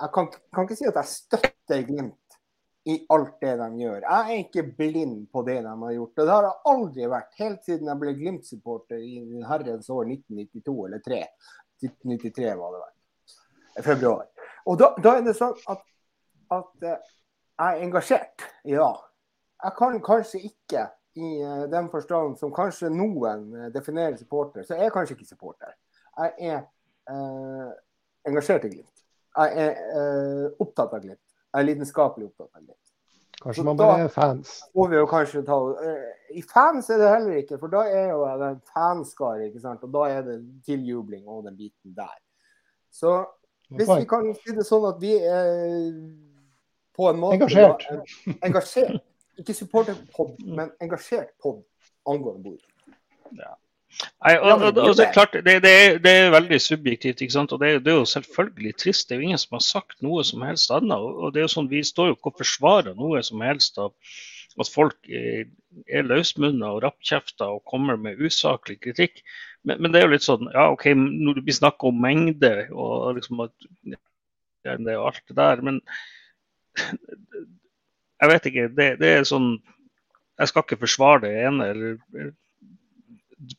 jeg 0.00 0.12
kan, 0.14 0.28
kan, 0.54 0.64
ikke 0.66 0.78
si 0.78 0.88
at 0.88 0.98
jeg 1.00 1.12
støtter 1.12 1.86
Glimt. 1.86 2.16
i 2.88 2.94
alt 3.12 3.34
det 3.42 3.58
de 3.60 3.66
gjør. 3.76 3.98
Jeg 4.00 4.32
er 4.32 4.38
ikke 4.40 4.62
blind 4.78 5.26
på 5.32 5.42
det 5.44 5.58
de 5.60 5.72
har 5.82 5.90
gjort. 5.92 6.12
Og 6.14 6.26
det 6.26 6.32
har 6.32 6.46
jeg 6.46 6.70
aldri 6.72 7.08
vært, 7.12 7.34
helt 7.36 7.66
siden 7.66 7.90
jeg 7.90 8.00
ble 8.00 8.14
Glimt-supporter 8.16 9.02
i 9.04 9.42
herrens 9.44 9.90
år 9.92 10.08
1992 10.08 10.76
eller 10.86 11.02
3. 11.04 11.18
1993 11.84 12.54
var 12.56 12.72
det 12.72 12.80
vel. 12.80 12.94
Februar. 13.84 14.24
Og 14.64 14.78
da, 14.80 14.88
da 14.96 15.12
er 15.18 15.26
det 15.28 15.36
sånn 15.36 15.52
at, 15.68 15.84
at 16.56 16.86
uh, 16.86 17.12
jeg 17.60 17.76
er 17.76 17.84
engasjert, 17.84 18.46
ja. 18.72 18.88
Jeg 19.60 19.76
kan 19.76 20.00
kanskje 20.04 20.40
ikke 20.48 20.86
i 21.20 21.34
uh, 21.44 21.66
den 21.70 21.92
forstand 21.92 22.40
som 22.40 22.54
kanskje 22.56 22.88
noen 22.94 23.44
uh, 23.58 23.68
definerer 23.76 24.16
supporter, 24.16 24.64
så 24.64 24.78
er 24.78 24.86
jeg 24.86 24.96
kanskje 24.96 25.18
ikke 25.18 25.28
supporter. 25.34 25.76
Jeg 26.16 26.56
er 26.56 26.64
engasjert 28.28 28.64
i 28.68 28.72
Glimt. 28.72 28.99
Jeg 29.36 29.74
er 29.96 30.54
opptatt 30.62 30.94
av 30.96 31.02
Glimt. 31.04 31.22
Jeg 31.50 31.60
er 31.60 31.66
lidenskapelig 31.68 32.30
opptatt 32.30 32.48
av 32.54 32.62
Glimt. 32.64 32.76
Kanskje 33.40 33.64
man 33.64 33.76
bare 33.78 34.04
er 34.04 34.10
fans? 34.12 34.56
Må 34.76 34.84
vi 34.90 34.98
jo 34.98 35.06
kanskje 35.08 35.40
ta, 35.46 35.56
uh, 35.56 36.08
I 36.36 36.42
fans 36.44 36.90
er 36.92 36.98
det 37.00 37.08
heller 37.08 37.38
ikke, 37.40 37.56
for 37.62 37.72
da 37.72 37.86
er 37.88 38.10
jo 38.10 38.24
jeg 38.26 38.42
en 38.50 38.58
fanskare. 38.74 39.46
ikke 39.48 39.62
sant? 39.62 39.84
Og 39.86 39.94
da 39.94 40.08
er 40.12 40.26
det 40.26 40.40
tiljubling 40.66 41.24
og 41.28 41.46
den 41.46 41.56
biten 41.56 41.94
der. 41.96 42.18
Så 42.92 43.14
hvis 43.70 43.88
vi 43.88 44.04
kan 44.10 44.28
si 44.34 44.52
det 44.56 44.66
sånn 44.66 44.84
at 44.90 44.98
vi 45.00 45.14
er 45.22 45.48
på 46.96 47.08
en 47.08 47.20
måte 47.22 47.38
Engasjert. 47.38 47.86
Da, 47.86 48.36
engasjert. 48.48 49.00
Ikke 49.40 49.54
supporterpod, 49.56 50.34
men 50.44 50.72
engasjert 50.84 51.30
pod 51.40 51.62
angående 52.10 52.42
bord. 52.44 52.96
Ja. 53.38 53.54
Nei, 54.24 54.34
og, 54.38 54.62
og, 54.62 54.78
og, 54.78 54.94
det, 54.96 55.08
klart, 55.12 55.34
det, 55.34 55.56
det, 55.64 55.70
er, 55.70 55.98
det, 56.00 56.12
er, 56.22 56.32
veldig 56.32 56.58
subjektivt. 56.62 57.20
ikke 57.20 57.34
sant? 57.34 57.52
og 57.52 57.60
det, 57.62 57.72
det, 57.84 57.92
er 57.92 58.00
jo 58.00 58.08
selvfølgelig 58.08 58.74
trist. 58.80 59.08
Det 59.08 59.16
er 59.16 59.20
jo 59.20 59.28
ingen 59.30 59.42
som 59.42 59.58
har 59.58 59.64
sagt 59.66 59.98
noe 60.04 60.24
som 60.24 60.44
helst 60.46 60.72
annet. 60.74 60.96
og 60.96 61.34
det 61.34 61.42
er 61.42 61.48
jo 61.48 61.54
sånn, 61.56 61.70
Vi 61.72 61.82
står 61.84 62.10
jo 62.10 62.18
ikke 62.18 62.32
og 62.32 62.42
forsvarer 62.42 62.98
noe 62.98 63.22
som 63.26 63.44
helst 63.44 63.80
av 63.82 63.94
at 64.60 64.68
folk 64.72 65.08
er, 65.08 65.46
er 65.88 66.06
løsmunna 66.06 66.72
og 66.74 66.82
rappkjefta 66.84 67.48
og 67.54 67.64
kommer 67.70 67.98
med 68.00 68.20
usaklig 68.20 68.80
kritikk. 68.82 69.22
Men, 69.64 69.80
men, 69.80 69.92
det 69.92 70.00
er 70.00 70.06
jo 70.06 70.14
litt 70.14 70.26
sånn 70.26 70.48
ja 70.54 70.70
OK, 70.72 70.88
når 70.96 71.38
det 71.38 71.44
blir 71.46 71.56
snakk 71.56 71.84
om 71.86 72.00
mengde 72.00 72.52
og 72.72 73.18
liksom 73.18 73.44
at 73.46 73.68
det 74.60 74.92
er 74.92 75.00
alt 75.00 75.22
det 75.28 75.36
der, 75.38 75.62
men 75.64 75.80
jeg 78.20 78.30
vet 78.32 78.48
ikke. 78.50 78.66
Det, 78.76 78.88
det 79.00 79.12
er 79.16 79.28
sånn 79.28 79.54
Jeg 80.40 80.50
skal 80.50 80.64
ikke 80.64 80.82
forsvare 80.82 81.24
det 81.24 81.32
ene 81.44 81.66
eller 81.72 82.32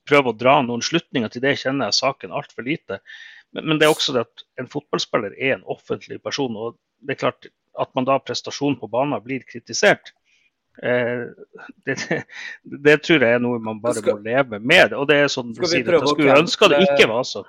prøve 0.07 0.32
å 0.32 0.38
dra 0.38 0.59
noen 0.65 0.84
slutninger 0.86 1.32
til 1.32 1.43
det, 1.43 1.57
kjenner 1.61 1.89
jeg 1.89 1.99
saken 1.99 2.34
altfor 2.36 2.65
lite. 2.67 3.01
Men, 3.51 3.67
men, 3.67 3.79
det 3.79 3.88
er 3.88 3.93
også 3.93 4.15
det 4.15 4.25
at 4.27 4.45
en 4.61 4.69
fotballspiller 4.71 5.36
er 5.38 5.57
en 5.57 5.67
offentlig 5.69 6.21
person. 6.23 6.55
og 6.55 6.77
det 7.01 7.15
er 7.15 7.23
klart 7.25 7.51
At 7.79 7.93
man 7.95 8.03
da 8.03 8.17
prestasjon 8.19 8.75
på 8.79 8.89
banen 8.91 9.21
blir 9.23 9.45
kritisert, 9.47 10.11
eh, 10.84 11.29
det, 11.86 11.95
det, 12.09 12.17
det, 12.65 12.97
tror 13.05 13.23
jeg 13.23 13.38
er 13.38 13.39
noe 13.39 13.61
man 13.63 13.79
bare 13.79 14.01
skal, 14.01 14.19
må 14.19 14.27
leve 14.27 14.59
med. 14.59 14.93
og 14.93 15.07
det 15.07 15.21
er 15.21 15.32
sånn 15.32 15.53
du 15.55 15.63
sier, 15.63 15.88
Jeg 15.88 16.11
skulle 16.11 16.36
ønske 16.36 16.67
det 16.71 16.82
ikke 16.84 17.07
var 17.11 17.23
sånn. 17.27 17.47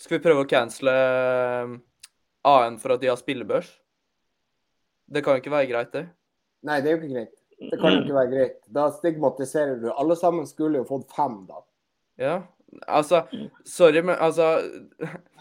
Skal 0.00 0.16
vi 0.16 0.24
prøve 0.24 0.46
å 0.46 0.48
cancele 0.48 0.96
eh, 0.96 1.76
AN 2.48 2.80
for 2.80 2.96
at 2.96 3.04
de 3.04 3.12
har 3.12 3.20
spillebørs? 3.20 3.68
Det 5.12 5.20
kan 5.20 5.36
jo 5.36 5.44
ikke 5.44 5.52
være 5.52 5.68
greit, 5.68 5.92
det. 5.92 6.06
Nei, 6.64 6.80
det 6.80 6.90
er 6.90 6.96
jo 6.96 7.02
ikke 7.02 7.12
greit. 7.12 7.41
Det 7.70 7.78
kan 7.80 7.94
jo 7.94 8.00
ikke 8.02 8.16
være 8.16 8.30
greit. 8.32 8.58
Da 8.74 8.88
stigmatiserer 8.94 9.78
du. 9.82 9.90
Alle 9.92 10.16
sammen 10.18 10.48
skulle 10.48 10.82
jo 10.82 10.88
fått 10.88 11.12
fem, 11.14 11.42
da. 11.48 11.62
Ja, 12.20 12.34
altså 12.86 13.22
Sorry, 13.64 14.02
men 14.04 14.16
altså 14.20 14.58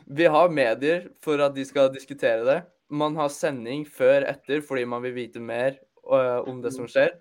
Vi 0.08 0.28
har 0.32 0.54
medier 0.54 1.10
for 1.24 1.42
at 1.44 1.56
de 1.56 1.66
skal 1.68 1.92
diskutere 1.94 2.46
det. 2.48 2.60
Man 2.92 3.16
har 3.20 3.32
sending 3.32 3.86
før 3.88 4.26
etter 4.28 4.64
fordi 4.66 4.86
man 4.90 5.04
vil 5.06 5.16
vite 5.16 5.44
mer 5.44 5.78
uh, 6.08 6.42
om 6.48 6.60
det 6.64 6.74
som 6.76 6.90
skjer. 6.92 7.14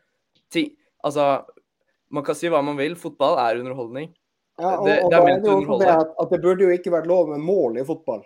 Ti, 0.50 0.66
altså 1.06 1.44
Man 2.10 2.26
kan 2.26 2.34
si 2.34 2.50
hva 2.50 2.62
man 2.66 2.78
vil. 2.80 2.98
Fotball 2.98 3.38
er 3.38 3.60
underholdning. 3.62 4.10
Ja, 4.60 4.74
og, 4.76 4.88
det, 4.88 4.98
det 5.08 5.16
er 5.16 5.24
ment 5.24 5.46
å 5.46 5.56
underholde. 5.60 5.92
At, 6.02 6.10
at 6.20 6.34
det 6.34 6.40
burde 6.42 6.66
jo 6.66 6.74
ikke 6.74 6.92
vært 6.92 7.08
lov 7.08 7.30
med 7.30 7.40
mål 7.44 7.78
i 7.80 7.86
fotball. 7.86 8.24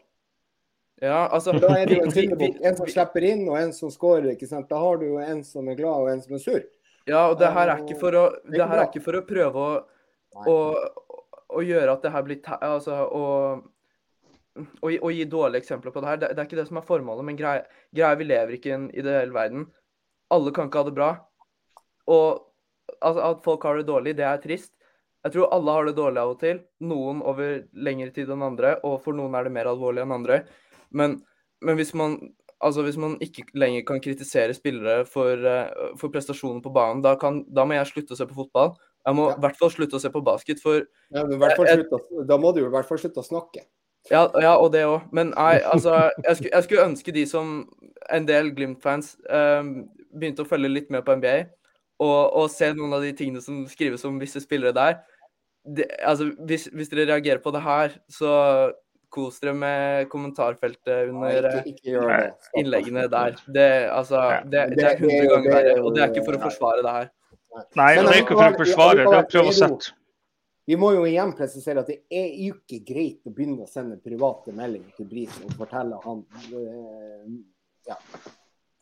Ja, 1.04 1.26
altså, 1.28 1.52
da 1.60 1.74
er 1.76 1.90
det 1.90 1.98
jo 1.98 2.06
en 2.06 2.14
syndebukk. 2.14 2.62
En 2.64 2.78
som 2.78 2.88
slipper 2.88 3.26
inn, 3.28 3.44
og 3.50 3.58
en 3.60 3.74
som 3.76 3.92
scorer. 3.92 4.30
ikke 4.32 4.48
sant? 4.48 4.70
Da 4.70 4.80
har 4.80 5.00
du 5.00 5.08
jo 5.10 5.20
en 5.20 5.42
som 5.44 5.68
er 5.68 5.76
glad, 5.76 6.06
og 6.06 6.10
en 6.12 6.22
som 6.24 6.36
er 6.38 6.42
sur. 6.42 6.62
Ja, 7.04 7.26
og 7.28 7.36
det 7.40 7.50
her 7.52 7.68
er 7.68 7.82
ikke 7.82 7.98
for 8.00 8.16
å, 8.16 8.24
det 8.48 8.64
her 8.64 8.78
er 8.80 8.86
ikke 8.88 9.04
for 9.04 9.18
å 9.18 9.24
prøve 9.28 9.64
å, 9.64 9.72
å, 10.48 10.56
å 11.58 11.64
gjøre 11.64 11.92
at 11.92 12.06
det 12.06 12.12
her 12.14 12.24
blir 12.24 12.38
Altså 12.56 13.02
å, 13.04 13.26
å, 14.56 14.88
å 14.88 15.12
gi 15.12 15.26
dårlige 15.28 15.60
eksempler 15.60 15.92
på 15.92 16.00
det 16.00 16.10
her. 16.10 16.22
Det, 16.22 16.32
det, 16.32 16.40
er 16.40 16.48
ikke 16.48 16.60
det 16.62 16.68
som 16.70 16.80
er 16.80 16.88
formålet, 16.88 17.28
men 17.28 17.38
greia, 17.40 17.66
grei, 17.92 18.14
vi 18.20 18.30
lever 18.30 18.56
ikke 18.56 18.72
i 18.72 18.76
en 18.78 18.88
ideell 18.96 19.34
verden. 19.36 19.68
Alle 20.32 20.54
kan 20.56 20.70
ikke 20.70 20.80
ha 20.80 20.88
det 20.88 20.96
bra. 20.96 21.10
Og 22.08 22.40
altså, 23.00 23.20
at 23.28 23.44
folk 23.44 23.68
har 23.68 23.80
det 23.80 23.88
dårlig, 23.90 24.16
det 24.16 24.24
er 24.30 24.40
trist. 24.40 24.72
Jeg 25.24 25.36
tror 25.36 25.52
alle 25.56 25.72
har 25.72 25.86
det 25.88 25.96
dårlig 25.96 26.20
av 26.20 26.34
og 26.34 26.40
til. 26.40 26.64
Noen 26.84 27.20
over 27.24 27.62
lengre 27.86 28.12
tid 28.16 28.32
enn 28.32 28.44
andre, 28.44 28.78
og 28.84 28.98
for 29.04 29.16
noen 29.16 29.36
er 29.36 29.46
det 29.46 29.54
mer 29.56 29.68
alvorlig 29.70 30.04
enn 30.04 30.16
andre. 30.16 30.42
Men, 30.90 31.20
men 31.64 31.78
hvis, 31.78 31.94
man, 31.94 32.18
altså 32.60 32.84
hvis 32.86 32.98
man 33.00 33.16
ikke 33.24 33.46
lenger 33.54 33.86
kan 33.88 34.02
kritisere 34.04 34.56
spillere 34.56 35.04
for, 35.08 35.38
uh, 35.40 35.94
for 36.00 36.12
prestasjoner 36.14 36.62
på 36.64 36.72
banen, 36.74 37.04
da, 37.04 37.14
kan, 37.20 37.42
da, 37.48 37.64
må 37.64 37.78
jeg 37.78 37.92
slutte 37.92 38.16
å 38.16 38.20
se 38.20 38.28
på 38.28 38.36
fotball. 38.42 38.74
Jeg 39.04 39.18
må 39.18 39.28
i 39.28 39.32
ja. 39.34 39.40
hvert 39.44 39.58
fall 39.60 39.72
slutte 39.72 39.98
å 39.98 40.02
se 40.02 40.10
på 40.12 40.24
basket, 40.24 40.60
for 40.64 40.80
ja, 40.80 41.24
slutte, 41.24 42.04
Da 42.28 42.38
må 42.40 42.54
du 42.56 42.62
i 42.64 42.70
hvert 42.72 42.88
fall 42.88 43.00
slutte 43.00 43.20
å 43.20 43.26
snakke. 43.26 43.66
Ja, 44.12 44.26
ja 44.40 44.54
og 44.60 44.70
det 44.74 44.84
òg. 44.88 45.08
Men 45.16 45.32
nei, 45.32 45.58
altså, 45.64 45.94
jeg 46.24 46.38
skulle, 46.38 46.52
jeg 46.52 46.66
skulle, 46.66 46.86
ønske 46.90 47.14
de 47.16 47.24
som 47.28 47.52
en 48.12 48.28
del 48.28 48.50
Glimt-fans 48.56 49.14
um, 49.28 49.74
begynte 50.12 50.44
å 50.44 50.48
følge 50.48 50.72
litt 50.72 50.90
med 50.92 51.04
på 51.06 51.16
NBA, 51.20 51.36
og, 52.04 52.20
og, 52.34 52.48
se 52.52 52.72
noen 52.74 52.96
av 52.96 53.04
de 53.04 53.12
tingene 53.16 53.42
som 53.44 53.62
skrives 53.70 54.04
om 54.08 54.18
visse 54.20 54.42
spillere 54.42 54.74
der. 54.76 54.98
Det, 55.64 55.86
altså, 56.04 56.30
hvis, 56.44 56.66
hvis, 56.72 56.90
dere 56.92 57.08
reagerer 57.14 57.40
på 57.44 57.52
det 57.54 57.62
her, 57.64 57.94
så 58.12 58.32
kos 59.14 59.40
dere 59.42 59.54
med 59.56 60.08
kommentarfeltet 60.12 61.10
under 61.10 61.50
ikke, 61.62 61.74
ikke 61.74 62.06
eh, 62.18 62.48
innleggene 62.60 63.08
der. 63.12 63.36
Det, 63.46 63.68
altså, 63.94 64.22
det, 64.50 64.70
det 64.74 64.88
er 64.90 64.96
100 64.98 65.28
ganger 65.32 65.58
verre, 65.58 65.76
og 65.82 65.94
det 65.94 66.04
er 66.04 66.14
ikke 66.14 66.26
for 66.26 66.38
å 66.38 66.46
forsvare 66.48 66.86
det 66.86 66.96
her. 67.00 67.12
Nei, 67.78 67.90
det 68.00 68.08
er 68.08 68.24
ikke 68.24 68.38
for 68.40 68.48
å 68.48 68.64
forsvare, 68.64 69.04
det 69.06 69.20
er 69.20 69.28
prøv 69.30 69.52
å 69.52 69.58
sette 69.62 69.94
vi 70.66 70.76
må 70.80 70.94
jo 70.94 71.04
igjen 71.04 71.34
presisere 71.36 71.82
at 71.82 71.90
det 71.92 71.98
er 72.08 72.30
jo 72.40 72.54
ikke 72.56 72.80
greit 72.88 73.28
å 73.28 73.32
begynne 73.34 73.66
å 73.66 73.68
sende 73.70 73.98
private 74.00 74.54
meldinger 74.56 74.94
til 74.96 75.08
Bris 75.10 75.34
og 75.44 75.52
fortelle 75.58 75.98
han 76.04 76.22
øh, 76.56 77.34
ja, 77.88 77.98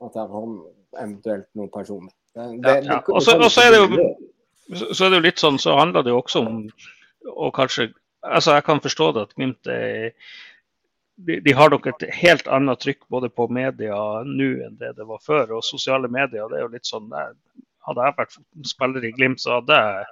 at 0.06 0.18
han 0.20 0.60
eventuelt 0.92 1.48
noen 1.58 1.72
personer. 1.74 2.12
Det, 2.32 2.46
ja, 2.62 2.76
ja. 2.86 3.00
Og 3.10 3.22
så 3.24 3.64
er 3.64 3.74
det 3.74 3.82
jo 3.82 4.12
så 4.72 5.04
er 5.04 5.10
det 5.10 5.18
jo 5.18 5.24
litt 5.26 5.42
sånn, 5.42 5.58
så 5.60 5.74
handler 5.76 6.06
det 6.06 6.14
jo 6.14 6.20
også 6.22 6.44
om 6.46 6.60
å 7.28 7.50
kanskje 7.52 7.90
altså 8.22 8.56
Jeg 8.56 8.64
kan 8.68 8.82
forstå 8.82 9.12
det 9.12 9.26
at 9.28 9.34
Glimt 9.36 9.70
de, 11.22 11.38
de, 11.44 11.52
har 11.54 11.70
nok 11.70 11.86
et 11.86 12.04
helt 12.18 12.48
annet 12.48 12.80
trykk 12.82 13.04
både 13.12 13.28
på 13.30 13.46
media 13.52 13.96
nå 14.26 14.48
enn 14.66 14.78
det 14.80 14.94
det 14.96 15.06
var 15.06 15.20
før. 15.22 15.58
Og 15.58 15.66
sosiale 15.66 16.08
medier, 16.10 16.48
det 16.50 16.58
er 16.58 16.64
jo 16.64 16.72
litt 16.72 16.88
sånn 16.88 17.10
Hadde 17.12 18.06
jeg 18.06 18.16
vært 18.18 18.36
spiller 18.70 19.04
i 19.04 19.12
Glimt, 19.14 19.42
så 19.42 19.58
hadde 19.58 19.78
jeg 19.78 20.06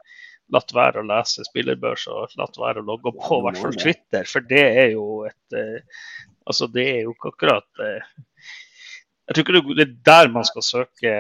latt 0.55 0.73
være 0.75 1.03
å 1.03 1.07
lese 1.07 1.45
spillerbørs 1.47 2.07
og 2.11 2.35
latt 2.41 2.59
være 2.59 2.83
å 2.83 2.89
logge 2.89 3.13
på 3.15 3.39
i 3.39 3.45
hvert 3.47 3.61
fall 3.61 3.77
Twitter. 3.79 4.27
For 4.27 4.47
det 4.47 4.65
er 4.83 4.91
jo 4.97 5.23
et 5.31 5.59
eh, 5.59 6.03
Altså, 6.51 6.67
det 6.73 6.87
er 6.89 7.03
jo 7.05 7.13
ikke 7.13 7.31
akkurat 7.35 7.83
eh, 7.85 8.07
Jeg 9.29 9.37
tror 9.37 9.59
ikke 9.61 9.75
det 9.79 9.85
er 9.85 9.93
der 10.09 10.31
man 10.35 10.47
skal 10.49 10.65
søke 10.67 11.13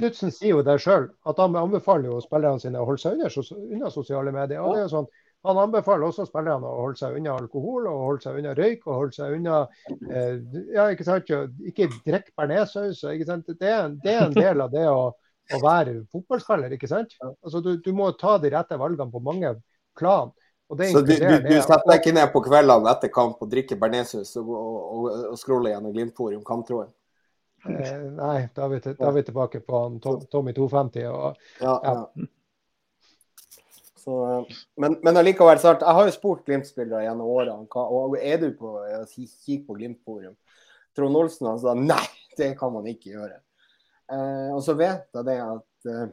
Knutsen 0.00 0.32
sier 0.32 0.54
jo 0.54 0.64
det 0.64 0.78
sjøl, 0.80 1.10
at 1.28 1.40
han 1.42 1.56
anbefaler 1.60 2.08
jo 2.10 2.22
spillerne 2.24 2.62
sine 2.62 2.80
å 2.80 2.88
holde 2.88 3.02
seg 3.02 3.18
unna, 3.18 3.30
unna 3.76 3.92
sosiale 3.92 4.32
medier. 4.34 4.62
Og 4.64 4.76
det 4.76 4.86
er 4.86 4.92
sånn, 4.92 5.08
han 5.46 5.60
anbefaler 5.62 6.08
også 6.08 6.26
spillerne 6.26 6.66
å 6.66 6.80
holde 6.86 7.00
seg 7.00 7.18
unna 7.18 7.36
alkohol, 7.36 7.86
og 7.90 8.06
holde 8.06 8.24
seg 8.24 8.40
unna 8.40 8.54
røyk 8.56 8.88
og 8.88 8.96
holde 9.02 9.18
seg 9.18 9.36
unna 9.36 9.60
eh, 9.92 10.40
ja, 10.74 10.88
ikke 10.94 11.06
sant, 11.06 11.30
ikke 11.70 11.90
drikk 12.06 12.32
bearnéssaus. 12.38 13.04
Det, 13.04 13.38
det, 13.52 13.70
er 13.70 14.24
en 14.24 14.34
del 14.34 14.64
av 14.64 14.72
det 14.72 14.88
å, 14.90 15.12
å 15.12 15.62
være 15.62 16.00
fotballspiller. 16.14 16.74
ikke 16.74 16.90
sant? 16.90 17.14
Altså, 17.22 17.62
du, 17.62 17.76
du, 17.82 17.92
må 17.96 18.10
ta 18.18 18.36
de 18.42 18.52
rette 18.56 18.80
valgene 18.80 19.12
på 19.12 19.22
mange 19.22 19.54
plan. 19.98 20.32
så 20.72 21.04
du, 21.04 21.14
du, 21.14 21.34
du 21.46 21.56
setter 21.60 21.86
deg 21.92 22.00
ikke 22.00 22.16
ned 22.16 22.32
på 22.32 22.42
kveldene 22.48 22.90
etter 22.96 23.12
kamp 23.14 23.42
og 23.44 23.52
drikker 23.52 23.78
bearnéssaus 23.78 24.34
og, 24.42 24.54
og, 24.56 24.78
og, 24.82 25.10
og 25.34 25.38
scroller 25.40 25.76
gjennom 25.76 25.94
Glimt-forum, 25.94 26.42
kamptråden? 26.46 26.94
Eh, 27.68 28.00
nei, 28.16 28.48
da 28.54 28.66
er, 28.66 28.72
vi, 28.72 28.80
da 28.86 29.08
er, 29.08 29.14
vi, 29.16 29.22
tilbake 29.26 29.60
på 29.64 29.82
han, 29.82 30.00
Tom, 30.02 30.20
Tommy 30.30 30.54
250. 30.56 31.06
Og, 31.10 31.46
ja, 31.60 31.76
ja. 31.84 32.26
Så, 34.06 34.18
men, 34.76 34.98
men 35.02 35.18
allikevel, 35.18 35.58
så 35.58 35.72
jeg 35.74 35.94
har 35.98 36.06
jo 36.06 36.14
spurt 36.14 36.44
Glimt-spillere 36.46 37.08
gjennom 37.08 37.26
årene 37.26 37.82
og 37.82 38.12
er 38.20 38.38
du 38.38 38.52
på 38.54 38.76
kikk 39.10 39.64
på 39.66 39.78
Glimt-forum. 39.80 40.36
Trond 40.96 41.18
Olsen 41.18 41.50
han 41.50 41.58
sa 41.58 41.74
nei, 41.74 42.04
det 42.38 42.52
kan 42.60 42.70
man 42.72 42.86
ikke 42.86 43.16
gjøre. 43.16 43.40
Eh, 44.14 44.52
og 44.54 44.62
så 44.62 44.76
vet 44.78 45.10
jeg 45.10 45.26
det 45.26 45.40
at 45.42 45.90
eh, 45.90 46.06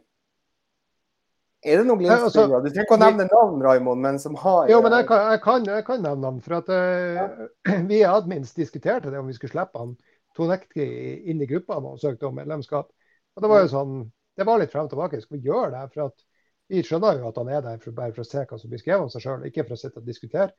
er 1.64 1.80
det 1.80 1.86
noen 1.86 2.02
Glimt-spillere? 2.02 2.58
Altså, 2.58 2.64
du 2.66 2.72
trenger 2.72 2.90
ikke 2.90 2.98
å 2.98 3.04
nevne 3.04 3.30
navn, 3.30 3.62
Raimond, 3.64 4.04
men 4.08 4.18
som 4.20 4.42
har 4.42 4.74
Jo, 4.74 4.82
men 4.84 4.98
jeg 4.98 5.08
kan, 5.12 5.30
jeg 5.30 5.44
kan, 5.46 5.70
jeg 5.70 5.86
kan 5.88 6.02
nevne 6.02 6.26
navn. 6.26 6.42
For 6.44 6.58
at 6.64 6.74
ja. 6.74 7.30
vi 7.92 8.02
hadde 8.02 8.34
minst 8.34 8.58
diskutert 8.58 9.06
det 9.06 9.22
om 9.22 9.30
vi 9.30 9.38
skulle 9.38 9.54
slippe 9.54 9.86
han 9.86 9.94
Tonekti 10.38 10.86
inn 11.30 11.42
i 11.42 11.48
gruppa 11.50 11.80
han 11.80 12.00
søkte 12.02 12.30
om 12.30 12.38
medlemskap. 12.38 12.92
Og 13.34 13.42
Det 13.44 13.50
var 13.50 13.64
jo 13.64 13.72
sånn, 13.72 13.98
det 14.38 14.46
var 14.48 14.62
litt 14.62 14.74
frem 14.74 14.88
og 14.88 14.94
tilbake. 14.94 15.22
Skal 15.22 15.38
vi 15.38 15.50
gjøre 15.50 15.72
det? 15.74 15.84
For 15.94 16.08
at 16.10 16.26
vi 16.72 16.84
skjønner 16.86 17.20
jo 17.20 17.30
at 17.30 17.40
han 17.42 17.52
er 17.54 17.66
der 17.66 17.82
for, 17.82 17.96
bare 17.98 18.14
for 18.16 18.24
å 18.24 18.28
se 18.28 18.46
hva 18.50 18.60
som 18.60 18.72
blir 18.72 18.82
skrevet 18.82 19.06
om 19.06 19.12
seg 19.14 19.26
sjøl, 19.26 19.48
ikke 19.50 19.66
for 19.68 19.76
å 19.76 19.82
sitte 19.82 20.02
og 20.02 20.08
diskutere. 20.08 20.54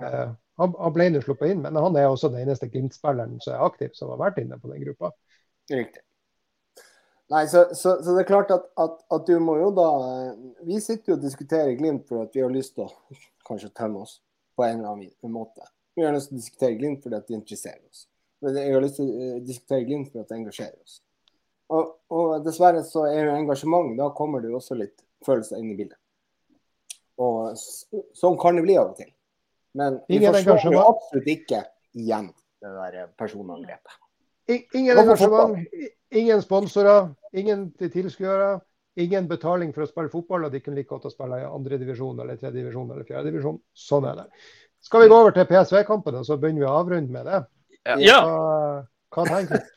Eh, 0.00 0.32
han, 0.60 0.74
han, 0.80 0.94
ble 0.94 1.06
nå 1.12 1.22
sluppet 1.22 1.54
inn, 1.54 1.62
men 1.62 1.78
han 1.78 1.96
er 2.00 2.08
også 2.08 2.32
den 2.32 2.42
eneste 2.42 2.68
Glimt-spilleren 2.72 3.38
som 3.44 3.54
er 3.54 3.66
aktiv, 3.66 3.92
som 3.94 4.10
har 4.12 4.20
vært 4.20 4.42
inne 4.42 4.58
på 4.60 4.72
den 4.72 4.82
gruppa. 4.82 5.12
Riktig. 5.70 6.02
Nei, 7.32 7.46
så, 7.48 7.68
så, 7.72 7.94
så, 8.04 8.12
det 8.12 8.24
er 8.24 8.28
klart 8.28 8.50
at, 8.52 8.66
at, 8.76 8.98
at, 9.14 9.22
du 9.24 9.38
må 9.40 9.54
jo 9.56 9.70
da 9.72 9.86
Vi 10.68 10.76
sitter 10.84 11.14
jo 11.14 11.16
og 11.16 11.22
diskuterer 11.22 11.72
Glimt 11.78 12.04
for 12.10 12.26
at 12.26 12.34
vi 12.36 12.42
har 12.44 12.52
lyst 12.52 12.74
til 12.76 12.84
å 12.84 13.16
kanskje 13.48 13.72
tømme 13.72 14.02
oss 14.04 14.18
på 14.54 14.66
en 14.66 14.82
eller 14.82 14.90
annen 14.92 15.32
måte. 15.32 15.64
Vi 15.96 16.04
har 16.04 16.12
lyst 16.12 16.28
til 16.30 16.36
å 16.36 16.42
diskutere 16.42 16.76
Glimt 16.76 17.00
fordi 17.06 17.16
at 17.16 17.30
det 17.30 17.38
interesserer 17.38 17.80
oss. 17.88 18.04
Vi 18.44 18.64
har 18.74 18.84
lyst 18.84 19.00
til 19.00 19.08
å 19.08 19.24
eh, 19.24 19.40
diskutere 19.44 19.86
Glimt 19.88 20.12
for 20.12 20.24
at 20.24 20.30
det 20.30 20.38
engasjerer 20.38 20.76
oss. 20.78 21.00
Og, 21.72 21.94
og, 22.12 22.32
dessverre 22.44 22.82
så 22.86 23.06
er 23.08 23.30
jo 23.30 23.36
engasjement, 23.38 23.94
da 23.98 24.10
kommer 24.16 24.42
det 24.42 24.52
jo 24.52 24.58
også 24.60 24.76
litt 24.78 24.98
følelser 25.24 25.62
inn 25.62 25.72
i 25.72 25.78
bildet. 25.78 25.98
Og 27.24 27.54
sånn 28.18 28.36
kan 28.40 28.58
det 28.58 28.64
bli 28.66 28.76
av 28.76 28.90
og 28.92 28.98
til. 28.98 29.10
Men 29.78 29.98
vi 30.10 30.20
forstår 30.22 30.74
jo 30.74 30.82
absolutt 30.82 31.30
ikke 31.30 31.62
igjen 31.98 32.28
det 32.62 32.72
der 32.74 33.08
personangrepet. 33.18 33.96
Ingen 34.76 35.00
engasjement, 35.00 35.56
ingen 36.12 36.42
sponsorer, 36.44 37.10
ingen 37.32 37.68
tilskuere. 37.80 38.58
Ingen 38.94 39.26
betaling 39.26 39.72
for 39.74 39.82
å 39.82 39.88
spille 39.90 40.10
fotball, 40.12 40.44
og 40.46 40.52
de 40.54 40.60
kunne 40.62 40.78
like 40.78 40.86
godt 40.86 41.08
å 41.08 41.10
spille 41.10 41.40
i 41.42 41.46
andredivisjon 41.48 42.20
eller 42.22 42.36
tredjedivisjon 42.38 42.92
eller 42.94 43.06
fjerdedivisjon. 43.08 43.56
Sånn 43.74 44.06
er 44.06 44.20
det. 44.20 44.26
Skal 44.86 45.02
vi 45.02 45.08
gå 45.10 45.16
over 45.18 45.34
til 45.34 45.48
PSV-kampene, 45.48 46.20
så 46.22 46.36
begynner 46.38 46.62
vi 46.62 46.68
å 46.68 46.76
avrunde 46.78 47.10
med 47.10 47.26
det? 47.26 47.40
Ja. 47.84 48.20
Hva, 49.14 49.26
tenker 49.28 49.60
du? 49.60 49.72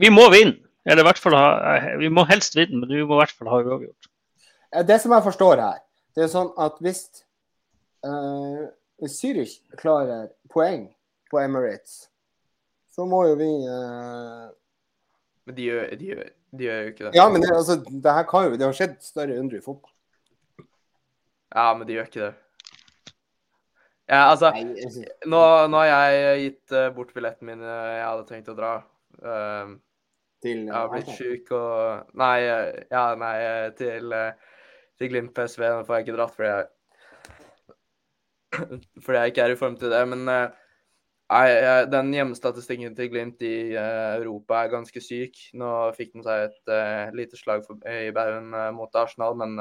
Vi 0.00 0.10
må 0.12 0.26
vinne. 0.32 0.58
Eller 0.88 1.04
i 1.04 1.06
hvert 1.10 1.20
fall 1.20 1.36
ha, 1.36 1.76
vi 2.00 2.08
må 2.08 2.24
helst 2.30 2.54
vinne, 2.56 2.78
men 2.80 2.88
vi 2.88 3.02
må 3.04 3.18
i 3.18 3.20
hvert 3.20 3.36
fall 3.36 3.50
ha 3.52 3.58
uavgjort. 3.60 4.08
Det 4.86 4.96
som 5.02 5.12
jeg 5.12 5.26
forstår 5.26 5.60
her, 5.60 5.82
det 6.16 6.24
er 6.24 6.30
sånn 6.32 6.48
at 6.60 6.78
hvis 6.82 7.02
uh, 8.06 8.64
Zürich 9.10 9.58
klarer 9.80 10.30
poeng 10.52 10.86
på 11.30 11.40
Emirates, 11.42 12.06
så 12.94 13.06
må 13.08 13.26
jo 13.28 13.36
vi 13.40 13.50
uh... 13.68 14.48
Men 15.48 15.56
de 15.56 15.68
gjør, 15.68 15.92
de, 15.98 16.10
gjør, 16.10 16.30
de 16.56 16.66
gjør, 16.66 16.80
jo 16.80 16.92
ikke 16.94 17.04
det. 17.06 17.12
Ja, 17.18 17.26
men 17.32 17.44
det, 17.44 17.52
altså, 17.54 17.76
det 17.80 18.12
her 18.14 18.26
kan 18.28 18.46
jo 18.46 18.58
Det 18.60 18.66
har 18.66 18.76
skjedd 18.76 18.96
større 19.02 19.38
under 19.40 19.58
i 19.58 19.64
fotball. 19.64 19.92
Ja, 21.50 21.70
men 21.74 21.86
de 21.88 21.96
gjør 21.96 22.08
ikke 22.08 22.24
det. 22.24 22.34
Ja, 24.10 24.24
altså 24.32 24.50
nå, 25.30 25.40
nå, 25.70 25.80
har 25.86 26.10
jeg 26.10 26.40
gitt 26.42 26.74
uh, 26.74 26.88
bort 26.94 27.12
billetten 27.14 27.46
min 27.46 27.62
jeg 27.62 28.02
hadde 28.02 28.26
tenkt 28.26 28.50
å 28.50 28.56
dra. 28.58 28.72
Um, 29.22 29.76
til 30.42 30.64
Jeg 30.64 30.74
har 30.74 30.88
blitt 30.90 31.10
sjuk 31.14 31.50
og 31.52 32.14
Nei, 32.18 32.38
ja, 32.88 33.04
nei 33.20 33.34
til, 33.78 34.14
til 34.98 35.12
Glimt 35.12 35.34
PSV. 35.36 35.66
Nå 35.76 35.84
får 35.86 35.98
jeg 35.98 36.06
ikke 36.06 36.16
dratt 36.16 36.34
fordi 36.34 36.50
jeg 36.50 36.68
fordi 39.04 39.20
jeg 39.20 39.32
ikke 39.32 39.44
er 39.44 39.54
i 39.54 39.60
form 39.60 39.76
til 39.78 39.92
det. 39.92 40.00
Men 40.10 40.26
uh, 40.32 40.48
den 41.92 42.10
hjemmestatistikken 42.16 42.96
til 42.98 43.12
Glimt 43.12 43.46
i 43.46 43.54
uh, 43.76 44.16
Europa 44.16 44.64
er 44.64 44.74
ganske 44.74 45.04
syk. 45.04 45.38
Nå 45.60 45.70
fikk 45.98 46.16
den 46.16 46.26
seg 46.26 46.48
et 46.48 46.74
uh, 46.74 47.14
lite 47.14 47.38
slag 47.38 47.62
for, 47.68 47.78
i 47.86 48.10
baugen 48.16 48.50
mot 48.74 48.98
Arsenal, 48.98 49.38
men 49.38 49.56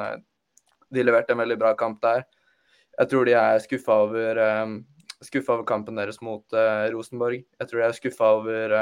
de 0.89 1.05
leverte 1.05 1.35
en 1.35 1.43
veldig 1.43 1.59
bra 1.61 1.76
kamp 1.77 2.01
der. 2.01 2.26
Jeg 2.99 3.11
tror 3.11 3.27
de 3.27 3.35
er 3.39 3.61
skuffa 3.63 3.95
over, 4.03 4.41
over, 5.39 5.63
kampen 5.67 5.95
deres 5.95 6.19
mot 6.26 6.55
Rosenborg. 6.91 7.45
Jeg 7.59 7.69
tror 7.69 7.80
de 7.80 7.85
er 7.88 7.95
skuffa 7.95 8.31
over 8.35 8.73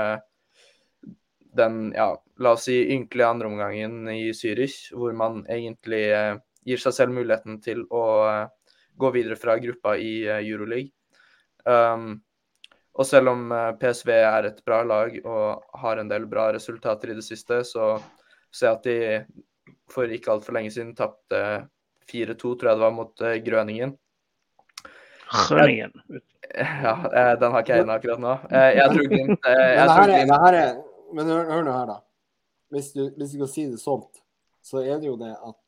den, 1.57 1.77
ja, 1.93 2.07
la 2.41 2.53
oss 2.57 2.65
si 2.65 2.79
ynkelige 2.95 3.29
andreomgangen 3.29 4.09
i 4.09 4.31
Zürich, 4.33 4.89
hvor 4.93 5.13
man 5.17 5.43
egentlig 5.45 6.03
gir 6.67 6.81
seg 6.81 6.95
selv 6.97 7.15
muligheten 7.15 7.59
til 7.63 7.85
å 7.93 8.03
gå 8.97 9.11
videre 9.13 9.37
fra 9.39 9.57
gruppa 9.61 9.95
i 10.01 10.25
Euroleague. 10.39 10.91
Um, 11.67 12.17
og 12.97 13.05
selv 13.05 13.29
om 13.33 13.51
eh, 13.53 13.73
PSV 13.77 14.09
er 14.15 14.47
et 14.49 14.63
bra 14.65 14.81
lag 14.87 15.13
og 15.21 15.77
har 15.83 15.99
en 16.01 16.09
del 16.09 16.25
bra 16.29 16.47
resultater 16.55 17.11
i 17.11 17.17
det 17.17 17.25
siste, 17.25 17.61
så 17.67 17.97
ser 18.49 18.71
jeg 18.71 18.77
at 18.77 18.87
de 18.87 19.75
for 19.91 20.09
ikke 20.11 20.31
altfor 20.33 20.57
lenge 20.57 20.71
siden 20.73 20.95
tapte 20.97 21.41
4-2, 22.09 22.55
tror 22.55 22.71
jeg 22.71 22.79
det 22.79 22.85
var, 22.85 22.95
mot 22.95 23.23
Grøningen. 23.45 23.93
Grøningen. 25.31 25.93
Ja, 26.57 26.93
eh, 27.11 27.33
den 27.39 27.53
har 27.53 27.63
ikke 27.63 27.75
jeg 27.75 27.85
inne 27.85 27.95
akkurat 27.99 28.21
nå. 28.23 28.35
Jeg 28.51 28.91
tror 28.93 29.09
Glimt 29.11 29.47
Men 31.17 31.31
hør, 31.31 31.49
hør 31.51 31.65
nå 31.67 31.73
her, 31.75 31.89
da. 31.89 31.97
Hvis 32.73 32.91
du, 32.95 33.03
hvis 33.15 33.33
du 33.33 33.41
kan 33.41 33.51
si 33.51 33.65
det 33.71 33.79
sånn, 33.79 34.05
så 34.63 34.81
er 34.83 34.99
det 34.99 35.07
jo 35.09 35.17
det 35.19 35.33
at 35.35 35.59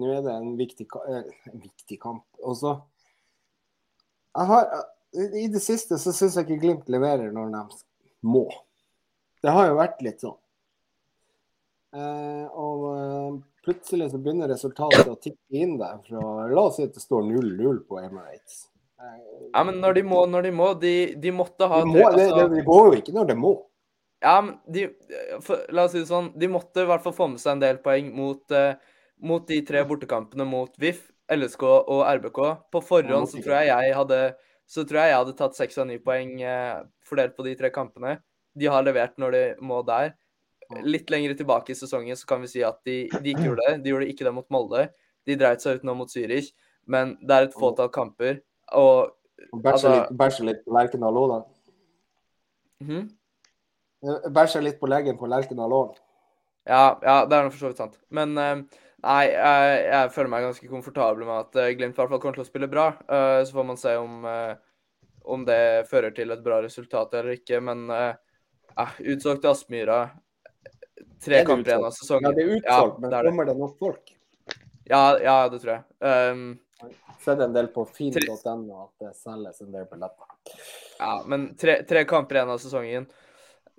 nå 0.00 0.12
er 0.12 0.22
det 0.24 0.34
en 0.36 0.52
viktig, 0.58 0.86
en 1.08 1.62
viktig 1.62 1.98
kamp. 2.00 2.24
Og 2.44 2.56
så 2.60 2.76
Jeg 4.36 4.48
har 4.52 4.68
i 5.16 5.46
det 5.48 5.62
siste 5.64 5.98
så 6.00 6.12
syns 6.12 6.36
jeg 6.36 6.46
ikke 6.46 6.62
Glimt 6.64 6.88
leverer 6.92 7.32
når 7.32 7.52
de 7.54 7.62
må. 8.28 8.46
Det 9.44 9.52
har 9.52 9.70
jo 9.70 9.78
vært 9.78 10.02
litt 10.04 10.24
sånn. 10.24 10.36
Eh, 11.96 12.46
og 12.52 12.86
eh, 12.90 13.36
plutselig 13.64 14.10
så 14.12 14.20
begynner 14.20 14.50
resultatet 14.52 15.08
å 15.08 15.16
tikke 15.22 15.60
inn 15.62 15.76
der. 15.80 16.00
Fra, 16.04 16.48
la 16.50 16.64
oss 16.66 16.76
si 16.80 16.86
at 16.86 16.96
det 16.96 17.04
står 17.04 17.24
0-0 17.28 17.82
på 17.88 18.00
Emirates. 18.02 18.66
Ja, 18.96 19.62
men 19.64 19.80
når 19.82 19.98
de 19.98 20.02
må, 20.08 20.20
når 20.30 20.48
de 20.48 20.52
må. 20.56 20.68
De, 20.80 20.94
de 21.20 21.32
måtte 21.34 21.68
ha 21.68 21.80
de 21.84 21.90
må, 21.90 22.04
det, 22.16 22.28
det, 22.32 22.46
det, 22.54 22.64
går 22.66 22.86
jo 22.88 23.00
ikke 23.00 23.14
når 23.16 23.30
de 23.30 23.36
må. 23.38 23.52
Ja, 24.24 24.38
men 24.44 24.56
de, 24.72 24.86
for, 25.44 25.66
La 25.74 25.84
oss 25.86 25.94
si 25.94 26.00
det 26.00 26.08
sånn. 26.10 26.32
De 26.38 26.48
måtte 26.50 26.84
i 26.84 26.88
hvert 26.88 27.04
fall 27.04 27.16
få 27.16 27.28
med 27.32 27.42
seg 27.42 27.56
en 27.56 27.64
del 27.64 27.80
poeng 27.84 28.08
mot, 28.16 28.42
uh, 28.56 28.74
mot 29.28 29.44
de 29.48 29.60
tre 29.68 29.84
bortekampene 29.88 30.48
mot 30.48 30.72
VIF, 30.80 31.04
LSK 31.32 31.64
og 31.68 32.02
RBK. 32.18 32.42
På 32.72 32.82
forhånd 32.84 33.30
så 33.32 33.42
tror 33.42 33.58
jeg 33.60 33.72
jeg 33.72 33.96
hadde 34.00 34.20
så 34.66 34.82
tror 34.82 34.98
jeg 34.98 35.12
jeg 35.12 35.18
hadde 35.20 35.34
tatt 35.38 35.54
seks 35.54 35.76
av 35.78 35.86
ni 35.86 36.00
poeng 36.02 36.32
uh, 36.42 36.82
fordelt 37.06 37.36
på 37.36 37.46
de 37.46 37.54
tre 37.58 37.70
kampene. 37.74 38.16
De 38.56 38.70
har 38.72 38.82
levert 38.86 39.14
når 39.20 39.36
de 39.36 39.44
må 39.62 39.82
der. 39.86 40.14
Litt 40.82 41.12
lenger 41.12 41.36
tilbake 41.38 41.70
i 41.70 41.78
sesongen 41.78 42.18
så 42.18 42.26
kan 42.26 42.42
vi 42.42 42.50
si 42.50 42.64
at 42.66 42.80
de, 42.88 43.04
de 43.12 43.34
ikke 43.34 43.44
gjorde 43.50 43.68
det. 43.68 43.76
De 43.84 43.92
gjorde 43.92 44.08
ikke 44.10 44.26
det 44.26 44.34
mot 44.34 44.48
Molde. 44.50 44.88
De 45.26 45.36
dreit 45.38 45.62
seg 45.62 45.78
ut 45.78 45.86
nå 45.86 45.94
mot 45.98 46.10
Zürich. 46.10 46.50
Men 46.90 47.14
det 47.22 47.36
er 47.36 47.46
et 47.46 47.54
fåtall 47.54 47.92
kamper. 47.94 48.40
Og 48.74 49.12
Bæsja 49.52 49.92
altså, 50.16 50.44
litt 50.46 50.64
på 50.64 50.74
Lerkendal 50.74 51.18
òg, 51.20 51.32
da. 51.32 51.38
Mm? 52.86 53.06
Bæsja 54.34 54.62
litt 54.64 54.80
på 54.80 54.88
leggen 54.90 55.18
på 55.20 55.28
Lerkendal 55.30 55.74
òg. 55.76 55.94
Ja, 56.66 56.98
ja, 57.02 57.20
det 57.28 57.36
er 57.36 57.50
for 57.50 57.60
så 57.60 57.70
vidt 57.70 57.80
sant. 57.80 57.96
Men 58.10 58.34
uh, 58.34 58.64
nei, 59.04 59.22
jeg, 59.30 59.78
jeg, 59.86 60.12
føler 60.16 60.32
meg 60.32 60.46
ganske 60.48 60.70
komfortabel 60.70 61.26
med 61.28 61.44
at 61.44 61.60
uh, 61.60 61.70
Glimt 61.78 61.94
i 61.94 62.00
hvert 62.00 62.12
fall 62.12 62.22
kommer 62.22 62.40
til 62.40 62.46
å 62.46 62.48
spille 62.48 62.70
bra. 62.70 62.88
Uh, 63.06 63.40
så 63.46 63.58
får 63.58 63.68
man 63.70 63.80
se 63.80 63.94
om, 64.00 64.26
om, 65.22 65.46
det 65.46 65.86
fører 65.90 66.16
til 66.16 66.34
et 66.34 66.44
bra 66.44 66.60
resultat 66.64 67.14
eller 67.14 67.38
ikke. 67.38 67.62
Men 67.64 67.86
uh, 67.92 68.12
utsolgt 69.14 69.44
til 69.44 69.52
Aspmyra. 69.52 70.02
Tre 71.22 71.42
kamper 71.46 71.72
igjen 71.72 71.86
av 71.86 71.94
sesongen. 71.96 72.28
Ja, 72.28 72.36
det 72.36 72.44
er 72.44 72.54
utsolgt, 72.58 72.98
ja, 72.98 73.00
men 73.00 73.12
det 73.12 73.18
er 73.18 73.30
kommer 73.30 73.48
det 73.48 73.58
nok 73.62 73.78
folk? 73.80 74.14
Ja, 74.86 75.04
ja 75.22 75.36
det 75.50 75.62
tror 75.62 75.78
jeg. 75.78 75.84
Um, 76.02 76.48
Sett 77.24 77.40
en 77.40 77.54
del 77.54 77.68
på 77.72 77.86
finn.no 77.88 78.82
at 78.82 79.04
det 79.04 79.12
selges 79.16 79.62
en 79.64 79.72
del 79.72 79.86
billetter. 79.90 80.56
Ja, 80.98 81.12
men 81.28 81.48
tre, 81.58 81.80
tre 81.88 82.04
kamper 82.08 82.38
igjen 82.38 82.52
av 82.52 82.60
sesongen. 82.62 83.06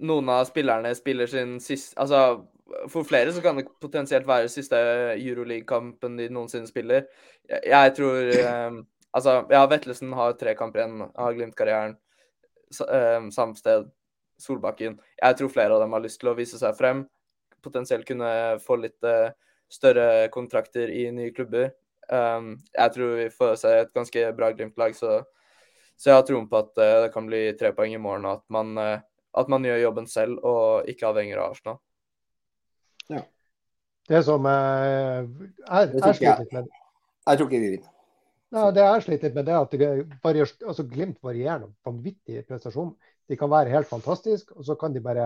Noen 0.07 0.29
av 0.29 0.45
spillerne 0.49 0.93
spiller 0.97 1.29
sin 1.29 1.55
siste 1.63 1.97
Altså, 2.01 2.43
for 2.91 3.07
flere 3.07 3.31
så 3.33 3.41
kan 3.41 3.57
det 3.57 3.65
potensielt 3.81 4.27
være 4.29 4.49
siste 4.51 4.77
Euroleague-kampen 5.15 6.19
de 6.19 6.27
noensinne 6.33 6.69
spiller. 6.69 7.07
Jeg, 7.49 7.63
jeg 7.71 7.95
tror 7.97 8.33
um, 8.49 8.83
Altså, 9.15 9.39
ja, 9.49 9.63
Vetlesen 9.69 10.11
har 10.13 10.35
tre 10.37 10.53
kamper 10.57 10.83
igjen 10.83 11.05
av 11.07 11.31
Glimt-karrieren. 11.33 11.95
Um, 12.83 13.31
sted 13.55 13.87
Solbakken. 14.37 14.99
Jeg 15.17 15.37
tror 15.39 15.49
flere 15.49 15.73
av 15.73 15.81
dem 15.81 15.95
har 15.95 16.03
lyst 16.03 16.19
til 16.21 16.29
å 16.29 16.35
vise 16.37 16.59
seg 16.59 16.75
frem. 16.77 17.05
Potensielt 17.65 18.05
kunne 18.05 18.29
få 18.61 18.77
litt 18.81 19.07
uh, 19.07 19.31
større 19.73 20.27
kontrakter 20.33 20.91
i 20.93 21.07
nye 21.15 21.33
klubber. 21.33 21.71
Um, 22.07 22.53
jeg 22.71 22.93
tror 22.95 23.17
vi 23.19 23.27
får 23.33 23.57
se 23.61 23.73
et 23.81 23.91
ganske 23.95 24.29
bra 24.37 24.51
Glimt-lag, 24.55 24.95
så, 24.95 25.19
så, 25.95 26.09
jeg 26.09 26.15
har 26.15 26.23
troen 26.27 26.47
på 26.47 26.61
at 26.61 26.71
uh, 26.79 26.93
det 27.03 27.11
kan 27.15 27.27
bli 27.27 27.41
tre 27.59 27.73
poeng 27.75 27.97
i 27.97 27.99
morgen, 28.01 28.27
og 28.29 28.39
at 28.39 28.45
man, 28.53 28.71
uh, 28.79 29.25
at 29.41 29.51
man 29.51 29.67
gjør 29.67 29.83
jobben 29.83 30.07
selv 30.11 30.39
og 30.47 30.87
ikke 30.87 31.09
avhenger 31.09 31.41
av 31.41 31.51
Arsenal. 31.55 31.81
Ja. 33.11 33.25
Det 34.07 34.23
som 34.23 34.47
er, 34.47 35.27
er, 35.67 35.91
er 35.91 36.15
sliter 36.15 36.47
med 36.55 36.67
Jeg 36.71 37.39
tror 37.39 37.47
ikke 37.49 37.59
vi 37.59 37.75
vinner. 37.75 37.93
Ja, 38.55 38.69
det 38.71 38.83
jeg 38.83 39.03
slitt 39.03 39.23
litt 39.25 39.35
med, 39.35 39.43
det 39.47 39.51
er 39.53 39.65
at 39.65 39.73
det 39.75 39.87
varier, 40.23 40.51
altså 40.63 40.85
Glimt 40.87 41.17
varierer 41.23 41.65
noen 41.65 41.75
vanvittige 41.83 42.45
prestasjon. 42.47 42.93
De 43.27 43.35
kan 43.35 43.51
være 43.51 43.73
helt 43.73 43.89
fantastiske, 43.89 44.55
og 44.55 44.63
så 44.63 44.77
kan 44.79 44.95
de 44.95 45.03
bare 45.03 45.25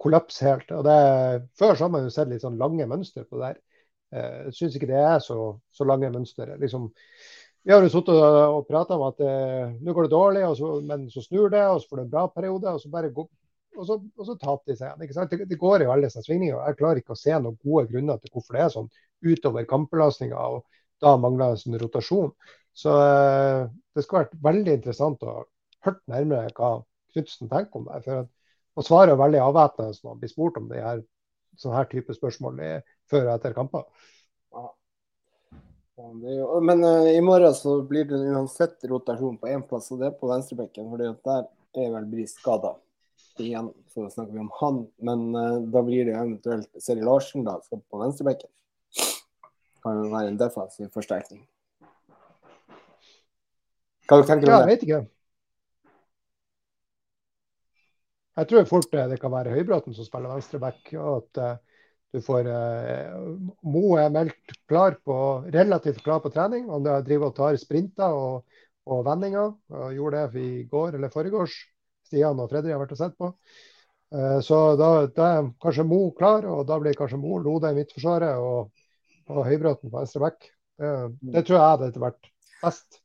kollapse 0.00 0.42
helt. 0.42 0.72
Og 0.74 0.82
det, 0.86 0.96
før 1.58 1.76
så 1.76 1.86
har 1.86 1.92
man 1.94 2.08
jo 2.08 2.14
sett 2.14 2.30
litt 2.32 2.42
sånn 2.42 2.58
lange 2.58 2.88
mønster 2.90 3.22
på 3.28 3.38
det 3.38 3.52
der. 3.52 3.60
Eh, 4.14 4.38
jeg 4.48 4.56
syns 4.56 4.76
ikke 4.76 4.90
det 4.90 5.00
er 5.00 5.18
så, 5.24 5.36
så 5.74 5.86
lange 5.88 6.10
mønstre. 6.12 6.56
Liksom, 6.60 6.88
vi 7.66 7.74
har 7.74 7.84
jo 7.84 7.92
sittet 7.92 8.16
og, 8.16 8.64
prata 8.68 8.96
om 8.96 9.06
at 9.10 9.20
eh, 9.24 9.76
nå 9.80 9.94
går 9.94 10.08
det 10.08 10.14
dårlig, 10.14 10.46
så, 10.58 10.72
men 10.86 11.06
så 11.12 11.22
snur 11.24 11.52
det, 11.52 11.62
og 11.66 11.82
så 11.82 11.90
får 11.90 12.00
det 12.00 12.06
en 12.06 12.14
bra 12.14 12.24
periode. 12.34 12.74
og 12.74 12.82
så 12.82 12.90
bare 12.92 13.12
går, 13.14 13.28
og 13.76 13.86
så, 13.86 13.98
og 14.16 14.26
så 14.26 14.36
taper 14.40 14.72
de 14.72 14.78
seg 14.80 15.04
igjen. 15.04 15.30
Det, 15.30 15.48
det 15.52 15.60
går 15.60 15.84
i 15.84 15.90
alle 15.90 16.08
disse 16.08 16.24
svingninger. 16.26 16.58
og 16.58 16.66
Jeg 16.66 16.80
klarer 16.80 17.02
ikke 17.02 17.16
å 17.16 17.22
se 17.22 17.36
noen 17.36 17.60
gode 17.62 17.86
grunner 17.92 18.18
til 18.20 18.34
hvorfor 18.34 18.58
det 18.58 18.64
er 18.64 18.74
sånn 18.74 18.90
utover 19.20 19.68
kampbelastninga, 19.68 20.40
og 20.40 20.66
da 21.04 21.14
mangler 21.20 21.54
det 21.54 21.68
en 21.68 21.80
rotasjon. 21.84 22.34
Så 22.76 22.92
eh, 23.04 23.64
det 23.94 24.04
skulle 24.04 24.26
vært 24.26 24.42
veldig 24.44 24.78
interessant 24.78 25.22
å 25.26 25.42
hørt 25.86 26.02
nærmere 26.10 26.52
hva 26.56 26.78
Knutsen 27.10 27.48
tenker 27.50 27.80
om 27.80 27.88
det. 27.88 28.04
for 28.04 28.28
og 28.78 28.86
svarer 28.86 29.18
veldig 29.18 29.40
avvæpnende 29.44 29.96
når 30.02 30.10
man 30.12 30.20
blir 30.20 30.30
spurt 30.30 30.58
om 30.60 30.68
det 30.70 30.82
her, 30.82 31.00
sånne 31.58 31.76
her 31.76 31.88
type 31.90 32.14
spørsmål 32.14 32.60
i, 32.64 32.68
før 33.10 33.26
og 33.26 33.34
etter 33.34 33.56
kamper. 33.56 33.86
Ja. 34.54 34.66
Men 36.64 36.84
uh, 36.84 37.08
i 37.10 37.20
morgen 37.24 37.54
så 37.56 37.80
blir 37.86 38.06
det 38.08 38.20
uansett 38.32 38.86
rotasjon 38.88 39.38
på 39.40 39.50
én 39.52 39.64
plass, 39.66 39.90
og 39.92 40.00
det 40.00 40.10
er 40.10 40.16
på 40.20 40.30
venstrebekken. 40.30 40.88
For 40.88 41.02
der 41.02 41.84
er 41.84 41.92
vel 41.96 42.08
Bris 42.10 42.36
skada. 42.38 42.76
Igjen 43.40 43.70
så 43.92 44.06
snakker 44.12 44.34
vi 44.34 44.42
om 44.42 44.50
han, 44.60 44.82
men 45.06 45.28
uh, 45.36 45.60
da 45.72 45.84
blir 45.84 46.08
det 46.08 46.16
eventuelt 46.16 46.82
Seri 46.82 47.04
Larsen 47.04 47.46
da, 47.46 47.58
på 47.70 48.02
venstrebekken. 48.02 48.50
Kan 49.80 50.02
jo 50.02 50.10
være 50.12 50.32
en 50.32 50.40
defensiv 50.40 50.90
forsterkning. 50.92 51.46
Hva 54.10 54.20
tenker 54.26 54.44
du 54.44 54.52
ja, 54.52 54.58
om 54.58 54.66
det? 54.66 54.66
Jeg 54.66 54.72
vet 54.72 54.86
ikke. 54.88 55.02
Jeg 58.40 58.48
tror 58.50 58.68
fort 58.68 58.94
det 58.94 59.18
kan 59.20 59.32
være 59.32 59.52
Høybråten 59.52 59.94
som 59.94 60.06
spiller 60.06 60.32
venstreback. 60.32 60.80
og 60.96 61.10
at 61.20 61.60
du 62.10 62.20
får 62.24 62.48
uh, 62.50 63.34
Mo 63.62 63.96
er 64.00 64.10
meldt 64.14 64.54
klar 64.70 64.96
på, 65.04 65.16
relativt 65.54 66.02
klar 66.04 66.22
på 66.24 66.32
trening. 66.34 66.68
Han 66.70 66.86
driver 67.06 67.30
og 67.30 67.36
tar 67.36 67.58
sprinter 67.60 68.14
og, 68.16 68.62
og 68.90 69.04
vendinger. 69.06 69.52
og 69.70 69.92
Gjorde 69.94 70.24
det 70.32 70.42
i 70.42 70.64
går 70.70 70.98
eller 70.98 71.12
foregårs. 71.12 71.54
Stian 72.10 72.40
og 72.42 72.50
Fredrik 72.50 72.74
har 72.74 72.82
vært 72.82 72.96
og 72.96 73.02
sett 73.02 73.18
på. 73.20 73.30
Uh, 74.10 74.40
så 74.42 74.62
da, 74.80 74.90
da, 75.14 75.28
er 75.36 75.52
kanskje 75.62 75.86
Mo 75.86 76.08
klar, 76.18 76.48
og 76.50 76.64
da 76.66 76.80
blir 76.82 76.98
kanskje 76.98 77.20
Mo 77.22 77.38
Lode 77.38 77.70
i 77.70 77.78
midtforsvaret 77.78 78.42
og, 78.42 78.72
og 79.30 79.44
Høybråten 79.46 79.92
på 79.92 80.00
venstre 80.00 80.24
back. 80.24 80.50
Det, 80.80 80.90
det 81.36 81.44
tror 81.46 81.58
jeg 81.58 81.68
hadde 81.68 82.02
vært 82.02 82.32
best. 82.64 83.00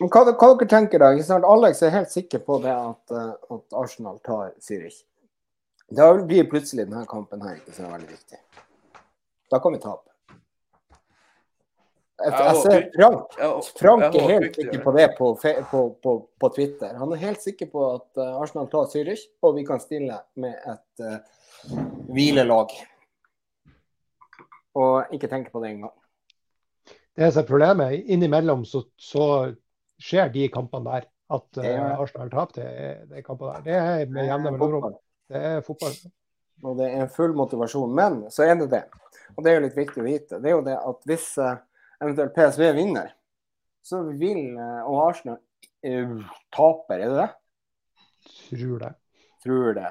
Men 0.00 0.10
hva, 0.10 0.24
hva 0.32 0.50
dere 0.56 0.68
tenker 0.70 1.02
da? 1.02 1.12
Alex 1.46 1.82
er 1.84 1.94
helt 1.94 2.10
sikker 2.10 2.42
på 2.46 2.58
det 2.64 2.72
at, 2.74 3.14
eh, 3.14 3.32
at 3.54 3.76
Arsenal 3.78 4.18
tar 4.26 4.54
Zürich. 4.62 5.02
Da 5.96 6.14
blir 6.14 6.48
plutselig 6.48 6.86
denne 6.86 7.04
kampen 7.08 7.42
her 7.44 7.58
ikke 7.58 7.74
så 7.76 7.84
veldig 7.90 8.08
viktig. 8.08 8.38
Da 9.52 9.58
kan 9.60 9.74
vi 9.74 9.80
tape. 9.82 10.08
Jeg, 12.22 12.32
jeg 12.38 12.58
ser 12.62 12.84
Frank, 12.94 13.34
Frank 13.80 14.04
er 14.14 14.28
helt 14.30 14.56
sikker 14.56 14.82
på 14.84 14.92
det 14.94 15.06
på, 15.18 15.32
på, 15.42 15.80
på, 16.04 16.12
på, 16.40 16.50
Twitter. 16.54 16.94
Han 17.00 17.12
er 17.12 17.22
helt 17.24 17.42
sikker 17.42 17.68
på 17.72 17.82
at 17.96 18.20
eh, 18.22 18.36
Arsenal 18.38 18.70
tar 18.70 18.86
Zürich, 18.92 19.24
og 19.42 19.56
vi 19.56 19.64
kan 19.66 19.82
stille 19.82 20.20
med 20.38 20.54
et 20.70 21.02
uh, 21.02 21.74
hvilelag. 22.14 22.76
Og 24.78 25.16
ikke 25.16 25.28
tenke 25.32 25.50
på 25.52 25.64
det 25.64 25.74
engang. 25.74 25.96
Det 27.18 27.32
som 27.32 27.42
er 27.42 27.48
problemet, 27.48 28.04
innimellom 28.06 28.62
så, 28.68 28.84
så 28.96 29.26
skjer 30.00 30.30
de 30.32 30.46
kampene 30.52 30.88
der. 30.92 31.10
At 31.32 31.58
uh, 31.58 31.98
Arsenal 31.98 32.30
taper 32.32 32.60
de, 32.60 32.92
de 33.10 33.24
kampene 33.26 33.58
der. 33.58 33.66
Det 33.66 33.80
er 33.82 34.14
med 34.14 34.30
jevne 34.30 34.54
mellomrom. 34.54 35.00
Det 35.30 35.42
er 35.52 35.64
fotball. 35.66 35.94
Og 36.62 36.78
det 36.78 36.88
er 36.94 37.12
full 37.12 37.34
motivasjon. 37.36 37.94
Men 37.94 38.18
så 38.32 38.46
er 38.46 38.56
det 38.60 38.70
det, 38.72 38.82
og 39.36 39.44
det 39.44 39.52
er 39.52 39.58
jo 39.58 39.66
litt 39.66 39.78
viktig 39.78 40.02
å 40.02 40.06
vite, 40.06 40.40
det 40.42 40.50
er 40.50 40.56
jo 40.56 40.66
det 40.66 40.76
at 40.78 41.06
hvis 41.08 41.28
uh, 41.42 41.56
eventuelt 42.02 42.34
PSV 42.36 42.68
vinner, 42.76 43.14
så 43.82 44.02
vil 44.10 44.52
uh, 44.58 44.82
og 44.86 45.00
Arsenal 45.08 45.40
taper, 46.54 47.00
er 47.00 47.10
det 47.10 47.16
det? 47.18 47.30
Tror 48.52 48.76
det. 48.78 48.90
Tror 49.42 49.72
det. 49.74 49.88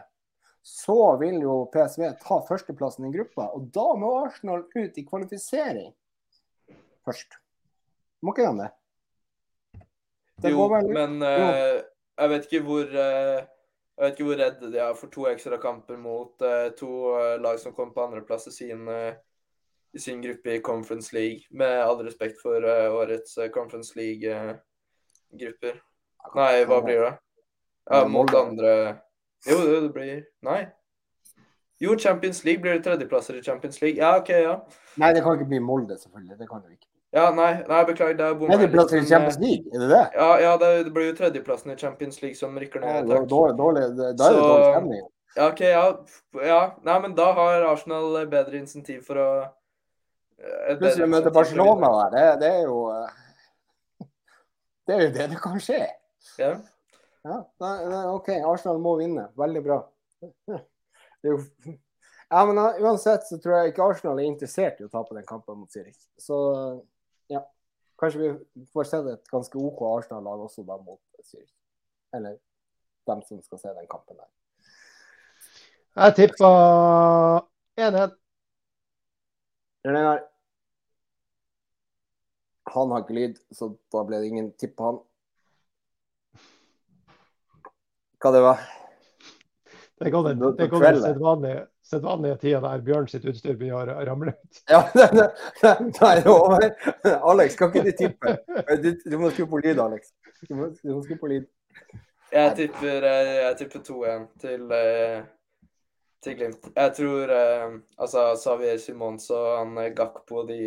Så 0.63 0.99
vil 1.19 1.41
jo 1.43 1.55
PSV 1.73 2.13
ta 2.21 2.37
førsteplassen 2.47 3.09
i 3.09 3.11
gruppa, 3.11 3.49
og 3.57 3.67
da 3.75 3.87
må 3.99 4.13
Arsenal 4.21 4.63
ut 4.71 4.99
i 5.01 5.03
kvalifisering 5.03 5.91
først. 7.05 7.39
Må 8.21 8.35
ikke 8.35 8.47
de 8.47 8.63
det? 8.65 8.69
jo, 10.49 10.67
men 10.69 11.19
uh, 11.21 11.81
jeg 12.17 12.31
vet 12.31 12.47
ikke 12.47 12.63
hvor 12.65 12.93
uh, 12.93 13.41
jeg 14.01 14.09
vet 14.09 14.17
ikke 14.17 14.27
hvor 14.31 14.39
redde 14.41 14.71
de 14.73 14.79
er 14.81 14.95
for 14.97 15.13
to 15.13 15.27
ekstra 15.29 15.59
kamper 15.61 15.99
mot 16.01 16.41
uh, 16.41 16.71
to 16.77 16.89
lag 17.43 17.59
som 17.61 17.75
kom 17.77 17.93
på 17.93 18.05
andreplass 18.07 18.47
i 18.49 18.55
sin, 18.55 18.89
i 18.89 20.01
sin 20.01 20.23
gruppe 20.23 20.55
i 20.55 20.63
Conference 20.65 21.13
League. 21.13 21.45
Med 21.51 21.77
all 21.83 22.01
respekt 22.01 22.41
for 22.41 22.65
årets 22.65 23.37
Conference 23.53 23.93
League-grupper. 23.99 25.81
Nei, 26.35 26.53
hva 26.65 26.81
blir 26.85 27.05
det? 27.05 27.15
Ja, 27.91 28.05
mot 28.07 28.33
andre 28.35 28.73
Jo, 29.47 29.57
det 29.57 29.89
blir 29.93 30.25
Nei. 30.45 30.61
Jo, 31.81 31.95
Champions 31.97 32.43
League 32.45 32.61
blir 32.61 32.77
det 32.77 32.83
tredjeplasser 32.85 33.39
i 33.39 33.43
Champions 33.43 33.81
League. 33.81 33.97
Ja, 33.97 34.17
OK, 34.19 34.29
ja. 34.29 34.59
Nei, 35.01 35.13
det 35.17 35.23
kan 35.25 35.33
ikke 35.33 35.49
bli 35.49 35.59
Molde, 35.65 35.97
selvfølgelig. 35.97 36.37
Det 36.37 36.47
kan 36.49 36.61
det 36.61 36.75
ikke. 36.75 36.90
Ja, 37.11 37.25
nei, 37.35 37.49
nei 37.67 37.79
beklager. 37.87 38.15
Det 38.15 38.27
er 38.27 38.35
bomma. 38.39 38.55
Tredjeplassen 38.55 39.01
i 39.01 39.07
Champions 39.07 39.39
League, 39.41 39.71
er 39.73 39.81
det 39.83 39.87
det? 39.91 40.03
Ja, 40.15 40.27
ja 40.39 40.51
det, 40.57 40.69
det, 40.87 40.93
blir 40.95 41.09
jo 41.09 41.15
tredjeplassen 41.17 41.73
i 41.73 41.79
Champions 41.79 42.21
League 42.23 42.39
som 42.39 42.55
rykker 42.59 42.83
ned. 42.83 43.09
Ja, 43.11 43.23
dårlig, 43.33 43.57
dårlig, 43.59 43.81
da 43.97 44.05
er 44.11 44.15
det 44.15 44.21
dårlig 44.21 44.69
stemning. 44.69 45.01
Ja, 45.35 45.47
OK, 45.47 45.59
ja. 45.65 45.83
ja. 46.43 46.61
Nei, 46.87 46.99
men 47.03 47.15
da 47.15 47.27
har 47.35 47.67
Arsenal 47.67 48.15
bedre 48.31 48.59
insentiv 48.59 49.03
for 49.07 49.19
å 49.19 49.31
Plutselig 50.79 51.05
møte 51.05 51.29
Barcelona 51.29 51.91
der, 52.09 52.15
det, 52.15 52.23
det, 52.41 52.47
er 52.49 52.63
jo 52.65 52.79
Det 54.87 54.95
er 54.95 55.03
jo 55.03 55.11
det 55.19 55.27
det 55.35 55.41
kan 55.43 55.59
skje. 55.61 55.83
Ja. 56.41 56.55
ja 57.27 57.37
OK, 58.15 58.31
Arsenal 58.39 58.81
må 58.81 58.95
vinne. 59.03 59.27
Veldig 59.37 59.63
bra. 59.67 59.83
Det 61.21 61.29
er 61.29 61.35
jo 61.35 61.75
ja, 62.31 62.45
men 62.47 62.57
Uansett 62.79 63.25
så 63.27 63.35
tror 63.43 63.57
jeg 63.57 63.73
ikke 63.73 63.83
Arsenal 63.83 64.19
er 64.21 64.29
interessert 64.29 64.79
i 64.79 64.85
å 64.85 64.89
tape 64.89 65.17
den 65.17 65.25
kampen 65.27 65.57
mot 65.59 65.73
Zürich. 65.73 65.99
Så 66.15 66.37
ja. 67.31 67.41
Kanskje 68.01 68.21
vi 68.21 68.65
får 68.73 68.87
se 68.89 68.99
et 69.11 69.31
ganske 69.31 69.57
OK 69.59 69.81
Arsenal-lag 69.85 70.41
også 70.47 70.65
da 70.65 70.77
mot 70.81 71.01
Zürich. 71.21 71.53
Eller 72.13 72.39
dem 73.07 73.21
som 73.27 73.41
skal 73.45 73.61
se 73.61 73.73
den 73.77 73.87
kampen 73.91 74.17
der. 74.17 74.29
Jeg 75.95 76.15
tippa 76.17 76.49
1-1. 77.77 78.17
Han 82.71 82.91
har 82.91 83.03
ikke 83.03 83.17
lyd, 83.17 83.39
så 83.51 83.73
da 83.91 84.03
ble 84.07 84.21
det 84.21 84.29
ingen 84.31 84.51
tipp 84.59 84.77
på 84.79 84.87
han. 84.87 84.99
Hva 88.21 88.31
det 88.35 88.43
var? 88.45 88.61
Det 90.01 90.11
går 90.13 90.27
den, 90.29 90.43
det 90.57 90.69
går 90.69 90.85
den 90.85 91.01
sedvanlige, 91.01 91.65
sedvanlige 91.91 92.37
tida 92.41 92.61
der 92.63 92.83
Bjørn 92.85 93.09
sitt 93.11 93.25
utstyr 93.27 93.57
begynner 93.59 93.91
å 93.93 94.05
ramle 94.07 94.35
ut. 94.35 94.61
Ja, 94.71 94.83
det, 94.97 95.27
det, 95.61 95.73
det 95.97 96.11
er 96.11 96.29
over. 96.31 96.69
Alex, 97.33 97.57
kan 97.59 97.73
ikke 97.73 97.89
du 97.89 97.97
tippe? 98.05 98.37
Du, 98.83 98.93
du 99.03 99.17
må 99.19 99.33
skru 99.33 99.49
på 99.51 99.59
lyd, 99.63 99.81
Alex. 99.83 100.13
Du 100.47 100.55
må, 100.55 100.71
du 100.77 100.93
må 100.95 101.01
skru 101.05 101.19
på 101.19 101.31
lyd. 101.31 101.49
Jeg 102.31 102.55
tipper, 102.55 103.03
eh, 103.03 103.33
jeg 103.43 103.57
tipper 103.59 103.83
2-1 103.83 104.27
til, 104.39 104.71
eh, 104.71 105.23
til 106.23 106.37
Glimt. 106.39 106.69
Jeg 106.75 106.93
tror 106.95 107.33
eh, 107.35 107.73
altså 107.97 108.23
Xavier 108.39 108.77
Simons 108.79 109.29
og 109.35 109.49
han 109.57 109.93
Gakpo 109.95 110.45
de 110.47 110.61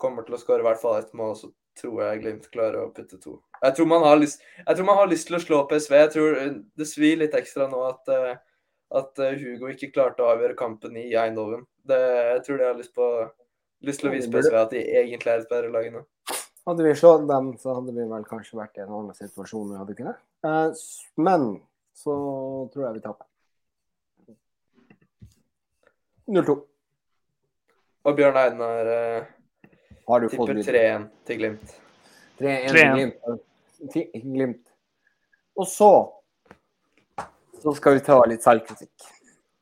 kommer 0.00 0.24
til 0.24 0.36
å 0.36 0.40
skåre 0.40 0.64
i 0.64 0.66
hvert 0.66 0.80
fall 0.80 1.02
ett 1.02 1.12
mål. 1.12 1.36
Så 1.36 1.52
tror 1.76 2.00
jeg 2.06 2.22
Glimt 2.22 2.48
klarer 2.54 2.86
å 2.86 2.92
putte 2.96 3.20
to. 3.20 3.36
Jeg 3.60 3.76
tror, 3.76 3.88
man 3.90 4.04
har 4.04 4.16
lyst, 4.16 4.40
jeg 4.62 4.76
tror 4.76 4.88
man 4.88 5.00
har 5.02 5.12
lyst 5.12 5.28
til 5.28 5.36
å 5.36 5.42
slå 5.44 5.62
PSV. 5.68 5.96
Jeg 6.00 6.12
tror 6.14 6.40
Det 6.76 6.88
svir 6.88 7.20
litt 7.20 7.36
ekstra 7.36 7.68
nå 7.68 7.82
at, 7.90 8.14
at 8.94 9.18
eh, 9.18 9.38
Hugo 9.40 9.70
ikke 9.72 9.90
klarte 9.94 10.22
å 10.22 10.30
avgjøre 10.34 10.56
kampen 10.58 10.96
i 11.00 11.08
Eindhoven. 11.18 11.64
Det, 11.86 11.98
jeg 12.32 12.42
tror 12.46 12.60
de 12.60 12.68
har 12.68 12.76
lyst, 12.78 12.92
på, 12.94 13.06
lyst 13.86 14.02
til 14.02 14.10
å 14.10 14.14
vise 14.14 14.30
PSV 14.30 14.58
at 14.60 14.74
de 14.74 14.82
egentlig 15.00 15.32
er 15.32 15.42
et 15.42 15.50
bedre 15.50 15.72
lag 15.74 15.88
nå. 15.94 16.04
Hadde 16.66 16.82
vi 16.82 16.92
slått 16.98 17.28
dem, 17.28 17.52
så 17.62 17.76
hadde 17.78 17.94
vi 17.94 18.04
vel 18.10 18.26
kanskje 18.26 18.58
vært 18.58 18.78
i 18.78 18.82
en 18.82 18.90
annen 18.90 19.14
situasjon. 19.14 19.74
Hadde 19.78 19.94
ikke 19.94 20.08
det? 20.08 20.16
Eh, 20.46 20.84
men 21.22 21.48
så 21.96 22.14
tror 22.72 22.88
jeg 22.88 22.98
vi 22.98 23.04
taper. 23.06 23.26
0-2. 26.26 26.56
Og 28.06 28.16
Bjørn 28.18 28.38
Einar 28.38 28.88
eh, 28.90 29.28
Tipper 30.06 30.58
3-1 30.62 31.06
til 31.26 31.38
Glimt. 31.40 31.76
3-1 32.38 32.74
til 32.74 32.90
Glimt. 32.94 34.26
Glimt. 34.26 34.62
Og 35.56 35.66
så 35.70 35.90
så 37.62 37.74
skal 37.74 37.98
vi 37.98 38.04
ta 38.06 38.18
litt 38.28 38.44
selvkritikk. 38.44 39.06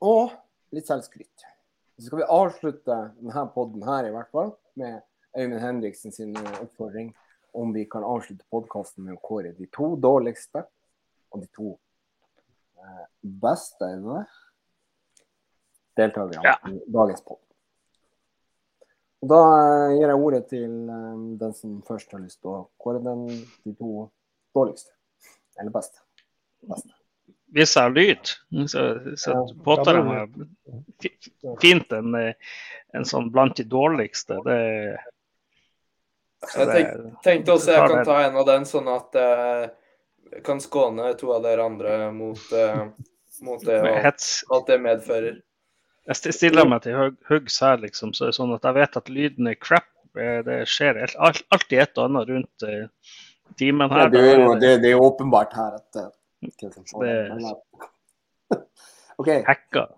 Og 0.04 0.32
litt 0.74 0.88
selvskryt. 0.88 1.46
Så 1.98 2.08
skal 2.08 2.20
vi 2.22 2.30
avslutte 2.36 2.96
denne 3.20 3.44
poden 3.54 3.84
her, 3.86 4.08
i 4.08 4.14
hvert 4.14 4.30
fall, 4.34 4.54
med 4.78 5.02
Øyvind 5.36 5.62
Henriksen 5.62 6.12
sin 6.12 6.34
oppfordring 6.36 7.12
om 7.54 7.72
vi 7.72 7.84
kan 7.90 8.04
avslutte 8.06 8.46
podkasten 8.50 9.06
med 9.06 9.14
å 9.14 9.22
kåre 9.22 9.52
de 9.54 9.68
to 9.74 9.92
dårligste 10.02 10.64
og 11.34 11.42
de 11.42 11.48
to 11.54 11.74
eh, 12.82 13.04
beste, 13.22 13.90
er? 13.90 14.26
Deltakerne 15.94 16.42
ja. 16.42 16.56
i 16.70 16.80
dagens 16.90 17.22
pod. 17.22 17.38
Da 19.24 19.40
eh, 19.60 19.94
gir 20.00 20.10
jeg 20.10 20.26
ordet 20.26 20.42
til 20.50 20.74
eh, 20.96 21.22
den 21.44 21.54
som 21.54 21.78
først 21.86 22.14
har 22.14 22.24
lyst 22.26 22.42
til 22.42 22.56
å 22.56 22.58
kåre 22.82 23.02
den, 23.06 23.24
de 23.62 23.76
to 23.78 24.08
dårligste. 24.54 24.90
Eller 25.58 25.74
beste. 25.74 26.02
beste. 26.66 27.03
Hvis 27.55 27.76
jeg 27.76 27.86
har 27.86 27.94
lyd, 27.94 28.31
så, 28.70 28.82
så 29.20 29.35
påtar 29.64 30.01
jeg 30.01 30.06
meg 30.09 31.59
fint 31.62 31.93
en, 31.94 32.16
en 32.18 33.06
sånn 33.06 33.31
blant 33.35 33.55
de 33.59 33.66
dårligste. 33.70 34.40
Det, 34.47 34.59
jeg 36.52 36.68
tenk, 36.68 36.93
tenkte 37.24 37.55
også 37.55 37.76
jeg 37.76 37.90
kan 37.93 38.06
ta 38.09 38.18
en 38.26 38.39
av 38.40 38.47
den, 38.48 38.66
sånn 38.68 38.90
at 38.90 39.18
jeg 39.18 39.68
uh, 39.70 40.40
kan 40.44 40.62
skåne 40.62 41.12
to 41.20 41.31
av 41.36 41.44
dere 41.47 41.66
andre 41.68 41.98
mot, 42.14 42.43
uh, 42.51 42.89
mot 43.47 43.62
det 43.64 43.78
og 43.81 44.10
alt 44.10 44.72
det 44.72 44.81
medfører. 44.82 45.39
Jeg 46.10 46.36
stiller 46.36 46.68
meg 46.68 46.82
til 46.85 47.14
huggs 47.31 47.60
her, 47.64 47.78
liksom, 47.81 48.12
så 48.12 48.26
det 48.26 48.35
er 48.35 48.39
sånn 48.40 48.56
at 48.59 48.66
jeg 48.66 48.76
vet 48.76 48.98
at 49.01 49.06
lyden 49.09 49.48
er 49.48 49.56
crap. 49.56 49.86
Eh, 50.20 50.43
det 50.44 50.59
skjer 50.68 51.01
alltid 51.16 51.78
et 51.81 51.97
og 51.97 52.10
annet 52.10 52.28
rundt 52.28 52.66
timen 53.56 53.89
her. 53.90 54.12
Det 54.12 54.20
er, 54.20 54.43
jo, 54.43 54.51
det, 54.60 54.74
det 54.82 54.90
er 54.90 54.94
jo 54.98 55.06
åpenbart 55.06 55.56
her 55.56 55.78
at 55.81 56.05
det, 57.00 57.16
okay. 59.20 59.42
Hacka. 59.46 59.88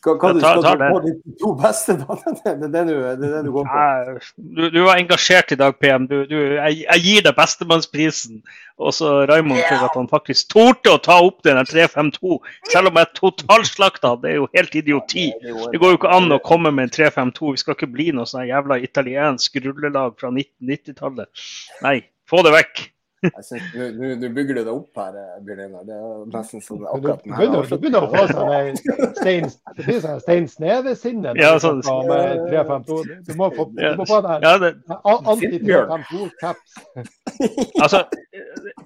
Skal, 0.00 0.18
kan 0.18 0.34
du, 0.34 0.40
skal 0.40 0.62
du 0.62 0.84
få 0.88 1.00
de 1.04 1.10
to 1.42 1.50
beste? 1.60 1.92
Det 2.44 2.54
er 2.54 2.68
det 2.72 2.84
du, 3.20 3.24
du 3.44 3.50
går 3.52 3.66
på? 3.68 4.20
Du, 4.36 4.62
du, 4.72 4.78
var 4.86 4.96
engasjert 4.96 5.52
i 5.52 5.58
dag, 5.60 5.74
PM. 5.76 6.06
Du, 6.08 6.14
jeg, 6.24 6.78
jeg, 6.86 7.02
gir 7.04 7.26
deg 7.26 7.34
bestemannsprisen. 7.36 8.38
Og 8.80 8.94
så 8.96 9.10
Raymond 9.28 9.60
for 9.60 9.84
at 9.90 9.98
han 9.98 10.08
faktisk 10.08 10.48
torde 10.54 10.94
å 10.94 11.02
ta 11.04 11.18
opp 11.20 11.42
den 11.44 11.60
352, 11.68 12.38
selv 12.72 12.88
om 12.88 13.00
jeg 13.02 13.10
totalslakta. 13.18 14.14
Det 14.22 14.30
er 14.30 14.38
jo 14.38 14.48
helt 14.56 14.78
idioti. 14.80 15.26
Det 15.44 15.82
går 15.82 15.92
jo 15.92 16.00
ikke 16.00 16.14
an 16.16 16.32
å 16.32 16.40
komme 16.48 16.72
med 16.72 16.88
en 16.88 16.94
352. 16.96 17.52
Vi 17.58 17.60
skal 17.60 17.76
ikke 17.76 17.92
bli 17.92 18.08
noe 18.16 18.30
sånn 18.30 18.48
jævla 18.48 18.80
italiensk 18.80 19.60
rullelag 19.66 20.16
fra 20.16 20.32
1990-tallet. 20.32 21.44
Nei, 21.84 21.98
få 22.30 22.40
det 22.48 22.56
vekk. 22.56 22.86
Nå 23.20 24.28
bygger 24.32 24.56
du 24.56 24.60
deg 24.62 24.70
opp 24.72 24.96
her, 24.96 25.16
Bjørn 25.44 25.60
Einar. 25.66 25.82
Det 25.84 25.96
er 25.96 26.22
nesten 26.32 26.62
sånn 26.64 26.86
akkurat 26.88 27.20
den 27.24 27.34
her. 27.36 27.50
Du 27.68 27.74
begynner 27.82 28.06
å 28.06 28.10
få 28.14 28.22
sånn 28.30 28.78
stein, 29.18 29.50
blir 29.76 30.00
sånn 30.04 30.48
Sneve-sinne. 30.48 31.34
Ja, 31.36 31.50
sånn, 31.60 31.82
med 32.08 32.46
352. 32.48 33.18
Du 33.28 33.34
må 33.36 33.50
få, 33.56 33.66
du 33.76 33.84
må 34.00 34.08
få 34.08 34.22
den 34.24 34.46
ja, 34.46 34.54
det, 34.62 34.72
anti-352-caps. 34.96 36.80
altså, 37.84 38.04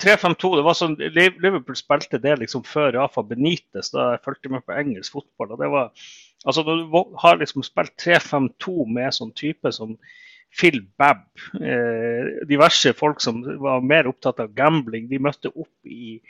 352, 0.03 0.53
det 0.59 0.67
var 0.67 0.79
sånn 0.79 0.99
Liverpool 0.99 1.79
spilte 1.79 2.19
det 2.23 2.35
liksom 2.43 2.67
før 2.67 2.91
Rafa 2.99 3.23
Benitez, 3.27 3.93
da 3.95 4.15
jeg 4.15 4.25
fulgte 4.27 4.53
med 4.57 4.67
på 4.67 4.75
engelsk 4.75 5.15
fotball. 5.15 5.55
og 5.55 5.63
det 5.63 5.71
var 5.71 5.93
altså 6.45 6.67
Når 6.67 6.83
du 6.83 7.17
har 7.23 7.39
liksom 7.41 7.63
spilt 7.65 7.95
352 8.03 8.87
med 8.99 9.15
sånn 9.15 9.33
type 9.39 9.71
som 9.73 9.95
Phil 10.55 10.81
Babb. 10.99 11.25
Eh, 11.61 12.47
diverse 12.49 12.93
folk 12.97 13.23
som 13.23 13.43
var 13.63 13.83
mer 13.83 14.07
opptatt 14.11 14.43
av 14.43 14.53
gambling. 14.55 15.09
De 15.11 15.19
møtte 15.23 15.51
opp 15.51 15.91
i 15.91 16.21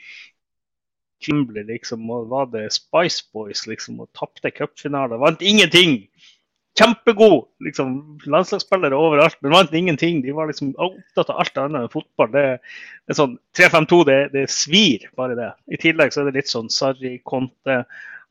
Kimble, 1.25 1.65
liksom, 1.69 2.05
og 2.13 2.29
var 2.33 2.49
det 2.53 2.67
Spice 2.75 3.25
Boys, 3.33 3.65
liksom, 3.69 4.01
og 4.03 4.11
tapte 4.17 4.53
cupfinale. 4.53 5.19
Vant 5.21 5.45
ingenting! 5.45 6.03
Kjempegod! 6.79 7.47
liksom, 7.63 8.19
Landslagsspillere 8.27 8.99
overalt, 8.99 9.39
men 9.45 9.55
vant 9.55 9.75
ingenting. 9.79 10.21
De 10.25 10.35
var 10.35 10.51
liksom 10.51 10.75
opptatt 10.75 11.31
av 11.31 11.41
alt 11.45 11.61
annet 11.63 11.85
enn 11.85 11.93
fotball. 11.93 12.33
Det, 12.35 12.45
det 13.07 13.15
er 13.15 13.21
sånn 13.21 13.39
3-5-2, 13.57 14.01
det, 14.11 14.19
det, 14.35 14.45
svir, 14.53 15.07
bare 15.17 15.39
det. 15.39 15.51
I 15.71 15.81
tillegg 15.81 16.13
så 16.13 16.25
er 16.25 16.31
det 16.31 16.41
litt 16.41 16.53
sånn 16.53 16.73
Sarri, 16.73 17.17
Conte, 17.25 17.85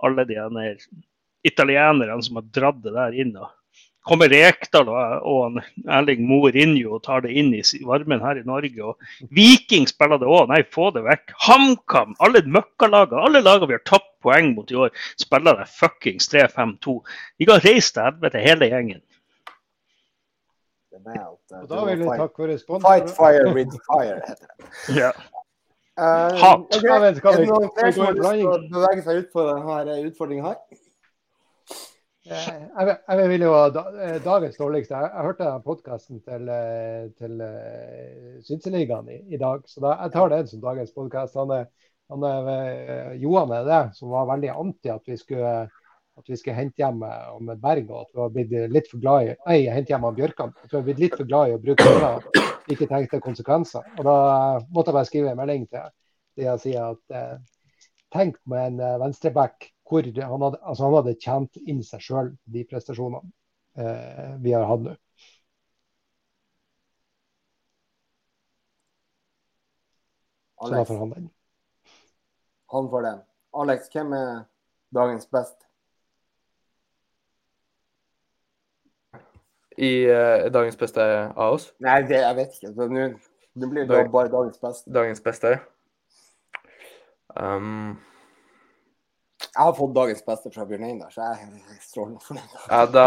alle 0.04 0.28
de 0.28 0.38
italienerne 1.48 2.22
som 2.26 2.40
har 2.40 2.50
dratt 2.56 2.84
det 2.84 2.94
der 2.98 3.16
inn. 3.24 3.36
og 3.40 3.52
kommer 4.08 4.32
Rekdal 4.32 4.90
og, 4.92 5.60
Erling 5.88 6.26
Mourinho 6.28 6.98
og 6.98 7.04
tar 7.06 7.24
det 7.26 7.34
inn 7.40 7.54
i 7.56 7.64
varmen 7.88 8.24
her 8.24 8.42
i 8.42 8.46
Norge. 8.48 8.84
og 8.84 9.30
Viking 9.36 9.88
spiller 9.90 10.20
det 10.22 10.30
òg, 10.30 10.50
nei, 10.52 10.62
få 10.76 10.90
det 10.96 11.06
vekk. 11.08 11.36
HamKam, 11.48 12.16
alle 12.24 12.44
møkkalagene, 12.46 13.24
alle 13.30 13.44
lagene 13.44 13.72
vi 13.72 13.78
har 13.80 13.86
tapt 13.88 14.10
poeng 14.24 14.54
mot 14.56 14.72
i 14.72 14.80
år, 14.86 14.94
spiller 15.20 15.60
det 15.60 15.72
fuckings 15.72 16.30
3-5-2. 16.32 17.00
De 17.40 17.50
kan 17.50 17.64
reise 17.64 17.94
til 17.96 18.08
helvete, 18.08 18.44
hele 18.44 18.72
gjengen. 18.72 19.04
Og 20.94 21.70
da 21.70 21.86
vil 21.88 22.04
jeg 22.04 22.20
takke 22.20 22.36
for 22.38 22.48
responsen. 22.52 22.86
Fight 22.86 23.10
fire 23.18 23.54
with 23.56 23.78
fire, 23.90 24.20
heter 24.28 24.48
det. 24.48 24.74
Ja. 25.02 25.12
Uh, 25.94 26.34
Hat. 26.42 26.62
Okay. 26.74 26.90
Er 26.90 27.04
det 27.14 27.46
noen 27.46 27.70
flere 27.78 27.92
som 27.94 28.08
har 28.08 28.16
lyst 28.18 28.32
til 28.34 28.48
å 28.50 28.54
bevege 28.72 29.04
seg 29.06 29.20
ut 29.22 29.28
på 29.36 29.44
denne 29.46 29.98
utfordringen 30.08 30.48
her? 30.48 30.56
Eh, 32.24 32.44
jeg, 32.88 32.98
jeg 33.04 33.30
vil 33.34 33.42
jo 33.44 33.52
da, 33.76 33.82
Dagens 34.24 34.56
dårligste 34.56 34.96
Jeg, 34.96 35.10
jeg 35.12 35.26
hørte 35.28 35.48
podkasten 35.66 36.22
til, 36.24 36.48
eh, 36.48 37.10
til 37.20 37.42
Synseligaen 38.48 39.10
i, 39.12 39.18
i, 39.36 39.40
dag, 39.42 39.66
så 39.68 39.84
da, 39.84 39.98
jeg 40.06 40.14
tar 40.14 40.32
den 40.32 40.48
som 40.48 40.62
dagens 40.64 40.94
podkast. 40.96 41.36
Han, 41.36 41.52
han, 42.14 43.18
Johan 43.20 43.52
er 43.58 43.68
det, 43.68 43.82
som 43.98 44.14
var 44.14 44.30
veldig 44.32 44.54
anti 44.54 44.94
at 44.94 45.04
vi 45.12 45.18
skulle, 45.20 45.52
at 45.68 46.32
vi 46.32 46.40
skulle 46.40 46.56
hente 46.56 46.80
hjem 46.80 47.04
med 47.04 47.60
Berg, 47.60 47.92
og 47.92 48.06
at 48.06 48.14
vi 48.14 48.22
var 48.22 48.34
blitt 48.38 48.56
litt 48.72 48.90
for 48.92 49.04
glad 49.04 49.28
i 49.28 49.36
Nei, 49.44 49.60
hente 49.76 49.92
hjem 49.92 50.08
av 50.08 50.16
Bjørkan. 50.16 50.56
At 50.64 50.72
vi 50.72 50.80
var 50.80 50.88
blitt 50.88 51.04
litt 51.04 51.20
for 51.20 51.28
glad 51.28 51.52
i 51.52 51.58
å 51.58 51.62
bruke 51.66 51.90
penger, 51.90 52.32
ikke 52.72 52.88
tenkte 52.92 53.24
konsekvenser. 53.24 53.92
Og 53.98 54.08
Da 54.08 54.18
måtte 54.70 54.94
jeg 54.94 55.00
bare 55.02 55.12
skrive 55.12 55.36
en 55.36 55.44
melding 55.44 55.68
til 55.68 55.92
de 56.40 56.52
og 56.54 56.64
si 56.64 56.78
at 56.80 57.20
tenk 58.16 58.40
med 58.48 58.80
en 58.80 59.00
venstreback 59.04 59.73
hvor 59.88 60.04
han 60.04 60.42
hadde, 60.46 60.60
altså 60.64 60.88
han 60.88 60.98
hadde 60.98 61.20
tjent 61.20 61.58
inn 61.68 61.82
seg 61.84 62.04
sjøl 62.04 62.30
de 62.54 62.64
prestasjonene 62.70 63.32
eh, 63.78 64.36
vi 64.44 64.56
har 64.56 64.68
hatt 64.70 64.86
nå. 64.86 64.96
Alex. 70.64 70.88
Så 70.88 70.98
han 71.00 71.10
den. 71.10 71.30
Han 72.72 72.90
får 72.90 73.02
den. 73.02 73.20
Alex, 73.54 73.90
hvem 73.92 74.14
er 74.14 74.32
dagens 74.96 75.28
best? 75.28 75.60
I 79.78 80.06
uh, 80.06 80.48
dagens 80.54 80.78
beste 80.78 81.04
av 81.04 81.58
oss? 81.58 81.68
Nei, 81.82 82.00
det, 82.08 82.22
jeg 82.22 82.38
vet 82.38 82.58
ikke. 82.58 82.74
Nå 83.54 83.70
blir 83.70 83.88
det 83.90 84.04
bare 84.14 84.32
dagens 84.32 84.62
beste. 84.62 84.94
Dagens 84.94 85.22
beste? 85.22 85.58
Um, 87.36 87.98
jeg 89.54 89.68
har 89.68 89.74
fått 89.78 89.92
dagens 89.94 90.24
beste 90.26 90.50
fra 90.54 90.64
Bjørn 90.66 90.86
Einar, 90.88 91.12
så 91.14 91.22
jeg 91.28 91.46
er 91.46 91.78
strålende 91.84 92.22
fornøyd. 92.26 92.54
Ja, 92.66 92.80
da, 92.90 93.06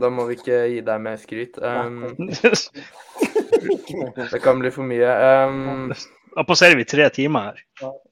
da, 0.00 0.08
må 0.14 0.24
vi 0.30 0.34
ikke 0.38 0.58
gi 0.72 0.80
deg 0.86 1.02
mer 1.04 1.18
skryt. 1.20 1.58
Um, 1.60 2.16
det 4.32 4.40
kan 4.40 4.62
bli 4.62 4.70
for 4.72 4.88
mye. 4.88 5.10
Um, 5.44 5.92
da 6.32 6.44
passerer 6.48 6.80
vi 6.80 6.88
tre 6.88 7.10
timer 7.12 7.50
her. 7.50 7.58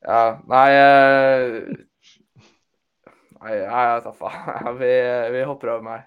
Ja, 0.04 0.24
nei 0.50 0.68
uh, 0.76 1.80
Nei, 3.40 3.54
jeg 3.56 4.02
tar 4.04 4.16
faen. 4.18 4.74
Vi, 4.82 4.90
vi 5.32 5.40
hopper 5.48 5.70
over 5.72 5.84
meg. 5.86 6.00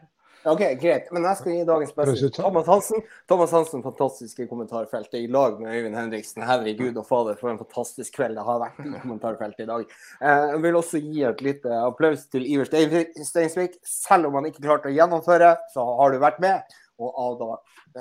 Ok, 0.43 0.59
Greit. 0.81 1.05
Men 1.15 1.23
jeg 1.29 1.39
skal 1.39 1.53
gi 1.55 1.65
dagens 1.67 1.93
beste 1.95 2.29
Thomas 2.35 2.67
Hansen. 2.67 3.03
Thomas 3.31 3.53
Hansen, 3.55 3.83
fantastiske 3.85 4.47
kommentarfeltet 4.49 5.21
i 5.21 5.29
lag 5.31 5.55
med 5.61 5.71
Øyvind 5.71 5.95
Henriksen. 5.95 6.43
Herregud 6.43 6.99
og 6.99 7.07
fader, 7.07 7.37
for 7.39 7.53
en 7.53 7.61
fantastisk 7.61 8.17
kveld 8.17 8.35
det 8.35 8.43
har 8.43 8.59
vært 8.59 8.81
i 8.83 8.91
kommentarfeltet 9.05 9.63
i 9.63 9.69
dag. 9.69 9.93
Eh, 10.19 10.43
jeg 10.51 10.61
vil 10.65 10.79
også 10.81 11.01
gi 11.05 11.23
et 11.29 11.45
lite 11.47 11.79
applaus 11.79 12.27
til 12.33 12.43
Iver 12.43 12.67
Steinsvik. 12.67 13.79
Selv 13.87 14.27
om 14.27 14.39
han 14.39 14.51
ikke 14.51 14.65
klarte 14.67 14.91
å 14.91 14.95
gjennomføre, 14.97 15.55
så 15.71 15.87
har 16.01 16.11
du 16.11 16.19
vært 16.25 16.43
med. 16.43 16.75
Og 16.99 17.23
Ada 17.29 17.51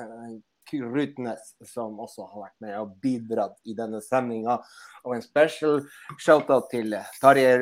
eh, 0.02 0.36
Rutnes, 0.82 1.54
som 1.68 1.98
også 2.00 2.26
har 2.26 2.46
vært 2.48 2.60
med 2.64 2.78
og 2.80 2.94
bidratt 3.04 3.58
i 3.70 3.76
denne 3.78 4.02
sendinga. 4.02 4.58
Og 5.06 5.14
en 5.14 5.22
special 5.22 5.84
shout-out 6.16 6.72
til 6.72 6.96
Tarjei 7.22 7.54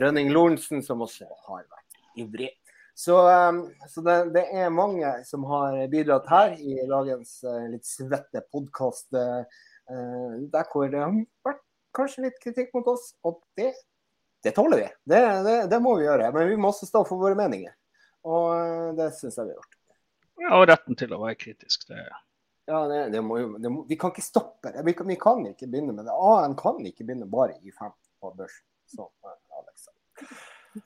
Rønning 0.00 0.32
Lorentzen, 0.32 0.80
som 0.86 1.04
også 1.04 1.28
har 1.50 1.66
vært 1.66 2.22
ivrig. 2.22 2.54
Så, 2.96 3.48
um, 3.48 3.74
så 3.88 4.00
det, 4.00 4.14
det, 4.32 4.42
er 4.56 4.70
mange 4.72 5.08
som 5.28 5.42
har 5.44 5.74
bidratt 5.92 6.30
her 6.32 6.54
i 6.56 6.78
dagens 6.88 7.42
uh, 7.44 7.66
litt 7.68 7.84
svette 7.84 8.40
podkast. 8.48 9.10
Uh, 9.12 9.42
uh, 9.92 10.38
der 10.48 10.64
hvor 10.70 10.88
det 10.88 11.02
har 11.02 11.12
vært 11.44 11.60
kanskje 11.96 12.24
litt 12.24 12.38
kritikk 12.40 12.72
mot 12.72 12.88
oss, 12.94 13.10
og 13.20 13.42
det, 13.60 13.74
det 14.40 14.54
tåler 14.56 14.80
vi. 14.80 14.88
Det, 15.12 15.20
det, 15.44 15.58
det, 15.74 15.82
må 15.84 15.98
vi 16.00 16.08
gjøre. 16.08 16.32
Men 16.32 16.48
vi 16.48 16.56
må 16.56 16.72
også 16.72 16.88
stå 16.88 17.04
for 17.04 17.20
våre 17.20 17.36
meninger. 17.36 17.76
Og 18.24 18.96
det 18.96 19.10
syns 19.18 19.36
jeg 19.36 19.50
vi 19.50 19.52
har 19.52 19.60
gjort. 19.60 19.78
Ja, 20.46 20.56
og 20.56 20.66
retten 20.72 20.96
til 20.96 21.12
å 21.12 21.20
være 21.20 21.36
kritisk. 21.44 21.84
det 21.92 22.00
ja, 22.66 22.80
det, 23.12 23.20
må 23.22 23.42
jo, 23.42 23.52
må, 23.60 23.84
Vi 23.92 24.00
kan 24.00 24.16
ikke 24.16 24.24
stoppe 24.24 24.72
det. 24.72 24.88
Vi 24.88 24.96
kan, 24.96 25.12
vi 25.12 25.20
kan, 25.20 25.44
ikke 25.52 25.68
begynne 25.68 25.92
med 25.92 26.08
det. 26.08 26.16
AN 26.16 26.56
kan 26.56 26.80
ikke 26.80 27.04
begynne 27.04 27.28
bare 27.28 27.60
i 27.60 27.76
fem 27.76 27.92
på 28.24 28.32
børs, 28.40 28.56
som 28.88 29.12
Alex 29.60 29.84
sa. 29.84 29.92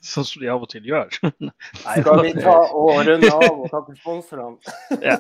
Sånn 0.05 0.27
som 0.27 0.43
de 0.43 0.51
av 0.53 0.63
og 0.65 0.71
til 0.71 0.87
gjør. 0.87 1.11
Nei, 1.47 1.97
Skal 2.03 2.23
vi 2.25 2.35
ta 2.39 2.57
og 2.69 3.01
runde 3.09 3.33
av 3.33 3.49
og 3.51 3.67
takke 3.73 3.97
sponsorene? 3.99 4.77
ja. 5.09 5.19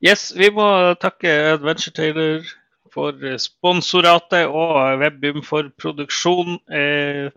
Yes, 0.00 0.30
vi 0.32 0.48
må 0.54 0.66
takke 1.00 1.32
Adventure 1.52 1.92
Taylor 1.92 2.48
for 2.90 3.36
sponsoratet 3.38 4.48
og 4.48 4.98
Webum 5.02 5.44
for 5.46 5.68
produksjon. 5.78 6.56
Eh, 6.72 7.28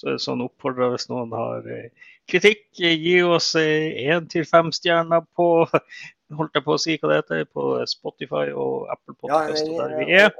så 0.00 0.12
er 0.12 0.20
sånn 0.20 0.44
oppfordrer 0.44 0.92
hvis 0.92 1.08
noen 1.08 1.32
har 1.36 1.68
eh, 1.72 1.88
kritikk, 2.28 2.66
gi 2.76 3.16
oss 3.24 3.54
én 3.60 4.16
eh, 4.18 4.26
til 4.32 4.44
fem 4.48 4.72
stjerner 4.74 5.24
på 5.36 5.48
holdt 6.36 6.58
jeg 6.58 6.64
på 6.66 6.74
å 6.74 6.80
si 6.80 6.96
hva 6.98 7.10
det 7.10 7.18
heter, 7.20 7.44
på 7.54 7.68
Spotify 7.88 8.50
og 8.50 8.88
Apple 8.92 9.14
Podcast, 9.14 9.66
ja, 9.68 9.76
der 9.78 9.98
vi 10.00 10.18
er. 10.18 10.32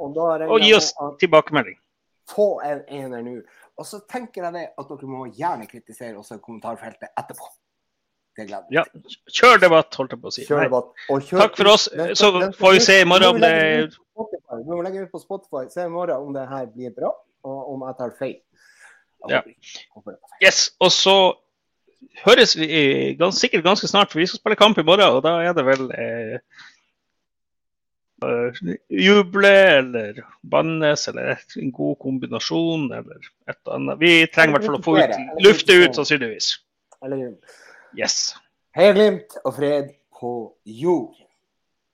Og 0.49 0.65
gi 0.65 0.73
oss 0.77 0.93
tilbakemelding. 1.21 1.79
Få 2.31 2.57
en 2.67 2.83
ener 2.91 3.23
nå. 3.23 3.37
Og 3.79 3.85
så 3.87 4.01
tenker 4.09 4.47
jeg 4.47 4.53
det 4.57 4.65
at 4.81 4.89
dere 4.89 5.09
må 5.11 5.27
gjerne 5.37 5.67
kritisere 5.69 6.17
også 6.17 6.39
i 6.39 6.43
kommentarfeltet 6.45 7.11
etterpå. 7.13 7.49
Det 8.37 8.47
gleder 8.49 8.65
jeg 8.71 8.77
Ja, 8.79 8.85
meg 8.95 9.03
til. 9.05 9.17
kjør 9.39 9.61
debatt, 9.61 9.95
holdt 9.97 10.13
jeg 10.13 10.21
på 10.21 10.29
å 10.29 10.33
si. 10.33 10.45
Kjør 10.49 10.65
debatt. 10.67 10.91
Og 11.11 11.21
kjør- 11.25 11.41
Takk 11.41 11.57
for 11.57 11.71
oss. 11.73 11.85
Så 12.21 12.31
får 12.57 12.73
vi 12.73 12.81
se 12.81 13.01
i 13.01 13.05
morgen 13.05 13.35
om 13.35 13.41
det. 13.41 13.53
Vi 13.93 14.65
må 14.73 14.83
legge 14.85 15.03
ut 15.05 15.13
på 15.13 15.21
Spotify. 15.21 15.69
Se 15.73 15.85
i 15.85 15.89
morgen 15.93 16.17
om 16.27 16.33
det 16.35 16.49
her 16.49 16.67
blir 16.67 16.91
bra, 16.97 17.13
og 17.45 17.73
om 17.75 17.85
jeg 17.89 17.97
tar 17.99 18.11
feil. 18.19 18.37
Ja. 19.29 19.41
Yes, 20.43 20.71
og 20.81 20.91
så 20.93 21.17
høres 22.25 22.55
vi 22.57 23.15
gans, 23.19 23.41
sikkert 23.41 23.65
ganske 23.65 23.89
snart, 23.89 24.11
for 24.13 24.21
vi 24.21 24.27
skal 24.27 24.39
spille 24.41 24.57
kamp 24.61 24.79
i 24.79 24.83
morgen, 24.87 25.17
og 25.17 25.23
da 25.25 25.41
er 25.43 25.53
det 25.57 25.65
vel 25.65 25.91
eh, 25.93 26.35
eh, 26.37 26.39
juble 28.89 29.51
eller 29.51 30.23
bannes 30.43 31.09
eller 31.09 31.37
en 31.61 31.73
god 31.73 31.99
kombinasjon 32.01 32.89
eller 32.93 33.21
et 33.49 33.59
eller 33.59 33.75
annet. 33.77 34.01
Vi 34.01 34.13
trenger 34.33 34.55
i 34.55 34.57
hvert 34.57 34.71
fall 34.71 34.79
å 34.79 34.85
få 34.87 34.97
ut, 35.01 35.45
lufte 35.45 35.77
ut, 35.83 35.99
sannsynligvis. 35.99 36.55
Eller 37.05 37.35
Yes. 37.97 38.35
Heia 38.77 38.93
Glimt 38.97 39.39
og 39.45 39.55
fred 39.57 39.93
på 40.21 40.33
jord. 40.65 41.15